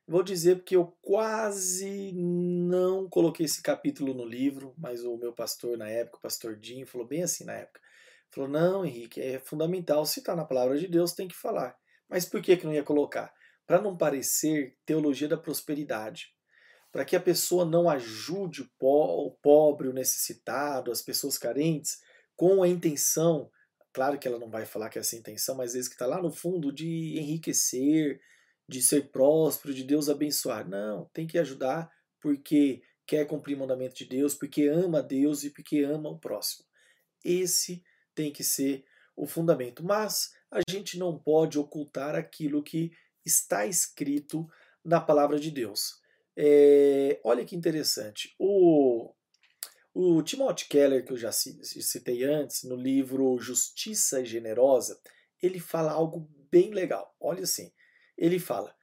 Vou 0.06 0.22
dizer 0.22 0.56
porque 0.56 0.76
eu 0.76 0.94
quase 1.00 2.12
não 2.12 3.08
coloquei 3.08 3.46
esse 3.46 3.62
capítulo 3.62 4.12
no 4.12 4.26
livro, 4.26 4.74
mas 4.76 5.04
o 5.04 5.16
meu 5.16 5.32
pastor 5.32 5.78
na 5.78 5.88
época, 5.88 6.18
o 6.18 6.20
pastor 6.20 6.58
Jim, 6.60 6.84
falou 6.84 7.06
bem 7.06 7.22
assim 7.22 7.44
na 7.44 7.54
época. 7.54 7.80
Falou: 8.30 8.50
Não, 8.50 8.84
Henrique, 8.84 9.20
é 9.20 9.38
fundamental. 9.38 10.04
Se 10.04 10.20
está 10.20 10.34
na 10.34 10.44
palavra 10.44 10.78
de 10.78 10.88
Deus, 10.88 11.12
tem 11.12 11.28
que 11.28 11.34
falar. 11.34 11.76
Mas 12.08 12.26
por 12.26 12.42
que, 12.42 12.56
que 12.56 12.66
não 12.66 12.74
ia 12.74 12.82
colocar? 12.82 13.32
Para 13.66 13.80
não 13.80 13.96
parecer 13.96 14.76
teologia 14.84 15.28
da 15.28 15.36
prosperidade. 15.36 16.34
Para 16.90 17.04
que 17.04 17.16
a 17.16 17.20
pessoa 17.20 17.64
não 17.64 17.88
ajude 17.88 18.62
o 18.62 19.30
pobre, 19.40 19.88
o 19.88 19.92
necessitado, 19.92 20.90
as 20.90 21.00
pessoas 21.00 21.38
carentes, 21.38 22.00
com 22.36 22.62
a 22.62 22.68
intenção 22.68 23.50
Claro 23.92 24.18
que 24.18 24.26
ela 24.26 24.38
não 24.38 24.48
vai 24.48 24.64
falar 24.64 24.88
que 24.88 24.98
é 24.98 25.00
essa 25.00 25.16
intenção, 25.16 25.54
mas 25.54 25.68
às 25.68 25.74
vezes 25.74 25.88
que 25.88 25.94
está 25.94 26.06
lá 26.06 26.20
no 26.20 26.30
fundo 26.30 26.72
de 26.72 27.18
enriquecer, 27.18 28.20
de 28.66 28.80
ser 28.80 29.10
próspero, 29.10 29.74
de 29.74 29.84
Deus 29.84 30.08
abençoar. 30.08 30.66
Não, 30.66 31.04
tem 31.12 31.26
que 31.26 31.38
ajudar 31.38 31.90
porque 32.18 32.82
quer 33.06 33.26
cumprir 33.26 33.54
o 33.54 33.58
mandamento 33.58 33.94
de 33.94 34.06
Deus, 34.06 34.34
porque 34.34 34.66
ama 34.66 35.02
Deus 35.02 35.44
e 35.44 35.50
porque 35.50 35.80
ama 35.80 36.08
o 36.08 36.18
próximo. 36.18 36.64
Esse 37.22 37.84
tem 38.14 38.32
que 38.32 38.42
ser 38.42 38.84
o 39.14 39.26
fundamento. 39.26 39.84
Mas 39.84 40.32
a 40.50 40.60
gente 40.70 40.98
não 40.98 41.18
pode 41.18 41.58
ocultar 41.58 42.14
aquilo 42.14 42.62
que 42.62 42.92
está 43.24 43.66
escrito 43.66 44.48
na 44.84 45.00
palavra 45.00 45.38
de 45.38 45.50
Deus. 45.50 46.00
É, 46.36 47.20
olha 47.24 47.44
que 47.44 47.56
interessante. 47.56 48.34
O 48.38 49.12
o 49.94 50.22
Timothy 50.22 50.68
Keller, 50.68 51.04
que 51.04 51.12
eu 51.12 51.18
já 51.18 51.30
citei 51.30 52.24
antes, 52.24 52.62
no 52.62 52.74
livro 52.74 53.38
Justiça 53.38 54.24
Generosa, 54.24 54.98
ele 55.42 55.60
fala 55.60 55.92
algo 55.92 56.30
bem 56.50 56.70
legal. 56.70 57.14
Olha 57.20 57.42
assim, 57.42 57.70
ele 58.16 58.38
fala, 58.38 58.74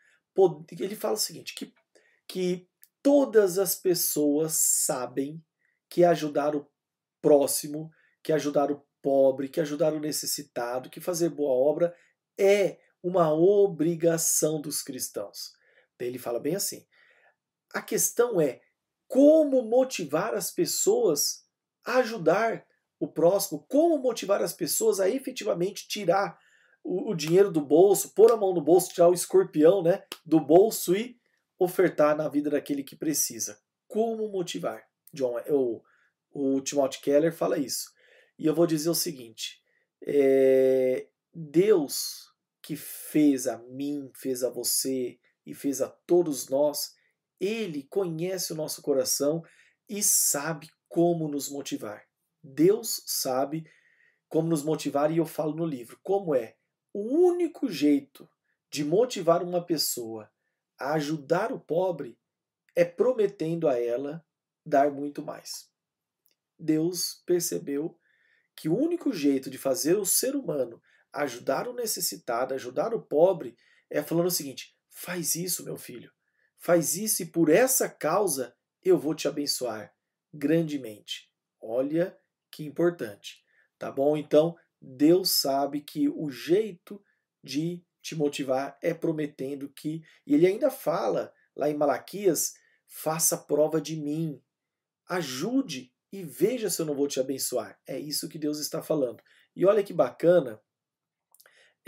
ele 0.80 0.96
fala 0.96 1.16
o 1.16 1.18
seguinte, 1.18 1.56
que, 1.56 1.74
que 2.28 2.70
todas 3.02 3.58
as 3.58 3.76
pessoas 3.76 4.54
sabem 4.54 5.44
que 5.90 6.04
ajudar 6.04 6.56
o 6.56 6.70
próximo, 7.20 7.92
que 8.22 8.32
ajudar 8.32 8.72
o 8.72 8.86
pobre, 9.02 9.50
que 9.50 9.60
ajudar 9.60 9.94
o 9.94 10.00
necessitado, 10.00 10.92
que 10.92 11.02
fazer 11.02 11.30
boa 11.30 11.52
obra 11.52 11.96
é 12.38 12.78
uma 13.02 13.34
obrigação 13.34 14.62
dos 14.62 14.82
cristãos. 14.82 15.54
Ele 16.00 16.18
fala 16.18 16.40
bem 16.40 16.56
assim. 16.56 16.86
A 17.74 17.82
questão 17.82 18.40
é 18.40 18.62
como 19.08 19.64
motivar 19.64 20.34
as 20.34 20.52
pessoas 20.52 21.46
a 21.86 21.98
ajudar 21.98 22.66
o 23.00 23.08
próximo, 23.08 23.66
como 23.68 23.98
motivar 23.98 24.42
as 24.42 24.54
pessoas 24.54 25.00
a 25.00 25.10
efetivamente 25.10 25.88
tirar 25.88 26.38
o, 26.84 27.14
dinheiro 27.14 27.52
do 27.52 27.62
bolso, 27.62 28.14
pôr 28.14 28.32
a 28.32 28.38
mão 28.38 28.54
no 28.54 28.62
bolso, 28.62 28.94
tirar 28.94 29.10
o 29.10 29.14
escorpião 29.14 29.84
né, 29.84 30.04
do 30.26 30.40
bolso 30.40 30.96
e 30.96 31.18
ofertar 31.58 32.16
na 32.16 32.28
vida 32.28 32.50
daquele 32.50 32.84
que 32.84 32.96
precisa. 32.96 33.60
Como 33.88 34.30
motivar? 34.30 34.84
John, 35.14 35.40
o, 35.50 35.82
o 36.32 36.62
Timothy 36.62 37.02
Keller 37.02 37.34
fala 37.34 37.58
isso. 37.58 37.92
E 38.38 38.46
eu 38.46 38.54
vou 38.54 38.66
dizer 38.66 38.90
o 38.90 38.96
seguinte: 38.96 39.62
é, 40.06 41.08
Deus 41.34 42.29
que 42.70 42.76
fez 42.76 43.48
a 43.48 43.58
mim, 43.58 44.12
fez 44.14 44.44
a 44.44 44.50
você 44.52 45.20
e 45.44 45.56
fez 45.56 45.82
a 45.82 45.90
todos 45.90 46.50
nós, 46.50 46.96
ele 47.40 47.82
conhece 47.82 48.54
o 48.54 48.56
nosso 48.56 48.84
coração 48.84 49.44
e 49.90 50.04
sabe 50.04 50.70
como 50.88 51.28
nos 51.28 51.50
motivar. 51.50 52.08
Deus 52.44 53.02
sabe 53.08 53.68
como 54.28 54.48
nos 54.48 54.62
motivar, 54.62 55.12
e 55.12 55.18
eu 55.18 55.26
falo 55.26 55.56
no 55.56 55.66
livro, 55.66 56.00
como 56.04 56.36
é 56.36 56.58
o 56.94 57.02
único 57.02 57.68
jeito 57.72 58.30
de 58.70 58.86
motivar 58.86 59.42
uma 59.42 59.66
pessoa 59.66 60.32
a 60.78 60.94
ajudar 60.94 61.52
o 61.52 61.60
pobre 61.60 62.20
é 62.76 62.86
prometendo 62.86 63.68
a 63.68 63.80
ela 63.80 64.24
dar 64.64 64.92
muito 64.92 65.24
mais. 65.24 65.72
Deus 66.56 67.24
percebeu 67.26 68.00
que 68.56 68.70
o 68.70 68.78
único 68.78 69.12
jeito 69.12 69.50
de 69.50 69.58
fazer 69.58 69.98
o 69.98 70.06
ser 70.06 70.36
humano 70.36 70.80
ajudar 71.14 71.68
o 71.68 71.74
necessitado, 71.74 72.54
ajudar 72.54 72.94
o 72.94 73.02
pobre, 73.02 73.56
é 73.90 74.02
falando 74.02 74.28
o 74.28 74.32
seguinte: 74.32 74.76
faz 74.90 75.36
isso, 75.36 75.64
meu 75.64 75.78
filho, 75.78 76.12
faz 76.58 76.96
isso 76.96 77.24
e 77.24 77.26
por 77.26 77.50
essa 77.50 77.90
causa 77.90 78.56
eu 78.82 78.98
vou 78.98 79.14
te 79.14 79.28
abençoar 79.28 79.94
grandemente. 80.34 81.30
Olha 81.62 82.18
que 82.52 82.64
importante, 82.64 83.44
tá 83.78 83.92
bom? 83.92 84.16
Então, 84.16 84.56
Deus 84.82 85.32
sabe 85.32 85.82
que 85.82 86.08
o 86.08 86.30
jeito 86.30 87.04
de 87.44 87.84
te 88.02 88.16
motivar 88.16 88.78
é 88.82 88.94
prometendo 88.94 89.70
que, 89.70 90.02
e 90.26 90.34
ele 90.34 90.48
ainda 90.48 90.70
fala 90.70 91.34
lá 91.56 91.70
em 91.70 91.76
Malaquias: 91.76 92.54
faça 92.88 93.38
prova 93.38 93.82
de 93.82 93.96
mim, 93.96 94.42
ajude 95.08 95.94
e 96.12 96.24
veja 96.24 96.70
se 96.70 96.82
eu 96.82 96.86
não 96.86 96.96
vou 96.96 97.08
te 97.08 97.20
abençoar. 97.20 97.80
É 97.88 98.00
isso 98.00 98.30
que 98.30 98.40
Deus 98.40 98.60
está 98.60 98.82
falando. 98.82 99.22
E 99.56 99.66
olha 99.66 99.84
que 99.84 99.94
bacana, 99.94 100.60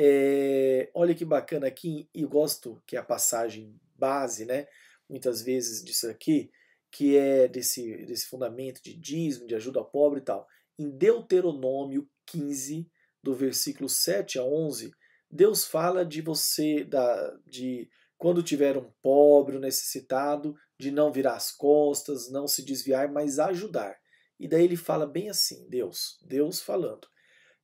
é, 0.03 0.89
olha 0.95 1.13
que 1.13 1.23
bacana 1.23 1.67
aqui, 1.67 2.09
e 2.11 2.25
gosto 2.25 2.81
que 2.87 2.95
é 2.95 2.99
a 2.99 3.03
passagem 3.03 3.79
base, 3.95 4.45
né? 4.45 4.67
Muitas 5.07 5.43
vezes 5.43 5.83
disso 5.83 6.09
aqui, 6.09 6.49
que 6.89 7.15
é 7.15 7.47
desse, 7.47 8.03
desse 8.05 8.25
fundamento 8.25 8.81
de 8.81 8.95
dízimo, 8.95 9.45
de 9.45 9.53
ajuda 9.53 9.79
ao 9.79 9.85
pobre 9.85 10.19
e 10.19 10.23
tal. 10.23 10.47
Em 10.79 10.89
Deuteronômio 10.89 12.09
15, 12.25 12.89
do 13.21 13.35
versículo 13.35 13.87
7 13.87 14.39
a 14.39 14.43
11, 14.43 14.91
Deus 15.29 15.65
fala 15.65 16.03
de 16.03 16.19
você, 16.19 16.83
da, 16.83 17.37
de 17.45 17.87
quando 18.17 18.41
tiver 18.41 18.77
um 18.77 18.91
pobre, 19.03 19.55
um 19.55 19.59
necessitado, 19.59 20.55
de 20.79 20.89
não 20.89 21.11
virar 21.11 21.35
as 21.35 21.51
costas, 21.51 22.31
não 22.31 22.47
se 22.47 22.65
desviar, 22.65 23.11
mas 23.11 23.37
ajudar. 23.37 23.95
E 24.39 24.47
daí 24.47 24.63
ele 24.63 24.75
fala 24.75 25.05
bem 25.05 25.29
assim, 25.29 25.69
Deus, 25.69 26.17
Deus 26.25 26.59
falando, 26.59 27.07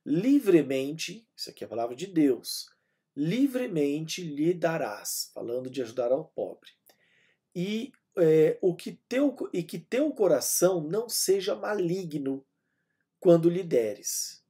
livremente, 0.08 1.28
isso 1.36 1.50
aqui 1.50 1.62
é 1.62 1.66
a 1.66 1.68
palavra 1.68 1.94
de 1.94 2.06
Deus, 2.06 2.70
livremente 3.14 4.22
lhe 4.22 4.54
darás, 4.54 5.30
falando 5.34 5.68
de 5.68 5.82
ajudar 5.82 6.10
ao 6.10 6.24
pobre. 6.24 6.70
E 7.54 7.92
é, 8.16 8.58
o 8.62 8.74
que 8.74 8.92
teu, 9.06 9.36
e 9.52 9.62
que 9.62 9.78
teu 9.78 10.10
coração 10.12 10.80
não 10.80 11.08
seja 11.08 11.54
maligno 11.54 12.44
quando 13.20 13.50
lhe 13.50 13.62
deres. 13.62 14.42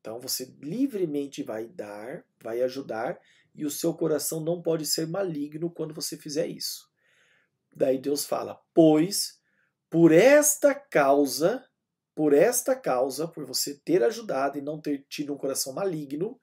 Então 0.00 0.20
você 0.20 0.54
livremente 0.60 1.42
vai 1.42 1.66
dar, 1.66 2.24
vai 2.42 2.60
ajudar, 2.62 3.18
e 3.54 3.64
o 3.64 3.70
seu 3.70 3.94
coração 3.94 4.40
não 4.40 4.60
pode 4.60 4.84
ser 4.84 5.06
maligno 5.06 5.70
quando 5.70 5.94
você 5.94 6.16
fizer 6.16 6.46
isso. 6.46 6.90
Daí 7.74 7.98
Deus 7.98 8.26
fala: 8.26 8.62
Pois 8.74 9.40
por 9.88 10.12
esta 10.12 10.74
causa, 10.74 11.64
por 12.16 12.32
esta 12.32 12.74
causa, 12.74 13.28
por 13.28 13.44
você 13.44 13.78
ter 13.84 14.02
ajudado 14.02 14.56
e 14.56 14.62
não 14.62 14.80
ter 14.80 15.04
tido 15.06 15.34
um 15.34 15.36
coração 15.36 15.74
maligno, 15.74 16.40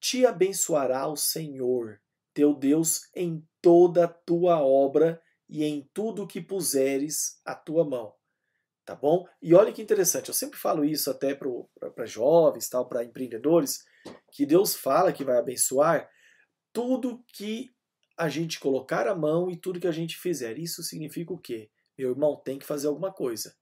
te 0.00 0.24
abençoará 0.24 1.08
o 1.08 1.16
Senhor, 1.16 2.00
teu 2.32 2.54
Deus, 2.54 3.10
em 3.12 3.44
toda 3.60 4.04
a 4.04 4.08
tua 4.08 4.62
obra 4.62 5.20
e 5.48 5.64
em 5.64 5.90
tudo 5.92 6.26
que 6.26 6.40
puseres 6.40 7.40
a 7.44 7.52
tua 7.52 7.84
mão. 7.84 8.14
Tá 8.84 8.94
bom? 8.94 9.26
E 9.42 9.52
olha 9.56 9.72
que 9.72 9.82
interessante, 9.82 10.28
eu 10.28 10.34
sempre 10.34 10.56
falo 10.56 10.84
isso 10.84 11.10
até 11.10 11.34
para 11.34 12.06
jovens, 12.06 12.68
tal, 12.68 12.88
para 12.88 13.02
empreendedores, 13.02 13.84
que 14.30 14.46
Deus 14.46 14.76
fala 14.76 15.12
que 15.12 15.24
vai 15.24 15.36
abençoar 15.36 16.08
tudo 16.72 17.24
que 17.34 17.74
a 18.16 18.28
gente 18.28 18.60
colocar 18.60 19.08
a 19.08 19.16
mão 19.16 19.50
e 19.50 19.56
tudo 19.56 19.80
que 19.80 19.88
a 19.88 19.92
gente 19.92 20.16
fizer. 20.16 20.56
Isso 20.56 20.80
significa 20.84 21.32
o 21.32 21.38
quê? 21.38 21.72
Meu 21.98 22.10
irmão, 22.10 22.40
tem 22.44 22.56
que 22.56 22.64
fazer 22.64 22.86
alguma 22.86 23.12
coisa. 23.12 23.52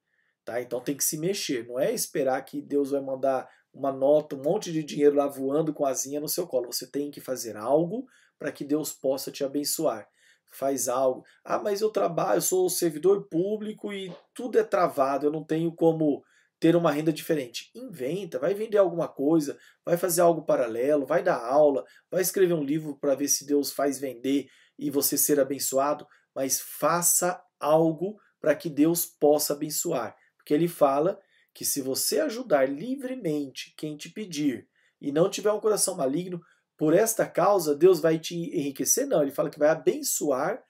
Tá? 0.44 0.60
Então 0.60 0.80
tem 0.80 0.96
que 0.96 1.04
se 1.04 1.18
mexer. 1.18 1.66
Não 1.66 1.78
é 1.78 1.92
esperar 1.92 2.42
que 2.44 2.60
Deus 2.60 2.90
vai 2.90 3.00
mandar 3.00 3.48
uma 3.72 3.92
nota, 3.92 4.36
um 4.36 4.42
monte 4.42 4.72
de 4.72 4.84
dinheiro 4.84 5.16
lá 5.16 5.26
voando 5.26 5.72
com 5.72 5.84
asinha 5.84 6.20
no 6.20 6.28
seu 6.28 6.46
colo. 6.46 6.72
Você 6.72 6.86
tem 6.86 7.10
que 7.10 7.20
fazer 7.20 7.56
algo 7.56 8.06
para 8.38 8.52
que 8.52 8.64
Deus 8.64 8.92
possa 8.92 9.30
te 9.30 9.44
abençoar 9.44 10.08
faz 10.54 10.88
algo. 10.88 11.24
Ah, 11.44 11.58
mas 11.58 11.80
eu 11.80 11.90
trabalho, 11.90 12.38
eu 12.38 12.42
sou 12.42 12.70
servidor 12.70 13.28
público 13.28 13.92
e 13.92 14.14
tudo 14.32 14.58
é 14.58 14.62
travado, 14.62 15.26
eu 15.26 15.32
não 15.32 15.44
tenho 15.44 15.72
como 15.72 16.24
ter 16.60 16.76
uma 16.76 16.92
renda 16.92 17.12
diferente. 17.12 17.70
Inventa, 17.74 18.38
vai 18.38 18.54
vender 18.54 18.78
alguma 18.78 19.08
coisa, 19.08 19.58
vai 19.84 19.96
fazer 19.96 20.20
algo 20.20 20.46
paralelo, 20.46 21.04
vai 21.04 21.22
dar 21.22 21.44
aula, 21.44 21.84
vai 22.10 22.22
escrever 22.22 22.54
um 22.54 22.64
livro 22.64 22.96
para 22.96 23.14
ver 23.14 23.28
se 23.28 23.46
Deus 23.46 23.72
faz 23.72 23.98
vender 23.98 24.46
e 24.78 24.90
você 24.90 25.18
ser 25.18 25.38
abençoado, 25.38 26.06
mas 26.34 26.60
faça 26.60 27.42
algo 27.60 28.18
para 28.40 28.54
que 28.54 28.70
Deus 28.70 29.04
possa 29.04 29.52
abençoar. 29.52 30.16
Porque 30.44 30.52
ele 30.52 30.68
fala 30.68 31.18
que 31.54 31.64
se 31.64 31.80
você 31.80 32.20
ajudar 32.20 32.68
livremente 32.68 33.72
quem 33.78 33.96
te 33.96 34.10
pedir 34.10 34.68
e 35.00 35.10
não 35.10 35.30
tiver 35.30 35.50
um 35.50 35.60
coração 35.60 35.96
maligno, 35.96 36.38
por 36.76 36.92
esta 36.92 37.26
causa 37.26 37.74
Deus 37.74 37.98
vai 37.98 38.18
te 38.18 38.34
enriquecer? 38.34 39.06
Não, 39.06 39.22
ele 39.22 39.30
fala 39.30 39.48
que 39.48 39.58
vai 39.58 39.70
abençoar 39.70 40.62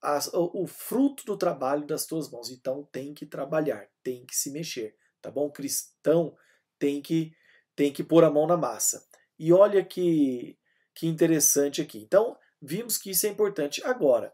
as, 0.00 0.30
o, 0.32 0.66
fruto 0.66 1.26
do 1.26 1.36
trabalho 1.36 1.86
das 1.86 2.06
tuas 2.06 2.30
mãos. 2.30 2.50
Então 2.50 2.88
tem 2.90 3.12
que 3.12 3.26
trabalhar, 3.26 3.86
tem 4.02 4.24
que 4.24 4.34
se 4.34 4.50
mexer, 4.50 4.96
tá 5.20 5.30
bom? 5.30 5.50
Cristão 5.50 6.34
tem 6.78 7.02
que 7.02 7.32
tem 7.76 7.92
que 7.92 8.02
pôr 8.02 8.24
a 8.24 8.30
mão 8.30 8.46
na 8.46 8.56
massa. 8.56 9.06
E 9.38 9.52
olha 9.52 9.84
que 9.84 10.58
que 10.94 11.06
interessante 11.06 11.82
aqui. 11.82 11.98
Então 11.98 12.34
vimos 12.62 12.96
que 12.96 13.10
isso 13.10 13.26
é 13.26 13.28
importante. 13.28 13.84
Agora 13.84 14.32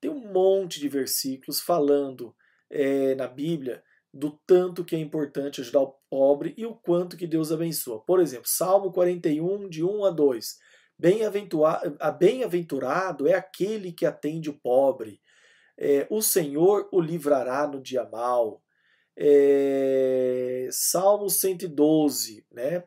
tem 0.00 0.10
um 0.10 0.32
monte 0.32 0.78
de 0.78 0.88
versículos 0.88 1.60
falando 1.60 2.36
é, 2.70 3.14
na 3.14 3.26
Bíblia 3.26 3.82
do 4.16 4.30
tanto 4.46 4.82
que 4.82 4.96
é 4.96 4.98
importante 4.98 5.60
ajudar 5.60 5.80
o 5.80 5.94
pobre 6.08 6.54
e 6.56 6.64
o 6.64 6.74
quanto 6.74 7.18
que 7.18 7.26
Deus 7.26 7.52
abençoa. 7.52 8.00
Por 8.00 8.18
exemplo, 8.18 8.48
Salmo 8.48 8.90
41, 8.90 9.68
de 9.68 9.84
1 9.84 10.06
a 10.06 10.10
2. 10.10 10.56
Bem-aventurado 10.98 13.28
é 13.28 13.34
aquele 13.34 13.92
que 13.92 14.06
atende 14.06 14.48
o 14.48 14.58
pobre. 14.58 15.20
É, 15.78 16.06
o 16.08 16.22
Senhor 16.22 16.88
o 16.90 16.98
livrará 16.98 17.66
no 17.66 17.78
dia 17.78 18.04
mau. 18.04 18.62
É, 19.14 20.66
Salmo 20.72 21.28
112, 21.28 22.46
né? 22.50 22.84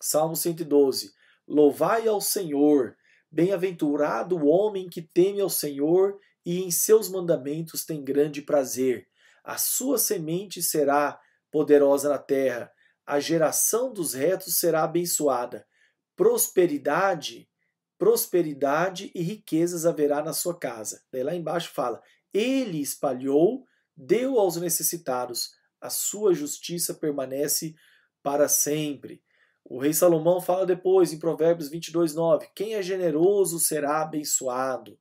Salmo 0.00 0.36
112. 0.36 1.12
Louvai 1.48 2.06
ao 2.06 2.20
Senhor, 2.20 2.96
bem-aventurado 3.32 4.36
o 4.36 4.46
homem 4.46 4.88
que 4.88 5.02
teme 5.02 5.40
ao 5.40 5.50
Senhor 5.50 6.20
e 6.44 6.62
em 6.62 6.70
seus 6.70 7.08
mandamentos 7.08 7.84
tem 7.84 8.04
grande 8.04 8.42
prazer. 8.42 9.08
A 9.46 9.58
sua 9.58 9.96
semente 9.96 10.60
será 10.60 11.20
poderosa 11.52 12.08
na 12.08 12.18
terra, 12.18 12.72
a 13.06 13.20
geração 13.20 13.92
dos 13.92 14.12
retos 14.12 14.58
será 14.58 14.82
abençoada. 14.82 15.64
Prosperidade, 16.16 17.48
prosperidade 17.96 19.12
e 19.14 19.22
riquezas 19.22 19.86
haverá 19.86 20.20
na 20.20 20.32
sua 20.32 20.58
casa. 20.58 21.00
Daí 21.12 21.22
lá 21.22 21.32
embaixo 21.32 21.70
fala: 21.72 22.02
Ele 22.34 22.82
espalhou, 22.82 23.64
deu 23.96 24.40
aos 24.40 24.56
necessitados, 24.56 25.52
a 25.80 25.90
sua 25.90 26.34
justiça 26.34 26.92
permanece 26.92 27.76
para 28.24 28.48
sempre. 28.48 29.22
O 29.64 29.78
rei 29.78 29.92
Salomão 29.92 30.40
fala 30.40 30.66
depois, 30.66 31.12
em 31.12 31.20
Provérbios 31.20 31.68
22, 31.68 32.16
9: 32.16 32.48
Quem 32.52 32.74
é 32.74 32.82
generoso 32.82 33.60
será 33.60 34.02
abençoado. 34.02 34.98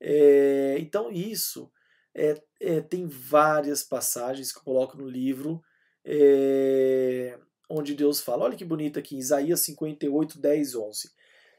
É, 0.00 0.76
então, 0.78 1.12
isso 1.12 1.70
é, 2.14 2.42
é, 2.62 2.80
tem 2.80 3.06
várias 3.06 3.82
passagens 3.82 4.52
que 4.52 4.58
eu 4.58 4.62
coloco 4.62 4.96
no 4.96 5.08
livro 5.08 5.60
é, 6.04 7.36
onde 7.68 7.94
Deus 7.94 8.20
fala. 8.20 8.44
Olha 8.44 8.56
que 8.56 8.64
bonito 8.64 8.98
aqui, 8.98 9.18
Isaías 9.18 9.60
58, 9.60 10.40
10, 10.40 10.74
11. 10.76 11.10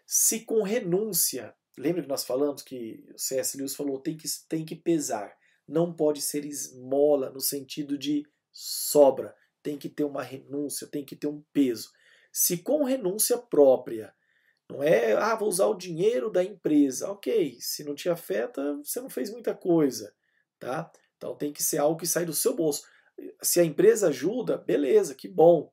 Se 0.06 0.40
com 0.42 0.64
renúncia, 0.64 1.54
lembra 1.78 2.02
que 2.02 2.08
nós 2.08 2.24
falamos 2.24 2.62
que 2.62 3.04
C.S. 3.18 3.58
Lewis 3.58 3.76
falou 3.76 4.00
tem 4.00 4.16
que, 4.16 4.28
tem 4.48 4.66
que 4.66 4.76
pesar, 4.76 5.36
não 5.68 5.94
pode 5.94 6.22
ser 6.22 6.46
esmola 6.46 7.30
no 7.30 7.42
sentido 7.42 7.98
de 7.98 8.26
sobra, 8.52 9.36
tem 9.62 9.78
que 9.78 9.90
ter 9.90 10.04
uma 10.06 10.24
renúncia, 10.24 10.88
tem 10.88 11.04
que 11.04 11.16
ter 11.16 11.28
um 11.28 11.44
peso. 11.52 11.92
Se 12.32 12.58
com 12.58 12.84
renúncia 12.84 13.38
própria, 13.38 14.14
não 14.70 14.82
é, 14.82 15.14
ah, 15.14 15.36
vou 15.36 15.50
usar 15.50 15.68
o 15.68 15.78
dinheiro 15.78 16.30
da 16.32 16.44
empresa, 16.44 17.12
ok, 17.12 17.58
se 17.60 17.84
não 17.84 17.94
te 17.94 18.10
afeta, 18.10 18.78
você 18.78 19.00
não 19.02 19.10
fez 19.10 19.30
muita 19.30 19.54
coisa. 19.54 20.14
Tá? 20.60 20.92
Então 21.18 21.36
tem 21.36 21.52
que 21.52 21.64
ser 21.64 21.78
algo 21.78 22.00
que 22.00 22.08
sai 22.08 22.26
do 22.26 22.34
seu 22.34 22.56
bolso. 22.56 22.84
Se 23.42 23.60
a 23.60 23.64
empresa 23.64 24.08
ajuda, 24.08 24.58
beleza, 24.58 25.16
que 25.16 25.28
bom. 25.28 25.72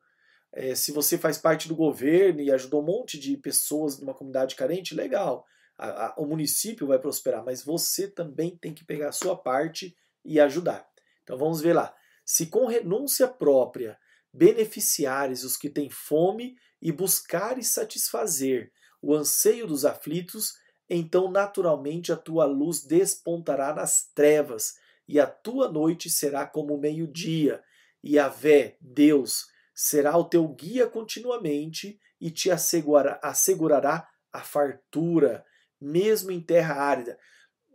É, 0.53 0.75
se 0.75 0.93
você 0.93 1.17
faz 1.17 1.39
parte 1.39 1.69
do 1.69 1.77
governo 1.77 2.41
e 2.41 2.51
ajudou 2.51 2.83
um 2.83 2.87
monte 2.87 3.19
de 3.19 3.37
pessoas 3.37 3.99
numa 3.99 4.15
comunidade 4.15 4.57
carente, 4.57 4.95
legal. 4.95 5.47
A, 5.79 6.07
a, 6.07 6.15
o 6.19 6.27
município 6.27 6.87
vai 6.87 6.99
prosperar, 6.99 7.45
mas 7.45 7.65
você 7.65 8.09
também 8.09 8.57
tem 8.57 8.75
que 8.75 8.85
pegar 8.85 9.09
a 9.09 9.13
sua 9.13 9.37
parte 9.37 9.97
e 10.25 10.39
ajudar. 10.41 10.87
Então 11.23 11.39
vamos 11.39 11.61
ver 11.61 11.73
lá. 11.73 11.95
Se 12.25 12.47
com 12.47 12.67
renúncia 12.67 13.27
própria 13.27 13.99
beneficiares 14.33 15.43
os 15.43 15.57
que 15.57 15.71
têm 15.71 15.91
fome 15.91 16.57
e 16.81 16.93
buscares 16.93 17.69
satisfazer 17.69 18.73
o 19.03 19.15
anseio 19.15 19.67
dos 19.67 19.85
aflitos, 19.85 20.55
então 20.91 21.31
naturalmente 21.31 22.13
a 22.13 22.17
tua 22.17 22.45
luz 22.45 22.83
despontará 22.83 23.73
nas 23.73 24.11
trevas, 24.13 24.75
e 25.09 25.19
a 25.19 25.27
tua 25.27 25.71
noite 25.71 26.11
será 26.11 26.47
como 26.47 26.77
meio-dia, 26.77 27.63
e 28.03 28.19
a 28.19 28.29
vé, 28.29 28.77
Deus, 28.81 29.47
será 29.75 30.17
o 30.17 30.25
teu 30.25 30.47
guia 30.49 30.87
continuamente 30.87 31.99
e 32.21 32.31
te 32.31 32.51
assegurará, 32.51 33.19
assegurará 33.23 34.07
a 34.33 34.41
fartura, 34.41 35.45
mesmo 35.81 36.31
em 36.31 36.41
terra 36.41 36.75
árida. 36.75 37.19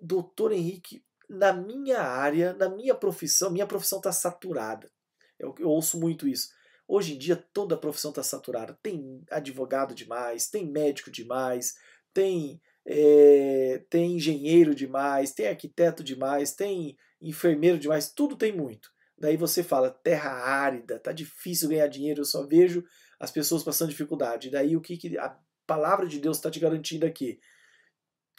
Doutor 0.01 0.51
Henrique, 0.51 1.03
na 1.29 1.51
minha 1.51 2.01
área, 2.01 2.53
na 2.53 2.69
minha 2.69 2.93
profissão, 2.93 3.49
minha 3.49 3.65
profissão 3.65 3.97
está 3.97 4.11
saturada. 4.11 4.91
Eu, 5.39 5.55
eu, 5.59 5.69
ouço 5.69 5.99
muito 5.99 6.27
isso. 6.27 6.49
Hoje 6.87 7.15
em 7.15 7.17
dia 7.17 7.35
toda 7.35 7.75
a 7.75 7.77
profissão 7.77 8.11
está 8.11 8.21
saturada. 8.21 8.77
Tem 8.81 9.23
advogado 9.31 9.95
demais, 9.95 10.47
tem 10.47 10.69
médico 10.69 11.09
demais, 11.09 11.75
tem, 12.13 12.61
é, 12.85 13.83
tem 13.89 14.15
engenheiro 14.15 14.75
demais, 14.75 15.31
tem 15.31 15.47
arquiteto 15.47 16.03
demais, 16.03 16.53
tem 16.53 16.95
enfermeiro 17.21 17.79
demais, 17.79 18.11
tudo 18.11 18.35
tem 18.35 18.55
muito. 18.55 18.93
Daí 19.17 19.37
você 19.37 19.63
fala, 19.63 19.89
terra 19.89 20.31
árida, 20.31 20.99
tá 20.99 21.11
difícil 21.11 21.69
ganhar 21.69 21.87
dinheiro, 21.87 22.21
eu 22.21 22.25
só 22.25 22.45
vejo 22.45 22.83
as 23.19 23.31
pessoas 23.31 23.63
passando 23.63 23.89
dificuldade. 23.89 24.51
Daí 24.51 24.75
o 24.75 24.81
que, 24.81 24.97
que 24.97 25.17
a 25.17 25.35
palavra 25.65 26.07
de 26.07 26.19
Deus 26.19 26.37
está 26.37 26.51
te 26.51 26.59
garantindo 26.59 27.05
aqui? 27.05 27.39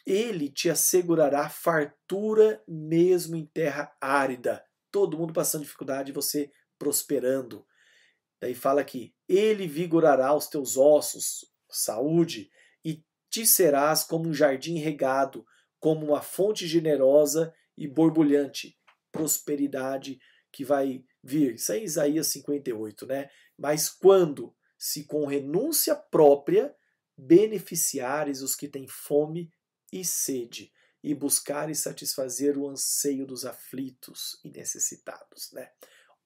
Ele 0.07 0.49
te 0.49 0.71
assegurará 0.71 1.49
fartura 1.49 2.63
mesmo 2.69 3.35
em 3.35 3.45
terra 3.47 3.93
árida. 4.01 4.65
Todo 4.93 5.19
mundo 5.19 5.33
passando 5.33 5.63
dificuldade, 5.63 6.13
você 6.13 6.51
prosperando. 6.79 7.67
Daí 8.41 8.55
fala 8.55 8.81
aqui: 8.83 9.13
Ele 9.29 9.67
vigorará 9.67 10.33
os 10.33 10.47
teus 10.47 10.77
ossos, 10.77 11.51
saúde, 11.69 12.51
te 13.37 13.47
serás 13.47 14.03
como 14.03 14.31
um 14.31 14.33
jardim 14.33 14.79
regado, 14.79 15.45
como 15.79 16.07
uma 16.07 16.23
fonte 16.23 16.67
generosa 16.67 17.53
e 17.77 17.87
borbulhante, 17.87 18.79
prosperidade 19.13 20.19
que 20.51 20.65
vai 20.65 21.05
vir. 21.23 21.57
Isso 21.57 21.73
é 21.73 21.83
Isaías 21.83 22.29
58, 22.29 23.07
né? 23.07 23.29
Mas 23.59 23.91
quando, 23.91 24.57
se 24.79 25.05
com 25.05 25.27
renúncia 25.27 25.95
própria, 25.95 26.75
beneficiares 27.15 28.41
os 28.41 28.57
que 28.57 28.69
têm 28.69 28.89
fome 28.89 29.51
e 29.93 30.03
sede, 30.03 30.73
e 31.03 31.15
buscares 31.15 31.81
satisfazer 31.81 32.57
o 32.57 32.67
anseio 32.67 33.27
dos 33.27 33.45
aflitos 33.45 34.41
e 34.43 34.51
necessitados, 34.51 35.53
né? 35.53 35.71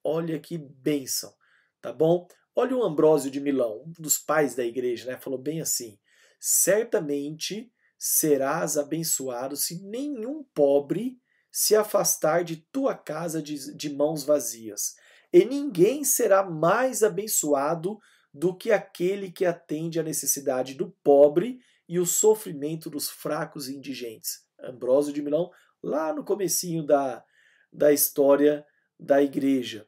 Olha 0.04 0.38
que 0.38 0.56
bênção, 0.56 1.34
tá 1.80 1.92
bom? 1.92 2.28
Olha 2.54 2.76
o 2.76 2.84
Ambrósio 2.84 3.32
de 3.32 3.40
Milão, 3.40 3.82
um 3.84 3.92
dos 4.00 4.16
pais 4.16 4.54
da 4.54 4.64
igreja, 4.64 5.10
né? 5.10 5.18
Falou 5.18 5.38
bem 5.40 5.60
assim: 5.60 5.98
certamente 6.40 7.70
serás 7.98 8.78
abençoado 8.78 9.56
se 9.56 9.82
nenhum 9.82 10.42
pobre 10.54 11.20
se 11.52 11.76
afastar 11.76 12.42
de 12.42 12.56
tua 12.56 12.96
casa 12.96 13.42
de, 13.42 13.76
de 13.76 13.94
mãos 13.94 14.24
vazias. 14.24 14.94
E 15.30 15.44
ninguém 15.44 16.02
será 16.02 16.42
mais 16.42 17.02
abençoado 17.02 17.98
do 18.32 18.56
que 18.56 18.72
aquele 18.72 19.30
que 19.30 19.44
atende 19.44 20.00
à 20.00 20.02
necessidade 20.02 20.74
do 20.74 20.90
pobre 21.04 21.60
e 21.88 21.98
o 21.98 22.06
sofrimento 22.06 22.88
dos 22.88 23.10
fracos 23.10 23.68
e 23.68 23.76
indigentes. 23.76 24.46
Ambrósio 24.60 25.12
de 25.12 25.20
Milão, 25.20 25.50
lá 25.82 26.12
no 26.12 26.24
comecinho 26.24 26.84
da, 26.84 27.24
da 27.72 27.92
história 27.92 28.64
da 28.98 29.22
igreja. 29.22 29.86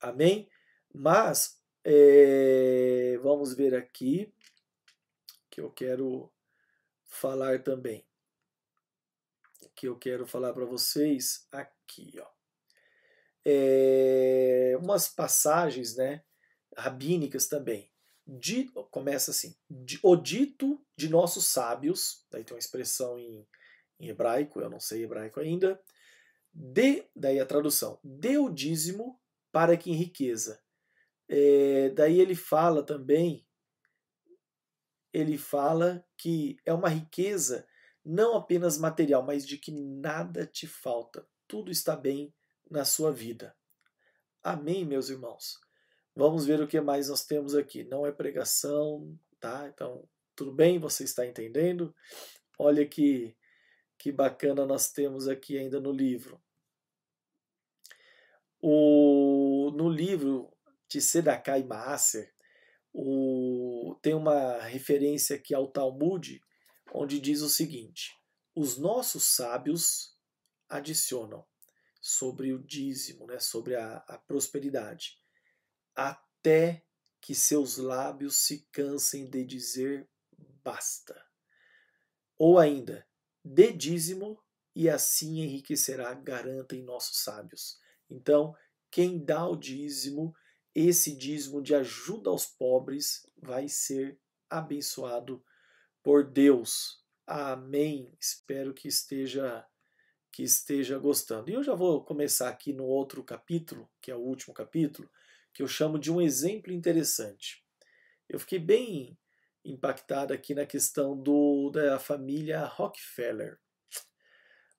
Amém? 0.00 0.48
Mas, 0.92 1.58
é, 1.84 3.18
vamos 3.22 3.54
ver 3.54 3.74
aqui, 3.74 4.32
que 5.54 5.60
eu 5.60 5.70
quero 5.70 6.32
falar 7.06 7.62
também 7.62 8.04
que 9.74 9.88
eu 9.88 9.96
quero 9.96 10.26
falar 10.26 10.52
para 10.52 10.64
vocês 10.64 11.46
aqui, 11.50 12.12
ó. 12.18 12.26
É, 13.44 14.76
umas 14.80 15.08
passagens, 15.08 15.96
né, 15.96 16.24
rabínicas 16.76 17.46
também. 17.46 17.90
De, 18.26 18.70
começa 18.90 19.30
assim: 19.30 19.54
de, 19.68 19.98
o 20.02 20.16
dito 20.16 20.82
de 20.96 21.08
nossos 21.10 21.46
sábios, 21.46 22.24
daí 22.30 22.42
tem 22.42 22.54
uma 22.54 22.60
expressão 22.60 23.18
em, 23.18 23.46
em 24.00 24.08
hebraico, 24.08 24.60
eu 24.60 24.70
não 24.70 24.80
sei 24.80 25.04
hebraico 25.04 25.40
ainda. 25.40 25.80
De, 26.52 27.06
daí 27.14 27.38
a 27.38 27.46
tradução: 27.46 28.00
dê 28.02 28.38
o 28.38 28.48
dízimo 28.48 29.20
para 29.52 29.76
que 29.76 29.90
enriqueça. 29.90 30.62
É, 31.28 31.90
daí 31.90 32.18
ele 32.18 32.34
fala 32.34 32.82
também, 32.82 33.46
ele 35.14 35.38
fala 35.38 36.04
que 36.16 36.58
é 36.66 36.74
uma 36.74 36.88
riqueza 36.88 37.66
não 38.04 38.36
apenas 38.36 38.76
material, 38.76 39.22
mas 39.22 39.46
de 39.46 39.56
que 39.56 39.70
nada 39.70 40.44
te 40.44 40.66
falta, 40.66 41.26
tudo 41.46 41.70
está 41.70 41.96
bem 41.96 42.34
na 42.68 42.84
sua 42.84 43.12
vida. 43.12 43.56
Amém, 44.42 44.84
meus 44.84 45.08
irmãos? 45.08 45.58
Vamos 46.14 46.44
ver 46.44 46.60
o 46.60 46.66
que 46.66 46.80
mais 46.80 47.08
nós 47.08 47.24
temos 47.24 47.54
aqui. 47.54 47.84
Não 47.84 48.04
é 48.04 48.12
pregação, 48.12 49.18
tá? 49.40 49.68
Então, 49.72 50.06
tudo 50.34 50.52
bem? 50.52 50.78
Você 50.80 51.04
está 51.04 51.24
entendendo? 51.24 51.94
Olha 52.58 52.86
que, 52.86 53.36
que 53.96 54.12
bacana 54.12 54.66
nós 54.66 54.92
temos 54.92 55.28
aqui 55.28 55.56
ainda 55.56 55.80
no 55.80 55.92
livro. 55.92 56.42
O, 58.60 59.70
no 59.74 59.88
livro 59.88 60.52
de 60.88 61.00
Sedakai 61.00 61.62
Maaser, 61.62 62.34
o, 62.92 63.63
tem 64.00 64.14
uma 64.14 64.60
referência 64.62 65.36
aqui 65.36 65.54
ao 65.54 65.70
Talmud, 65.70 66.40
onde 66.92 67.20
diz 67.20 67.42
o 67.42 67.48
seguinte: 67.48 68.12
os 68.54 68.78
nossos 68.78 69.24
sábios 69.24 70.16
adicionam 70.68 71.44
sobre 72.00 72.52
o 72.52 72.62
dízimo, 72.62 73.26
né, 73.26 73.38
sobre 73.40 73.74
a, 73.74 73.96
a 74.08 74.18
prosperidade, 74.18 75.18
até 75.94 76.84
que 77.20 77.34
seus 77.34 77.78
lábios 77.78 78.36
se 78.36 78.68
cansem 78.70 79.28
de 79.28 79.44
dizer 79.44 80.08
basta. 80.62 81.20
Ou 82.38 82.58
ainda, 82.58 83.06
dê 83.44 83.72
dízimo 83.72 84.38
e 84.74 84.88
assim 84.88 85.40
enriquecerá, 85.40 86.12
garantem 86.14 86.82
nossos 86.82 87.22
sábios. 87.22 87.78
Então, 88.10 88.54
quem 88.90 89.24
dá 89.24 89.46
o 89.46 89.56
dízimo, 89.56 90.34
esse 90.74 91.16
dízimo 91.16 91.62
de 91.62 91.74
ajuda 91.74 92.30
aos 92.30 92.46
pobres, 92.46 93.26
vai 93.44 93.68
ser 93.68 94.18
abençoado 94.48 95.44
por 96.02 96.24
Deus. 96.24 97.02
Amém. 97.26 98.16
Espero 98.20 98.74
que 98.74 98.88
esteja 98.88 99.64
que 100.32 100.42
esteja 100.42 100.98
gostando. 100.98 101.48
E 101.48 101.54
eu 101.54 101.62
já 101.62 101.76
vou 101.76 102.04
começar 102.04 102.48
aqui 102.48 102.72
no 102.72 102.84
outro 102.84 103.22
capítulo, 103.22 103.88
que 104.00 104.10
é 104.10 104.16
o 104.16 104.20
último 104.20 104.52
capítulo, 104.52 105.08
que 105.52 105.62
eu 105.62 105.68
chamo 105.68 105.96
de 105.96 106.10
um 106.10 106.20
exemplo 106.20 106.72
interessante. 106.72 107.64
Eu 108.28 108.40
fiquei 108.40 108.58
bem 108.58 109.16
impactado 109.64 110.34
aqui 110.34 110.52
na 110.52 110.66
questão 110.66 111.16
do, 111.16 111.70
da 111.70 112.00
família 112.00 112.64
Rockefeller. 112.64 113.60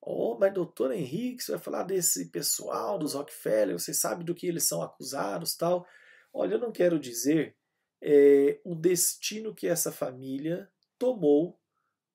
Oh, 0.02 0.38
mas 0.38 0.54
doutor 0.54 0.92
Henrique, 0.92 1.42
você 1.42 1.54
vai 1.54 1.62
falar 1.62 1.84
desse 1.84 2.30
pessoal 2.30 3.00
dos 3.00 3.14
Rockefeller, 3.14 3.80
você 3.80 3.94
sabe 3.94 4.26
do 4.26 4.36
que 4.36 4.48
eles 4.48 4.66
são 4.66 4.82
acusados 4.82 5.56
tal. 5.56 5.88
Olha, 6.34 6.56
eu 6.56 6.60
não 6.60 6.72
quero 6.74 7.00
dizer 7.00 7.56
é, 8.02 8.60
o 8.64 8.76
destino 8.76 9.54
que 9.54 9.68
essa 9.68 9.92
família 9.92 10.70
tomou 10.98 11.60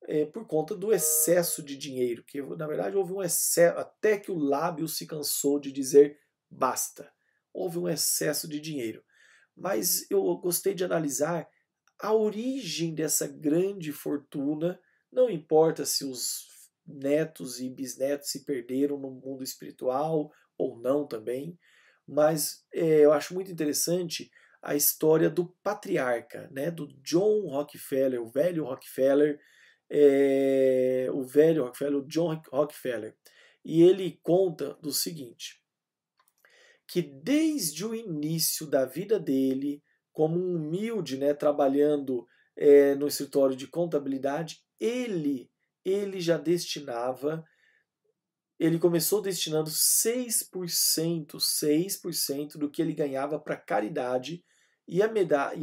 é, 0.04 0.24
por 0.24 0.46
conta 0.46 0.74
do 0.74 0.92
excesso 0.92 1.62
de 1.62 1.76
dinheiro, 1.76 2.24
que 2.24 2.40
na 2.42 2.66
verdade 2.66 2.96
houve 2.96 3.12
um 3.12 3.22
excesso, 3.22 3.78
até 3.78 4.18
que 4.18 4.30
o 4.30 4.38
lábio 4.38 4.88
se 4.88 5.06
cansou 5.06 5.58
de 5.58 5.70
dizer 5.70 6.18
basta. 6.48 7.12
Houve 7.52 7.78
um 7.78 7.88
excesso 7.88 8.48
de 8.48 8.60
dinheiro. 8.60 9.04
Mas 9.56 10.10
eu 10.10 10.22
gostei 10.36 10.74
de 10.74 10.84
analisar 10.84 11.48
a 11.98 12.14
origem 12.14 12.94
dessa 12.94 13.26
grande 13.26 13.92
fortuna, 13.92 14.80
não 15.12 15.28
importa 15.28 15.84
se 15.84 16.04
os 16.04 16.48
netos 16.86 17.60
e 17.60 17.68
bisnetos 17.68 18.30
se 18.30 18.44
perderam 18.44 18.98
no 18.98 19.10
mundo 19.10 19.44
espiritual 19.44 20.32
ou 20.56 20.78
não 20.78 21.06
também, 21.06 21.58
mas 22.06 22.64
é, 22.72 23.00
eu 23.00 23.12
acho 23.12 23.34
muito 23.34 23.52
interessante 23.52 24.30
a 24.62 24.74
história 24.74 25.30
do 25.30 25.46
patriarca, 25.62 26.48
né, 26.52 26.70
do 26.70 26.86
John 27.02 27.48
Rockefeller, 27.48 28.20
o 28.20 28.30
velho 28.30 28.64
Rockefeller, 28.64 29.40
é, 29.90 31.08
o 31.12 31.24
velho 31.24 31.64
Rockefeller, 31.64 31.98
o 31.98 32.06
John 32.06 32.40
Rockefeller. 32.52 33.16
E 33.64 33.82
ele 33.82 34.18
conta 34.22 34.74
do 34.74 34.92
seguinte, 34.92 35.62
que 36.86 37.02
desde 37.02 37.84
o 37.84 37.94
início 37.94 38.66
da 38.66 38.84
vida 38.84 39.18
dele, 39.18 39.82
como 40.12 40.38
um 40.38 40.56
humilde, 40.56 41.16
né, 41.16 41.32
trabalhando 41.32 42.26
é, 42.56 42.94
no 42.94 43.06
escritório 43.06 43.56
de 43.56 43.66
contabilidade, 43.66 44.60
ele, 44.78 45.50
ele 45.84 46.20
já 46.20 46.36
destinava 46.36 47.44
ele 48.60 48.78
começou 48.78 49.22
destinando 49.22 49.70
6%, 49.70 51.38
6% 51.38 52.58
do 52.58 52.70
que 52.70 52.82
ele 52.82 52.92
ganhava 52.92 53.40
para 53.40 53.56
caridade, 53.56 54.44
e, 54.86 55.02
à 55.02 55.10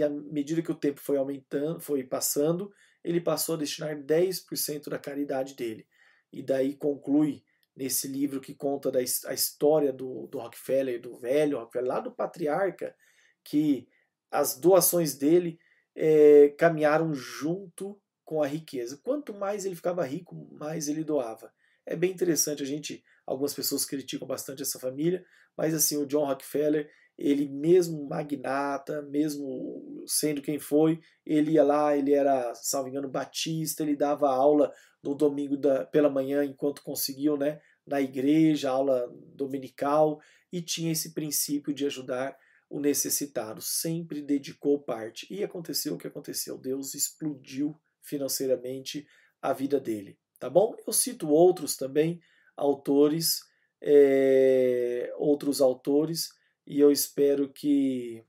medida 0.10 0.64
que 0.64 0.72
o 0.72 0.76
tempo 0.76 0.99
foi 0.99 1.15
aumentando, 1.18 1.80
foi 1.80 2.03
passando, 2.03 2.74
ele 3.03 3.22
passou 3.22 3.53
a 3.53 3.57
destinar 3.60 3.95
10% 3.95 4.90
da 4.90 4.98
caridade 4.98 5.53
dele. 5.53 5.86
E 6.34 6.41
daí 6.41 6.76
conclui 6.76 7.44
nesse 7.76 8.07
livro 8.07 8.41
que 8.41 8.56
conta 8.56 8.90
da 8.90 8.99
a 8.99 9.34
história 9.34 9.94
do, 9.94 10.26
do 10.26 10.40
Rockefeller, 10.40 10.99
do 10.99 11.15
velho 11.19 11.60
Rockefeller, 11.60 11.88
lá 11.90 11.99
do 11.99 12.11
patriarca, 12.11 12.95
que 13.44 13.88
as 14.32 14.57
doações 14.57 15.14
dele 15.14 15.60
é, 15.95 16.49
caminharam 16.57 17.14
junto 17.14 18.02
com 18.26 18.41
a 18.41 18.48
riqueza. 18.48 18.99
Quanto 19.03 19.36
mais 19.36 19.65
ele 19.65 19.76
ficava 19.76 20.03
rico, 20.03 20.49
mais 20.52 20.88
ele 20.88 21.03
doava. 21.03 21.53
É 21.89 21.95
bem 21.95 22.11
interessante, 22.11 22.61
a 22.61 22.65
gente, 22.65 23.01
algumas 23.26 23.53
pessoas 23.53 23.85
criticam 23.85 24.27
bastante 24.27 24.61
essa 24.61 24.77
família, 24.77 25.26
mas 25.55 25.73
assim, 25.73 25.95
o 25.95 26.05
John 26.05 26.26
Rockefeller, 26.26 26.91
ele 27.18 27.47
mesmo 27.47 28.05
magnata, 28.05 29.01
mesmo 29.03 30.03
sendo 30.05 30.41
quem 30.41 30.59
foi, 30.59 30.99
ele 31.26 31.51
ia 31.51 31.64
lá, 31.64 31.95
ele 31.95 32.14
era, 32.14 32.53
salvo 32.55 32.89
engano, 32.89 33.07
batista, 33.07 33.84
ele 33.84 33.95
dava 33.95 34.30
aula 34.30 34.73
no 35.01 35.15
domingo 35.15 35.55
da, 35.55 35.85
pela 35.85 36.09
manhã 36.09 36.43
enquanto 36.43 36.84
conseguiu, 36.84 37.38
né, 37.38 37.61
na 37.85 38.01
igreja, 38.01 38.69
aula 38.69 39.09
dominical, 39.34 40.19
e 40.51 40.61
tinha 40.61 40.91
esse 40.91 41.14
princípio 41.14 41.73
de 41.73 41.85
ajudar 41.85 42.38
o 42.69 42.81
necessitado, 42.81 43.61
sempre 43.61 44.22
dedicou 44.22 44.77
parte. 44.77 45.26
E 45.34 45.41
aconteceu 45.41 45.95
o 45.95 45.97
que 45.97 46.07
aconteceu, 46.07 46.57
Deus 46.57 46.93
explodiu 46.93 47.80
financeiramente 48.01 49.07
a 49.41 49.53
vida 49.53 49.80
dele 49.80 50.19
tá 50.39 50.49
bom? 50.49 50.76
Eu 50.85 50.93
cito 50.93 51.30
outros 51.30 51.76
também, 51.76 52.22
autores, 52.55 53.41
é, 53.81 55.14
outros 55.18 55.61
autores, 55.61 56.30
e 56.65 56.80
eu 56.80 56.91
espero 56.91 57.51
que, 57.51 58.23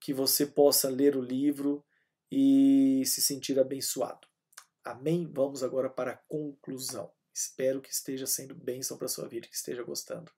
que 0.00 0.12
você 0.12 0.46
possa 0.46 0.88
ler 0.88 1.16
o 1.16 1.22
livro 1.22 1.84
e 2.30 3.02
se 3.06 3.22
sentir 3.22 3.58
abençoado. 3.58 4.26
Amém? 4.84 5.30
Vamos 5.32 5.62
agora 5.62 5.88
para 5.88 6.12
a 6.12 6.16
conclusão. 6.16 7.10
Espero 7.32 7.80
que 7.80 7.90
esteja 7.90 8.26
sendo 8.26 8.54
bênção 8.54 8.96
para 8.96 9.06
a 9.06 9.10
sua 9.10 9.28
vida, 9.28 9.46
que 9.46 9.54
esteja 9.54 9.82
gostando. 9.82 10.30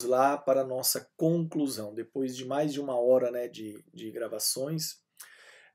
Vamos 0.00 0.10
lá 0.10 0.36
para 0.36 0.62
a 0.62 0.66
nossa 0.66 1.10
conclusão. 1.16 1.94
Depois 1.94 2.36
de 2.36 2.44
mais 2.44 2.72
de 2.72 2.80
uma 2.80 2.98
hora 2.98 3.30
né, 3.30 3.48
de, 3.48 3.82
de 3.92 4.10
gravações, 4.10 5.00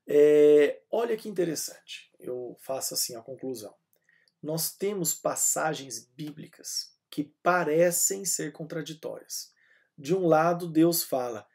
é, 0.05 0.81
olha 0.91 1.15
que 1.15 1.29
interessante. 1.29 2.11
Eu 2.19 2.57
faço 2.59 2.93
assim 2.93 3.15
a 3.15 3.21
conclusão 3.21 3.73
nós 4.41 4.71
temos 4.75 5.13
passagens 5.13 5.99
bíblicas 6.15 6.93
que 7.09 7.23
parecem 7.43 8.23
ser 8.25 8.51
contraditórias. 8.51 9.51
De 9.97 10.15
um 10.15 10.25
lado, 10.25 10.67
Deus 10.67 11.03
fala: 11.03 11.45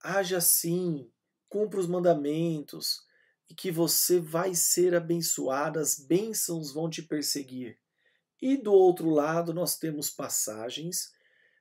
haja 0.00 0.38
assim, 0.38 1.10
cumpra 1.48 1.80
os 1.80 1.86
mandamentos, 1.86 3.06
e 3.48 3.54
que 3.54 3.70
você 3.70 4.20
vai 4.20 4.54
ser 4.54 4.94
abençoado, 4.94 5.78
as 5.78 5.98
bênçãos 5.98 6.72
vão 6.72 6.88
te 6.88 7.02
perseguir. 7.02 7.78
E 8.40 8.56
do 8.56 8.72
outro 8.72 9.10
lado, 9.10 9.52
nós 9.52 9.76
temos 9.76 10.10
passagens 10.10 11.12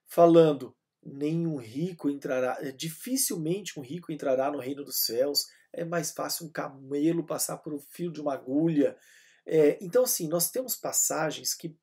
falando: 0.05 0.75
nenhum 1.03 1.57
rico 1.57 2.09
entrará, 2.09 2.57
é, 2.59 2.71
dificilmente 2.71 3.79
um 3.79 3.83
rico 3.83 4.11
entrará 4.11 4.51
no 4.51 4.59
reino 4.59 4.83
dos 4.83 5.05
céus, 5.05 5.47
é 5.71 5.85
mais 5.85 6.11
fácil 6.11 6.45
um 6.45 6.51
camelo 6.51 7.25
passar 7.25 7.57
por 7.57 7.73
um 7.73 7.79
fio 7.79 8.11
de 8.11 8.21
uma 8.21 8.33
agulha. 8.33 8.97
É, 9.49 9.77
então, 9.81 10.03
assim, 10.03 10.27
nós 10.27 10.51
temos 10.51 10.75
passagens 10.75 11.53
que, 11.53 11.73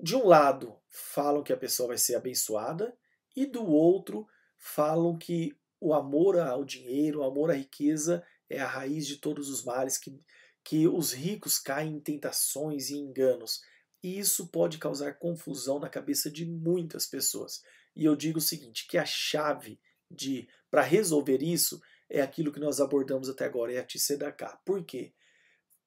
de 0.00 0.14
um 0.14 0.24
lado, 0.24 0.78
falam 0.88 1.42
que 1.42 1.52
a 1.52 1.56
pessoa 1.56 1.88
vai 1.88 1.98
ser 1.98 2.14
abençoada, 2.14 2.96
e 3.34 3.44
do 3.44 3.66
outro, 3.66 4.28
falam 4.56 5.18
que 5.18 5.56
o 5.80 5.92
amor 5.92 6.38
ao 6.38 6.64
dinheiro, 6.64 7.20
o 7.20 7.24
amor 7.24 7.50
à 7.50 7.54
riqueza 7.54 8.24
é 8.48 8.60
a 8.60 8.68
raiz 8.68 9.06
de 9.06 9.16
todos 9.16 9.48
os 9.48 9.64
males, 9.64 9.98
que, 9.98 10.16
que 10.62 10.86
os 10.86 11.12
ricos 11.12 11.58
caem 11.58 11.96
em 11.96 12.00
tentações 12.00 12.90
e 12.90 12.96
enganos. 12.96 13.60
E 14.00 14.18
isso 14.18 14.46
pode 14.48 14.78
causar 14.78 15.18
confusão 15.18 15.80
na 15.80 15.88
cabeça 15.88 16.30
de 16.30 16.46
muitas 16.46 17.06
pessoas. 17.06 17.62
E 17.96 18.04
eu 18.04 18.14
digo 18.14 18.38
o 18.38 18.42
seguinte, 18.42 18.86
que 18.86 18.96
a 18.98 19.04
chave 19.04 19.80
de 20.08 20.48
para 20.70 20.82
resolver 20.82 21.42
isso 21.42 21.82
é 22.08 22.20
aquilo 22.20 22.52
que 22.52 22.60
nós 22.60 22.80
abordamos 22.80 23.28
até 23.28 23.44
agora, 23.44 23.72
é 23.72 23.78
a 23.78 23.84
Tzedaká. 23.84 24.60
Por 24.64 24.84
quê? 24.84 25.12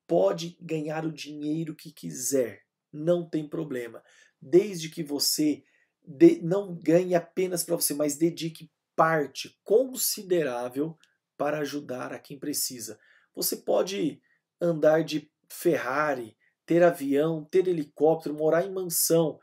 Pode 0.07 0.57
ganhar 0.61 1.05
o 1.05 1.11
dinheiro 1.11 1.75
que 1.75 1.91
quiser, 1.91 2.63
não 2.91 3.27
tem 3.27 3.47
problema, 3.47 4.03
desde 4.41 4.89
que 4.89 5.03
você 5.03 5.63
de, 6.03 6.41
não 6.41 6.75
ganhe 6.75 7.15
apenas 7.15 7.63
para 7.63 7.75
você, 7.75 7.93
mas 7.93 8.15
dedique 8.15 8.71
parte 8.95 9.59
considerável 9.63 10.97
para 11.37 11.59
ajudar 11.59 12.13
a 12.13 12.19
quem 12.19 12.39
precisa. 12.39 12.99
Você 13.35 13.57
pode 13.57 14.21
andar 14.61 15.03
de 15.03 15.29
Ferrari, 15.49 16.37
ter 16.65 16.83
avião, 16.83 17.43
ter 17.43 17.67
helicóptero, 17.67 18.35
morar 18.35 18.65
em 18.65 18.71
mansão. 18.71 19.39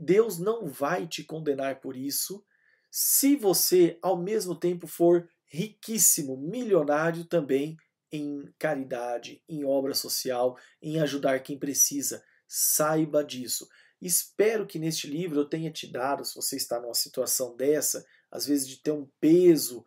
Deus 0.00 0.38
não 0.38 0.66
vai 0.66 1.06
te 1.06 1.22
condenar 1.22 1.80
por 1.80 1.96
isso 1.96 2.44
se 2.90 3.36
você, 3.36 3.98
ao 4.02 4.16
mesmo 4.16 4.54
tempo, 4.54 4.86
for 4.86 5.28
riquíssimo, 5.46 6.36
milionário 6.36 7.24
também 7.24 7.76
em 8.12 8.52
caridade, 8.58 9.42
em 9.48 9.64
obra 9.64 9.94
social, 9.94 10.58
em 10.80 11.00
ajudar 11.00 11.42
quem 11.42 11.58
precisa. 11.58 12.22
Saiba 12.46 13.22
disso. 13.24 13.68
Espero 14.00 14.66
que 14.66 14.78
neste 14.78 15.06
livro 15.06 15.40
eu 15.40 15.44
tenha 15.44 15.70
te 15.70 15.90
dado, 15.90 16.24
se 16.24 16.34
você 16.34 16.56
está 16.56 16.80
numa 16.80 16.94
situação 16.94 17.56
dessa, 17.56 18.04
às 18.30 18.46
vezes 18.46 18.68
de 18.68 18.76
ter 18.76 18.92
um 18.92 19.08
peso, 19.20 19.84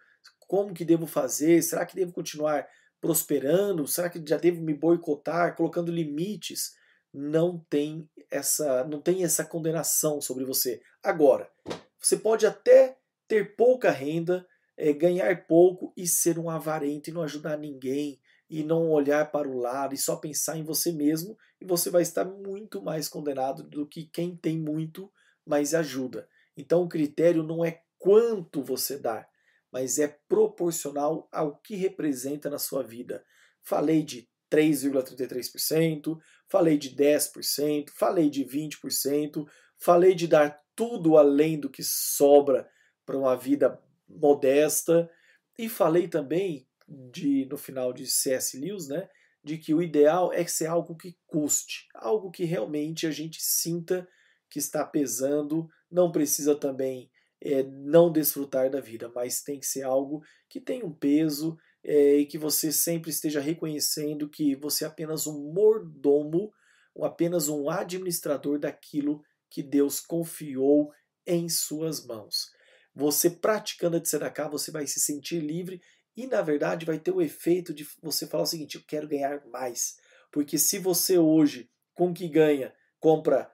como 0.52 0.74
que 0.74 0.84
devo 0.84 1.08
fazer? 1.08 1.62
Será 1.62 1.86
que 1.86 1.96
devo 1.96 2.12
continuar 2.12 2.68
prosperando? 3.00 3.88
Será 3.88 4.10
que 4.10 4.22
já 4.28 4.36
devo 4.36 4.62
me 4.62 4.74
boicotar, 4.74 5.56
colocando 5.56 5.90
limites? 5.90 6.76
Não 7.14 7.58
tem 7.70 8.10
essa, 8.30 8.84
não 8.84 9.02
tem 9.02 9.24
essa 9.24 9.46
condenação 9.46 10.20
sobre 10.20 10.44
você. 10.44 10.82
Agora, 11.02 11.50
você 11.98 12.18
pode 12.18 12.46
até 12.46 12.98
ter 13.30 13.56
pouca 13.56 13.92
renda, 13.92 14.46
é, 14.82 14.92
ganhar 14.94 15.46
pouco 15.46 15.94
e 15.96 16.08
ser 16.08 16.40
um 16.40 16.50
avarento 16.50 17.08
e 17.08 17.14
não 17.14 17.22
ajudar 17.22 17.56
ninguém 17.56 18.20
e 18.50 18.64
não 18.64 18.90
olhar 18.90 19.32
para 19.32 19.48
o 19.48 19.60
lado 19.60 19.94
e 19.94 19.98
só 19.98 20.16
pensar 20.16 20.58
em 20.58 20.64
você 20.64 20.92
mesmo 20.92 21.38
e 21.62 21.66
você 21.66 21.92
vai 21.92 22.02
estar 22.02 22.26
muito 22.26 22.82
mais 22.82 23.08
condenado 23.08 23.62
do 23.62 23.86
que 23.86 24.06
quem 24.06 24.36
tem 24.36 24.58
muito, 24.58 25.12
mas 25.46 25.76
ajuda. 25.76 26.28
Então 26.58 26.82
o 26.82 26.90
critério 26.90 27.44
não 27.44 27.64
é 27.64 27.84
quanto 28.00 28.64
você 28.64 28.98
dá, 28.98 29.28
mas 29.72 30.00
é 30.00 30.08
proporcional 30.28 31.30
ao 31.32 31.58
que 31.58 31.76
representa 31.76 32.50
na 32.50 32.58
sua 32.58 32.82
vida. 32.82 33.24
Falei 33.62 34.02
de 34.02 34.28
3,33%, 34.52 36.18
falei 36.50 36.80
de 36.80 36.96
10%, 36.96 37.92
falei 37.94 38.32
de 38.32 38.44
20%, 38.44 39.48
falei 39.78 40.16
de 40.16 40.28
dar 40.28 40.60
tudo 40.76 41.18
além 41.18 41.60
do 41.60 41.70
que 41.70 41.84
sobra 41.84 42.68
para 43.06 43.16
uma 43.16 43.36
vida 43.36 43.80
modesta. 44.20 45.10
E 45.58 45.70
falei 45.70 46.08
também 46.08 46.68
de 46.88 47.46
no 47.46 47.58
final 47.58 47.94
de 47.94 48.08
C.S. 48.08 48.58
Lewis, 48.60 48.88
né, 48.88 49.08
de 49.44 49.58
que 49.58 49.74
o 49.74 49.82
ideal 49.82 50.32
é 50.34 50.46
ser 50.46 50.68
algo 50.68 50.96
que 50.96 51.18
custe, 51.26 51.88
algo 51.96 52.30
que 52.30 52.44
realmente 52.44 53.08
a 53.08 53.12
gente 53.12 53.42
sinta 53.42 54.08
que 54.50 54.60
está 54.60 54.86
pesando, 54.86 55.70
não 55.90 56.12
precisa 56.12 56.56
também 56.56 57.10
é, 57.42 57.64
não 57.64 58.12
desfrutar 58.12 58.70
da 58.70 58.80
vida, 58.80 59.12
mas 59.16 59.42
tem 59.42 59.60
que 59.60 59.66
ser 59.66 59.84
algo 59.84 60.22
que 60.48 60.60
tem 60.60 60.84
um 60.84 60.94
peso 60.94 61.58
é, 61.84 62.18
e 62.18 62.26
que 62.26 62.38
você 62.38 62.72
sempre 62.72 63.10
esteja 63.10 63.40
reconhecendo 63.40 64.30
que 64.30 64.56
você 64.56 64.84
é 64.84 64.88
apenas 64.88 65.26
um 65.26 65.52
mordomo, 65.52 66.54
apenas 67.02 67.48
um 67.48 67.70
administrador 67.70 68.60
daquilo 68.60 69.24
que 69.50 69.64
Deus 69.64 70.00
confiou 70.00 70.92
em 71.26 71.50
suas 71.50 72.06
mãos. 72.06 72.52
Você 72.94 73.30
praticando 73.30 73.98
a 73.98 74.02
tzedakah, 74.02 74.50
você 74.50 74.72
vai 74.72 74.86
se 74.86 75.00
sentir 75.00 75.40
livre 75.40 75.82
e, 76.16 76.28
na 76.28 76.42
verdade, 76.42 76.86
vai 76.86 77.00
ter 77.00 77.12
o 77.12 77.22
efeito 77.22 77.74
de 77.74 77.88
você 78.02 78.28
falar 78.28 78.44
o 78.44 78.48
seguinte: 78.48 78.76
eu 78.76 78.84
quero 78.86 79.08
ganhar 79.08 79.46
mais. 79.48 79.96
Porque 80.32 80.58
se 80.58 80.78
você 80.78 81.18
hoje, 81.18 81.70
com 81.94 82.12
o 82.12 82.14
que 82.14 82.28
ganha, 82.28 82.74
compra 83.00 83.52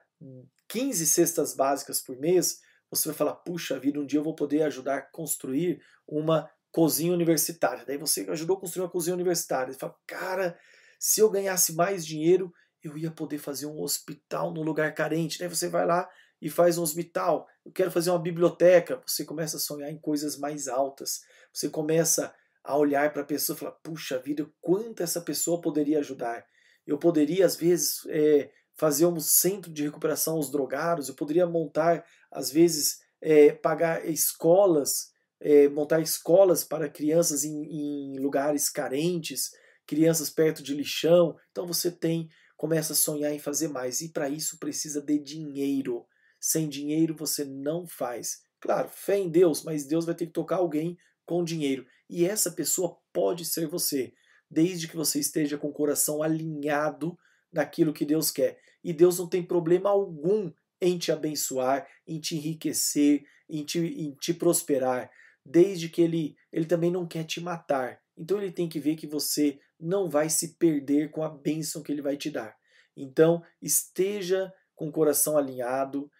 15 0.68 1.06
cestas 1.06 1.54
básicas 1.54 2.00
por 2.00 2.16
mês, 2.18 2.60
você 2.90 3.08
vai 3.08 3.16
falar: 3.16 3.34
puxa 3.34 3.78
vida, 3.78 4.00
um 4.00 4.06
dia 4.06 4.18
eu 4.18 4.24
vou 4.24 4.34
poder 4.34 4.62
ajudar 4.62 4.98
a 4.98 5.02
construir 5.02 5.80
uma 6.06 6.50
cozinha 6.72 7.12
universitária. 7.12 7.84
Daí 7.84 7.96
você 7.96 8.26
ajudou 8.28 8.56
a 8.56 8.60
construir 8.60 8.84
uma 8.84 8.90
cozinha 8.90 9.14
universitária. 9.14 9.72
Você 9.72 9.78
fala: 9.78 9.96
cara, 10.06 10.58
se 10.98 11.20
eu 11.20 11.30
ganhasse 11.30 11.74
mais 11.74 12.04
dinheiro, 12.04 12.52
eu 12.82 12.96
ia 12.96 13.10
poder 13.10 13.38
fazer 13.38 13.66
um 13.66 13.80
hospital 13.80 14.52
num 14.52 14.62
lugar 14.62 14.94
carente. 14.94 15.38
Daí 15.38 15.48
você 15.48 15.68
vai 15.68 15.86
lá 15.86 16.08
e 16.40 16.48
faz 16.48 16.78
um 16.78 16.82
hospital. 16.82 17.46
Eu 17.64 17.72
quero 17.72 17.90
fazer 17.90 18.10
uma 18.10 18.18
biblioteca. 18.18 19.02
Você 19.06 19.24
começa 19.24 19.56
a 19.56 19.60
sonhar 19.60 19.90
em 19.90 19.98
coisas 19.98 20.38
mais 20.38 20.68
altas. 20.68 21.20
Você 21.52 21.68
começa 21.68 22.34
a 22.62 22.76
olhar 22.76 23.12
para 23.12 23.22
a 23.22 23.26
pessoa 23.26 23.56
e 23.56 23.58
falar: 23.58 23.72
puxa 23.72 24.18
vida, 24.18 24.48
quanto 24.60 25.02
essa 25.02 25.20
pessoa 25.20 25.60
poderia 25.60 25.98
ajudar? 25.98 26.44
Eu 26.86 26.98
poderia, 26.98 27.44
às 27.44 27.56
vezes, 27.56 28.00
é, 28.08 28.50
fazer 28.74 29.06
um 29.06 29.18
centro 29.20 29.72
de 29.72 29.82
recuperação 29.82 30.36
aos 30.36 30.50
drogados, 30.50 31.08
eu 31.08 31.14
poderia 31.14 31.46
montar, 31.46 32.04
às 32.30 32.50
vezes, 32.50 33.00
é, 33.20 33.52
pagar 33.52 34.08
escolas, 34.08 35.12
é, 35.40 35.68
montar 35.68 36.00
escolas 36.00 36.64
para 36.64 36.88
crianças 36.88 37.44
em, 37.44 37.64
em 37.64 38.18
lugares 38.18 38.70
carentes, 38.70 39.50
crianças 39.86 40.30
perto 40.30 40.62
de 40.62 40.74
lixão. 40.74 41.36
Então 41.50 41.66
você 41.66 41.90
tem, 41.90 42.28
começa 42.56 42.92
a 42.92 42.96
sonhar 42.96 43.32
em 43.32 43.38
fazer 43.38 43.68
mais. 43.68 44.00
E 44.00 44.10
para 44.10 44.28
isso 44.28 44.58
precisa 44.58 45.02
de 45.02 45.18
dinheiro. 45.18 46.06
Sem 46.40 46.68
dinheiro 46.68 47.14
você 47.14 47.44
não 47.44 47.86
faz. 47.86 48.42
Claro, 48.60 48.88
fé 48.88 49.18
em 49.18 49.28
Deus, 49.28 49.62
mas 49.62 49.86
Deus 49.86 50.04
vai 50.04 50.14
ter 50.14 50.26
que 50.26 50.32
tocar 50.32 50.56
alguém 50.56 50.96
com 51.24 51.44
dinheiro. 51.44 51.86
E 52.08 52.24
essa 52.24 52.50
pessoa 52.50 52.98
pode 53.12 53.44
ser 53.44 53.66
você, 53.66 54.12
desde 54.50 54.88
que 54.88 54.96
você 54.96 55.20
esteja 55.20 55.58
com 55.58 55.68
o 55.68 55.72
coração 55.72 56.22
alinhado 56.22 57.18
naquilo 57.52 57.92
que 57.92 58.04
Deus 58.04 58.30
quer. 58.30 58.58
E 58.82 58.92
Deus 58.92 59.18
não 59.18 59.28
tem 59.28 59.42
problema 59.42 59.90
algum 59.90 60.52
em 60.80 60.96
te 60.96 61.12
abençoar, 61.12 61.86
em 62.06 62.20
te 62.20 62.36
enriquecer, 62.36 63.24
em 63.48 63.64
te, 63.64 63.78
em 63.78 64.14
te 64.14 64.32
prosperar, 64.32 65.10
desde 65.44 65.88
que 65.88 66.02
ele, 66.02 66.36
ele 66.52 66.66
também 66.66 66.90
não 66.90 67.06
quer 67.06 67.24
te 67.24 67.40
matar. 67.40 68.00
Então 68.16 68.40
ele 68.40 68.52
tem 68.52 68.68
que 68.68 68.80
ver 68.80 68.96
que 68.96 69.06
você 69.06 69.58
não 69.78 70.08
vai 70.08 70.28
se 70.28 70.56
perder 70.56 71.10
com 71.10 71.22
a 71.22 71.28
bênção 71.28 71.82
que 71.82 71.92
ele 71.92 72.02
vai 72.02 72.16
te 72.16 72.30
dar. 72.30 72.56
Então 72.96 73.42
esteja 73.60 74.52
com 74.74 74.88
o 74.88 74.92
coração 74.92 75.36
alinhado, 75.36 76.10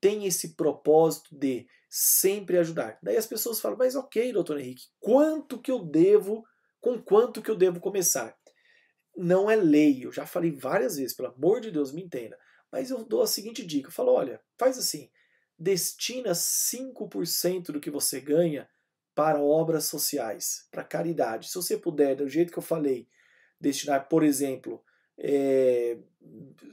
tenha 0.00 0.28
esse 0.28 0.54
propósito 0.54 1.34
de 1.36 1.66
sempre 1.88 2.58
ajudar. 2.58 2.98
Daí 3.02 3.16
as 3.16 3.26
pessoas 3.26 3.60
falam, 3.60 3.78
mas 3.78 3.94
ok, 3.94 4.32
doutor 4.32 4.58
Henrique, 4.58 4.86
quanto 5.00 5.60
que 5.60 5.70
eu 5.70 5.84
devo, 5.84 6.44
com 6.80 7.00
quanto 7.00 7.42
que 7.42 7.50
eu 7.50 7.56
devo 7.56 7.80
começar? 7.80 8.36
Não 9.16 9.50
é 9.50 9.56
lei, 9.56 10.04
eu 10.04 10.12
já 10.12 10.26
falei 10.26 10.50
várias 10.52 10.96
vezes, 10.96 11.14
pelo 11.14 11.28
amor 11.28 11.60
de 11.60 11.70
Deus, 11.70 11.92
me 11.92 12.02
entenda. 12.02 12.38
Mas 12.70 12.90
eu 12.90 13.02
dou 13.04 13.22
a 13.22 13.26
seguinte 13.26 13.64
dica, 13.64 13.88
eu 13.88 13.92
falo, 13.92 14.12
olha, 14.12 14.40
faz 14.56 14.78
assim, 14.78 15.10
destina 15.58 16.32
5% 16.32 17.72
do 17.72 17.80
que 17.80 17.90
você 17.90 18.20
ganha 18.20 18.68
para 19.14 19.40
obras 19.40 19.86
sociais, 19.86 20.68
para 20.70 20.84
caridade. 20.84 21.48
Se 21.48 21.54
você 21.56 21.76
puder, 21.76 22.14
do 22.14 22.28
jeito 22.28 22.52
que 22.52 22.58
eu 22.58 22.62
falei, 22.62 23.08
destinar, 23.60 24.08
por 24.08 24.22
exemplo, 24.22 24.80
é, 25.18 25.98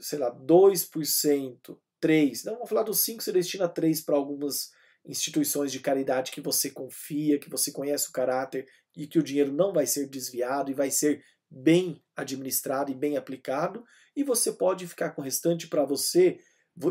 sei 0.00 0.18
lá, 0.18 0.30
2%, 0.30 1.78
3%, 2.02 2.44
não 2.44 2.54
vamos 2.54 2.68
falar 2.68 2.82
dos 2.82 3.04
5%, 3.04 3.20
você 3.20 3.32
destina 3.32 3.68
3% 3.68 4.04
para 4.04 4.16
algumas 4.16 4.70
instituições 5.04 5.70
de 5.70 5.80
caridade 5.80 6.32
que 6.32 6.40
você 6.40 6.70
confia, 6.70 7.38
que 7.38 7.50
você 7.50 7.72
conhece 7.72 8.08
o 8.08 8.12
caráter 8.12 8.66
e 8.94 9.06
que 9.06 9.18
o 9.18 9.22
dinheiro 9.22 9.52
não 9.52 9.72
vai 9.72 9.86
ser 9.86 10.08
desviado 10.08 10.70
e 10.70 10.74
vai 10.74 10.90
ser 10.90 11.22
bem 11.50 12.02
administrado 12.16 12.90
e 12.90 12.94
bem 12.94 13.16
aplicado, 13.16 13.84
e 14.16 14.24
você 14.24 14.52
pode 14.52 14.86
ficar 14.86 15.10
com 15.10 15.20
o 15.20 15.24
restante 15.24 15.68
para 15.68 15.84
você 15.84 16.38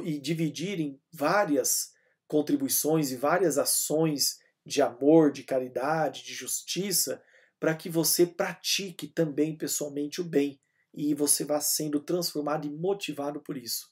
e 0.03 0.19
dividir 0.19 0.79
em 0.79 0.99
várias 1.13 1.89
contribuições 2.27 3.11
e 3.11 3.17
várias 3.17 3.57
ações 3.57 4.37
de 4.65 4.81
amor, 4.81 5.31
de 5.31 5.43
caridade, 5.43 6.23
de 6.23 6.33
justiça, 6.33 7.21
para 7.59 7.75
que 7.75 7.89
você 7.89 8.25
pratique 8.25 9.07
também 9.07 9.57
pessoalmente 9.57 10.21
o 10.21 10.23
bem 10.23 10.59
e 10.93 11.13
você 11.13 11.43
vá 11.43 11.59
sendo 11.59 11.99
transformado 11.99 12.65
e 12.65 12.71
motivado 12.71 13.41
por 13.41 13.57
isso 13.57 13.87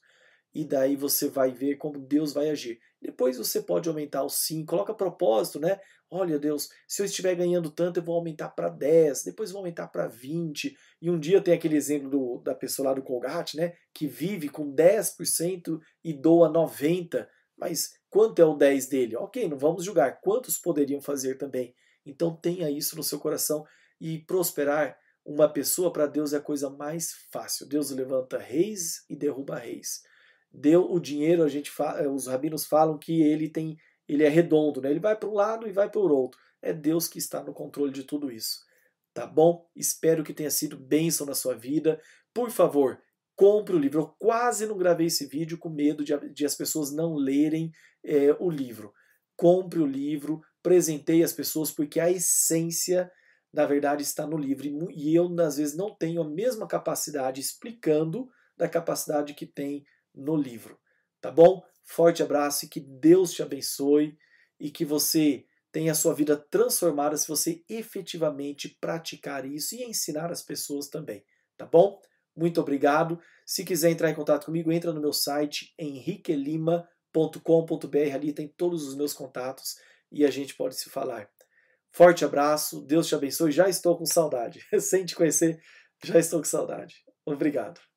e 0.54 0.64
daí 0.64 0.94
você 0.94 1.28
vai 1.28 1.50
ver 1.50 1.76
como 1.76 1.98
Deus 1.98 2.32
vai 2.32 2.48
agir. 2.48 2.78
Depois 3.02 3.36
você 3.36 3.60
pode 3.60 3.88
aumentar 3.88 4.22
o 4.22 4.28
sim, 4.28 4.64
coloca 4.64 4.94
propósito, 4.94 5.58
né? 5.58 5.80
Olha, 6.08 6.38
Deus, 6.38 6.68
se 6.86 7.02
eu 7.02 7.06
estiver 7.06 7.34
ganhando 7.34 7.70
tanto, 7.70 7.98
eu 7.98 8.04
vou 8.04 8.14
aumentar 8.14 8.50
para 8.50 8.68
10, 8.68 9.24
depois 9.24 9.50
vou 9.50 9.58
aumentar 9.58 9.88
para 9.88 10.06
20. 10.06 10.76
E 11.02 11.10
um 11.10 11.18
dia 11.18 11.40
tem 11.40 11.54
aquele 11.54 11.76
exemplo 11.76 12.08
do, 12.08 12.38
da 12.38 12.54
pessoa 12.54 12.88
lá 12.88 12.94
do 12.94 13.02
Colgate, 13.02 13.56
né? 13.56 13.74
Que 13.92 14.06
vive 14.06 14.48
com 14.48 14.72
10% 14.72 15.80
e 16.04 16.12
doa 16.12 16.48
90%. 16.48 17.26
Mas 17.56 17.94
quanto 18.08 18.40
é 18.40 18.44
o 18.44 18.54
10 18.54 18.86
dele? 18.86 19.16
Ok, 19.16 19.48
não 19.48 19.58
vamos 19.58 19.84
julgar. 19.84 20.20
Quantos 20.20 20.56
poderiam 20.56 21.00
fazer 21.00 21.36
também? 21.36 21.74
Então 22.06 22.34
tenha 22.36 22.70
isso 22.70 22.96
no 22.96 23.02
seu 23.02 23.18
coração 23.18 23.64
e 24.00 24.18
prosperar 24.20 24.96
uma 25.24 25.48
pessoa 25.48 25.92
para 25.92 26.06
Deus 26.06 26.32
é 26.32 26.36
a 26.36 26.40
coisa 26.40 26.68
mais 26.68 27.12
fácil. 27.30 27.66
Deus 27.66 27.90
levanta 27.90 28.38
reis 28.38 29.04
e 29.08 29.16
derruba 29.16 29.56
reis 29.56 30.02
deu 30.54 30.90
o 30.90 31.00
dinheiro, 31.00 31.42
a 31.42 31.48
gente 31.48 31.70
eh, 31.98 32.08
os 32.08 32.28
rabinos 32.28 32.64
falam 32.64 32.96
que 32.96 33.20
ele 33.20 33.48
tem, 33.48 33.76
ele 34.08 34.22
é 34.22 34.28
redondo, 34.28 34.80
né? 34.80 34.90
Ele 34.90 35.00
vai 35.00 35.16
para 35.16 35.28
um 35.28 35.34
lado 35.34 35.66
e 35.66 35.72
vai 35.72 35.90
para 35.90 36.00
o 36.00 36.08
outro. 36.08 36.38
É 36.62 36.72
Deus 36.72 37.08
que 37.08 37.18
está 37.18 37.42
no 37.42 37.52
controle 37.52 37.92
de 37.92 38.04
tudo 38.04 38.30
isso. 38.30 38.60
Tá 39.12 39.26
bom? 39.26 39.68
Espero 39.74 40.22
que 40.22 40.32
tenha 40.32 40.50
sido 40.50 40.78
bênção 40.78 41.26
na 41.26 41.34
sua 41.34 41.54
vida. 41.54 42.00
Por 42.32 42.50
favor, 42.50 43.00
compre 43.36 43.74
o 43.74 43.78
livro. 43.78 44.00
Eu 44.00 44.06
quase 44.18 44.66
não 44.66 44.78
gravei 44.78 45.08
esse 45.08 45.26
vídeo 45.26 45.58
com 45.58 45.68
medo 45.68 46.04
de, 46.04 46.16
de 46.32 46.46
as 46.46 46.54
pessoas 46.54 46.92
não 46.92 47.14
lerem 47.14 47.70
é, 48.04 48.34
o 48.38 48.48
livro. 48.48 48.92
Compre 49.36 49.80
o 49.80 49.86
livro, 49.86 50.40
presenteie 50.62 51.24
as 51.24 51.32
pessoas, 51.32 51.70
porque 51.70 51.98
a 51.98 52.10
essência, 52.10 53.10
na 53.52 53.66
verdade, 53.66 54.02
está 54.02 54.26
no 54.26 54.36
livro. 54.36 54.90
E 54.92 55.14
eu, 55.14 55.28
às 55.40 55.56
vezes, 55.56 55.76
não 55.76 55.94
tenho 55.94 56.22
a 56.22 56.28
mesma 56.28 56.66
capacidade 56.66 57.40
explicando 57.40 58.28
da 58.56 58.68
capacidade 58.68 59.34
que 59.34 59.46
tem 59.46 59.84
no 60.14 60.36
livro. 60.36 60.78
Tá 61.20 61.30
bom? 61.30 61.62
Forte 61.84 62.22
abraço 62.22 62.64
e 62.64 62.68
que 62.68 62.80
Deus 62.80 63.32
te 63.32 63.42
abençoe 63.42 64.16
e 64.58 64.70
que 64.70 64.84
você 64.84 65.46
tenha 65.72 65.92
a 65.92 65.94
sua 65.94 66.14
vida 66.14 66.36
transformada 66.36 67.16
se 67.16 67.26
você 67.26 67.64
efetivamente 67.68 68.68
praticar 68.80 69.44
isso 69.44 69.74
e 69.74 69.82
ensinar 69.82 70.30
as 70.30 70.42
pessoas 70.42 70.88
também. 70.88 71.24
Tá 71.56 71.66
bom? 71.66 72.00
Muito 72.36 72.60
obrigado. 72.60 73.20
Se 73.46 73.64
quiser 73.64 73.90
entrar 73.90 74.10
em 74.10 74.14
contato 74.14 74.46
comigo, 74.46 74.72
entra 74.72 74.92
no 74.92 75.00
meu 75.00 75.12
site 75.12 75.74
henriquelima.com.br. 75.78 78.14
Ali 78.14 78.32
tem 78.32 78.48
todos 78.48 78.86
os 78.86 78.96
meus 78.96 79.12
contatos 79.12 79.76
e 80.10 80.24
a 80.24 80.30
gente 80.30 80.54
pode 80.54 80.76
se 80.76 80.88
falar. 80.88 81.28
Forte 81.90 82.24
abraço, 82.24 82.80
Deus 82.82 83.06
te 83.06 83.14
abençoe. 83.14 83.52
Já 83.52 83.68
estou 83.68 83.96
com 83.96 84.06
saudade. 84.06 84.66
Sem 84.80 85.04
te 85.04 85.14
conhecer, 85.14 85.60
já 86.02 86.18
estou 86.18 86.40
com 86.40 86.46
saudade. 86.46 87.04
Obrigado. 87.24 87.93